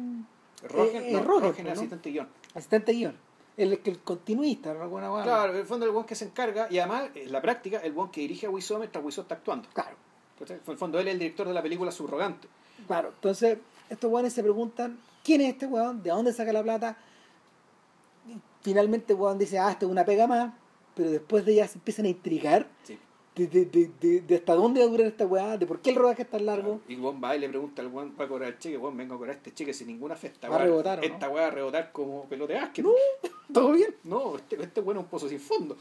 Rogen, 0.64 1.04
eh, 1.04 1.12
no, 1.14 1.22
¿no? 1.40 1.50
es 1.52 1.60
asistente 1.68 2.10
guion. 2.12 2.28
asistente 2.54 2.92
guion. 2.92 3.16
El, 3.58 3.72
el, 3.74 3.82
el 3.86 4.00
continuista, 4.00 4.74
¿no? 4.74 4.82
Alguna 4.82 5.10
hueá. 5.14 5.24
Claro, 5.24 5.54
en 5.54 5.60
el 5.60 5.66
fondo 5.66 5.86
el 5.86 5.92
buen 5.94 6.06
que 6.06 6.16
se 6.16 6.26
encarga, 6.26 6.68
y 6.70 6.80
además, 6.80 7.10
en 7.16 7.32
la 7.32 7.42
práctica, 7.42 7.78
el 7.80 7.94
buen 7.94 8.10
que 8.10 8.20
dirige 8.22 8.48
a 8.48 8.50
Wiseau 8.50 8.80
mientras 8.80 9.04
Wiseau 9.06 9.22
está 9.22 9.36
actuando. 9.36 9.70
Claro. 9.74 9.96
En 10.42 10.60
el 10.68 10.78
fondo 10.78 11.00
él 11.00 11.08
es 11.08 11.14
el 11.14 11.20
director 11.20 11.48
de 11.48 11.54
la 11.54 11.62
película 11.62 11.92
Subrogante. 11.92 12.50
Claro. 12.88 13.10
Entonces, 13.16 13.58
estos 13.90 14.10
huevones 14.12 14.34
se 14.34 14.42
preguntan, 14.44 14.98
¿quién 15.24 15.42
es 15.42 15.50
este 15.54 15.66
huevón? 15.68 16.02
¿De 16.04 16.10
dónde 16.10 16.34
saca 16.34 16.52
la 16.54 16.64
plata? 16.64 16.98
Y 18.28 18.34
finalmente 18.62 19.14
huevón 19.14 19.38
dice, 19.38 19.60
ah, 19.60 19.72
esto 19.72 19.86
es 19.86 19.92
una 19.92 20.06
pega 20.06 20.28
más, 20.28 20.54
pero 20.96 21.12
después 21.12 21.46
de 21.46 21.54
ella 21.54 21.68
se 21.68 21.78
empiezan 21.78 22.06
a 22.06 22.10
intrigar 22.10 22.68
Sí. 22.84 22.98
de, 23.36 23.48
de, 23.48 23.66
de, 24.00 24.22
de, 24.22 24.36
hasta 24.36 24.56
dónde 24.56 24.80
va 24.80 24.86
a 24.86 24.90
durar 24.90 25.08
esta 25.08 25.26
weá, 25.26 25.58
de 25.58 25.66
por 25.68 25.82
qué 25.82 25.90
el 25.90 25.98
rodaje 25.98 26.22
es 26.22 26.30
tan 26.30 26.46
largo. 26.46 26.80
Y 26.88 26.96
buen 26.96 27.22
va 27.22 27.36
y 27.36 27.40
le 27.40 27.50
pregunta 27.50 27.82
al 27.82 27.90
buen, 27.90 28.16
va 28.20 28.26
a 28.26 28.28
cobrar 28.30 28.50
el 28.50 28.60
cheque, 28.60 28.78
buen, 28.78 28.96
vengo 28.96 29.16
a 29.16 29.18
cobrar 29.18 29.36
este 29.36 29.54
cheque 29.54 29.74
sin 29.74 29.88
ninguna 29.88 30.16
fe. 30.16 30.28
Esta 30.28 30.48
Va 30.50 30.56
a 30.56 30.60
rebotar. 30.60 31.04
Esta 31.04 31.30
weá 31.30 31.42
va 31.44 31.48
a 31.48 31.52
rebotar 31.52 31.92
como 31.92 32.24
pelota 32.30 32.54
de 32.54 32.60
básquet. 32.60 32.86
No, 32.86 32.92
¿Todo 33.54 33.74
bien? 33.74 33.94
No, 34.06 34.38
este, 34.38 34.62
este 34.64 34.82
bueno 34.82 35.02
es 35.02 35.06
un 35.06 35.10
pozo 35.10 35.28
sin 35.30 35.40
fondo. 35.40 35.76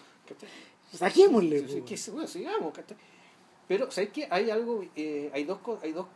Saquémosle. 0.93 1.61
Sí, 1.61 1.69
sí, 1.69 1.81
que, 1.83 2.11
bueno, 2.11 2.27
sigamos, 2.29 2.73
¿cachai? 2.75 2.97
Pero, 3.67 3.91
¿sabes 3.91 4.11
qué? 4.11 4.27
Hay 4.31 4.51
algo, 4.51 4.85
eh, 4.95 5.31
hay 5.33 5.45
dos 5.45 5.59
cosas, 5.59 5.85
hay 5.85 5.93
dos, 5.93 6.07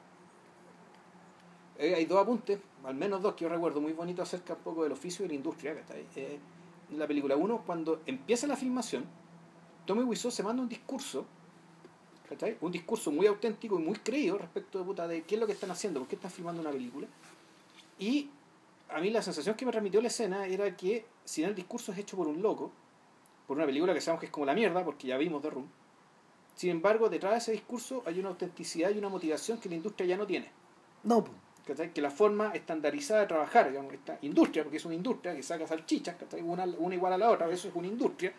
eh, 1.78 1.94
hay 1.94 2.04
dos 2.06 2.20
apuntes, 2.20 2.58
al 2.84 2.94
menos 2.94 3.22
dos 3.22 3.34
que 3.34 3.44
yo 3.44 3.48
recuerdo 3.48 3.80
muy 3.80 3.92
bonitos 3.92 4.28
acerca 4.28 4.54
un 4.54 4.60
poco 4.60 4.82
del 4.82 4.92
oficio 4.92 5.24
y 5.24 5.28
la 5.28 5.34
industria, 5.34 5.74
¿cachai? 5.74 6.06
Eh, 6.16 6.38
en 6.90 6.98
la 6.98 7.06
película, 7.06 7.36
uno, 7.36 7.62
cuando 7.64 8.02
empieza 8.06 8.46
la 8.46 8.56
filmación, 8.56 9.04
Tommy 9.86 10.02
Wiseau 10.02 10.30
se 10.30 10.42
manda 10.42 10.62
un 10.62 10.68
discurso, 10.68 11.24
¿cachai? 12.28 12.58
Un 12.60 12.72
discurso 12.72 13.10
muy 13.10 13.26
auténtico 13.26 13.78
y 13.78 13.82
muy 13.82 13.96
creído 13.98 14.38
respecto 14.38 14.78
de, 14.78 14.84
puta, 14.84 15.06
de 15.06 15.22
qué 15.22 15.36
es 15.36 15.40
lo 15.40 15.46
que 15.46 15.52
están 15.52 15.70
haciendo, 15.70 16.00
por 16.00 16.08
qué 16.08 16.16
están 16.16 16.30
filmando 16.30 16.60
una 16.60 16.70
película. 16.70 17.06
Y 17.98 18.28
a 18.88 19.00
mí 19.00 19.10
la 19.10 19.22
sensación 19.22 19.54
que 19.54 19.64
me 19.64 19.70
transmitió 19.70 20.00
la 20.00 20.08
escena 20.08 20.46
era 20.46 20.76
que, 20.76 21.06
si 21.24 21.44
el 21.44 21.54
discurso 21.54 21.92
es 21.92 21.98
hecho 21.98 22.16
por 22.16 22.26
un 22.26 22.42
loco, 22.42 22.72
por 23.46 23.56
una 23.56 23.66
película 23.66 23.94
que 23.94 24.00
sabemos 24.00 24.20
que 24.20 24.26
es 24.26 24.32
como 24.32 24.46
la 24.46 24.54
mierda, 24.54 24.84
porque 24.84 25.06
ya 25.06 25.16
vimos 25.16 25.42
The 25.42 25.50
Room, 25.50 25.68
sin 26.58 26.70
embargo, 26.70 27.08
detrás 27.08 27.34
de 27.34 27.38
ese 27.38 27.52
discurso 27.52 28.02
hay 28.04 28.18
una 28.18 28.30
autenticidad 28.30 28.90
y 28.90 28.98
una 28.98 29.08
motivación 29.08 29.60
que 29.60 29.68
la 29.68 29.76
industria 29.76 30.08
ya 30.08 30.16
no 30.16 30.26
tiene. 30.26 30.50
No. 31.04 31.24
¿Cachai? 31.68 31.92
Que 31.92 32.00
la 32.00 32.10
forma 32.10 32.50
estandarizada 32.52 33.20
de 33.20 33.26
trabajar, 33.26 33.68
digamos, 33.70 33.92
esta 33.92 34.18
industria, 34.22 34.64
porque 34.64 34.78
es 34.78 34.84
una 34.84 34.94
industria 34.96 35.34
que 35.36 35.42
saca 35.42 35.66
salchichas, 35.66 36.16
¿cachai? 36.16 36.42
Una, 36.42 36.64
una 36.64 36.94
igual 36.94 37.12
a 37.12 37.18
la 37.18 37.30
otra, 37.30 37.48
eso 37.50 37.68
es 37.68 37.74
una 37.76 37.86
industria. 37.86 38.32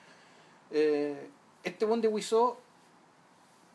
Eh, 0.71 1.30
este 1.63 1.86
buen 1.86 2.01
de 2.01 2.07
Wiseau, 2.07 2.57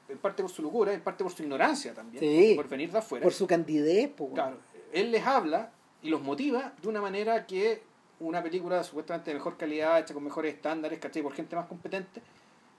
en 0.09 0.19
parte 0.19 0.43
por 0.43 0.51
su 0.51 0.63
locura, 0.63 0.93
en 0.93 1.01
parte 1.01 1.25
por 1.25 1.33
su 1.33 1.43
ignorancia 1.43 1.95
también, 1.95 2.23
Sí. 2.23 2.53
por 2.55 2.69
venir 2.69 2.91
de 2.93 2.99
afuera. 2.99 3.23
por 3.23 3.33
su 3.33 3.47
candidez, 3.47 4.11
po, 4.11 4.25
weón. 4.25 4.35
Claro, 4.35 4.59
él 4.93 5.11
les 5.11 5.27
habla 5.27 5.71
y 6.03 6.11
los 6.11 6.21
motiva 6.23 6.75
de 6.83 6.89
una 6.89 7.01
manera 7.01 7.47
que 7.47 7.83
una 8.21 8.43
película 8.43 8.83
supuestamente 8.85 9.31
de 9.31 9.35
mejor 9.35 9.57
calidad, 9.57 9.99
hecha 9.99 10.15
con 10.15 10.23
mejores 10.23 10.55
estándares, 10.55 10.99
¿cachai? 10.99 11.23
Por 11.23 11.33
gente 11.33 11.57
más 11.57 11.67
competente, 11.67 12.21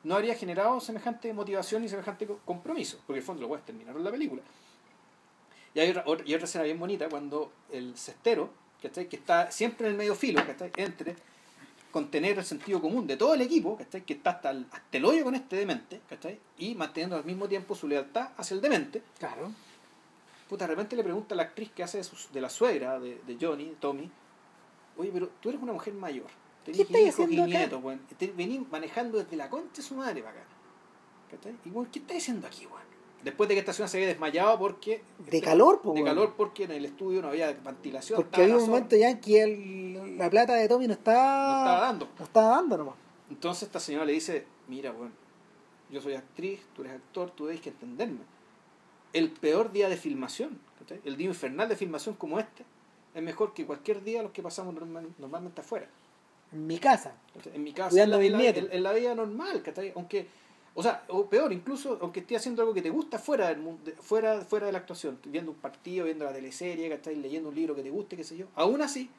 no 0.03 0.15
habría 0.15 0.35
generado 0.35 0.79
semejante 0.79 1.33
motivación 1.33 1.83
y 1.83 1.89
semejante 1.89 2.27
co- 2.27 2.39
compromiso, 2.45 2.97
porque 3.05 3.13
en 3.13 3.21
el 3.21 3.23
fondo 3.23 3.41
lo 3.41 3.47
puedes 3.47 3.65
terminar 3.65 3.95
en 3.95 4.03
la 4.03 4.11
película. 4.11 4.41
Y 5.75 5.79
hay 5.81 5.89
otra, 5.91 6.03
otra- 6.07 6.25
y 6.27 6.33
otra 6.33 6.45
escena 6.45 6.63
bien 6.63 6.79
bonita 6.79 7.07
cuando 7.09 7.51
el 7.71 7.95
cestero, 7.97 8.49
¿cachai? 8.81 9.07
Que 9.07 9.17
está 9.17 9.51
siempre 9.51 9.85
en 9.87 9.91
el 9.91 9.97
medio 9.97 10.15
filo, 10.15 10.43
¿cachai? 10.45 10.71
Entre 10.77 11.15
contener 11.91 12.37
el 12.39 12.45
sentido 12.45 12.81
común 12.81 13.05
de 13.07 13.15
todo 13.17 13.33
el 13.35 13.41
equipo, 13.41 13.77
¿cachai? 13.77 14.01
Que 14.03 14.13
está 14.13 14.31
hasta 14.31 14.51
el, 14.51 14.65
hasta 14.71 14.97
el 14.97 15.05
hoyo 15.05 15.23
con 15.23 15.35
este 15.35 15.57
demente, 15.57 16.01
¿cachai? 16.09 16.39
Y 16.57 16.75
manteniendo 16.75 17.15
al 17.17 17.25
mismo 17.25 17.47
tiempo 17.47 17.75
su 17.75 17.87
lealtad 17.87 18.29
hacia 18.37 18.55
el 18.55 18.61
demente. 18.61 19.03
Claro. 19.19 19.51
Puta, 20.49 20.65
de 20.65 20.71
repente 20.71 20.95
le 20.95 21.03
pregunta 21.03 21.35
a 21.35 21.37
la 21.37 21.43
actriz 21.43 21.71
que 21.71 21.83
hace 21.83 21.97
de, 21.99 22.03
su- 22.03 22.31
de 22.31 22.39
la 22.41 22.49
suegra 22.49 22.99
de, 22.99 23.19
de 23.27 23.37
Johnny, 23.39 23.65
de 23.69 23.75
Tommy, 23.75 24.09
oye, 24.97 25.09
pero 25.13 25.29
tú 25.41 25.49
eres 25.49 25.61
una 25.61 25.73
mujer 25.73 25.93
mayor. 25.93 26.27
Tenés 26.63 26.87
¿Qué 26.87 27.01
hijos 27.01 27.29
y 27.29 27.41
nietos, 27.41 27.83
weón. 27.83 28.01
Venís 28.35 28.61
manejando 28.71 29.17
desde 29.17 29.35
la 29.35 29.49
concha 29.49 29.75
de 29.77 29.81
su 29.83 29.95
madre 29.95 30.21
para 30.21 30.39
acá. 30.39 30.45
¿Cachai? 31.31 31.55
Y 31.65 31.69
weón, 31.69 31.87
¿qué 31.91 31.99
estás 31.99 32.17
haciendo 32.17 32.47
aquí, 32.47 32.65
weón? 32.65 32.84
Después 33.25 33.49
de 33.49 33.55
que 33.55 33.59
esta 33.59 33.73
ciudad 33.73 33.89
se 33.89 33.97
había 33.97 34.07
desmayado 34.07 34.57
porque... 34.59 35.01
De 35.29 35.41
calor, 35.41 35.81
po, 35.81 35.93
De 35.93 36.03
calor 36.03 36.35
porque 36.37 36.65
en 36.65 36.71
el 36.71 36.85
estudio 36.85 37.21
no 37.23 37.29
había 37.29 37.51
ventilación. 37.51 38.17
Porque 38.17 38.43
había 38.43 38.55
un 38.55 38.67
momento 38.67 38.95
ya 38.95 39.09
en 39.09 39.19
que 39.19 39.41
el- 39.41 40.17
la 40.17 40.29
plata 40.29 40.53
de 40.53 40.67
Tommy 40.69 40.85
no 40.87 40.93
estaba, 40.93 41.47
No 41.51 41.57
estaba 41.59 41.81
dando. 41.81 42.07
no 42.19 42.23
estaba 42.23 42.47
dando 42.49 42.77
nomás. 42.77 42.95
Entonces 43.31 43.63
esta 43.63 43.79
señora 43.79 44.05
le 44.05 44.13
dice, 44.13 44.45
mira, 44.67 44.91
weón, 44.91 45.11
yo 45.89 45.99
soy 46.01 46.13
actriz, 46.13 46.61
tú 46.75 46.83
eres 46.83 46.93
actor, 46.93 47.31
tú 47.31 47.47
debes 47.47 47.61
que 47.61 47.69
entenderme. 47.69 48.19
El 49.11 49.31
peor 49.31 49.71
día 49.71 49.89
de 49.89 49.97
filmación, 49.97 50.59
el 51.03 51.17
día 51.17 51.27
infernal 51.27 51.67
de 51.67 51.75
filmación 51.75 52.13
como 52.15 52.39
este, 52.39 52.63
es 53.15 53.23
mejor 53.23 53.53
que 53.55 53.65
cualquier 53.65 54.03
día 54.03 54.21
los 54.21 54.31
que 54.33 54.43
pasamos 54.43 54.75
normal- 54.75 55.09
normalmente 55.17 55.61
afuera. 55.61 55.87
En 56.51 56.67
mi 56.67 56.77
casa. 56.77 57.15
¿cachai? 57.33 57.55
En 57.55 57.63
mi 57.63 57.73
casa, 57.73 58.03
en, 58.03 58.11
la, 58.11 58.17
mis 58.19 58.27
en 58.27 58.33
la- 58.33 58.37
nietos. 58.39 58.63
en- 58.65 58.71
en 58.71 58.83
la 58.83 58.93
vida 58.93 59.15
normal, 59.15 59.63
¿cachai? 59.63 59.91
Aunque, 59.95 60.27
o 60.77 60.83
sea, 60.83 61.03
o 61.07 61.25
peor, 61.27 61.51
incluso 61.53 61.97
aunque 62.01 62.19
esté 62.19 62.35
haciendo 62.35 62.61
algo 62.61 62.73
que 62.73 62.81
te 62.81 62.89
gusta 62.89 63.17
fuera 63.17 63.47
del 63.47 63.57
mundo, 63.59 63.91
fuera, 64.01 64.41
fuera 64.41 64.65
de 64.67 64.73
la 64.73 64.77
actuación, 64.79 65.17
viendo 65.25 65.51
un 65.51 65.57
partido, 65.57 66.05
viendo 66.05 66.25
la 66.25 66.33
teleserie, 66.33 66.89
¿cachai? 66.89 67.15
Leyendo 67.15 67.49
un 67.49 67.55
libro 67.55 67.75
que 67.75 67.81
te 67.81 67.89
guste, 67.89 68.15
qué 68.17 68.23
sé 68.23 68.35
yo. 68.37 68.45
Aún 68.55 68.81
así, 68.81 69.09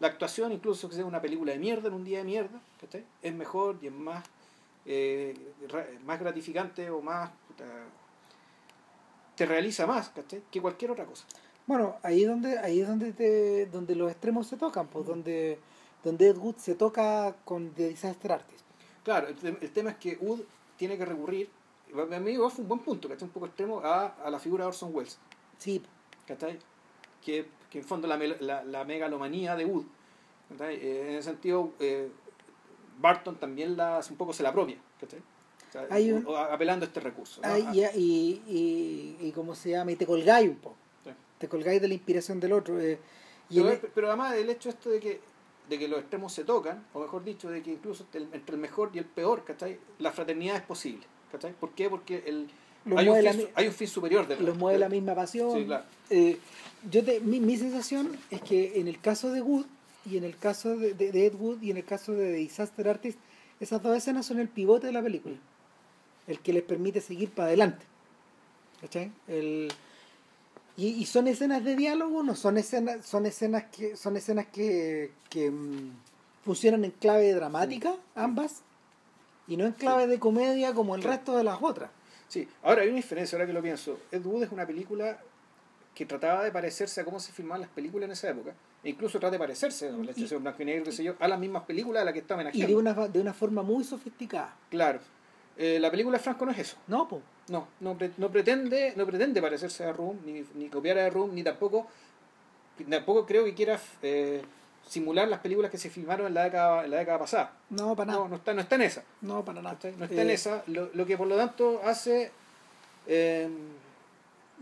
la 0.00 0.08
actuación, 0.08 0.50
incluso 0.52 0.88
que 0.88 0.96
sea 0.96 1.04
una 1.06 1.22
película 1.22 1.52
de 1.52 1.58
mierda 1.58 1.88
en 1.88 1.94
un 1.94 2.04
día 2.04 2.18
de 2.18 2.24
mierda, 2.24 2.60
¿cachai? 2.80 3.04
Es 3.22 3.32
mejor 3.32 3.78
y 3.80 3.86
es 3.86 3.92
más, 3.92 4.24
eh, 4.86 5.34
más 6.04 6.18
gratificante 6.20 6.90
o 6.90 7.00
más... 7.00 7.30
puta, 7.48 7.64
te 9.36 9.46
realiza 9.46 9.86
más, 9.86 10.10
¿cachai? 10.10 10.42
Que 10.50 10.60
cualquier 10.60 10.90
otra 10.90 11.04
cosa. 11.04 11.24
Bueno, 11.66 11.96
ahí 12.02 12.22
es 12.22 12.28
donde, 12.28 12.58
ahí 12.58 12.80
es 12.80 12.88
donde, 12.88 13.12
te- 13.12 13.66
donde 13.66 13.94
los 13.96 14.10
extremos 14.10 14.46
se 14.46 14.56
tocan, 14.56 14.86
pues 14.86 15.06
donde, 15.06 15.58
donde 16.04 16.28
Ed 16.28 16.36
Wood 16.36 16.56
se 16.56 16.74
toca 16.74 17.34
con 17.44 17.70
The 17.70 17.88
Disaster 17.88 18.32
Artist. 18.32 18.64
Claro, 19.02 19.28
el, 19.28 19.58
el 19.60 19.70
tema 19.72 19.90
es 19.90 19.96
que 19.96 20.18
UD 20.20 20.40
tiene 20.76 20.96
que 20.98 21.04
recurrir, 21.04 21.48
a 21.96 22.18
mí 22.20 22.36
fue 22.36 22.50
un 22.62 22.68
buen 22.68 22.80
punto, 22.80 23.08
¿cachai? 23.08 23.26
Un 23.28 23.32
poco 23.32 23.46
extremo 23.46 23.80
a, 23.80 24.06
a 24.24 24.30
la 24.30 24.38
figura 24.38 24.64
de 24.64 24.68
Orson 24.68 24.94
Welles, 24.94 25.18
Sí, 25.58 25.82
¿cachai? 26.26 26.58
Que, 27.24 27.48
que 27.70 27.78
en 27.78 27.84
fondo 27.84 28.06
la, 28.08 28.16
la, 28.16 28.64
la 28.64 28.84
megalomanía 28.84 29.54
de 29.56 29.64
Wood, 29.64 29.84
¿cachai? 30.50 30.76
Eh, 30.76 31.10
en 31.10 31.14
ese 31.16 31.30
sentido, 31.30 31.70
eh, 31.80 32.10
Barton 32.98 33.36
también 33.36 33.76
la, 33.76 34.00
un 34.08 34.16
poco 34.16 34.32
se 34.32 34.42
la 34.42 34.50
apropia, 34.50 34.76
¿cachai? 35.00 35.20
O 35.20 35.72
sea, 35.72 35.86
Hay 35.90 36.12
un- 36.12 36.24
apelando 36.50 36.84
a 36.84 36.88
este 36.88 37.00
recurso. 37.00 37.40
¿no? 37.42 37.48
Ay, 37.48 37.66
y, 37.72 37.80
y, 37.98 38.42
y, 38.46 39.26
y 39.28 39.32
¿cómo 39.32 39.54
se 39.56 39.70
llama? 39.70 39.90
Y 39.92 39.96
te 39.96 40.06
colgáis 40.06 40.48
un 40.48 40.56
poco. 40.56 40.76
Sí. 41.02 41.10
Te 41.38 41.48
colgáis 41.48 41.80
de 41.80 41.88
la 41.88 41.94
inspiración 41.94 42.38
del 42.38 42.52
otro. 42.52 42.80
eh, 42.80 42.98
y 43.50 43.56
Pero, 43.60 43.72
en- 43.72 43.80
pero 43.94 44.08
además 44.08 44.34
el 44.36 44.48
hecho 44.50 44.68
esto 44.68 44.90
de 44.90 45.00
que, 45.00 45.20
de 45.68 45.78
que 45.78 45.88
los 45.88 46.00
extremos 46.00 46.32
se 46.32 46.44
tocan, 46.44 46.84
o 46.92 47.00
mejor 47.00 47.24
dicho, 47.24 47.50
de 47.50 47.62
que 47.62 47.72
incluso 47.72 48.06
el- 48.12 48.28
entre 48.32 48.54
el 48.56 48.60
mejor 48.60 48.90
y 48.94 48.98
el 48.98 49.04
peor, 49.06 49.44
¿cachai? 49.44 49.78
La 49.98 50.12
fraternidad 50.12 50.56
es 50.56 50.62
posible, 50.62 51.04
¿cachai? 51.32 51.52
¿Por 51.52 51.70
qué? 51.70 51.88
Porque 51.88 52.22
el, 52.26 52.48
hay, 52.96 53.08
un 53.08 53.16
fin, 53.32 53.48
hay 53.54 53.66
un 53.68 53.72
fin 53.72 53.88
superior 53.88 54.28
de 54.28 54.36
los 54.40 54.56
mueve 54.58 54.78
la 54.78 54.88
misma 54.90 55.14
pasión. 55.14 55.52
Sí, 55.58 55.64
claro. 55.64 55.84
Eh, 56.10 56.38
yo 56.90 57.02
te- 57.02 57.20
mi, 57.20 57.40
mi 57.40 57.56
sensación 57.56 58.16
es 58.30 58.42
que 58.42 58.78
en 58.78 58.88
el 58.88 59.00
caso 59.00 59.32
de 59.32 59.40
Wood 59.40 59.64
y 60.04 60.18
en 60.18 60.24
el 60.24 60.36
caso 60.36 60.76
de, 60.76 60.92
de- 60.92 61.12
de 61.12 61.26
Ed 61.26 61.34
Wood 61.34 61.62
y 61.62 61.70
en 61.70 61.78
el 61.78 61.84
caso 61.84 62.12
de 62.12 62.32
Disaster 62.32 62.86
Artist, 62.88 63.18
esas 63.58 63.82
dos 63.82 63.96
escenas 63.96 64.26
son 64.26 64.38
el 64.40 64.48
pivote 64.48 64.86
de 64.88 64.92
la 64.92 65.02
película, 65.02 65.36
el 66.26 66.40
que 66.40 66.52
les 66.52 66.62
permite 66.62 67.00
seguir 67.00 67.30
para 67.30 67.48
adelante. 67.48 67.86
¿Cachai? 68.82 69.10
El, 69.28 69.72
y, 70.76 70.88
y 70.88 71.06
son 71.06 71.28
escenas 71.28 71.64
de 71.64 71.76
diálogo, 71.76 72.22
no 72.22 72.34
son 72.34 72.58
escenas, 72.58 73.04
son 73.06 73.26
escenas 73.26 73.64
que 73.64 73.96
son 73.96 74.16
escenas 74.16 74.46
que, 74.46 75.12
que 75.30 75.50
mm, 75.50 75.92
funcionan 76.44 76.84
en 76.84 76.90
clave 76.92 77.32
dramática, 77.32 77.94
ambas, 78.14 78.62
y 79.46 79.56
no 79.56 79.66
en 79.66 79.72
clave 79.72 80.06
de 80.06 80.18
comedia 80.18 80.72
como 80.74 80.94
el 80.94 81.02
resto 81.02 81.36
de 81.36 81.44
las 81.44 81.58
otras. 81.62 81.90
Sí, 82.28 82.48
ahora 82.62 82.82
hay 82.82 82.88
una 82.88 82.96
diferencia, 82.96 83.36
ahora 83.36 83.46
que 83.46 83.52
lo 83.52 83.62
pienso. 83.62 83.98
Ed 84.10 84.24
Wood 84.24 84.44
es 84.44 84.52
una 84.52 84.66
película 84.66 85.18
que 85.94 86.06
trataba 86.06 86.42
de 86.42 86.50
parecerse 86.50 87.00
a 87.00 87.04
cómo 87.04 87.20
se 87.20 87.30
filmaban 87.32 87.60
las 87.60 87.70
películas 87.70 88.06
en 88.06 88.12
esa 88.12 88.30
época, 88.30 88.52
e 88.82 88.90
incluso 88.90 89.20
trata 89.20 89.32
de 89.32 89.38
parecerse, 89.38 89.92
¿no? 89.92 90.02
la 90.02 90.38
blanco 90.38 90.62
y 90.62 90.64
negro, 90.64 90.84
qué 90.86 90.92
sé 90.92 91.04
yo, 91.04 91.14
a 91.20 91.28
las 91.28 91.38
mismas 91.38 91.62
películas 91.64 92.02
a 92.02 92.04
las 92.04 92.12
que 92.14 92.20
está 92.20 92.34
Y 92.34 92.36
homenajeando. 92.36 92.66
de 92.68 92.74
una, 92.74 93.08
de 93.08 93.20
una 93.20 93.32
forma 93.32 93.62
muy 93.62 93.84
sofisticada. 93.84 94.56
Claro. 94.70 94.98
Eh, 95.56 95.78
la 95.78 95.90
película 95.90 96.18
de 96.18 96.24
Franco 96.24 96.44
no 96.44 96.50
es 96.50 96.58
eso. 96.58 96.76
No, 96.88 97.06
po. 97.06 97.22
No, 97.48 97.68
no, 97.80 97.96
pre- 97.98 98.12
no 98.16 98.30
pretende, 98.30 98.94
no 98.96 99.04
pretende 99.06 99.42
parecerse 99.42 99.84
a 99.84 99.92
Room, 99.92 100.18
ni, 100.24 100.44
ni 100.54 100.68
copiar 100.68 100.98
a 100.98 101.10
Room, 101.10 101.34
ni 101.34 101.42
tampoco, 101.42 101.86
tampoco 102.88 103.26
creo 103.26 103.44
que 103.44 103.52
quiera 103.54 103.78
eh, 104.02 104.42
simular 104.88 105.28
las 105.28 105.40
películas 105.40 105.70
que 105.70 105.76
se 105.78 105.90
filmaron 105.90 106.26
en 106.28 106.34
la 106.34 106.44
década, 106.44 106.84
en 106.84 106.90
la 106.90 106.98
década 106.98 107.18
pasada. 107.18 107.52
No, 107.70 107.94
para 107.94 108.12
nada. 108.12 108.20
No, 108.24 108.28
no 108.30 108.36
está, 108.36 108.54
no 108.54 108.60
está 108.62 108.74
en 108.76 108.82
esa. 108.82 109.02
No, 109.20 109.44
para 109.44 109.60
nada. 109.60 109.76
No 109.98 110.04
está 110.06 110.22
en 110.22 110.30
Eh, 110.30 110.32
esa, 110.34 110.62
lo, 110.68 110.88
lo 110.94 111.04
que 111.06 111.18
por 111.18 111.26
lo 111.26 111.36
tanto 111.36 111.80
hace, 111.84 112.30
eh, 113.06 113.48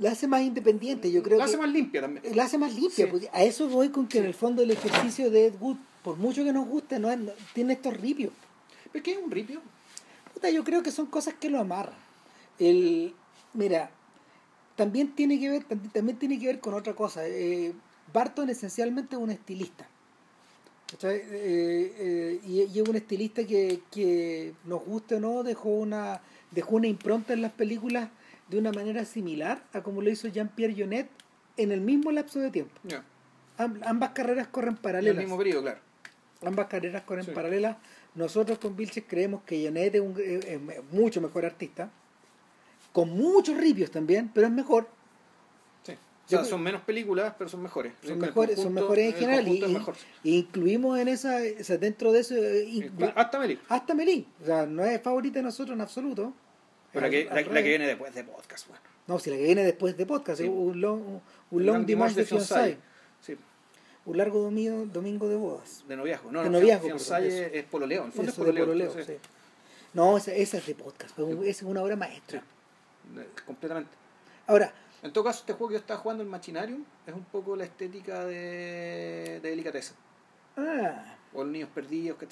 La 0.01 0.11
hace 0.11 0.27
más 0.27 0.43
independiente, 0.43 1.11
yo 1.13 1.23
creo 1.23 1.39
la 1.39 1.45
que. 1.45 1.51
hace 1.51 1.59
más 1.59 1.71
limpia 1.71 2.01
también. 2.01 2.37
La 2.37 2.45
hace 2.45 2.59
más 2.59 2.75
limpia. 2.75 3.05
Sí. 3.05 3.11
pues, 3.11 3.29
a 3.33 3.45
eso 3.45 3.69
voy 3.69 3.91
con 3.91 4.09
que 4.09 4.19
en 4.19 4.25
el 4.25 4.35
fondo 4.35 4.63
el 4.63 4.71
ejercicio 4.73 5.31
de 5.31 5.47
Ed 5.47 5.55
Wood, 5.61 5.77
por 6.03 6.17
mucho 6.17 6.43
que 6.43 6.53
nos 6.53 6.67
guste, 6.67 6.99
no, 6.99 7.09
tiene 7.55 7.75
estos 7.75 7.97
ripios. 7.97 8.33
¿Pero 8.91 9.03
qué 9.05 9.13
es 9.13 9.19
un 9.19 9.31
ripio? 9.31 9.61
Puta, 10.35 10.51
yo 10.51 10.65
creo 10.65 10.83
que 10.83 10.91
son 10.91 11.07
cosas 11.07 11.35
que 11.35 11.49
lo 11.49 11.61
amarran. 11.61 12.02
El, 12.59 13.15
mira, 13.55 13.91
también 14.77 15.15
tiene 15.15 15.39
que 15.41 15.51
ver, 15.51 15.69
tam- 15.69 15.91
también 15.93 16.19
tiene 16.19 16.39
que 16.39 16.47
ver 16.47 16.61
con 16.61 16.75
otra 16.75 16.95
cosa. 16.95 17.27
Eh, 17.27 17.73
Barton 18.13 18.49
esencialmente 18.51 19.17
es 19.17 19.23
un 19.23 19.31
estilista. 19.31 19.87
Eh, 21.03 21.25
eh, 21.35 22.41
y, 22.45 22.63
y 22.65 22.81
es 22.81 22.87
un 22.89 22.97
estilista 22.97 23.45
que, 23.47 23.81
que 23.91 24.53
nos 24.65 24.85
guste 24.85 25.15
o 25.15 25.21
no, 25.21 25.43
dejó 25.43 25.71
una, 25.71 26.21
dejó 26.51 26.77
una 26.77 26.87
impronta 26.87 27.33
en 27.33 27.41
las 27.41 27.53
películas 27.53 28.11
de 28.49 28.59
una 28.59 28.73
manera 28.73 29.05
similar 29.07 29.63
a 29.73 29.83
como 29.83 30.03
lo 30.03 30.11
hizo 30.11 30.29
Jean-Pierre 30.29 30.75
Jeunet 30.75 31.09
en 31.57 31.73
el 31.73 31.81
mismo 31.81 32.13
lapso 32.13 32.41
de 32.41 32.51
tiempo. 32.51 32.79
Ambas 33.57 34.11
carreras 34.11 34.49
corren 34.49 34.71
en 34.71 34.77
el 34.77 34.83
paralelas. 34.83 35.17
mismo 35.25 35.39
periodo, 35.39 35.63
claro. 35.63 35.81
Ambas 36.45 36.67
carreras 36.67 37.03
corren 37.05 37.25
Sí. 37.25 37.31
paralelas. 37.31 37.77
Nosotros 38.15 38.59
con 38.59 38.77
Vilches 38.77 39.05
creemos 39.07 39.43
que 39.45 39.65
Janet 39.65 39.95
es, 39.95 40.01
un, 40.03 40.15
es 40.21 40.61
mucho 40.93 41.21
mejor 41.23 41.47
artista, 41.47 41.91
con 42.93 43.11
muchos 43.11 43.57
ripios 43.57 43.91
también, 43.91 44.31
pero 44.35 44.47
es 44.47 44.53
mejor. 44.53 44.87
Sí. 45.83 45.93
O 45.93 45.95
Yo 45.95 45.99
sea, 46.29 46.39
creo- 46.41 46.51
son 46.51 46.63
menos 46.63 46.83
películas, 46.83 47.35
pero 47.39 47.49
son 47.51 47.63
mejores. 47.63 47.93
Son 48.07 48.19
mejores, 48.19 48.61
son 48.61 48.75
mejores 48.75 49.15
en 49.15 49.21
general. 49.21 49.49
Y, 49.49 49.63
es 49.63 49.69
mejor. 49.71 49.95
y 50.23 50.39
incluimos 50.39 50.99
en 50.99 51.09
esa, 51.09 51.39
o 51.61 51.65
sea, 51.65 51.79
dentro 51.79 52.13
de 52.13 52.21
eso, 52.21 52.35
eh, 52.37 52.67
Inclu- 52.69 52.91
inclu- 52.99 53.13
Hasta 53.17 53.39
Meli. 53.39 53.59
hasta 53.69 53.95
Melí. 53.95 54.27
O 54.43 54.45
sea, 54.45 54.67
no 54.67 54.85
es 54.85 55.01
favorita 55.03 55.39
de 55.39 55.43
nosotros 55.45 55.75
en 55.75 55.81
absoluto. 55.81 56.33
Pero 56.93 57.07
la 57.07 57.11
que, 57.11 57.23
al 57.23 57.29
la, 57.29 57.35
la 57.37 57.43
revés. 57.49 57.63
que 57.63 57.69
viene 57.71 57.87
después 57.87 58.15
de 58.15 58.25
podcast, 58.25 58.69
bueno. 58.69 58.83
No, 59.07 59.19
si 59.19 59.31
la 59.31 59.37
que 59.37 59.45
viene 59.45 59.65
después 59.65 59.97
de 59.97 60.07
podcast, 60.07 60.41
Sí. 60.43 60.47
un 60.49 60.81
long, 60.81 61.01
un, 61.01 61.21
un 61.51 61.67
long 61.67 61.85
dimanche 61.87 62.21
de 62.25 62.27
Sí, 62.27 63.37
un 64.05 64.17
largo 64.17 64.41
domingo, 64.43 64.85
domingo 64.87 65.29
de 65.29 65.37
bodas. 65.37 65.85
de 65.89 65.97
noviazgo. 65.97 66.31
No, 66.31 66.43
De 66.43 66.51
no, 66.51 66.59
noviazgo, 66.59 66.89
perdón, 66.89 66.97
eso. 66.97 67.17
es 67.17 67.65
pololeo. 67.65 68.05
En 68.05 68.13
fondo 68.13 68.31
es 68.31 68.37
pololeo. 68.37 68.65
pololeo, 68.67 68.93
sí, 68.93 69.01
sí. 69.07 69.13
No, 69.95 70.17
esa, 70.17 70.35
esa 70.35 70.59
es 70.59 70.67
de 70.67 70.75
podcast, 70.75 71.19
esa 71.19 71.43
es 71.49 71.63
una 71.63 71.83
obra 71.83 71.97
maestra. 71.97 72.43
Eh, 73.17 73.29
Completamente. 73.47 73.91
Ahora, 74.47 74.73
En 75.03 75.13
todo 75.13 75.25
caso, 75.25 75.41
este 75.41 75.53
juego 75.55 75.69
que 75.69 75.75
yo 75.75 75.81
estaba 75.81 75.99
jugando, 76.01 76.23
el 76.23 76.29
Machinarium, 76.29 76.85
es 77.07 77.13
un 77.15 77.25
poco 77.25 77.57
la 77.57 77.65
estética 77.65 78.25
de, 78.25 79.41
de 79.43 79.51
Delicatessen. 79.51 79.97
ah, 80.57 81.17
O 81.35 81.43
los 81.43 81.53
niños 81.53 81.69
perdidos, 81.75 82.19
que 82.19 82.29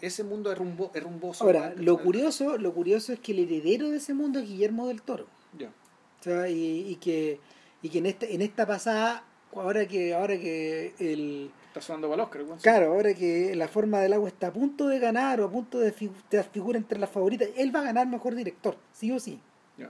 ese 0.00 0.24
mundo 0.24 0.50
es, 0.52 0.56
rumbo, 0.58 0.90
es 0.94 1.02
rumboso. 1.02 1.44
Ahora, 1.44 1.74
lo 1.76 1.98
curioso, 2.02 2.56
lo 2.56 2.72
curioso 2.72 3.12
es 3.12 3.20
que 3.20 3.32
el 3.32 3.40
heredero 3.40 3.90
de 3.90 3.98
ese 3.98 4.14
mundo 4.14 4.38
es 4.38 4.46
Guillermo 4.48 4.88
del 4.88 5.02
Toro. 5.02 5.26
Ya. 5.58 5.68
O 5.68 6.22
sea, 6.22 6.48
y, 6.48 6.88
y 6.88 6.96
que, 6.96 7.40
y 7.82 7.88
que 7.90 7.98
en 7.98 8.06
esta, 8.06 8.26
en 8.26 8.40
esta 8.42 8.66
pasada, 8.66 9.24
ahora 9.54 9.86
que, 9.86 10.14
ahora 10.14 10.38
que 10.38 10.94
el 10.98 11.50
Está 11.68 11.80
sonando 11.82 12.08
para 12.08 12.24
Oscar, 12.24 12.42
claro, 12.62 12.92
ahora 12.92 13.12
que 13.14 13.54
la 13.54 13.68
forma 13.68 14.00
del 14.00 14.14
agua 14.14 14.28
está 14.28 14.46
a 14.48 14.52
punto 14.52 14.88
de 14.88 14.98
ganar 14.98 15.40
o 15.42 15.44
a 15.44 15.50
punto 15.50 15.78
de, 15.78 15.92
fi- 15.92 16.10
de 16.30 16.42
figura 16.42 16.78
entre 16.78 16.98
las 16.98 17.10
favoritas, 17.10 17.48
él 17.56 17.74
va 17.74 17.80
a 17.80 17.84
ganar 17.84 18.06
mejor 18.06 18.34
director, 18.34 18.76
sí 18.92 19.12
o 19.12 19.20
sí. 19.20 19.40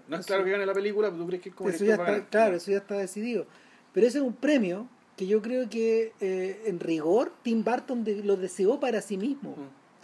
No 0.09 0.17
es 0.17 0.27
claro 0.27 0.45
que 0.45 0.51
gane 0.51 0.67
la 0.67 0.75
película, 0.75 1.09
pero 1.11 1.23
tú 1.23 1.27
crees 1.29 1.43
que 1.43 1.51
como 1.51 1.71
Eso 1.71 1.85
ya 1.85 1.93
está, 1.95 2.05
ganar. 2.05 2.29
claro, 2.29 2.57
eso 2.57 2.71
ya 2.71 2.79
está 2.79 2.97
decidido. 2.97 3.47
Pero 3.93 4.07
ese 4.07 4.19
es 4.19 4.25
un 4.25 4.35
premio 4.35 4.87
que 5.17 5.27
yo 5.27 5.41
creo 5.43 5.69
que 5.69 6.13
eh, 6.21 6.63
en 6.67 6.79
rigor 6.79 7.33
Tim 7.43 7.65
Burton 7.65 8.05
de- 8.05 8.23
lo 8.23 8.37
deseó 8.37 8.79
para 8.79 9.01
sí 9.01 9.17
mismo. 9.17 9.55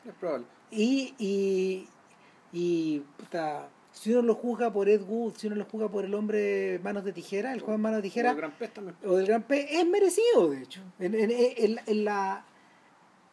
Es 0.06 0.14
probable. 0.14 0.46
Y, 0.70 1.14
y, 1.18 1.88
y 2.52 3.00
puta, 3.18 3.68
si 3.92 4.12
uno 4.12 4.22
lo 4.22 4.34
juzga 4.34 4.72
por 4.72 4.88
Ed 4.88 5.02
Wood, 5.02 5.34
si 5.36 5.46
uno 5.46 5.56
lo 5.56 5.64
juzga 5.66 5.88
por 5.88 6.04
el 6.04 6.14
hombre 6.14 6.80
manos 6.82 7.04
de 7.04 7.12
tijera, 7.12 7.52
el 7.52 7.60
joven 7.60 7.80
manos 7.80 7.98
de 7.98 8.02
tijera, 8.02 8.34
o 9.04 9.14
del 9.16 9.26
Gran 9.26 9.42
P, 9.42 9.78
es 9.80 9.86
merecido, 9.86 10.50
de 10.50 10.62
hecho, 10.62 10.80
en, 10.98 11.14
en, 11.14 11.30
en, 11.30 11.76
en 11.86 12.04
la, 12.04 12.44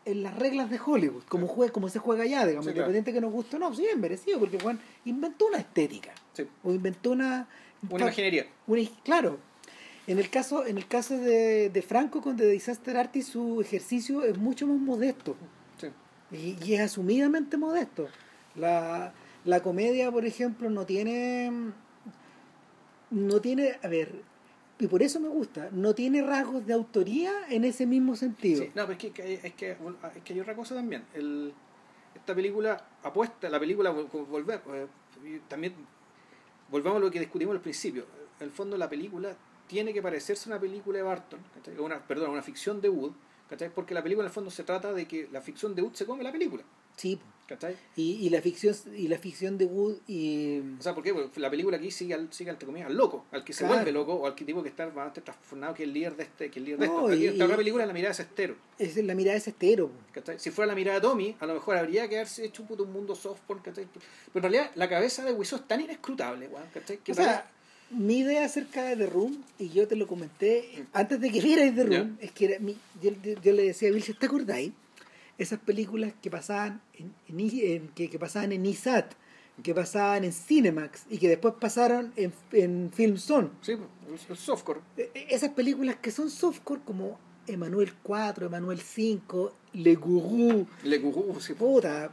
en 0.05 0.23
las 0.23 0.35
reglas 0.37 0.69
de 0.69 0.79
Hollywood, 0.83 1.23
como, 1.29 1.47
jue- 1.47 1.71
como 1.71 1.87
se 1.89 1.99
juega 1.99 2.23
allá, 2.23 2.45
digamos, 2.45 2.65
Sí, 2.65 2.71
claro. 2.73 2.89
independiente 2.89 3.13
que 3.13 3.21
nos 3.21 3.31
guste 3.31 3.55
o 3.57 3.59
no, 3.59 3.73
sí, 3.75 3.85
es 3.85 3.97
merecido, 3.97 4.39
porque 4.39 4.59
Juan 4.59 4.79
inventó 5.05 5.45
una 5.47 5.57
estética, 5.59 6.11
Sí. 6.33 6.47
o 6.63 6.71
inventó 6.73 7.11
una... 7.11 7.47
Una 7.89 8.05
imaginería. 8.05 8.47
una- 8.67 8.81
claro, 9.03 9.39
en 10.07 10.17
el 10.19 10.29
caso, 10.29 10.65
en 10.65 10.77
el 10.77 10.87
caso 10.87 11.17
de, 11.17 11.69
de 11.69 11.81
Franco 11.83 12.21
con 12.21 12.35
The 12.35 12.47
Disaster 12.47 12.97
Artist, 12.97 13.29
su 13.31 13.61
ejercicio 13.61 14.23
es 14.23 14.37
mucho 14.37 14.65
más 14.67 14.79
modesto. 14.79 15.35
Sí. 15.79 15.87
Y, 16.35 16.57
y 16.65 16.73
es 16.75 16.81
asumidamente 16.81 17.57
modesto. 17.57 18.07
La, 18.55 19.13
la 19.45 19.59
comedia, 19.61 20.11
por 20.11 20.25
ejemplo, 20.25 20.69
no 20.71 20.85
tiene. 20.85 21.51
No 23.11 23.41
tiene. 23.41 23.77
A 23.83 23.87
ver, 23.87 24.11
y 24.81 24.87
por 24.87 25.01
eso 25.03 25.19
me 25.19 25.29
gusta, 25.29 25.69
no 25.71 25.93
tiene 25.95 26.21
rasgos 26.21 26.65
de 26.65 26.73
autoría 26.73 27.31
en 27.49 27.63
ese 27.63 27.85
mismo 27.85 28.15
sentido. 28.15 28.63
Sí, 28.63 28.71
no, 28.75 28.87
pero 28.87 28.91
es 28.93 28.97
que, 28.97 29.07
es, 29.43 29.53
que, 29.53 29.71
es 29.71 30.23
que 30.23 30.33
hay 30.33 30.39
otra 30.39 30.55
cosa 30.55 30.75
también. 30.75 31.03
El, 31.13 31.53
esta 32.15 32.33
película 32.35 32.83
apuesta, 33.03 33.49
la 33.49 33.59
película, 33.59 33.91
vol- 33.93 34.09
vol- 34.09 34.25
volver, 34.27 34.61
eh, 34.73 35.39
también, 35.47 35.73
volvamos 36.69 36.97
a 36.97 37.05
lo 37.05 37.11
que 37.11 37.19
discutimos 37.19 37.55
al 37.55 37.61
principio. 37.61 38.05
En 38.39 38.45
el 38.47 38.51
fondo, 38.51 38.75
la 38.77 38.89
película 38.89 39.35
tiene 39.67 39.93
que 39.93 40.01
parecerse 40.01 40.49
a 40.49 40.53
una 40.53 40.59
película 40.59 40.97
de 40.97 41.03
Barton, 41.03 41.39
una, 41.79 41.99
perdón, 42.05 42.31
una 42.31 42.41
ficción 42.41 42.81
de 42.81 42.89
Wood, 42.89 43.13
¿cachai? 43.49 43.69
porque 43.73 43.93
la 43.93 44.03
película 44.03 44.25
en 44.25 44.29
el 44.29 44.33
fondo 44.33 44.51
se 44.51 44.63
trata 44.63 44.91
de 44.93 45.07
que 45.07 45.29
la 45.31 45.41
ficción 45.41 45.75
de 45.75 45.81
Wood 45.81 45.93
se 45.93 46.05
come 46.05 46.23
la 46.23 46.31
película. 46.31 46.63
Sí, 46.97 47.19
¿cachai? 47.51 47.75
y, 47.95 48.13
y 48.25 48.29
la 48.29 48.41
ficción 48.41 48.75
y 48.95 49.07
la 49.07 49.17
ficción 49.17 49.57
de 49.57 49.65
Wood 49.65 49.97
y 50.07 50.59
O 50.79 50.81
sea, 50.81 50.95
¿por 50.95 51.03
qué? 51.03 51.13
Porque 51.13 51.39
la 51.39 51.49
película 51.49 51.77
aquí 51.77 51.91
sigue 51.91 52.13
al, 52.13 52.31
sigue 52.31 52.49
entre 52.49 52.65
comillas, 52.65 52.87
al 52.89 52.95
loco, 52.97 53.25
al 53.31 53.43
que 53.43 53.51
se 53.53 53.59
Claro. 53.59 53.75
vuelve 53.75 53.91
loco, 53.91 54.13
o 54.13 54.25
al 54.27 54.35
que 54.35 54.45
tipo 54.45 54.63
que 54.63 54.69
está 54.69 54.85
bastante 54.85 55.21
transformado, 55.21 55.73
que 55.73 55.83
es 55.83 55.87
el 55.89 55.93
líder 55.93 56.15
de 56.15 56.23
este, 56.23 56.45
que 56.49 56.51
es 56.51 56.57
el 56.57 56.63
líder 56.65 56.79
de 56.79 56.87
No, 56.87 57.09
esto. 57.09 57.13
Y- 57.21 57.27
esta 57.27 57.43
otra 57.45 57.57
película 57.57 57.85
la 57.85 57.93
mirada 57.93 58.11
es 58.13 58.19
estero. 58.21 58.55
es 58.79 58.95
la 58.97 59.13
mirada 59.15 59.37
es 59.37 59.47
estero. 59.47 59.91
¿cachai? 60.13 60.39
Si 60.39 60.49
fuera 60.51 60.67
la 60.67 60.75
mirada 60.75 60.99
de 60.99 61.01
Tommy, 61.07 61.35
a 61.39 61.45
lo 61.45 61.53
mejor 61.55 61.75
habría 61.77 62.07
que 62.07 62.15
haberse 62.15 62.45
hecho 62.45 62.63
puto 62.63 62.83
un 62.83 62.93
mundo 62.93 63.15
softball, 63.15 63.61
¿cachai? 63.61 63.85
Pero 63.93 64.01
en 64.35 64.41
realidad 64.41 64.71
la 64.75 64.87
cabeza 64.89 65.25
de 65.25 65.33
Wiseau 65.33 65.59
es 65.59 65.67
tan 65.67 65.81
inescrutable, 65.81 66.49
¿cachai? 66.73 66.97
Que 66.99 67.11
O 67.11 67.15
sea, 67.15 67.49
mi 67.91 68.19
idea 68.19 68.45
acerca 68.45 68.85
de 68.85 68.95
The 68.95 69.05
Room, 69.07 69.43
y 69.59 69.67
yo 69.69 69.85
te 69.85 69.97
lo 69.97 70.07
comenté 70.07 70.85
antes 70.93 71.19
de 71.19 71.29
que 71.29 71.41
vierais 71.41 71.75
The 71.75 71.83
Room, 71.83 72.17
es 72.21 72.31
que 72.31 72.45
era 72.45 72.59
mi- 72.59 72.77
yo, 73.01 73.11
yo- 73.21 73.33
yo 73.41 73.51
le 73.51 73.63
decía 73.63 73.89
a 73.89 73.91
Vilches, 73.91 74.17
¿te 74.17 74.27
acordáis? 74.27 74.71
Esas 75.41 75.59
películas 75.59 76.13
que 76.21 76.29
pasaban 76.29 76.81
en, 76.93 77.13
en 77.27 77.39
I- 77.39 77.65
en- 77.73 77.87
que, 77.89 78.09
que 78.09 78.19
pasaban 78.19 78.51
en 78.51 78.65
ISAT, 78.65 79.13
que 79.63 79.73
pasaban 79.73 80.23
en 80.23 80.33
Cinemax 80.33 81.05
y 81.09 81.17
que 81.17 81.27
después 81.29 81.55
pasaron 81.59 82.13
en, 82.15 82.31
en 82.51 82.91
Film 82.93 83.17
Zone. 83.17 83.49
Sí, 83.61 83.73
el 84.29 84.37
softcore. 84.37 84.79
E- 84.97 85.09
e- 85.13 85.27
Esas 85.35 85.49
películas 85.51 85.95
que 86.01 86.11
son 86.11 86.29
softcore 86.29 86.81
como 86.85 87.19
Emanuel 87.47 87.91
4, 88.03 88.45
Emanuel 88.45 88.79
5, 88.79 89.53
Le 89.73 89.95
Gourou, 89.95 90.67
Le 90.83 90.97
Gourou, 90.99 91.39
sí. 91.41 91.53
puta, 91.55 92.11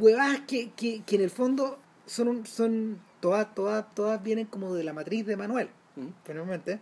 huevadas 0.00 0.40
que, 0.46 0.70
que, 0.70 1.02
que 1.04 1.16
en 1.16 1.22
el 1.22 1.30
fondo 1.30 1.78
son, 2.06 2.28
un- 2.28 2.46
son 2.46 2.98
todas, 3.20 3.54
todas, 3.54 3.92
todas 3.94 4.22
vienen 4.22 4.46
como 4.46 4.72
de 4.74 4.84
la 4.84 4.92
matriz 4.92 5.26
de 5.26 5.32
Emanuel, 5.34 5.68
Mm. 5.96 6.06
finalmente, 6.24 6.78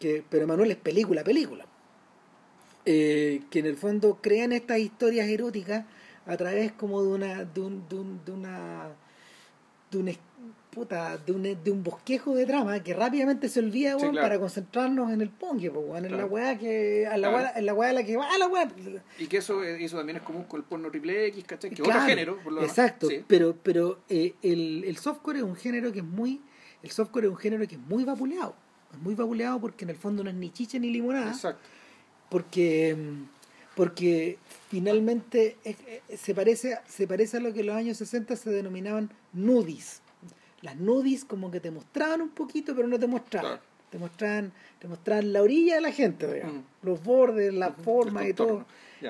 que, 0.00 0.24
pero 0.28 0.44
Emanuel 0.44 0.70
es 0.70 0.76
película, 0.78 1.22
película. 1.22 1.66
Eh, 2.90 3.42
que 3.50 3.58
en 3.58 3.66
el 3.66 3.76
fondo 3.76 4.18
crean 4.22 4.50
estas 4.52 4.78
historias 4.78 5.28
eróticas 5.28 5.84
a 6.24 6.36
través 6.38 6.72
como 6.72 7.02
de 7.02 7.08
una 7.08 7.44
de 7.44 7.60
un, 7.60 7.86
de 7.86 7.94
un- 7.96 8.24
de 8.24 8.32
una 8.32 8.88
de 9.90 9.98
un, 9.98 10.08
es- 10.08 10.18
puta, 10.70 11.18
de 11.18 11.32
un, 11.32 11.42
de 11.42 11.70
un 11.70 11.82
bosquejo 11.82 12.34
de 12.34 12.46
trama 12.46 12.82
que 12.82 12.94
rápidamente 12.94 13.48
se 13.50 13.60
olvida 13.60 13.90
Sí, 13.92 13.96
weón, 14.02 14.12
claro. 14.12 14.24
para 14.28 14.38
concentrarnos 14.40 15.10
en 15.12 15.20
el 15.20 15.28
pongue, 15.28 15.70
po, 15.70 15.80
weón, 15.80 16.06
en 16.06 16.16
la 16.16 16.24
weá 16.24 16.56
que 16.56 17.06
a 17.06 17.18
la 17.18 17.28
Claro. 17.28 17.36
weá, 17.44 17.52
en 17.58 17.66
la 17.66 17.74
weá 17.74 17.90
a 17.90 17.92
la 17.92 18.04
que 18.04 18.16
va 18.16 18.26
a 18.34 18.38
la 18.38 18.46
weá 18.48 18.68
Y 19.18 19.26
que 19.26 19.36
eso, 19.38 19.62
eso 19.64 19.96
también 19.98 20.16
es 20.16 20.22
común 20.22 20.44
con 20.44 20.60
el 20.60 20.64
porno 20.64 20.90
triple 20.90 21.26
X, 21.26 21.44
¿cachai? 21.44 21.70
Que 21.70 21.82
otro 21.82 22.00
género, 22.02 22.38
por 22.42 22.52
lo 22.54 22.60
demás. 22.62 22.70
Exacto, 22.78 23.08
Sí. 23.08 23.22
pero, 23.26 23.54
pero 23.62 23.98
eh, 24.08 24.34
el, 24.42 24.84
el 24.84 24.96
softcore 24.96 25.38
es 25.40 25.44
un 25.44 25.56
género 25.56 25.92
que 25.92 25.98
es 25.98 26.04
muy, 26.06 26.40
el 26.82 26.90
softcore 26.90 27.26
es 27.26 27.30
un 27.32 27.38
género 27.38 27.66
que 27.68 27.74
es 27.74 27.80
muy 27.82 28.04
vapuleado. 28.04 28.54
Es 28.94 28.98
muy 28.98 29.14
vapuleado 29.14 29.60
porque 29.60 29.84
en 29.84 29.90
el 29.90 29.96
fondo 29.96 30.24
no 30.24 30.30
es 30.30 30.36
ni 30.36 30.48
chicha 30.50 30.78
ni 30.78 30.90
limonada, 30.90 31.30
Exacto. 31.32 31.60
Porque, 32.28 32.94
mm, 32.96 33.24
porque 33.74 34.38
finalmente 34.68 35.56
es- 35.64 35.76
es- 36.08 36.20
se 36.20 36.34
parece, 36.34 36.78
se 36.88 37.06
parece 37.06 37.36
a 37.36 37.40
lo 37.40 37.52
que 37.52 37.60
en 37.60 37.66
los 37.66 37.76
años 37.76 37.96
60 37.96 38.36
se 38.36 38.50
denominaban 38.50 39.10
nudis. 39.32 40.00
Las 40.62 40.76
nudis 40.76 41.24
como 41.24 41.50
que 41.50 41.60
te 41.60 41.70
mostraban 41.70 42.20
un 42.22 42.30
poquito, 42.30 42.74
pero 42.74 42.88
no 42.88 42.98
te 42.98 43.06
mostraban. 43.06 43.52
Claro. 43.52 43.62
Te 43.90 43.98
mostraban, 43.98 44.52
te 44.80 44.88
mostraban 44.88 45.32
la 45.32 45.40
orilla 45.42 45.76
de 45.76 45.80
la 45.80 45.92
gente, 45.92 46.30
digamos. 46.32 46.56
Ujú. 46.56 46.64
los 46.82 47.02
bordes, 47.02 47.54
la 47.54 47.68
Ujú, 47.68 47.82
forma 47.82 48.22
el 48.24 48.30
y 48.30 48.34
todo. 48.34 48.66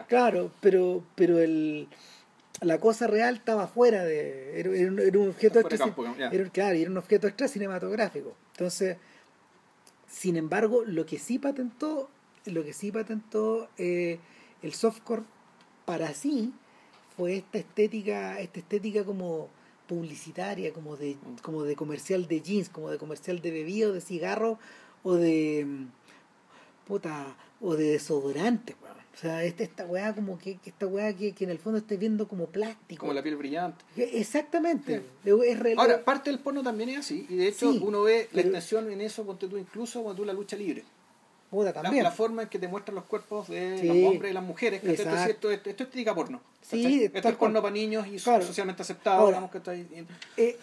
Claro, 0.09 0.53
pero, 0.61 1.03
pero 1.17 1.39
el, 1.39 1.89
la 2.61 2.79
cosa 2.79 3.07
real 3.07 3.37
estaba 3.37 3.67
fuera 3.67 4.05
de. 4.05 4.61
Era, 4.61 4.71
era 4.77 4.91
un- 4.93 4.99
era 5.01 5.19
un 5.19 5.29
objeto 5.31 5.59
extra. 5.61 5.79
campo, 5.79 6.05
era, 6.31 6.49
claro, 6.51 6.77
era 6.77 6.91
un 6.91 6.97
objeto 6.99 7.27
extra 7.27 7.49
cinematográfico. 7.49 8.35
Entonces, 8.53 8.97
sin 10.07 10.37
embargo, 10.37 10.85
lo 10.85 11.05
que 11.07 11.19
sí 11.19 11.39
patentó, 11.39 12.09
lo 12.53 12.65
que 12.65 12.73
sí 12.73 12.91
patentó 12.93 13.69
eh, 13.79 14.19
el 14.63 14.73
softcore 14.73 15.23
para 15.85 16.13
sí 16.15 16.53
fue 17.17 17.37
esta 17.37 17.59
estética, 17.59 18.41
esta 18.41 18.59
estética 18.61 19.05
como 19.05 19.49
publicitaria, 19.87 20.73
como 20.73 20.97
de, 20.97 21.15
Mm. 21.17 21.37
como 21.43 21.63
de 21.65 21.75
comercial 21.77 22.27
de 22.29 22.41
jeans, 22.41 22.69
como 22.69 22.91
de 22.91 22.99
comercial 22.99 23.41
de 23.41 23.51
bebida 23.51 23.89
o 23.89 23.93
de 23.93 24.01
cigarro 24.01 24.59
o 25.03 25.15
de 25.15 25.65
mm, 25.67 25.87
puta, 26.87 27.37
o 27.61 27.75
de 27.77 27.85
desodorante, 27.93 28.77
weón. 28.83 28.97
O 29.15 29.21
sea, 29.21 29.43
esta, 29.43 29.65
esta 29.65 29.85
weá 29.85 30.15
como 30.15 30.39
que, 30.39 30.61
esta 30.65 30.87
weá 30.87 31.13
que, 31.17 31.33
que 31.33 31.43
en 31.45 31.51
el 31.51 31.59
fondo 31.59 31.79
estés 31.79 31.99
viendo 31.99 32.29
como 32.29 32.47
plástico. 32.47 33.01
Como 33.01 33.13
la 33.13 33.23
piel 33.23 33.35
brillante. 33.37 33.85
Exactamente. 33.97 35.03
Es 35.25 35.59
re- 35.59 35.75
Ahora, 35.77 36.05
parte 36.05 36.31
del 36.31 36.39
porno 36.39 36.63
también 36.63 36.91
es 36.91 36.99
así. 36.99 37.27
Y 37.29 37.35
de 37.35 37.49
hecho, 37.49 37.73
Sí, 37.73 37.81
uno 37.83 38.03
ve 38.03 38.29
la 38.33 38.43
extensión 38.43 38.89
en 38.93 39.01
eso, 39.01 39.25
ponte 39.27 39.49
tú 39.49 39.57
incluso 39.57 40.03
cuando 40.05 40.23
tú 40.23 40.25
la 40.27 40.33
lucha 40.33 40.57
libre. 40.57 40.85
Puta, 41.51 41.73
también. 41.73 42.03
la 42.05 42.11
forma 42.11 42.43
en 42.43 42.49
que 42.49 42.59
te 42.59 42.69
muestran 42.69 42.95
los 42.95 43.05
cuerpos 43.05 43.49
de 43.49 43.79
Sí. 43.79 43.87
los 43.87 44.13
hombres 44.13 44.31
y 44.31 44.35
las 44.35 44.45
mujeres. 44.45 44.83
Exacto. 44.85 45.11
esto, 45.31 45.51
esto, 45.51 45.51
esto 45.71 45.83
es 45.83 45.89
estética 45.89 46.15
porno. 46.15 46.41
Sí, 46.63 47.05
esto 47.13 47.29
es 47.29 47.37
porno 47.37 47.61
para 47.63 47.73
niños 47.73 48.07
y 48.07 48.17
Claro. 48.19 48.45
socialmente 48.45 48.83
aceptado. 48.83 49.31
Eh, 50.37 50.57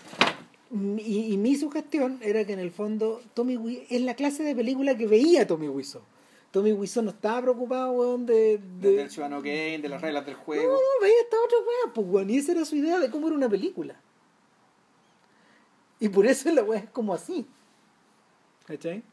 y, 0.72 1.34
y 1.34 1.38
mi 1.38 1.56
sugestión 1.56 2.20
era 2.22 2.44
que 2.46 2.54
en 2.54 2.60
el 2.60 2.72
fondo 2.72 3.22
Tommy 3.34 3.56
Wiseau 3.58 3.86
es 3.90 4.02
la 4.02 4.16
clase 4.16 4.44
de 4.44 4.56
película 4.56 4.96
que 4.96 5.08
veía 5.08 5.46
Tommy 5.48 5.68
Wiseau. 5.70 6.02
Tommy 6.52 6.72
Wiseau 6.72 7.04
no 7.04 7.12
estaba 7.12 7.42
preocupado, 7.42 7.92
weón, 7.92 8.26
de... 8.26 8.60
de- 8.80 8.96
Del 8.96 9.10
ciudadano 9.12 9.42
gay, 9.42 9.78
de 9.82 9.90
las 9.90 10.02
reglas 10.02 10.26
del 10.26 10.36
No, 10.36 10.42
juego. 10.44 10.74
no, 10.74 10.80
veía 11.02 11.16
esta 11.22 11.36
otra 11.46 11.58
weá, 11.60 11.94
pues, 11.94 12.08
weón. 12.08 12.30
Y 12.30 12.38
esa 12.38 12.54
era 12.54 12.64
su 12.66 12.76
idea 12.78 12.98
de 13.00 13.10
cómo 13.12 13.28
era 13.28 13.36
una 13.36 13.50
película. 13.50 13.96
Y 16.00 16.10
por 16.10 16.26
eso 16.26 16.50
la 16.52 16.64
weá 16.64 16.80
es 16.80 16.90
como 16.90 17.14
así. 17.14 17.46
¿Cachai? 18.66 19.04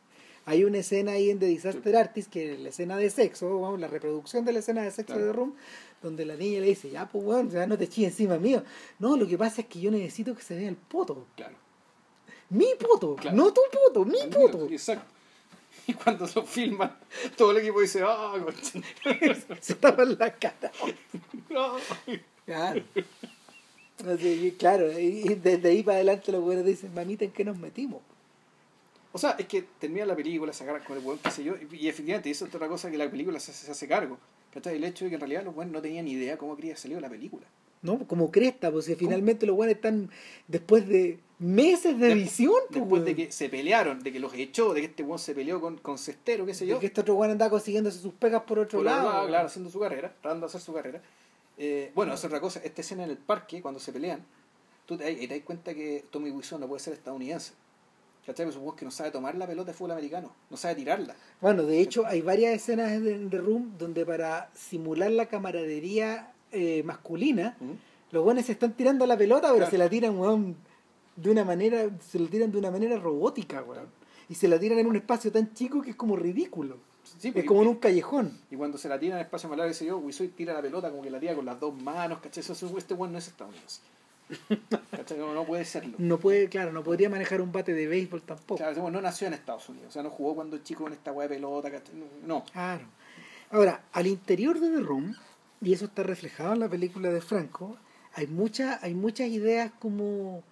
Hay 0.44 0.64
una 0.64 0.78
escena 0.78 1.12
ahí 1.12 1.30
en 1.30 1.38
The 1.38 1.46
Disaster 1.46 1.96
Artist, 1.96 2.30
que 2.30 2.54
es 2.54 2.60
la 2.60 2.70
escena 2.70 2.96
de 2.96 3.08
sexo, 3.10 3.60
vamos, 3.60 3.78
la 3.78 3.86
reproducción 3.86 4.44
de 4.44 4.52
la 4.52 4.58
escena 4.58 4.82
de 4.82 4.90
sexo 4.90 5.14
Claro. 5.14 5.26
de 5.26 5.32
Room, 5.32 5.54
donde 6.02 6.24
la 6.26 6.34
niña 6.34 6.60
le 6.60 6.66
dice, 6.66 6.90
ya, 6.90 7.08
pues, 7.08 7.24
weón, 7.24 7.48
ya 7.50 7.66
no 7.66 7.78
te 7.78 7.88
chilles 7.88 8.10
encima 8.10 8.38
mío. 8.38 8.64
No, 8.98 9.16
lo 9.16 9.26
que 9.28 9.38
pasa 9.38 9.60
es 9.60 9.68
que 9.68 9.80
yo 9.80 9.90
necesito 9.92 10.34
que 10.34 10.42
se 10.42 10.56
vea 10.56 10.68
el 10.68 10.76
poto. 10.76 11.26
Claro. 11.36 11.54
Mi 12.50 12.66
poto, 12.78 13.14
Claro. 13.16 13.36
no 13.36 13.52
tu 13.52 13.60
poto, 13.72 14.04
mi 14.04 14.18
poto. 14.30 14.68
Exacto. 14.70 15.06
Y 15.86 15.94
cuando 15.94 16.28
lo 16.32 16.44
filman, 16.44 16.96
todo 17.36 17.50
el 17.50 17.56
equipo 17.58 17.80
dice, 17.80 18.02
ah, 18.04 18.34
concha". 18.44 18.80
se 19.60 19.74
tapan 19.74 20.16
la 20.18 20.32
cara. 20.34 20.70
No. 21.50 21.74
Claro. 22.46 22.82
Así 24.06 24.54
claro, 24.58 24.98
y 24.98 25.34
desde 25.34 25.68
ahí 25.68 25.82
para 25.82 25.96
adelante 25.96 26.30
los 26.32 26.40
güeyes 26.42 26.64
dicen, 26.64 26.92
mamita, 26.94 27.24
¿en 27.24 27.30
qué 27.32 27.44
nos 27.44 27.56
metimos? 27.58 28.00
O 29.12 29.18
sea, 29.18 29.32
es 29.32 29.46
que 29.46 29.62
termina 29.78 30.06
la 30.06 30.16
película, 30.16 30.52
se 30.52 30.64
agarran 30.64 30.84
con 30.84 30.96
el 30.96 31.04
weón, 31.04 31.18
qué 31.22 31.30
sé 31.30 31.44
yo, 31.44 31.54
y, 31.56 31.76
y 31.76 31.88
efectivamente, 31.88 32.30
eso 32.30 32.46
es 32.46 32.54
otra 32.54 32.68
cosa 32.68 32.90
que 32.90 32.96
la 32.96 33.10
película 33.10 33.38
se, 33.40 33.52
se 33.52 33.70
hace 33.70 33.86
cargo. 33.86 34.18
¿Cachai? 34.52 34.76
El 34.76 34.84
hecho 34.84 35.04
de 35.04 35.10
que 35.10 35.14
en 35.14 35.20
realidad 35.20 35.44
los 35.44 35.54
buenos 35.54 35.72
no 35.72 35.80
tenían 35.80 36.04
ni 36.04 36.12
idea 36.12 36.36
cómo 36.36 36.56
quería 36.56 36.76
salir 36.76 37.00
la 37.00 37.08
película. 37.08 37.46
¿No? 37.80 38.06
Como 38.06 38.30
cresta, 38.30 38.70
pues 38.70 38.84
si 38.84 38.94
finalmente 38.94 39.44
los 39.44 39.56
güeyes 39.56 39.76
están 39.76 40.08
después 40.46 40.86
de 40.86 41.18
meses 41.38 41.98
de 41.98 42.12
edición, 42.12 42.54
pues, 42.68 42.80
Después 42.80 43.04
de 43.04 43.16
que 43.16 43.32
se 43.32 43.48
pelearon, 43.48 44.02
de 44.02 44.12
que 44.12 44.20
los 44.20 44.32
echó, 44.34 44.72
de 44.72 44.80
que 44.82 44.86
este 44.86 45.02
weón 45.02 45.18
se 45.18 45.34
peleó 45.34 45.60
con, 45.60 45.78
con 45.78 45.98
Cestero, 45.98 46.46
qué 46.46 46.54
sé 46.54 46.66
yo. 46.66 46.74
De 46.74 46.80
que 46.80 46.86
este 46.86 47.00
otro 47.00 47.14
güey 47.14 47.30
andaba 47.30 47.50
consiguiéndose 47.50 47.98
sus 47.98 48.12
pegas 48.14 48.42
por 48.42 48.60
otro 48.60 48.78
por 48.78 48.86
lado. 48.86 49.26
claro, 49.26 49.46
haciendo 49.46 49.70
su 49.70 49.80
carrera, 49.80 50.14
tratando 50.20 50.46
de 50.46 50.50
hacer 50.50 50.60
su 50.60 50.72
carrera. 50.72 51.02
Eh, 51.58 51.90
bueno, 51.94 52.14
es 52.14 52.24
otra 52.24 52.40
cosa, 52.40 52.60
esta 52.62 52.82
escena 52.82 53.04
en 53.04 53.10
el 53.10 53.18
parque, 53.18 53.60
cuando 53.60 53.80
se 53.80 53.92
pelean, 53.92 54.24
tú 54.86 54.96
te, 54.96 55.04
ahí 55.04 55.26
te 55.26 55.34
das 55.34 55.44
cuenta 55.44 55.74
que 55.74 56.04
Tommy 56.10 56.30
Wiseau 56.30 56.60
no 56.60 56.68
puede 56.68 56.80
ser 56.80 56.92
estadounidense. 56.92 57.52
¿Cachai? 58.26 58.46
Pues 58.46 58.54
supongo 58.54 58.76
que 58.76 58.84
no 58.84 58.90
sabe 58.92 59.10
tomar 59.10 59.34
la 59.34 59.46
pelota 59.46 59.72
de 59.72 59.76
fútbol 59.76 59.92
americano, 59.92 60.32
no 60.48 60.56
sabe 60.56 60.76
tirarla. 60.76 61.16
Bueno, 61.40 61.64
de 61.64 61.80
hecho, 61.80 62.06
hay 62.06 62.20
varias 62.22 62.54
escenas 62.54 62.92
en 62.92 63.28
The 63.30 63.38
Room 63.38 63.74
donde 63.78 64.06
para 64.06 64.48
simular 64.54 65.10
la 65.10 65.26
camaradería 65.26 66.32
eh, 66.52 66.82
masculina, 66.84 67.56
los 68.12 68.22
buenos 68.22 68.44
se 68.46 68.52
están 68.52 68.74
tirando 68.74 69.06
la 69.06 69.16
pelota, 69.16 69.48
pero 69.48 69.56
Claro. 69.56 69.70
se 69.70 69.78
la 69.78 69.88
tiran, 69.88 70.16
weón, 70.18 70.54
de 71.16 71.30
una 71.30 71.44
manera, 71.44 71.88
se 72.00 72.18
la 72.18 72.28
tiran 72.28 72.52
de 72.52 72.58
una 72.58 72.70
manera 72.70 72.96
robótica, 72.96 73.62
weón. 73.62 73.86
Y 74.28 74.34
se 74.34 74.46
la 74.48 74.58
tiran 74.58 74.78
en 74.78 74.86
un 74.86 74.96
espacio 74.96 75.32
tan 75.32 75.52
chico 75.54 75.82
que 75.82 75.90
es 75.90 75.96
como 75.96 76.14
ridículo. 76.16 76.76
Sí, 77.18 77.28
Es 77.28 77.34
pues, 77.34 77.44
como 77.44 77.62
en 77.62 77.68
un 77.68 77.76
callejón. 77.76 78.38
Y 78.50 78.56
cuando 78.56 78.78
se 78.78 78.88
la 78.88 78.98
tira 78.98 79.14
en 79.14 79.18
el 79.20 79.24
espacio 79.24 79.48
malado, 79.48 79.68
dice 79.68 79.84
yo, 79.84 79.98
Wiseau 79.98 80.28
tira 80.28 80.54
la 80.54 80.62
pelota 80.62 80.90
como 80.90 81.02
que 81.02 81.10
la 81.10 81.18
tira 81.18 81.34
con 81.34 81.44
las 81.44 81.58
dos 81.58 81.74
manos, 81.74 82.20
¿cachai? 82.20 82.40
Eso, 82.42 82.52
eso- 82.52 82.78
este 82.78 82.94
weón 82.94 83.12
no 83.12 83.18
es 83.18 83.26
estadounidense. 83.28 83.80
No, 85.34 85.44
puede 85.44 85.64
serlo. 85.64 85.94
No 85.98 86.18
puede, 86.18 86.48
claro, 86.48 86.72
no 86.72 86.82
podría 86.82 87.08
manejar 87.10 87.40
un 87.40 87.52
bate 87.52 87.74
de 87.74 87.86
béisbol 87.86 88.22
tampoco. 88.22 88.56
Claro, 88.56 88.90
no 88.90 89.00
nació 89.00 89.26
en 89.26 89.34
Estados 89.34 89.68
Unidos, 89.68 89.88
o 89.88 89.92
sea, 89.92 90.02
no 90.02 90.10
jugó 90.10 90.34
cuando 90.34 90.58
chico 90.58 90.84
con 90.84 90.92
esta 90.92 91.12
weá 91.12 91.28
de 91.28 91.34
pelota. 91.36 91.70
No. 92.26 92.44
Claro. 92.52 92.84
Ahora, 93.50 93.82
al 93.92 94.06
interior 94.06 94.58
de 94.60 94.70
The 94.70 94.80
Room, 94.80 95.14
y 95.60 95.72
eso 95.72 95.84
está 95.86 96.02
reflejado 96.02 96.52
en 96.54 96.60
la 96.60 96.68
película 96.68 97.10
de 97.10 97.20
Franco, 97.20 97.76
hay, 98.14 98.26
mucha, 98.26 98.78
hay 98.82 98.94
muchas 98.94 99.28
ideas 99.28 99.72
como 99.78 100.42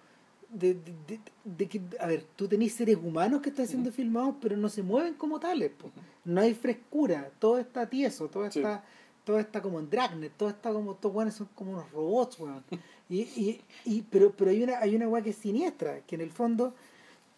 de, 0.49 0.73
de, 0.75 0.93
de- 1.07 1.19
de 1.45 1.67
que, 1.67 1.81
a 1.99 2.07
ver, 2.07 2.25
tú 2.35 2.47
tenés 2.47 2.73
seres 2.73 2.97
humanos 3.01 3.41
que 3.41 3.49
están 3.49 3.67
siendo 3.67 3.91
filmados, 3.91 4.35
pero 4.41 4.57
no 4.57 4.69
se 4.69 4.83
mueven 4.83 5.13
como 5.15 5.39
tales. 5.39 5.71
po. 5.71 5.89
No 6.25 6.41
hay 6.41 6.53
frescura, 6.53 7.31
todo 7.39 7.57
está 7.57 7.87
tieso, 7.89 8.27
todo 8.27 8.49
Sí. 8.51 8.59
está, 8.59 8.83
todo 9.23 9.39
está 9.39 9.61
como 9.61 9.79
en 9.79 9.89
Dragnet, 9.89 10.33
todo 10.37 10.49
está 10.49 10.71
como, 10.71 10.91
estos 10.93 11.13
weones 11.13 11.33
son 11.35 11.47
como 11.55 11.71
unos 11.71 11.89
robots, 11.91 12.39
weón. 12.39 12.63
Y, 13.11 13.21
y, 13.35 13.61
y, 13.85 14.01
pero, 14.03 14.31
pero 14.31 14.51
hay 14.51 14.63
una, 14.63 14.79
hay 14.79 14.95
una 14.95 15.07
weá 15.09 15.21
que 15.21 15.31
es 15.31 15.35
siniestra, 15.35 15.99
que 16.07 16.15
en 16.15 16.21
el 16.21 16.31
fondo 16.31 16.73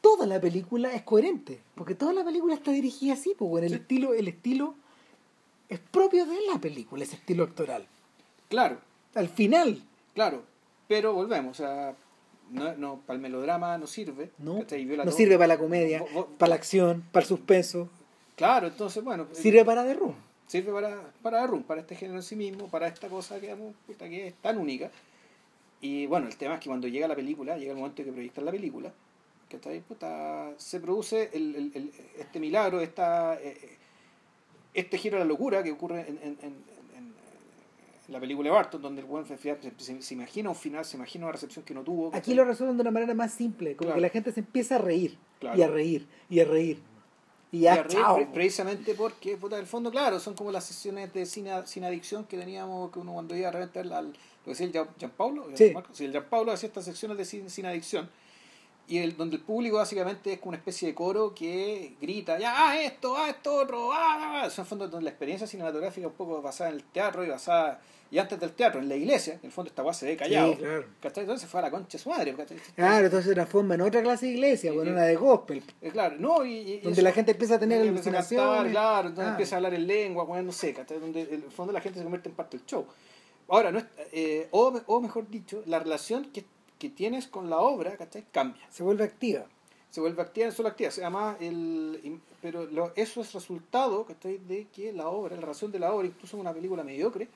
toda 0.01 0.27
la 0.27 0.39
película 0.39 0.93
es 0.93 1.01
coherente, 1.01 1.59
porque 1.75 1.95
toda 1.95 2.13
la 2.13 2.23
película 2.23 2.53
está 2.53 2.71
dirigida 2.71 3.13
así, 3.13 3.33
pues 3.37 3.49
bueno, 3.49 3.65
el 3.65 3.73
Sí. 3.73 3.79
estilo, 3.79 4.13
el 4.13 4.27
estilo 4.27 4.75
es 5.69 5.79
propio 5.79 6.25
de 6.27 6.37
la 6.51 6.59
película, 6.59 7.03
ese 7.03 7.15
estilo 7.15 7.43
actoral. 7.43 7.87
Claro, 8.49 8.77
Al 9.15 9.29
final, 9.29 9.81
claro, 10.13 10.43
pero 10.87 11.13
volvemos, 11.13 11.59
o 11.59 11.63
sea, 11.63 11.95
no, 12.51 12.75
no, 12.75 12.99
para 13.05 13.15
el 13.15 13.21
melodrama 13.21 13.77
no 13.77 13.87
sirve. 13.87 14.29
no, 14.37 14.59
no 15.05 15.11
sirve 15.11 15.35
para 15.37 15.47
la 15.47 15.57
comedia, 15.57 16.01
Vos- 16.01 16.13
vos- 16.13 16.27
para 16.37 16.49
la 16.49 16.55
acción, 16.55 17.03
para 17.11 17.23
el 17.23 17.27
suspenso, 17.27 17.89
Claro, 18.35 18.67
entonces, 18.67 19.03
bueno, 19.03 19.27
sirve 19.31 19.63
para 19.65 19.83
The 19.85 19.93
Room. 19.95 20.15
sirve 20.47 20.71
para, 20.71 21.11
para 21.21 21.45
Room, 21.47 21.63
para 21.63 21.81
este 21.81 21.95
género 21.95 22.17
en 22.19 22.23
sí 22.23 22.35
mismo, 22.35 22.67
para 22.67 22.87
esta 22.87 23.07
cosa 23.07 23.35
que, 23.35 23.41
digamos, 23.41 23.73
puta, 23.87 24.09
que 24.09 24.27
es 24.27 24.33
tan 24.35 24.57
única. 24.57 24.91
Y 25.83 26.05
bueno, 26.05 26.27
el 26.27 26.37
tema 26.37 26.53
es 26.53 26.61
que 26.61 26.69
cuando 26.69 26.87
llega 26.87 27.09
la 27.09 27.15
película, 27.15 27.57
llega 27.57 27.71
el 27.71 27.77
momento 27.77 27.97
de 28.01 28.05
que 28.05 28.13
proyectan 28.13 28.45
la 28.45 28.51
película, 28.51 28.93
que 29.49 29.57
está 29.57 29.69
ahí, 29.69 29.81
puta, 29.81 30.53
se 30.55 30.79
produce 30.79 31.29
el, 31.33 31.53
el- 31.55 31.71
el- 31.75 31.91
este 32.17 32.39
milagro, 32.39 32.79
esta, 32.79 33.35
eh, 33.41 33.57
este 34.73 34.97
giro 34.97 35.17
a 35.17 35.19
la 35.19 35.25
locura 35.25 35.61
que 35.61 35.73
ocurre 35.73 35.99
en, 36.07 36.17
en, 36.23 36.37
en, 36.41 36.53
en- 36.95 37.13
la 38.07 38.17
película 38.21 38.49
de 38.49 38.55
Barton, 38.55 38.81
donde 38.81 39.01
el 39.01 39.07
buen 39.07 39.25
se, 39.25 39.37
se, 39.37 40.01
se 40.01 40.13
imagina 40.13 40.49
un 40.49 40.55
final, 40.55 40.85
se 40.85 40.95
imagina 40.95 41.25
una 41.25 41.33
recepción 41.33 41.65
que 41.65 41.73
no 41.73 41.83
tuvo. 41.83 42.15
Aquí 42.15 42.33
lo 42.33 42.45
resuelven 42.45 42.77
de 42.77 42.81
una 42.81 42.91
manera 42.91 43.13
más 43.13 43.33
simple, 43.33 43.75
como 43.75 43.87
Claro. 43.89 43.95
que 43.97 44.01
la 44.01 44.09
gente 44.09 44.31
se 44.31 44.39
empieza 44.39 44.75
a 44.75 44.77
reír, 44.77 45.17
Claro. 45.41 45.59
y 45.59 45.61
a 45.63 45.67
reír, 45.67 46.07
y 46.29 46.39
a 46.39 46.45
reír. 46.45 46.79
Y 47.53 47.59
ya, 47.61 47.85
chao. 47.87 48.17
precisamente 48.33 48.95
porque, 48.95 49.37
puta, 49.37 49.55
en 49.57 49.61
el 49.61 49.67
fondo, 49.67 49.91
claro, 49.91 50.19
son 50.19 50.33
como 50.33 50.51
las 50.51 50.65
sesiones 50.65 51.13
de 51.13 51.25
cine, 51.25 51.51
sin 51.65 51.83
adicción 51.85 52.25
que 52.25 52.35
teníamos, 52.37 52.91
que 52.91 52.97
uno 52.99 53.13
cuando 53.13 53.35
iba 53.35 53.47
a 53.49 53.51
repente 53.51 53.79
al, 53.79 54.07
lo 54.07 54.13
que 54.43 54.49
decía 54.49 54.65
el 54.65 54.73
Gian- 54.73 54.87
Gianpaulo, 54.97 55.45
Sí. 55.55 55.71
Marco, 55.71 55.89
sí, 55.93 56.05
el 56.05 56.11
Gianpaulo 56.11 56.51
hacía 56.51 56.67
estas 56.67 56.83
secciones 56.85 57.15
de 57.17 57.25
sin, 57.25 57.49
sin 57.51 57.65
adicción, 57.67 58.09
y 58.87 58.97
el, 58.97 59.15
donde 59.15 59.37
el 59.37 59.41
público 59.41 59.77
básicamente 59.77 60.33
es 60.33 60.39
como 60.39 60.49
una 60.49 60.57
especie 60.57 60.89
de 60.89 60.93
coro 60.95 61.33
que 61.33 61.95
grita, 62.01 62.37
ya, 62.37 62.53
ah, 62.69 62.81
esto, 62.81 63.15
ah, 63.17 63.29
esto, 63.29 63.55
otro, 63.55 63.93
ah, 63.93 63.97
ah, 63.97 64.41
ah. 64.43 64.47
Eso 64.47 64.61
en 64.61 64.65
el 64.65 64.69
fondo 64.69 64.87
donde 64.87 65.03
la 65.05 65.09
experiencia 65.09 65.47
cinematográfica 65.47 66.07
un 66.07 66.13
poco 66.13 66.41
basada 66.41 66.69
en 66.71 66.75
el 66.77 66.83
teatro 66.83 67.23
y 67.23 67.29
basada, 67.29 67.79
y 68.11 68.19
antes 68.19 68.39
del 68.39 68.51
teatro, 68.51 68.79
en 68.81 68.89
la 68.89 68.95
iglesia, 68.95 69.33
en 69.35 69.39
el 69.45 69.51
fondo 69.51 69.69
esta 69.69 69.81
guay 69.81 69.95
se 69.95 70.05
ve 70.05 70.17
callado. 70.17 70.51
Sí, 70.53 70.57
claro. 70.59 70.85
Entonces 71.01 71.49
fue 71.49 71.59
a 71.61 71.63
la 71.63 71.71
concha 71.71 71.97
de 71.97 72.03
su 72.03 72.09
madre. 72.09 72.33
¿cachai? 72.35 72.57
Claro, 72.75 73.05
entonces 73.05 73.27
se 73.29 73.33
transforma 73.33 73.73
en 73.75 73.81
otra 73.81 74.03
clase 74.03 74.25
de 74.27 74.31
iglesia, 74.33 74.69
Sí, 74.69 74.75
bueno, 74.75 74.91
sí. 74.91 74.93
una 74.95 75.03
de 75.05 75.15
gospel, 75.15 75.63
Eh, 75.81 75.89
claro, 75.89 76.15
no, 76.19 76.45
y, 76.45 76.51
y- 76.57 76.77
donde 76.81 76.91
eso- 76.91 77.01
la 77.01 77.11
gente 77.11 77.31
empieza 77.31 77.55
a 77.55 77.59
tener 77.59 77.81
empieza 77.81 78.09
a 78.09 78.13
cantar, 78.13 78.19
alucinaciones. 78.37 78.71
claro, 78.71 79.09
donde 79.09 79.23
Ah. 79.23 79.29
empieza 79.31 79.55
a 79.55 79.57
hablar 79.57 79.73
en 79.73 79.87
lengua, 79.87 80.25
bueno, 80.25 80.43
no 80.43 80.51
sé, 80.51 80.73
¿cachai? 80.73 80.99
donde 80.99 81.21
en 81.21 81.33
el 81.45 81.51
fondo 81.51 81.73
la 81.73 81.81
gente 81.81 81.97
se 81.97 82.03
convierte 82.03 82.29
en 82.29 82.35
parte 82.35 82.57
del 82.57 82.65
show. 82.67 82.85
Ahora, 83.47 83.71
no 83.71 83.79
es, 83.79 83.85
eh, 84.11 84.47
o, 84.51 84.79
o 84.85 85.01
mejor 85.01 85.27
dicho, 85.29 85.63
la 85.65 85.79
relación 85.79 86.25
que, 86.31 86.45
que 86.83 86.89
tienes 86.89 87.27
con 87.27 87.49
la 87.49 87.59
obra 87.59 87.95
¿cachai? 87.95 88.25
cambia. 88.31 88.61
Se 88.69 88.83
vuelve 88.83 89.05
activa. 89.05 89.45
Se 89.89 90.01
vuelve 90.01 90.21
activa, 90.21 90.47
no 90.47 90.51
solo 90.51 90.67
activa, 90.69 90.91
se 90.91 91.01
llama 91.01 91.37
el. 91.39 92.19
Pero 92.41 92.65
lo- 92.65 92.91
eso 92.95 93.21
es 93.21 93.31
resultado 93.33 94.03
¿cachai? 94.05 94.37
de 94.39 94.67
que 94.75 94.91
la 94.91 95.07
obra, 95.07 95.35
la 95.35 95.41
relación 95.41 95.71
de 95.71 95.79
la 95.79 95.93
obra, 95.93 96.07
incluso 96.07 96.35
en 96.35 96.41
una 96.41 96.51
película 96.53 96.83
mediocre, 96.83 97.27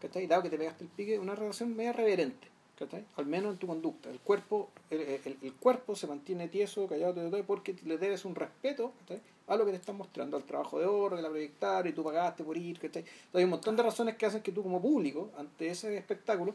¿cachai? 0.00 0.26
dado 0.26 0.42
que 0.42 0.50
te 0.50 0.58
pegaste 0.58 0.82
el 0.84 0.90
pique, 0.90 1.18
una 1.20 1.34
relación 1.36 1.76
media 1.76 1.92
reverente. 1.92 2.48
¿cachai? 2.78 3.04
Al 3.16 3.26
menos 3.26 3.52
en 3.52 3.58
tu 3.58 3.66
conducta. 3.68 4.10
El 4.10 4.18
cuerpo, 4.20 4.70
el, 4.90 5.00
el- 5.00 5.38
el 5.42 5.52
cuerpo 5.54 5.94
se 5.94 6.06
mantiene 6.08 6.48
tieso, 6.48 6.86
callado, 6.88 7.14
todo, 7.14 7.30
todo, 7.30 7.44
porque 7.44 7.76
le 7.84 7.96
debes 7.96 8.24
un 8.24 8.34
respeto 8.34 8.92
¿cachai? 9.02 9.20
a 9.46 9.56
lo 9.56 9.64
que 9.64 9.70
te 9.72 9.76
están 9.76 9.96
mostrando, 9.96 10.36
al 10.36 10.42
trabajo 10.44 10.80
de 10.80 10.86
obra, 10.86 11.16
que 11.16 11.22
la 11.22 11.28
proyectaron 11.28 11.86
y 11.88 11.92
tú 11.94 12.02
pagaste 12.02 12.42
por 12.42 12.56
ir. 12.56 12.76
¿cachai? 12.80 13.02
Entonces, 13.02 13.34
hay 13.34 13.44
un 13.44 13.50
montón 13.50 13.76
de 13.76 13.82
razones 13.82 14.16
que 14.16 14.26
hacen 14.26 14.42
que 14.42 14.52
tú, 14.52 14.62
como 14.62 14.80
público, 14.80 15.30
ante 15.38 15.68
ese 15.68 15.94
espectáculo, 15.96 16.54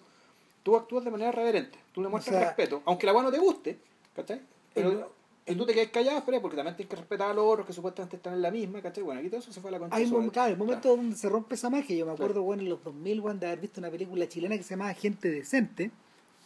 tú 0.63 0.75
actúas 0.75 1.03
de 1.03 1.11
manera 1.11 1.31
reverente. 1.31 1.77
Tú 1.91 2.01
le 2.01 2.07
muestras 2.09 2.35
sea, 2.37 2.45
respeto, 2.47 2.81
aunque 2.85 3.05
la 3.05 3.11
agua 3.11 3.23
no 3.23 3.31
te 3.31 3.39
guste. 3.39 3.79
¿cachai? 4.15 4.41
Pero, 4.73 5.11
el- 5.45 5.57
tú 5.57 5.65
te 5.65 5.73
quedas 5.73 5.89
callado, 5.89 6.17
espera, 6.19 6.41
porque 6.41 6.55
también 6.55 6.75
tienes 6.75 6.89
que 6.89 6.95
respetar 6.95 7.31
a 7.31 7.33
los 7.33 7.45
otros 7.45 7.65
que 7.65 7.73
supuestamente 7.73 8.15
están 8.17 8.33
en 8.33 8.41
la 8.41 8.51
misma, 8.51 8.81
¿cachai? 8.81 9.03
Bueno, 9.03 9.19
aquí 9.19 9.29
todo 9.29 9.39
eso 9.39 9.51
se 9.51 9.59
fue 9.61 9.69
a 9.69 9.71
la 9.73 9.79
concha. 9.79 9.95
Hay 9.95 10.03
de 10.03 10.09
su 10.09 10.15
mom- 10.15 10.19
madre. 10.19 10.31
claro, 10.31 10.51
el 10.51 10.57
momento 10.57 10.89
donde 10.95 11.15
se 11.15 11.29
rompe 11.29 11.55
esa 11.55 11.69
magia. 11.69 11.95
Yo 11.95 12.05
me 12.05 12.11
acuerdo, 12.13 12.33
Claro. 12.35 12.43
bueno, 12.43 12.63
en 12.63 12.69
los 12.69 12.83
2000, 12.83 13.21
bueno, 13.21 13.39
de 13.39 13.47
haber 13.47 13.59
visto 13.59 13.79
una 13.81 13.89
película 13.89 14.27
chilena 14.29 14.55
que 14.57 14.63
se 14.63 14.71
llamaba 14.75 14.93
Gente 14.93 15.29
Decente. 15.29 15.91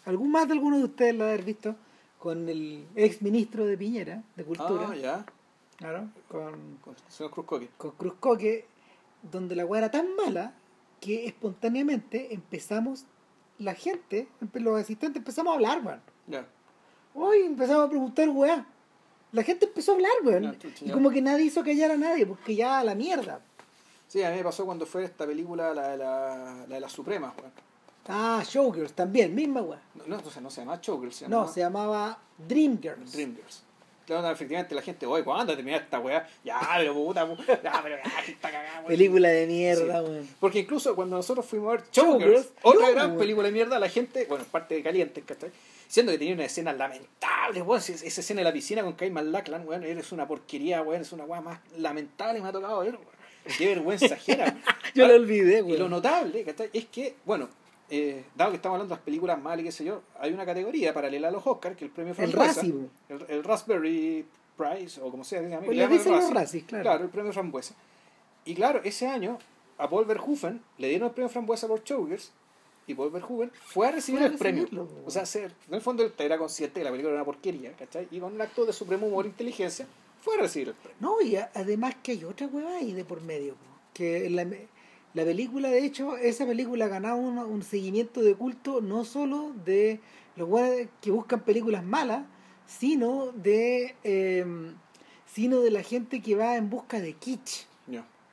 ¿Algún 0.05 0.31
más 0.31 0.47
de 0.47 0.53
alguno 0.53 0.77
de 0.77 0.83
ustedes 0.85 1.15
la 1.15 1.25
haber 1.25 1.43
visto? 1.43 1.75
Con 2.19 2.47
el 2.49 2.85
ex 2.95 3.21
ministro 3.21 3.65
de 3.65 3.77
Piñera, 3.77 4.23
de 4.35 4.43
Cultura. 4.43 4.87
Ah, 4.91 4.95
ya. 4.95 5.25
Claro, 5.77 6.07
con, 6.29 6.77
Con 6.81 6.95
el 6.95 7.11
señor 7.11 7.31
Cruz 7.31 7.45
Coque. 7.45 7.69
con 7.77 7.91
Cruz 7.91 8.13
Coque, 8.19 8.65
donde 9.23 9.55
la 9.55 9.65
weá 9.65 9.79
era 9.79 9.91
tan 9.91 10.15
mala 10.15 10.53
que 11.01 11.25
espontáneamente 11.27 12.33
empezamos, 12.33 13.05
la 13.59 13.73
gente, 13.75 14.27
los 14.53 14.79
asistentes 14.81 15.17
empezamos 15.19 15.51
a 15.51 15.55
hablar, 15.55 15.81
weón. 15.83 16.01
Ya. 16.27 16.45
Hoy 17.13 17.39
empezamos 17.39 17.85
a 17.85 17.89
preguntar, 17.89 18.29
weá. 18.29 18.65
La 19.31 19.43
gente 19.43 19.65
empezó 19.65 19.91
a 19.91 19.95
hablar, 19.95 20.11
weón. 20.23 20.57
Y 20.81 20.89
como 20.91 21.09
que 21.09 21.21
nadie 21.21 21.45
hizo 21.45 21.63
callar 21.63 21.91
a 21.91 21.97
nadie, 21.97 22.25
porque 22.25 22.55
ya 22.55 22.83
la 22.83 22.95
mierda. 22.95 23.41
Sí, 24.07 24.23
a 24.23 24.29
mí 24.31 24.37
me 24.37 24.43
pasó 24.43 24.65
cuando 24.65 24.85
fue 24.85 25.03
esta 25.03 25.25
película, 25.25 25.73
la 25.73 25.89
de 25.89 25.97
la, 25.97 26.65
la 26.67 26.75
de 26.75 26.79
las 26.79 26.91
Supremas, 26.91 27.33
weón. 27.37 27.51
Ah, 28.07 28.43
Showgirls 28.47 28.93
también, 28.93 29.33
misma 29.33 29.61
weá. 29.61 29.81
No, 29.95 30.05
no, 30.05 30.17
o 30.17 30.29
sea, 30.29 30.41
no 30.41 30.49
se 30.51 30.61
llama 30.61 30.79
Showgirls, 30.81 31.15
se 31.15 31.27
No, 31.27 31.41
llama 31.41 31.51
se 31.51 31.59
llamaba 31.61 32.19
Dreamgirls. 32.37 33.11
Dreamgirls. 33.13 33.63
Claro, 34.05 34.29
efectivamente 34.29 34.75
la 34.75 34.81
gente, 34.81 35.05
oye, 35.05 35.23
¿cuándo 35.23 35.55
termina 35.55 35.77
esta 35.77 35.99
weá? 35.99 36.27
Ya, 36.43 36.59
pero 36.77 36.93
puta, 36.93 37.25
pu- 37.27 37.45
ya, 37.63 37.79
pero 37.83 37.95
ya, 37.97 38.19
está 38.27 38.51
cagada, 38.51 38.75
weón. 38.79 38.87
Película 38.87 39.29
de 39.29 39.47
mierda, 39.47 39.99
Sí. 39.99 40.05
weón. 40.09 40.29
Porque 40.39 40.59
incluso 40.59 40.95
cuando 40.95 41.15
nosotros 41.15 41.45
fuimos 41.45 41.69
a 41.69 41.71
ver 41.77 41.83
Showgirls, 41.91 42.49
otra 42.61 42.91
gran 42.91 43.07
weón. 43.07 43.19
película 43.19 43.47
de 43.47 43.53
mierda, 43.53 43.79
la 43.79 43.89
gente, 43.89 44.25
bueno, 44.29 44.45
parte 44.51 44.75
de 44.75 44.83
caliente, 44.83 45.21
¿cachai? 45.21 45.49
Siendo 45.87 46.11
que 46.11 46.17
tenía 46.19 46.33
una 46.35 46.45
escena 46.45 46.71
lamentable, 46.73 47.61
weón, 47.61 47.79
esa 47.81 48.05
escena 48.21 48.41
de 48.41 48.45
la 48.45 48.53
piscina 48.53 48.83
con 48.83 48.93
Kaiman 48.93 49.31
Lackland, 49.31 49.67
weón, 49.67 49.83
eres 49.83 50.11
una 50.11 50.27
porquería, 50.27 50.81
weón, 50.83 51.01
es 51.01 51.11
una 51.11 51.23
weá 51.25 51.41
más 51.41 51.59
lamentable 51.77 52.41
me 52.41 52.49
ha 52.49 52.51
tocado 52.51 52.79
ver, 52.81 52.93
weón. 52.95 53.15
Qué 53.57 53.67
vergüenza 53.67 54.13
ajena. 54.15 54.45
weón. 54.45 54.61
Yo 54.95 55.07
lo 55.07 55.15
olvidé, 55.15 55.59
Y 55.59 55.61
lo 55.61 55.67
weón. 55.67 55.89
notable, 55.91 56.43
¿cachai? 56.43 56.69
Es 56.73 56.85
que, 56.85 57.15
bueno, 57.25 57.49
eh, 57.89 58.23
dado 58.35 58.51
que 58.51 58.57
estamos 58.57 58.75
hablando 58.75 58.93
de 58.95 58.97
las 58.99 59.05
películas 59.05 59.41
malas 59.41 59.61
y 59.61 59.63
qué 59.65 59.71
sé 59.71 59.83
yo, 59.85 60.01
hay 60.19 60.33
una 60.33 60.45
categoría 60.45 60.93
paralela 60.93 61.27
a 61.27 61.31
los 61.31 61.45
Oscars, 61.45 61.75
que 61.77 61.85
es 61.85 61.89
el 61.89 61.93
premio 61.95 62.11
El 62.17 62.31
Frambuesa. 62.31 62.61
Weón. 62.61 62.89
el, 63.09 63.25
el 63.29 63.43
Raspberry 63.43 64.25
Prize, 64.57 65.01
o 65.01 65.11
como 65.11 65.23
sea, 65.23 65.41
llame, 65.41 65.65
Pues 65.65 65.77
le 65.77 65.87
dicen 65.87 66.11
los 66.13 66.21
Razzie. 66.23 66.33
Razzies, 66.35 66.63
claro. 66.63 66.83
Claro, 66.83 67.03
el 67.03 67.09
premio 67.09 67.33
Frambuesa. 67.33 67.75
Y 68.45 68.55
claro, 68.55 68.81
ese 68.83 69.07
año 69.07 69.37
a 69.77 69.89
Paul 69.89 70.05
Verhoeven 70.05 70.61
le 70.77 70.89
dieron 70.89 71.09
el 71.09 71.13
premio 71.13 71.29
Frambuesa 71.29 71.67
por 71.67 71.83
Showgirls 71.83 72.31
y 72.87 72.93
Paul 72.93 73.09
Verhoeven 73.11 73.51
fue 73.65 73.87
a 73.87 73.91
recibir 73.91 74.19
Fue 74.21 74.27
a 74.29 74.31
el 74.31 74.37
premio. 74.37 74.87
O 75.05 75.09
sea, 75.11 75.25
ser, 75.25 75.51
en 75.67 75.73
el 75.73 75.81
fondo 75.81 76.03
él 76.03 76.13
era 76.19 76.37
consciente 76.37 76.79
que 76.79 76.83
la 76.83 76.91
película 76.91 77.13
era 77.13 77.21
una 77.21 77.25
porquería, 77.25 77.73
¿cachai? 77.73 78.07
Y 78.11 78.19
con 78.19 78.33
un 78.33 78.41
acto 78.41 78.65
de 78.65 78.73
supremo 78.73 79.07
humor 79.07 79.25
e 79.25 79.29
inteligencia 79.29 79.87
fue 80.21 80.35
a 80.35 80.41
recibir 80.41 80.69
el 80.69 80.75
premio. 80.75 80.95
No, 80.99 81.19
y 81.21 81.35
a- 81.35 81.51
además 81.53 81.95
que 82.01 82.13
hay 82.13 82.23
otra 82.23 82.47
hueva 82.47 82.77
ahí 82.77 82.93
de 82.93 83.03
por 83.03 83.21
medio. 83.21 83.55
Que 83.93 84.29
la, 84.29 84.45
la 85.15 85.23
película, 85.23 85.69
de 85.69 85.83
hecho, 85.83 86.17
esa 86.17 86.45
película 86.45 86.85
ha 86.85 86.89
ganado 86.89 87.15
un, 87.15 87.39
un 87.39 87.63
seguimiento 87.63 88.21
de 88.21 88.35
culto 88.35 88.81
no 88.81 89.03
solo 89.03 89.53
de 89.65 89.99
los 90.35 90.47
que 91.01 91.09
buscan 91.09 91.39
películas 91.39 91.83
malas, 91.83 92.25
sino 92.67 93.31
de 93.31 93.95
eh, 94.03 94.45
sino 95.35 95.59
de 95.59 95.69
la 95.69 95.83
gente 95.83 96.21
que 96.21 96.35
va 96.35 96.55
en 96.55 96.69
busca 96.69 97.01
de 97.01 97.13
kitsch. 97.13 97.65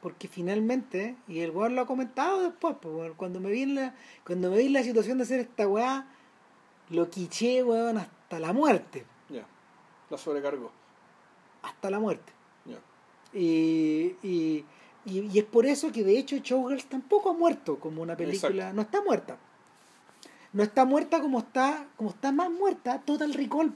Porque 0.01 0.27
finalmente, 0.27 1.15
y 1.29 1.41
el 1.41 1.53
weón 1.53 1.77
lo 1.77 1.83
ha 1.83 1.87
comentado 1.87 2.43
después, 2.43 2.75
pues, 2.83 3.13
cuando 3.17 3.39
me 3.39 3.53
vi 3.53 3.63
en 3.63 3.77
la, 3.77 3.95
cuando 4.27 4.51
me 4.51 4.59
vi 4.59 4.67
en 4.67 4.73
la 4.73 4.83
situación 4.83 5.19
de 5.19 5.23
hacer 5.23 5.39
esta 5.39 5.69
weá, 5.69 6.09
lo 6.91 7.09
quiché, 7.09 7.63
weón, 7.63 7.99
hasta 7.99 8.41
la 8.41 8.53
muerte. 8.53 9.05
Ya. 9.29 9.47
La 10.11 10.19
sobrecargó. 10.19 10.73
Hasta 11.63 11.89
la 11.89 12.01
muerte. 12.01 12.33
Ya. 12.65 12.81
Y, 13.33 14.17
y, 14.25 14.65
y, 15.05 15.21
y 15.21 15.39
es 15.39 15.45
por 15.45 15.67
eso 15.67 15.91
que 15.93 16.05
de 16.05 16.19
hecho 16.19 16.37
Showgirls 16.37 16.87
tampoco 16.87 17.31
ha 17.31 17.33
muerto 17.35 17.79
como 17.79 18.03
una 18.03 18.17
película. 18.17 18.49
Exacto. 18.51 18.75
No 18.77 18.83
está 18.83 19.03
muerta. 19.03 19.37
No 20.53 20.63
está 20.63 20.85
muerta 20.85 21.21
como 21.21 21.39
está, 21.39 21.87
como 21.97 22.11
está 22.11 22.31
más 22.31 22.51
muerta 22.51 23.01
Total 23.05 23.33
Recall, 23.33 23.73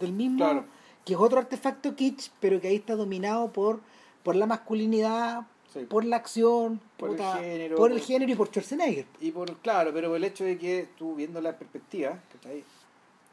del 0.00 0.12
mismo, 0.12 0.38
Claro. 0.38 0.64
que 1.04 1.12
es 1.14 1.18
otro 1.20 1.38
artefacto 1.38 1.94
kitsch, 1.94 2.30
pero 2.40 2.60
que 2.60 2.68
ahí 2.68 2.76
está 2.76 2.96
dominado 2.96 3.52
por, 3.52 3.80
por 4.22 4.34
la 4.36 4.46
masculinidad, 4.46 5.46
Sí. 5.72 5.80
por 5.88 6.04
la 6.04 6.16
acción, 6.16 6.80
Por 6.96 7.10
el 7.10 7.16
género, 7.18 7.76
por 7.76 7.90
el 7.90 7.98
por- 7.98 8.06
género 8.06 8.32
y 8.32 8.34
por 8.36 8.46
Schwarzenegger. 8.48 9.06
Y 9.20 9.32
por, 9.32 9.56
claro, 9.56 9.90
pero 9.92 10.08
por 10.08 10.16
el 10.18 10.24
hecho 10.24 10.44
de 10.44 10.56
que 10.58 10.88
tú 10.96 11.14
viendo 11.16 11.40
la 11.40 11.56
perspectiva, 11.58 12.16
¿cachai? 12.32 12.62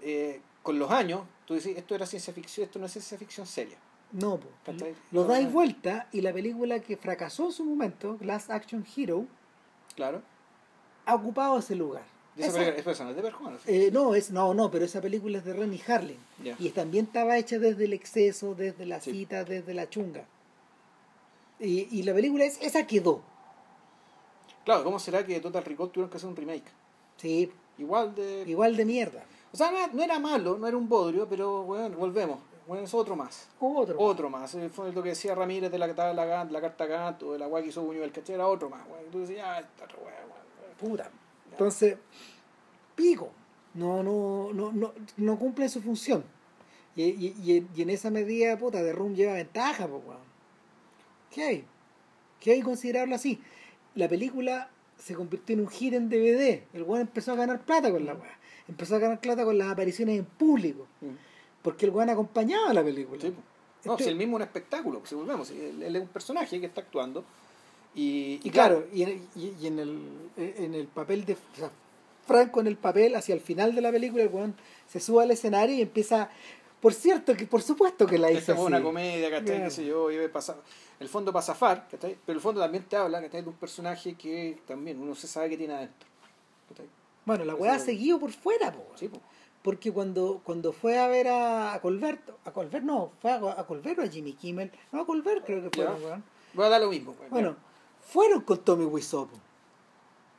Eh, 0.02 0.42
con 0.64 0.80
los 0.80 0.90
años, 0.92 1.22
tú 1.46 1.54
dices, 1.54 1.78
esto 1.78 1.94
era 1.94 2.06
ciencia 2.08 2.34
ficción, 2.34 2.66
esto 2.66 2.80
no 2.80 2.88
es 2.88 2.92
ciencia 2.94 3.16
ficción 3.18 3.46
seria. 3.46 3.78
No, 4.12 4.38
po. 4.38 4.48
¿Cachai? 4.66 4.94
lo 5.12 5.24
dais 5.26 5.46
no. 5.46 5.52
vuelta 5.52 6.08
y 6.12 6.22
la 6.22 6.34
película 6.34 6.80
que 6.82 6.98
fracasó 6.98 7.46
en 7.46 7.52
su 7.54 7.64
momento, 7.66 8.18
Last 8.22 8.50
Action 8.52 8.86
Hero, 8.96 9.26
Claro. 9.96 10.22
ha 11.06 11.16
ocupado 11.16 11.58
ese 11.60 11.76
lugar. 11.76 12.04
Y 12.36 12.42
esa 12.42 12.50
Esa- 12.62 12.72
película- 12.72 13.10
es 13.10 13.16
de 13.16 13.22
Verhoeven. 13.22 13.58
Eh, 13.68 13.90
no, 13.92 14.16
es, 14.16 14.32
no, 14.32 14.54
no, 14.54 14.72
pero 14.72 14.86
esa 14.86 15.02
película 15.02 15.38
es 15.40 15.46
de 15.46 15.54
Renny 15.54 15.82
Harlin. 15.88 16.18
Ya. 16.44 16.56
Y 16.60 16.70
también 16.70 17.06
estaba 17.06 17.38
hecha 17.38 17.60
desde 17.60 17.86
el 17.86 17.94
exceso, 17.94 18.56
desde 18.56 18.86
la 18.86 19.00
Sí. 19.02 19.12
cita, 19.12 19.44
desde 19.44 19.74
la 19.74 19.90
chunga. 19.90 20.26
Y, 21.60 21.88
y 21.92 22.04
la 22.04 22.14
película 22.14 22.46
es, 22.46 22.58
esa 22.62 22.88
quedó. 22.88 23.22
Claro, 24.66 24.84
¿cómo 24.84 25.00
será 25.00 25.26
que 25.26 25.40
Total 25.40 25.64
Recall 25.64 25.90
tuvieron 25.92 26.10
que 26.10 26.18
hacer 26.18 26.30
un 26.30 26.36
remake? 26.36 26.66
Sí, 27.18 27.52
Igual 27.78 28.14
de... 28.16 28.44
igual 28.48 28.76
de 28.76 28.86
mierda. 28.86 29.24
O 29.52 29.58
sea, 29.58 29.72
no, 29.72 29.88
no 29.94 30.04
era 30.04 30.20
malo, 30.20 30.58
no 30.58 30.68
era 30.68 30.78
un 30.78 30.88
bodrio, 30.88 31.28
pero 31.28 31.64
bueno, 31.64 31.98
volvemos. 31.98 32.40
Bueno, 32.68 32.84
es 32.84 32.94
otro 32.94 33.16
más. 33.16 33.50
Otro. 33.60 34.00
Otro 34.00 34.30
más. 34.30 34.54
Eh, 34.56 34.70
Fue 34.70 34.92
lo 34.92 35.04
que 35.04 35.10
decía 35.10 35.36
Ramírez 35.36 35.72
de 35.72 35.78
la, 35.78 35.88
la, 35.88 36.14
la, 36.14 36.46
la 36.46 36.62
carta 36.62 36.86
Gantt, 36.86 37.22
de 37.22 37.40
la 37.40 37.48
guay 37.48 37.64
que 37.64 37.70
hizo 37.70 37.82
Buñuel, 37.82 38.12
¿cachai? 38.12 38.36
Era 38.36 38.48
otro 38.48 38.70
más. 38.70 38.88
Bueno, 38.88 39.06
tú 39.12 39.20
decías, 39.22 39.46
ah, 39.46 39.60
esta. 39.60 39.88
Puta. 40.80 41.10
Entonces, 41.52 41.98
pico. 42.96 43.32
No, 43.74 44.04
no, 44.04 44.52
no, 44.54 44.72
no, 44.72 44.94
no 45.18 45.40
cumple 45.40 45.70
su 45.70 45.82
función. 45.82 46.24
Y, 46.96 47.04
y, 47.04 47.36
y, 47.44 47.68
y 47.76 47.82
en 47.82 47.90
esa 47.90 48.10
medida, 48.10 48.58
puta, 48.58 48.84
de 48.84 48.92
Room 48.92 49.16
lleva 49.16 49.34
ventaja, 49.34 49.88
pues, 49.88 50.04
weón. 50.06 50.32
¿Qué 51.30 51.44
hay? 51.44 51.66
¿Qué 52.40 52.52
hay 52.52 52.60
que 52.60 52.66
considerarlo 52.66 53.16
así? 53.16 53.40
La 53.96 54.10
película 54.10 54.70
se 54.98 55.16
convirtió 55.16 55.54
en 55.54 55.62
un 55.62 55.70
hit 55.70 55.94
en 55.94 56.10
DVD. 56.10 56.64
El 56.74 56.84
weón 56.84 57.02
empezó 57.02 57.32
a 57.32 57.36
ganar 57.36 57.62
plata 57.62 57.92
con 57.92 58.06
la 58.06 58.14
weá. 58.14 58.38
Empezó 58.68 58.96
a 58.96 59.00
ganar 59.00 59.20
plata 59.20 59.46
con 59.46 59.58
las 59.58 59.70
apariciones 59.70 60.20
en 60.20 60.26
público. 60.26 60.88
Porque 61.62 61.86
el 61.86 61.92
weón 61.92 62.10
acompañaba 62.10 62.74
la 62.74 62.84
película. 62.84 63.22
Sí. 63.22 63.34
No, 63.86 63.94
Este- 63.94 64.04
si 64.06 64.10
el 64.12 64.16
mismo 64.16 64.38
es 64.38 64.42
un 64.42 64.48
espectáculo, 64.48 65.02
si 65.06 65.16
volvemos, 65.16 65.50
él, 65.52 65.82
él 65.82 65.96
es 65.96 66.02
un 66.04 66.08
personaje 66.10 66.60
que 66.60 66.66
está 66.68 66.82
actuando 66.82 67.24
Y, 67.94 68.40
Y 68.44 68.50
claro, 68.52 68.88
y, 68.94 69.04
en, 69.04 69.28
y- 69.36 69.54
y 69.62 69.68
en 69.68 69.80
el, 69.80 70.00
en 70.38 70.76
el 70.76 70.88
papel 70.88 71.26
de. 71.26 71.34
o 71.34 71.38
sea, 71.58 71.70
Franco 72.26 72.62
en 72.62 72.68
el 72.68 72.78
papel, 72.78 73.16
hacia 73.16 73.36
el 73.36 73.42
final 73.42 73.76
de 73.76 73.82
la 73.82 73.92
película, 73.92 74.24
el 74.24 74.30
weón 74.30 74.56
se 74.88 75.00
sube 75.02 75.24
al 75.24 75.32
escenario 75.32 75.76
y 75.76 75.82
empieza. 75.82 76.30
Por 76.80 76.94
cierto, 76.94 77.36
que 77.36 77.46
por 77.46 77.62
supuesto 77.62 78.08
que 78.08 78.18
la 78.18 78.32
hizo 78.32 78.54
así. 78.54 78.62
una 78.62 78.82
comedia, 78.82 79.30
¿cachai? 79.30 79.46
Claro. 79.46 79.64
Qué 79.66 79.70
sé 79.72 79.86
yo, 79.86 80.08
pasar. 80.32 80.56
El 81.02 81.10
fondo 81.10 81.34
para 81.34 81.44
zafar, 81.44 81.88
¿cachai? 81.92 82.18
Pero 82.26 82.38
el 82.38 82.42
fondo 82.42 82.62
también 82.62 82.86
te 82.86 82.96
habla, 82.96 83.22
¿cachai? 83.22 83.42
De 83.42 83.50
un 83.50 83.56
personaje 83.56 84.14
que 84.16 84.60
también 84.66 84.98
uno 85.02 85.14
se 85.14 85.28
sabe 85.28 85.50
que 85.50 85.58
tiene 85.58 85.74
adentro. 85.74 86.08
¿cachai? 86.70 86.88
Bueno, 87.26 87.44
la 87.44 87.56
weá 87.56 87.74
ha 87.74 87.76
es- 87.76 87.84
seguido 87.84 88.20
por 88.20 88.32
fuera, 88.32 88.72
po. 88.72 88.86
Sí, 88.96 89.10
po. 89.10 89.20
Porque 89.64 89.92
cuando, 89.92 90.42
cuando 90.44 90.72
fue 90.74 90.98
a 90.98 91.08
ver 91.08 91.28
a, 91.28 91.74
a 91.74 91.82
Colbert, 91.82 92.22
a 92.46 92.52
Colbert 92.52 92.84
no, 92.84 93.12
fue 93.22 93.32
a, 93.32 93.36
a 93.60 93.66
Colbert 93.68 94.00
o 94.00 94.02
a 94.04 94.08
Jimmy 94.08 94.34
Kimmel, 94.34 94.72
no 94.92 95.02
a 95.02 95.06
Colbert 95.06 95.46
creo 95.46 95.62
que 95.64 95.70
fue, 95.70 95.86
Ya. 95.86 95.92
weón. 95.94 96.24
Va 96.60 96.66
a 96.66 96.70
dar 96.70 96.82
lo 96.82 96.90
mismo. 96.90 97.14
pues, 97.14 97.30
Bueno, 97.30 97.56
fueron 98.02 98.42
con 98.42 98.58
Tommy 98.60 98.86
Wiseau. 98.86 99.28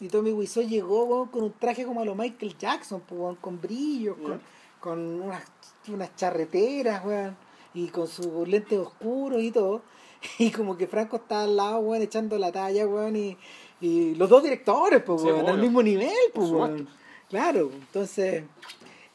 Y 0.01 0.09
Tommy 0.09 0.33
Wiseau 0.33 0.65
llegó 0.67 1.05
weón, 1.05 1.29
con 1.29 1.45
un 1.45 1.53
traje 1.53 1.85
como 1.87 2.01
a 2.01 2.05
lo 2.05 2.15
Michael 2.17 2.57
Jackson, 2.59 3.03
weón, 3.11 3.37
con 3.37 3.61
brillos, 3.61 4.17
con, 4.19 4.41
con 4.81 4.99
unas, 5.23 5.45
unas 5.89 6.17
charreteras, 6.17 7.05
weón, 7.05 7.37
y 7.75 7.87
con 7.89 8.09
sus 8.09 8.49
lentes 8.49 8.79
oscuros 8.79 9.41
y 9.41 9.51
todo. 9.53 9.83
Y 10.39 10.51
como 10.53 10.77
que 10.77 10.87
Franco 10.87 11.17
estaba 11.17 11.43
al 11.45 11.57
lado, 11.57 11.79
weón, 11.81 12.03
echando 12.03 12.39
la 12.39 12.51
talla, 12.53 12.87
weón, 12.87 13.17
y, 13.17 13.37
y 13.81 14.15
los 14.17 14.29
dos 14.29 14.43
directores, 14.43 15.03
pues, 15.03 15.21
Sí, 15.23 15.29
weón, 15.29 15.49
al 15.49 15.59
mismo 15.59 15.83
nivel, 15.83 16.13
pues, 16.35 16.51
weón. 16.51 16.89
Claro, 17.29 17.71
entonces... 17.73 18.45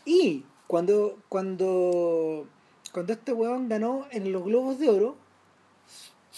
Y 0.07 0.45
cuando, 0.67 1.17
cuando, 1.29 2.47
cuando 2.93 3.11
este 3.13 3.33
weón 3.33 3.67
ganó 3.67 4.07
en 4.11 4.31
los 4.31 4.43
Globos 4.45 4.79
de 4.79 4.89
Oro, 4.89 5.15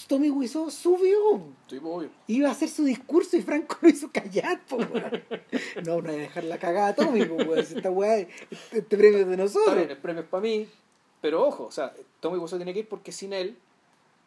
Tommy 0.07 0.29
Wiseau 0.31 0.71
subió. 0.71 1.39
Sí, 1.67 1.79
pues, 1.79 1.83
obvio. 1.83 2.09
Iba 2.27 2.49
a 2.49 2.51
hacer 2.53 2.69
su 2.69 2.83
discurso 2.83 3.37
y 3.37 3.41
Franco 3.41 3.77
lo 3.81 3.89
hizo 3.89 4.09
callar, 4.11 4.65
po. 4.65 4.77
No, 5.85 6.01
no 6.01 6.09
hay 6.09 6.15
que 6.15 6.21
dejar 6.21 6.43
la 6.45 6.57
cagada 6.57 6.87
a 6.89 6.95
Tommy, 6.95 7.25
po, 7.25 7.55
Esta 7.55 7.91
weá, 7.91 8.17
este, 8.17 8.47
este 8.71 8.97
premio 8.97 9.19
es 9.19 9.27
de 9.27 9.37
nosotros. 9.37 9.75
bien, 9.75 9.89
el 9.91 9.97
premio 9.97 10.23
es 10.23 10.27
para 10.29 10.41
mí. 10.41 10.67
Pero 11.21 11.45
ojo, 11.45 11.65
o 11.65 11.71
sea, 11.71 11.93
Tommy 12.21 12.37
Wiseau 12.37 12.57
tiene 12.57 12.73
que 12.73 12.79
ir 12.79 12.87
porque 12.89 13.11
sin 13.11 13.33
él, 13.33 13.57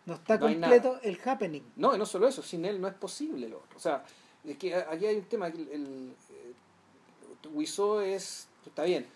No 0.04 0.14
está 0.14 0.34
no 0.36 0.46
completo 0.46 1.00
el 1.02 1.18
happening. 1.24 1.62
no, 1.76 1.94
y 1.94 1.98
no 1.98 2.04
solo 2.06 2.28
eso, 2.28 2.42
sin 2.42 2.64
él 2.66 2.80
no 2.80 2.86
es 2.86 2.94
posible 2.94 3.48
lo 3.48 3.56
otro. 3.58 3.76
O 3.76 3.80
sea, 3.80 4.04
es 4.44 4.58
que 4.58 4.74
a- 4.74 4.88
aquí 4.90 5.06
hay 5.06 5.16
un 5.16 5.24
tema, 5.24 5.46
el, 5.48 5.68
el, 5.70 6.14
eh, 6.30 7.48
Wiseau 7.52 8.00
es, 8.00 8.46
está 8.66 8.84
bien, 8.84 9.06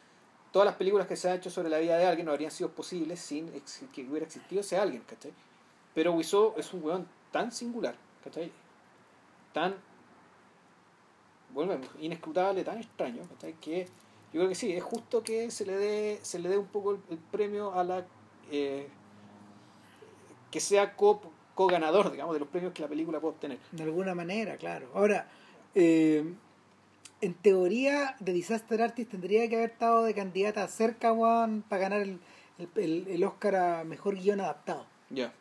todas 0.57 0.65
las 0.65 0.77
películas 0.77 1.07
que 1.07 1.17
se 1.17 1.29
han 1.29 1.37
hecho 1.37 1.51
sobre 1.51 1.69
la 1.69 1.77
vida 1.77 1.99
de 1.99 2.07
alguien 2.07 2.25
no 2.25 2.33
habrían 2.33 2.51
sido 2.51 2.71
posibles 2.71 3.21
sin 3.21 3.51
que 3.93 4.09
hubiera 4.09 4.25
existido 4.25 4.63
ese 4.63 4.79
alguien, 4.79 5.03
¿cachai? 5.07 5.31
Pero 5.95 6.15
Wiseau 6.15 6.55
es 6.57 6.73
un 6.73 6.83
weón 6.83 7.07
tan 7.31 7.53
singular, 7.53 7.95
¿cachai? 8.25 8.51
Tan, 9.53 9.75
volvemos, 11.53 11.87
inescrutable, 12.01 12.65
tan 12.65 12.79
extraño, 12.79 13.25
¿cachai? 13.35 13.53
Que 13.61 13.85
yo 14.33 14.41
creo 14.41 14.49
que 14.49 14.55
sí, 14.55 14.73
es 14.73 14.83
justo 14.83 15.23
que 15.23 15.51
se 15.51 15.67
le 15.67 15.77
dé, 15.77 16.21
se 16.23 16.39
le 16.39 16.49
dé 16.49 16.57
un 16.57 16.69
poco 16.69 16.93
el, 17.11 17.19
premio 17.19 17.75
a 17.75 17.85
la... 17.85 18.07
eh, 18.51 18.89
que 20.51 20.61
sea 20.61 20.97
co- 20.97 21.21
co-ganador, 21.55 22.11
digamos, 22.11 22.33
de 22.33 22.41
los 22.41 22.49
premios 22.49 22.73
que 22.73 22.81
la 22.81 22.89
película 22.89 23.21
puede 23.21 23.35
obtener. 23.35 23.59
De 23.73 23.83
alguna 23.83 24.15
manera, 24.15 24.57
claro. 24.57 24.89
Ahora, 24.95 25.29
eh, 25.75 26.25
en 27.21 27.35
teoría, 27.35 28.17
The 28.25 28.33
Disaster 28.33 28.83
Artist 28.83 29.11
tendría 29.11 29.49
que 29.49 29.57
haber 29.57 29.71
estado 29.71 30.05
de 30.05 30.15
candidata 30.15 30.67
cerca, 30.69 31.13
weón, 31.13 31.63
para 31.69 31.83
ganar 31.83 32.01
el, 32.03 32.19
el, 32.77 33.07
el- 33.09 33.25
Oscar 33.25 33.57
a 33.57 33.85
Mejor 33.85 34.17
Guión 34.17 34.41
Adaptado. 34.41 34.87
Ya, 35.11 35.33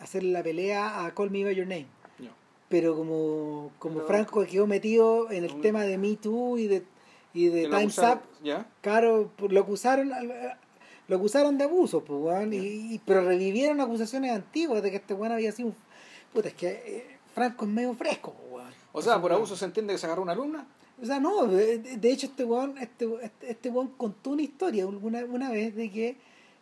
Hacer 0.00 0.22
la 0.22 0.42
pelea 0.42 1.04
a 1.04 1.14
Call 1.14 1.30
Me 1.30 1.44
By 1.44 1.54
Your 1.54 1.66
Name. 1.66 1.86
ya. 2.18 2.30
pero 2.68 2.94
como, 2.96 3.72
como 3.78 3.96
Pero- 3.96 4.06
Franco 4.06 4.44
quedó 4.46 4.66
metido 4.66 5.30
en 5.30 5.44
el 5.44 5.52
Un- 5.52 5.60
tema 5.60 5.82
de 5.82 5.98
Me 5.98 6.16
Too 6.16 6.58
y 6.58 6.66
de, 6.68 6.84
y 7.34 7.48
de 7.48 7.68
Time's 7.68 7.98
Up, 7.98 8.20
Ya, 8.42 8.66
claro, 8.80 9.30
pues, 9.36 9.52
lo 9.52 9.60
acusaron 9.60 10.12
al- 10.12 10.56
lo 11.08 11.16
acusaron 11.16 11.56
de 11.58 11.64
abuso, 11.64 12.04
pues, 12.04 12.20
weón, 12.22 12.52
y, 12.52 12.58
y- 12.94 13.00
pero 13.04 13.22
revivieron 13.22 13.80
acusaciones 13.80 14.30
antiguas 14.32 14.82
de 14.82 14.90
que 14.90 14.96
este 14.98 15.14
weón 15.14 15.32
había 15.32 15.52
sido 15.52 15.68
un... 15.68 15.74
Puta, 16.32 16.48
es 16.48 16.54
que 16.54 16.68
eh, 16.68 17.18
Franco 17.34 17.64
es 17.64 17.70
medio 17.70 17.92
fresco, 17.94 18.34
pues, 18.34 18.52
weón. 18.62 18.72
o 18.92 19.02
sea, 19.02 19.20
por 19.20 19.32
abuso 19.32 19.56
se 19.56 19.64
entiende 19.64 19.92
que 19.94 19.98
se 19.98 20.06
agarró 20.06 20.22
una 20.22 20.32
alumna. 20.32 20.66
O 21.00 21.06
sea, 21.06 21.20
no, 21.20 21.46
de, 21.46 21.78
de- 21.78 22.10
hecho 22.10 22.26
este 22.26 22.44
weón, 22.44 22.76
este, 22.78 23.06
este, 23.22 23.50
este 23.52 23.70
weón 23.70 23.88
contó 23.96 24.30
una 24.30 24.42
historia 24.42 24.86
una, 24.86 25.24
una 25.24 25.50
vez 25.50 25.74
de 25.76 25.90
que... 25.90 26.16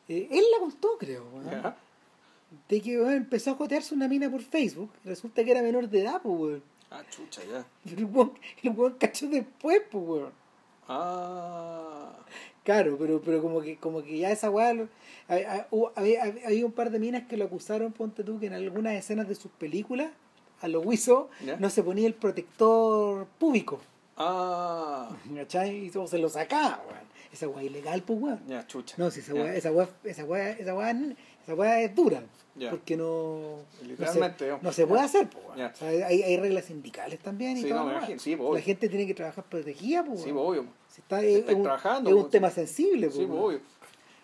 eh, 0.08 0.28
él 0.30 0.44
la 0.52 0.58
contó, 0.60 0.96
creo, 0.98 1.26
weón. 1.32 1.74
De 2.68 2.80
que 2.80 2.98
weón, 3.00 3.14
empezó 3.14 3.50
a 3.52 3.54
jotearse 3.54 3.94
una 3.94 4.08
mina 4.08 4.30
por 4.30 4.42
Facebook. 4.42 4.90
Resulta 5.04 5.42
que 5.44 5.50
era 5.50 5.62
menor 5.62 5.88
de 5.88 6.02
edad, 6.02 6.20
pues, 6.22 6.38
weón. 6.38 6.62
Ah, 6.90 7.02
chucha, 7.10 7.42
ya. 7.44 7.66
El 7.96 8.04
weón, 8.04 8.32
el 8.62 8.70
weón 8.70 8.94
cachó 8.98 9.26
después, 9.28 9.82
pues, 9.90 10.04
weón. 10.06 10.32
Ah, 10.88 12.12
Claro, 12.62 12.96
pero, 12.98 13.20
pero 13.22 13.40
como 13.40 13.60
que, 13.60 13.76
como 13.76 14.02
que 14.02 14.18
ya 14.18 14.32
esa 14.32 14.50
weá, 14.50 14.74
había, 15.28 16.22
había- 16.44 16.66
un 16.66 16.72
par 16.72 16.90
de 16.90 16.98
minas 16.98 17.22
que 17.28 17.36
lo 17.36 17.44
acusaron, 17.44 17.92
ponte 17.92 18.24
tú, 18.24 18.40
que 18.40 18.46
en 18.46 18.54
algunas 18.54 18.94
escenas 18.94 19.28
de 19.28 19.36
sus 19.36 19.52
películas, 19.52 20.10
a 20.60 20.66
lo 20.68 20.80
Wiso, 20.80 21.28
Ya. 21.44 21.56
no 21.58 21.70
se 21.70 21.84
ponía 21.84 22.08
el 22.08 22.14
protector 22.14 23.26
público, 23.38 23.80
ah, 24.16 25.10
¿cachai? 25.34 25.86
Y 25.86 25.90
todo 25.90 26.06
se 26.06 26.18
lo 26.18 26.28
sacaba, 26.28 26.82
weón. 26.88 27.06
Esa 27.32 27.48
weá 27.48 27.62
es 27.62 27.70
ilegal, 27.70 28.02
pues, 28.02 28.18
weón. 28.20 28.40
ya, 28.46 28.66
chucha. 28.66 28.94
No, 28.98 29.10
si 29.10 29.20
esa 29.20 29.34
weá, 29.34 29.54
esa 29.54 29.70
weá, 29.72 29.88
esa 30.04 30.24
weá, 30.24 30.50
esa 30.52 30.74
weá, 30.74 30.90
esa 31.42 31.54
weá 31.54 31.80
es 31.82 31.94
dura, 31.94 32.22
Ya. 32.54 32.70
porque 32.70 32.96
no, 32.96 33.58
no 33.82 33.88
Literalmente, 33.88 34.38
se, 34.38 34.44
digamos. 34.44 34.62
no 34.62 34.72
se 34.72 34.86
puede 34.86 35.02
hacer, 35.02 35.28
pues, 35.28 35.44
weón. 35.46 35.70
O 35.70 35.74
sea, 35.76 35.88
hay, 35.88 36.22
hay 36.22 36.36
reglas 36.38 36.64
sindicales 36.66 37.18
también 37.20 37.58
y 37.58 37.62
Sí, 37.62 37.68
todo. 37.68 37.84
no, 37.92 38.00
me. 38.00 38.18
Sí, 38.18 38.36
pues, 38.36 38.54
La 38.54 38.60
gente 38.64 38.88
tiene 38.88 39.06
que 39.06 39.14
trabajar 39.14 39.44
protegida, 39.44 40.02
pues, 40.04 40.20
Sí, 40.22 40.32
pues, 40.32 40.44
obvio. 40.44 40.66
Si 40.88 41.00
está, 41.02 41.20
es, 41.22 41.38
estáis 41.40 41.56
un, 41.58 41.62
trabajando, 41.64 42.08
es 42.10 42.16
un 42.16 42.22
pues, 42.22 42.30
tema 42.32 42.48
sí. 42.48 42.54
sensible. 42.54 43.10
Sí, 43.10 43.16
pues, 43.18 43.28
pues, 43.28 43.28
weón. 43.38 43.44
obvio. 43.44 43.60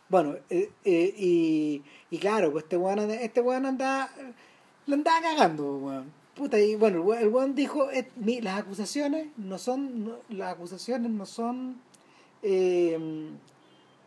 Bueno, 0.08 0.36
eh, 0.50 0.70
eh, 0.84 1.14
y, 1.16 1.82
y 2.10 2.18
claro, 2.18 2.52
pues 2.52 2.64
este 2.64 2.76
weón, 2.76 2.98
anda- 2.98 3.14
este 3.20 3.40
weón 3.40 3.64
andaba, 3.66 4.10
lo 4.86 4.94
andaba 4.94 5.20
cagando, 5.22 5.76
weón. 5.78 6.21
Puta, 6.34 6.58
y 6.58 6.76
bueno, 6.76 7.12
el 7.14 7.28
weón, 7.28 7.54
dijo, 7.54 7.90
eh, 7.90 8.08
mi- 8.16 8.40
las 8.40 8.58
acusaciones 8.60 9.26
no 9.36 9.58
son, 9.58 10.04
no- 10.04 10.18
las 10.30 10.54
acusaciones 10.54 11.10
no 11.10 11.26
son, 11.26 11.76
eh, 12.42 12.98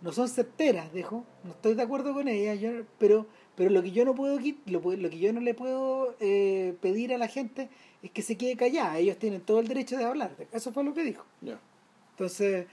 no 0.01 0.11
son 0.11 0.27
certeras, 0.27 0.91
dijo, 0.93 1.23
no 1.43 1.51
estoy 1.51 1.75
de 1.75 1.83
acuerdo 1.83 2.13
con 2.13 2.27
ellas, 2.27 2.59
yo, 2.59 2.71
pero, 2.97 3.27
pero 3.55 3.69
lo 3.69 3.83
que 3.83 3.91
yo 3.91 4.05
no 4.05 4.15
puedo, 4.15 4.39
lo, 4.39 5.09
que 5.09 5.19
yo 5.19 5.33
no 5.33 5.39
le 5.39 5.53
puedo 5.53 6.15
eh, 6.19 6.75
pedir 6.81 7.13
a 7.13 7.17
la 7.19 7.27
gente 7.27 7.69
es 8.01 8.09
que 8.11 8.21
se 8.23 8.37
quede 8.37 8.55
callada, 8.57 8.97
ellos 8.97 9.17
tienen 9.19 9.41
todo 9.41 9.59
el 9.59 9.67
derecho 9.67 9.95
de 9.97 10.05
hablar, 10.05 10.35
eso 10.51 10.71
fue 10.73 10.83
lo 10.83 10.93
que 10.95 11.03
dijo. 11.03 11.25
Ya. 11.41 11.59
Entonces, 12.11 12.65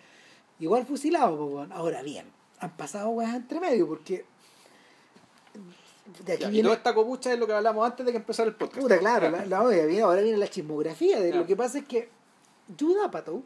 igual 0.61 0.87
fusilado, 0.87 1.37
pues, 1.39 1.55
weón. 1.55 1.73
Ahora 1.73 2.03
bien, 2.03 2.27
han 2.59 2.77
pasado 2.77 3.11
weas 3.11 3.35
entre 3.35 3.61
medio, 3.61 3.87
porque. 3.87 4.25
De 6.25 6.33
aquí 6.33 6.43
Ya, 6.43 6.49
Y 6.49 6.53
viene. 6.53 6.67
toda 6.67 6.77
esta 6.77 6.95
copucha 6.95 7.33
es 7.33 7.39
lo 7.39 7.47
que 7.47 7.53
hablamos 7.53 7.89
antes 7.89 8.05
de 8.05 8.13
que 8.13 8.19
empezara 8.19 8.49
el 8.49 8.55
podcast. 8.57 8.81
Puta, 8.83 8.99
claro, 8.99 9.31
la, 9.31 9.47
la 9.47 9.63
viene- 9.67 10.01
ahora 10.03 10.21
viene 10.21 10.37
la 10.39 10.49
chismografía. 10.49 11.21
De. 11.21 11.33
Lo 11.33 11.47
que 11.47 11.55
pasa 11.57 11.79
es 11.79 11.85
que 11.87 12.09
Judah 12.79 13.07
Apatow 13.07 13.43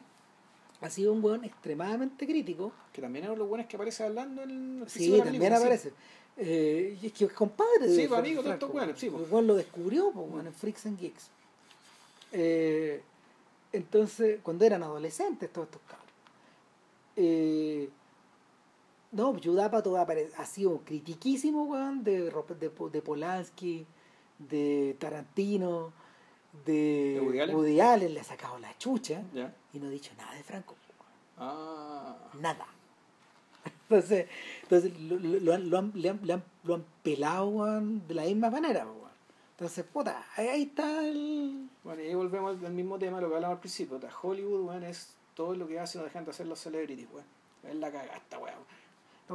ha 0.81 0.91
sido 0.91 1.13
un 1.13 1.23
weón 1.25 1.45
extremadamente 1.45 2.27
crítico. 2.27 2.73
Que 2.93 3.03
también 3.03 3.27
es 3.31 3.37
los 3.39 3.49
buenos 3.49 3.67
que 3.67 3.77
aparece 3.77 4.05
hablando 4.05 4.43
en 4.43 4.81
el 4.83 4.89
Sí, 4.89 5.11
de 5.11 5.19
también 5.19 5.41
película, 5.41 5.57
sí. 5.59 5.63
aparece. 5.65 5.93
Eh, 6.39 6.99
y 7.03 7.07
es 7.07 7.13
que 7.13 7.25
es 7.27 7.33
compadre 7.33 7.89
de 7.89 7.95
Sí, 7.95 8.07
pues, 8.09 8.19
amigo 8.21 8.43
de 8.43 8.51
estos 8.51 8.69
Franco. 8.71 8.77
weones, 8.79 8.99
sí, 9.01 9.11
pues. 9.11 9.25
El 9.27 9.33
weón 9.33 9.47
lo 9.47 9.55
descubrió, 9.55 10.11
pues, 10.13 10.47
en 10.47 10.53
Freaks 10.55 10.87
and 10.87 10.99
Geeks. 10.99 11.31
Eh, 12.33 13.03
entonces, 13.73 14.41
cuando 14.43 14.65
eran 14.65 14.83
adolescentes 14.83 15.53
todos 15.53 15.67
estos 15.69 15.83
cabros. 15.83 16.07
Eh, 17.17 17.89
no, 19.17 19.33
apare- 19.99 20.31
ha 20.37 20.45
sido 20.47 20.81
critiquísimo, 20.85 21.65
weón, 21.65 22.05
de, 22.05 22.31
de, 22.31 22.71
de 22.93 23.03
Polanski, 23.03 23.87
de 24.39 24.97
Tarantino, 24.99 25.93
de, 26.65 27.15
¿De 27.21 27.55
Woody 27.55 27.81
Allen? 27.81 28.15
Le 28.15 28.21
ha 28.21 28.25
sacado 28.25 28.59
la 28.59 28.77
chucha 28.79 29.23
y 29.73 29.79
no 29.79 29.87
ha 29.87 29.91
dicho 29.91 30.13
nada 30.17 30.33
de 30.35 30.43
Franco. 30.43 30.75
Ah, 31.39 32.17
Nada. 32.41 32.67
Entonces, 33.89 34.27
entonces 34.63 34.99
lo, 35.01 35.17
lo- 35.19 35.39
lo 35.41 35.53
han, 35.55 35.71
lo 35.71 35.79
han- 35.79 35.93
le 35.95 36.09
han, 36.11 36.21
le 36.23 36.33
han- 36.35 36.45
lo 36.65 36.75
han 36.77 36.85
pelado 37.03 37.49
weón, 37.49 38.07
de 38.07 38.15
la 38.15 38.23
misma 38.25 38.51
manera. 38.51 38.85
weón. 38.87 39.07
Entonces, 39.53 39.85
puta, 39.85 40.27
ahí, 40.37 40.63
está 40.65 41.07
el... 41.07 41.69
bueno, 41.85 42.03
y 42.03 42.07
ahí 42.09 42.15
volvemos 42.15 42.63
al 42.65 42.73
mismo 42.73 42.99
tema, 42.99 43.21
lo 43.21 43.29
que 43.29 43.37
hablamos 43.37 43.55
al 43.57 43.61
principio. 43.61 43.99
Hollywood, 44.23 44.63
weón, 44.69 44.83
es 44.85 45.15
todo 45.35 45.55
lo 45.55 45.67
que 45.69 45.79
hacen 45.81 46.01
o 46.01 46.05
dejan 46.05 46.25
de 46.25 46.31
hacer 46.31 46.47
los 46.47 46.59
celebrities, 46.59 47.09
weón. 47.13 47.27
Es 47.65 47.75
la 47.77 47.91
cagasta, 47.91 48.39
weón. 48.39 48.59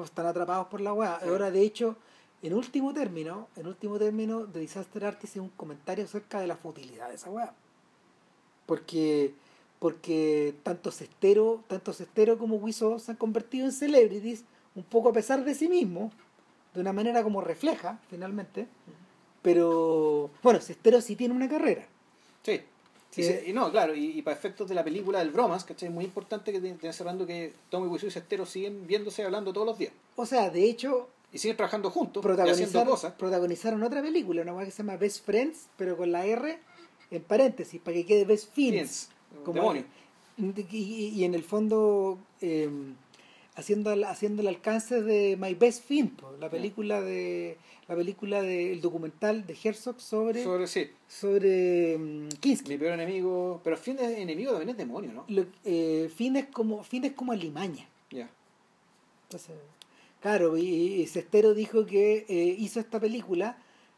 Están 0.04 0.26
atrapados 0.26 0.68
por 0.68 0.82
la 0.82 0.94
weá. 0.94 1.20
Sí. 1.22 1.30
Ahora, 1.30 1.52
de 1.52 1.62
hecho, 1.62 1.98
en 2.42 2.54
último 2.54 2.94
término, 2.94 3.48
en 3.56 3.68
último 3.68 4.00
término, 4.00 4.46
The 4.46 4.60
Disaster 4.60 5.06
Artist 5.06 5.36
es 5.36 5.42
un 5.42 5.50
comentario 5.50 6.06
acerca 6.06 6.40
de 6.40 6.48
la 6.48 6.56
futilidad 6.56 7.10
de 7.10 7.16
esa 7.16 7.30
weá. 7.30 7.54
Porque, 8.66 9.34
porque 9.80 10.56
tanto 10.64 10.92
Cestero, 10.92 11.64
tanto 11.68 11.94
Cestero 11.94 12.38
como 12.38 12.56
Wiso 12.56 13.00
se 13.00 13.12
han 13.12 13.18
convertido 13.18 13.66
en 13.66 13.72
celebrities, 13.72 14.44
un 14.76 14.84
poco 14.84 15.10
a 15.10 15.14
pesar 15.14 15.44
de 15.44 15.54
sí 15.54 15.68
mismos, 15.68 16.14
de 16.74 16.82
una 16.82 16.94
manera 16.94 17.22
como 17.24 17.42
refleja, 17.42 18.00
finalmente. 18.10 18.68
Pero, 19.42 20.30
bueno, 20.42 20.60
Cestero 20.62 21.02
sí 21.02 21.16
tiene 21.16 21.34
una 21.34 21.50
carrera. 21.50 21.86
Sí. 22.44 22.62
Sí. 23.12 23.22
Y, 23.22 23.24
se- 23.26 23.44
y 23.50 23.54
no, 23.54 23.70
claro, 23.72 23.94
y, 23.94 24.18
y 24.18 24.22
para 24.22 24.36
efectos 24.38 24.68
de 24.70 24.74
la 24.76 24.84
película 24.84 25.20
del 25.20 25.32
Bromas, 25.32 25.64
¿cachai? 25.66 25.90
Es 25.90 25.94
muy 25.94 26.06
importante 26.06 26.52
que 26.52 26.58
estén 26.66 26.94
cerrando 26.94 27.28
que 27.28 27.54
Tommy 27.70 27.88
Wiseau 27.88 28.08
y 28.08 28.12
Sestero 28.12 28.46
siguen 28.46 28.88
viéndose 28.88 29.24
hablando 29.24 29.52
todos 29.52 29.68
los 29.68 29.78
días. 29.78 29.92
O 30.16 30.26
sea, 30.26 30.50
de 30.50 30.64
hecho, 30.64 31.10
Y 31.34 31.38
siguen 31.38 31.58
trabajando 31.58 31.90
juntos 31.92 32.24
y 32.26 32.50
haciendo 32.50 32.86
cosas. 32.86 33.14
protagonizaron 33.14 33.84
otra 33.84 34.02
película, 34.02 34.42
una 34.44 34.64
que 34.66 34.72
se 34.72 34.78
llama 34.78 34.96
Best 34.98 35.26
Friends, 35.26 35.68
pero 35.78 35.98
con 35.98 36.12
la 36.12 36.26
R 36.26 36.58
en 37.12 37.22
paréntesis, 37.24 37.82
para 37.82 37.96
que 37.96 38.06
quede 38.06 38.24
Best 38.26 38.54
Fiends. 38.54 39.10
Fiends, 39.10 39.10
como- 39.44 39.56
demonio. 39.56 39.84
Y, 40.38 40.62
y- 40.78 41.10
y 41.20 41.24
en 41.26 41.36
el 41.36 41.44
fondo, 41.44 42.18
eh, 42.40 42.70
haciendo, 43.56 43.92
el- 43.92 44.04
haciendo 44.06 44.42
el 44.42 44.48
alcance 44.48 45.02
de 45.02 45.38
My 45.40 45.54
Best 45.54 45.84
po, 46.20 46.32
la 46.40 46.50
película 46.50 47.02
de 47.02 47.58
la 47.88 47.96
película 47.96 48.42
del 48.42 48.80
documental 48.80 49.46
de 49.46 49.58
Herzog 49.62 50.00
sobre, 50.00 50.44
Sobre, 50.44 50.68
sí, 50.68 50.90
sobre 51.10 51.98
mm, 51.98 52.30
Kinski. 52.40 52.70
mi 52.70 52.78
peor 52.78 52.94
enemigo. 52.94 53.60
Pero 53.64 53.76
fin 53.76 53.98
de 53.98 54.22
enemigo 54.22 54.52
también 54.52 54.70
es 54.70 54.78
demonio, 54.78 55.12
¿no? 55.12 55.26
Lo- 55.28 55.46
eh, 55.66 56.10
Fiend 56.16 56.38
es 56.38 56.46
como, 56.48 56.84
Fiend 56.84 57.08
es 57.08 57.12
como 57.14 57.34
alimaña. 57.34 57.86
Ya. 58.10 58.30
Entonces, 59.24 59.56
claro, 60.22 60.58
y, 60.58 60.64
y 61.02 61.08
Sestero 61.08 61.54
dijo 61.54 61.86
que 61.86 62.26
eh, 62.30 62.56
hizo 62.58 62.80
esta 62.80 63.00
película 63.00 63.58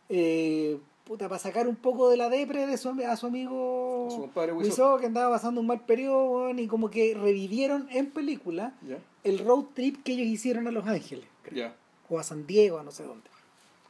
eh, 0.09 0.77
puta, 1.03 1.27
para 1.27 1.39
sacar 1.39 1.67
un 1.67 1.75
poco 1.75 2.09
de 2.09 2.17
la 2.17 2.29
depre 2.29 2.65
de 2.65 2.77
su, 2.77 2.89
a 2.89 3.15
su 3.17 3.27
amigo 3.27 4.07
A 4.07 4.11
su 4.11 4.21
compadre 4.21 4.53
que 4.99 5.05
andaba 5.05 5.35
pasando 5.35 5.61
un 5.61 5.67
mal 5.67 5.81
periodo, 5.81 6.49
y 6.51 6.67
como 6.67 6.89
que 6.89 7.13
revivieron 7.13 7.87
en 7.91 8.09
película 8.11 8.73
el 9.23 9.39
road 9.39 9.65
trip 9.73 10.03
que 10.03 10.13
ellos 10.13 10.27
hicieron 10.27 10.67
a 10.67 10.71
Los 10.71 10.87
Ángeles, 10.87 11.25
Ya. 11.51 11.75
o 12.09 12.19
a 12.19 12.23
San 12.23 12.45
Diego, 12.47 12.79
a 12.79 12.83
no 12.83 12.91
sé 12.91 13.03
dónde, 13.03 13.29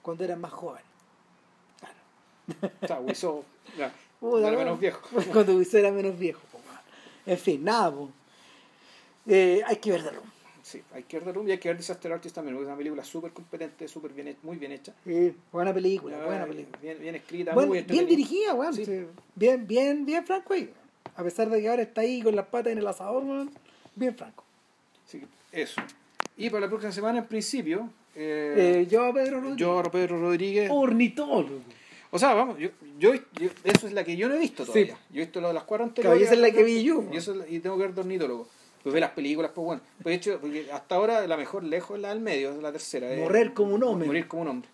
cuando 0.02 0.24
eran 0.24 0.42
más 0.42 0.52
jóvenes. 0.52 0.86
Claro. 1.80 2.74
O 2.82 2.88
sea, 2.88 3.00
Wiseau, 3.00 3.44
ya. 3.78 3.94
Puta, 4.20 4.48
era 4.48 4.58
menos 4.58 4.80
viejo. 4.80 5.02
cuando 5.32 5.56
Wiseau 5.56 5.80
era 5.80 5.92
menos 5.92 6.18
viejo. 6.18 6.42
En 7.26 7.38
fin, 7.38 7.64
nada. 7.64 7.94
Eh, 9.26 9.62
hay 9.66 9.78
que 9.78 9.92
ver 9.92 10.04
de 10.04 10.12
rumbo. 10.12 10.33
Sí, 10.74 10.82
hay 10.92 11.04
que 11.04 11.18
ver 11.18 11.26
The 11.26 11.34
Room 11.34 11.48
y 11.48 11.52
hay 11.52 11.60
que 11.60 11.70
ver 11.70 11.78
Disaster 11.78 12.12
Artist 12.12 12.34
también, 12.34 12.56
porque 12.56 12.64
es 12.64 12.68
una 12.70 12.78
película 12.78 13.04
súper 13.04 13.32
competente, 13.32 13.88
súper 13.88 14.12
bien, 14.12 14.36
muy 14.42 14.58
bien 14.58 14.72
hecha. 14.72 14.92
Sí, 15.06 15.36
buena 15.52 15.72
película, 15.72 16.18
buena 16.26 16.48
película. 16.48 16.80
Bien, 16.82 16.98
bien 17.00 17.14
escrita, 17.14 17.54
Bueno, 17.54 17.68
muy 17.70 17.82
bien 17.84 18.08
dirigida, 18.08 18.56
weón. 18.56 18.74
Sí. 18.74 18.84
sí. 18.84 19.06
Bien, 19.36 19.68
bien, 19.68 20.04
bien 20.04 20.26
franco 20.26 20.54
ahí. 20.56 20.72
A 21.16 21.24
pesar 21.24 21.48
de 21.52 21.62
que 21.62 21.70
ahora 21.70 21.84
está 21.84 22.02
ahí 22.02 22.24
con 22.24 22.36
las 22.36 22.48
patas 22.48 22.72
en 22.72 22.80
el 22.80 22.88
asador, 22.88 23.24
weón. 23.24 23.52
Bien 23.94 24.16
franco. 24.16 24.44
Que 25.12 25.28
eso. 25.52 25.80
Y 26.38 26.50
para 26.50 26.62
la 26.62 26.68
próxima 26.70 26.92
semana, 26.92 27.20
en 27.20 27.28
principio, 27.28 27.88
eh, 28.16 28.80
Eh, 28.82 28.88
yo, 28.90 29.14
Pedro 29.14 29.42
Rodríguez. 29.42 29.58
yo, 29.60 29.84
Pedro 29.92 30.20
Rodríguez. 30.20 30.70
Ornitólogo. 30.74 31.60
O 32.10 32.18
sea, 32.18 32.34
vamos, 32.34 32.58
yo, 32.58 32.70
yo, 32.98 33.14
yo- 33.14 33.50
eso 33.64 33.86
es 33.86 33.94
la 33.94 34.04
que 34.04 34.18
yo 34.18 34.28
no 34.28 34.34
he 34.34 34.40
visto 34.40 34.66
todavía. 34.66 34.96
Sí. 34.96 35.02
Yo 35.12 35.22
he 35.22 35.26
visto 35.26 35.40
lo 35.40 35.50
de 35.50 35.54
las 35.54 35.66
cuatro 35.66 35.86
anteriores. 35.86 36.24
esa 36.24 36.34
es 36.34 36.40
la 36.40 36.50
que 36.50 36.64
vi 36.64 36.84
yo. 36.84 37.04
Y, 37.12 37.18
eso 37.18 37.36
y 37.48 37.60
tengo 37.60 37.78
que 37.78 37.84
ver 37.84 37.94
de 37.94 38.02
ornitólogo. 38.02 38.48
Pues 38.84 38.94
ve 38.94 39.00
las 39.00 39.12
películas, 39.12 39.52
pues 39.56 39.66
bueno. 39.66 39.82
Pues 40.04 40.12
de 40.14 40.16
hecho, 40.18 40.40
porque 40.42 40.70
hasta 40.72 40.96
ahora 40.96 41.26
la 41.26 41.38
mejor 41.38 41.64
lejos 41.64 41.96
es 41.96 42.02
la 42.02 42.10
del 42.10 42.20
medio, 42.20 42.52
es 42.52 42.58
la 42.62 42.72
tercera. 42.72 43.12
eh. 43.14 43.18
Morrer 43.18 43.54
como 43.54 43.74
un 43.76 43.84
hombre. 43.84 44.08
Morir 44.08 44.28
como 44.28 44.42
un 44.44 44.48
hombre. 44.50 44.70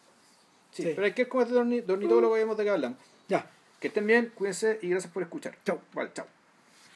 Sí, 0.72 0.84
Sí. 0.84 0.92
pero 0.96 1.06
hay 1.06 1.14
que 1.14 1.24
ver 1.24 1.30
cómo 1.30 1.44
es 1.44 1.50
de 1.50 1.60
orni- 1.60 1.84
de 1.86 1.94
ornitólogo, 1.94 2.34
vemos 2.34 2.58
de 2.58 2.64
qué 2.64 2.70
hablamos. 2.72 2.98
Ya. 3.28 3.50
Que 3.80 3.88
estén 3.90 4.06
bien, 4.08 4.32
cuídense 4.36 4.80
y 4.82 4.90
gracias 4.90 5.14
por 5.14 5.24
escuchar. 5.24 5.56
Chau. 5.64 5.80
Vale, 5.94 6.10
chao. 6.14 6.26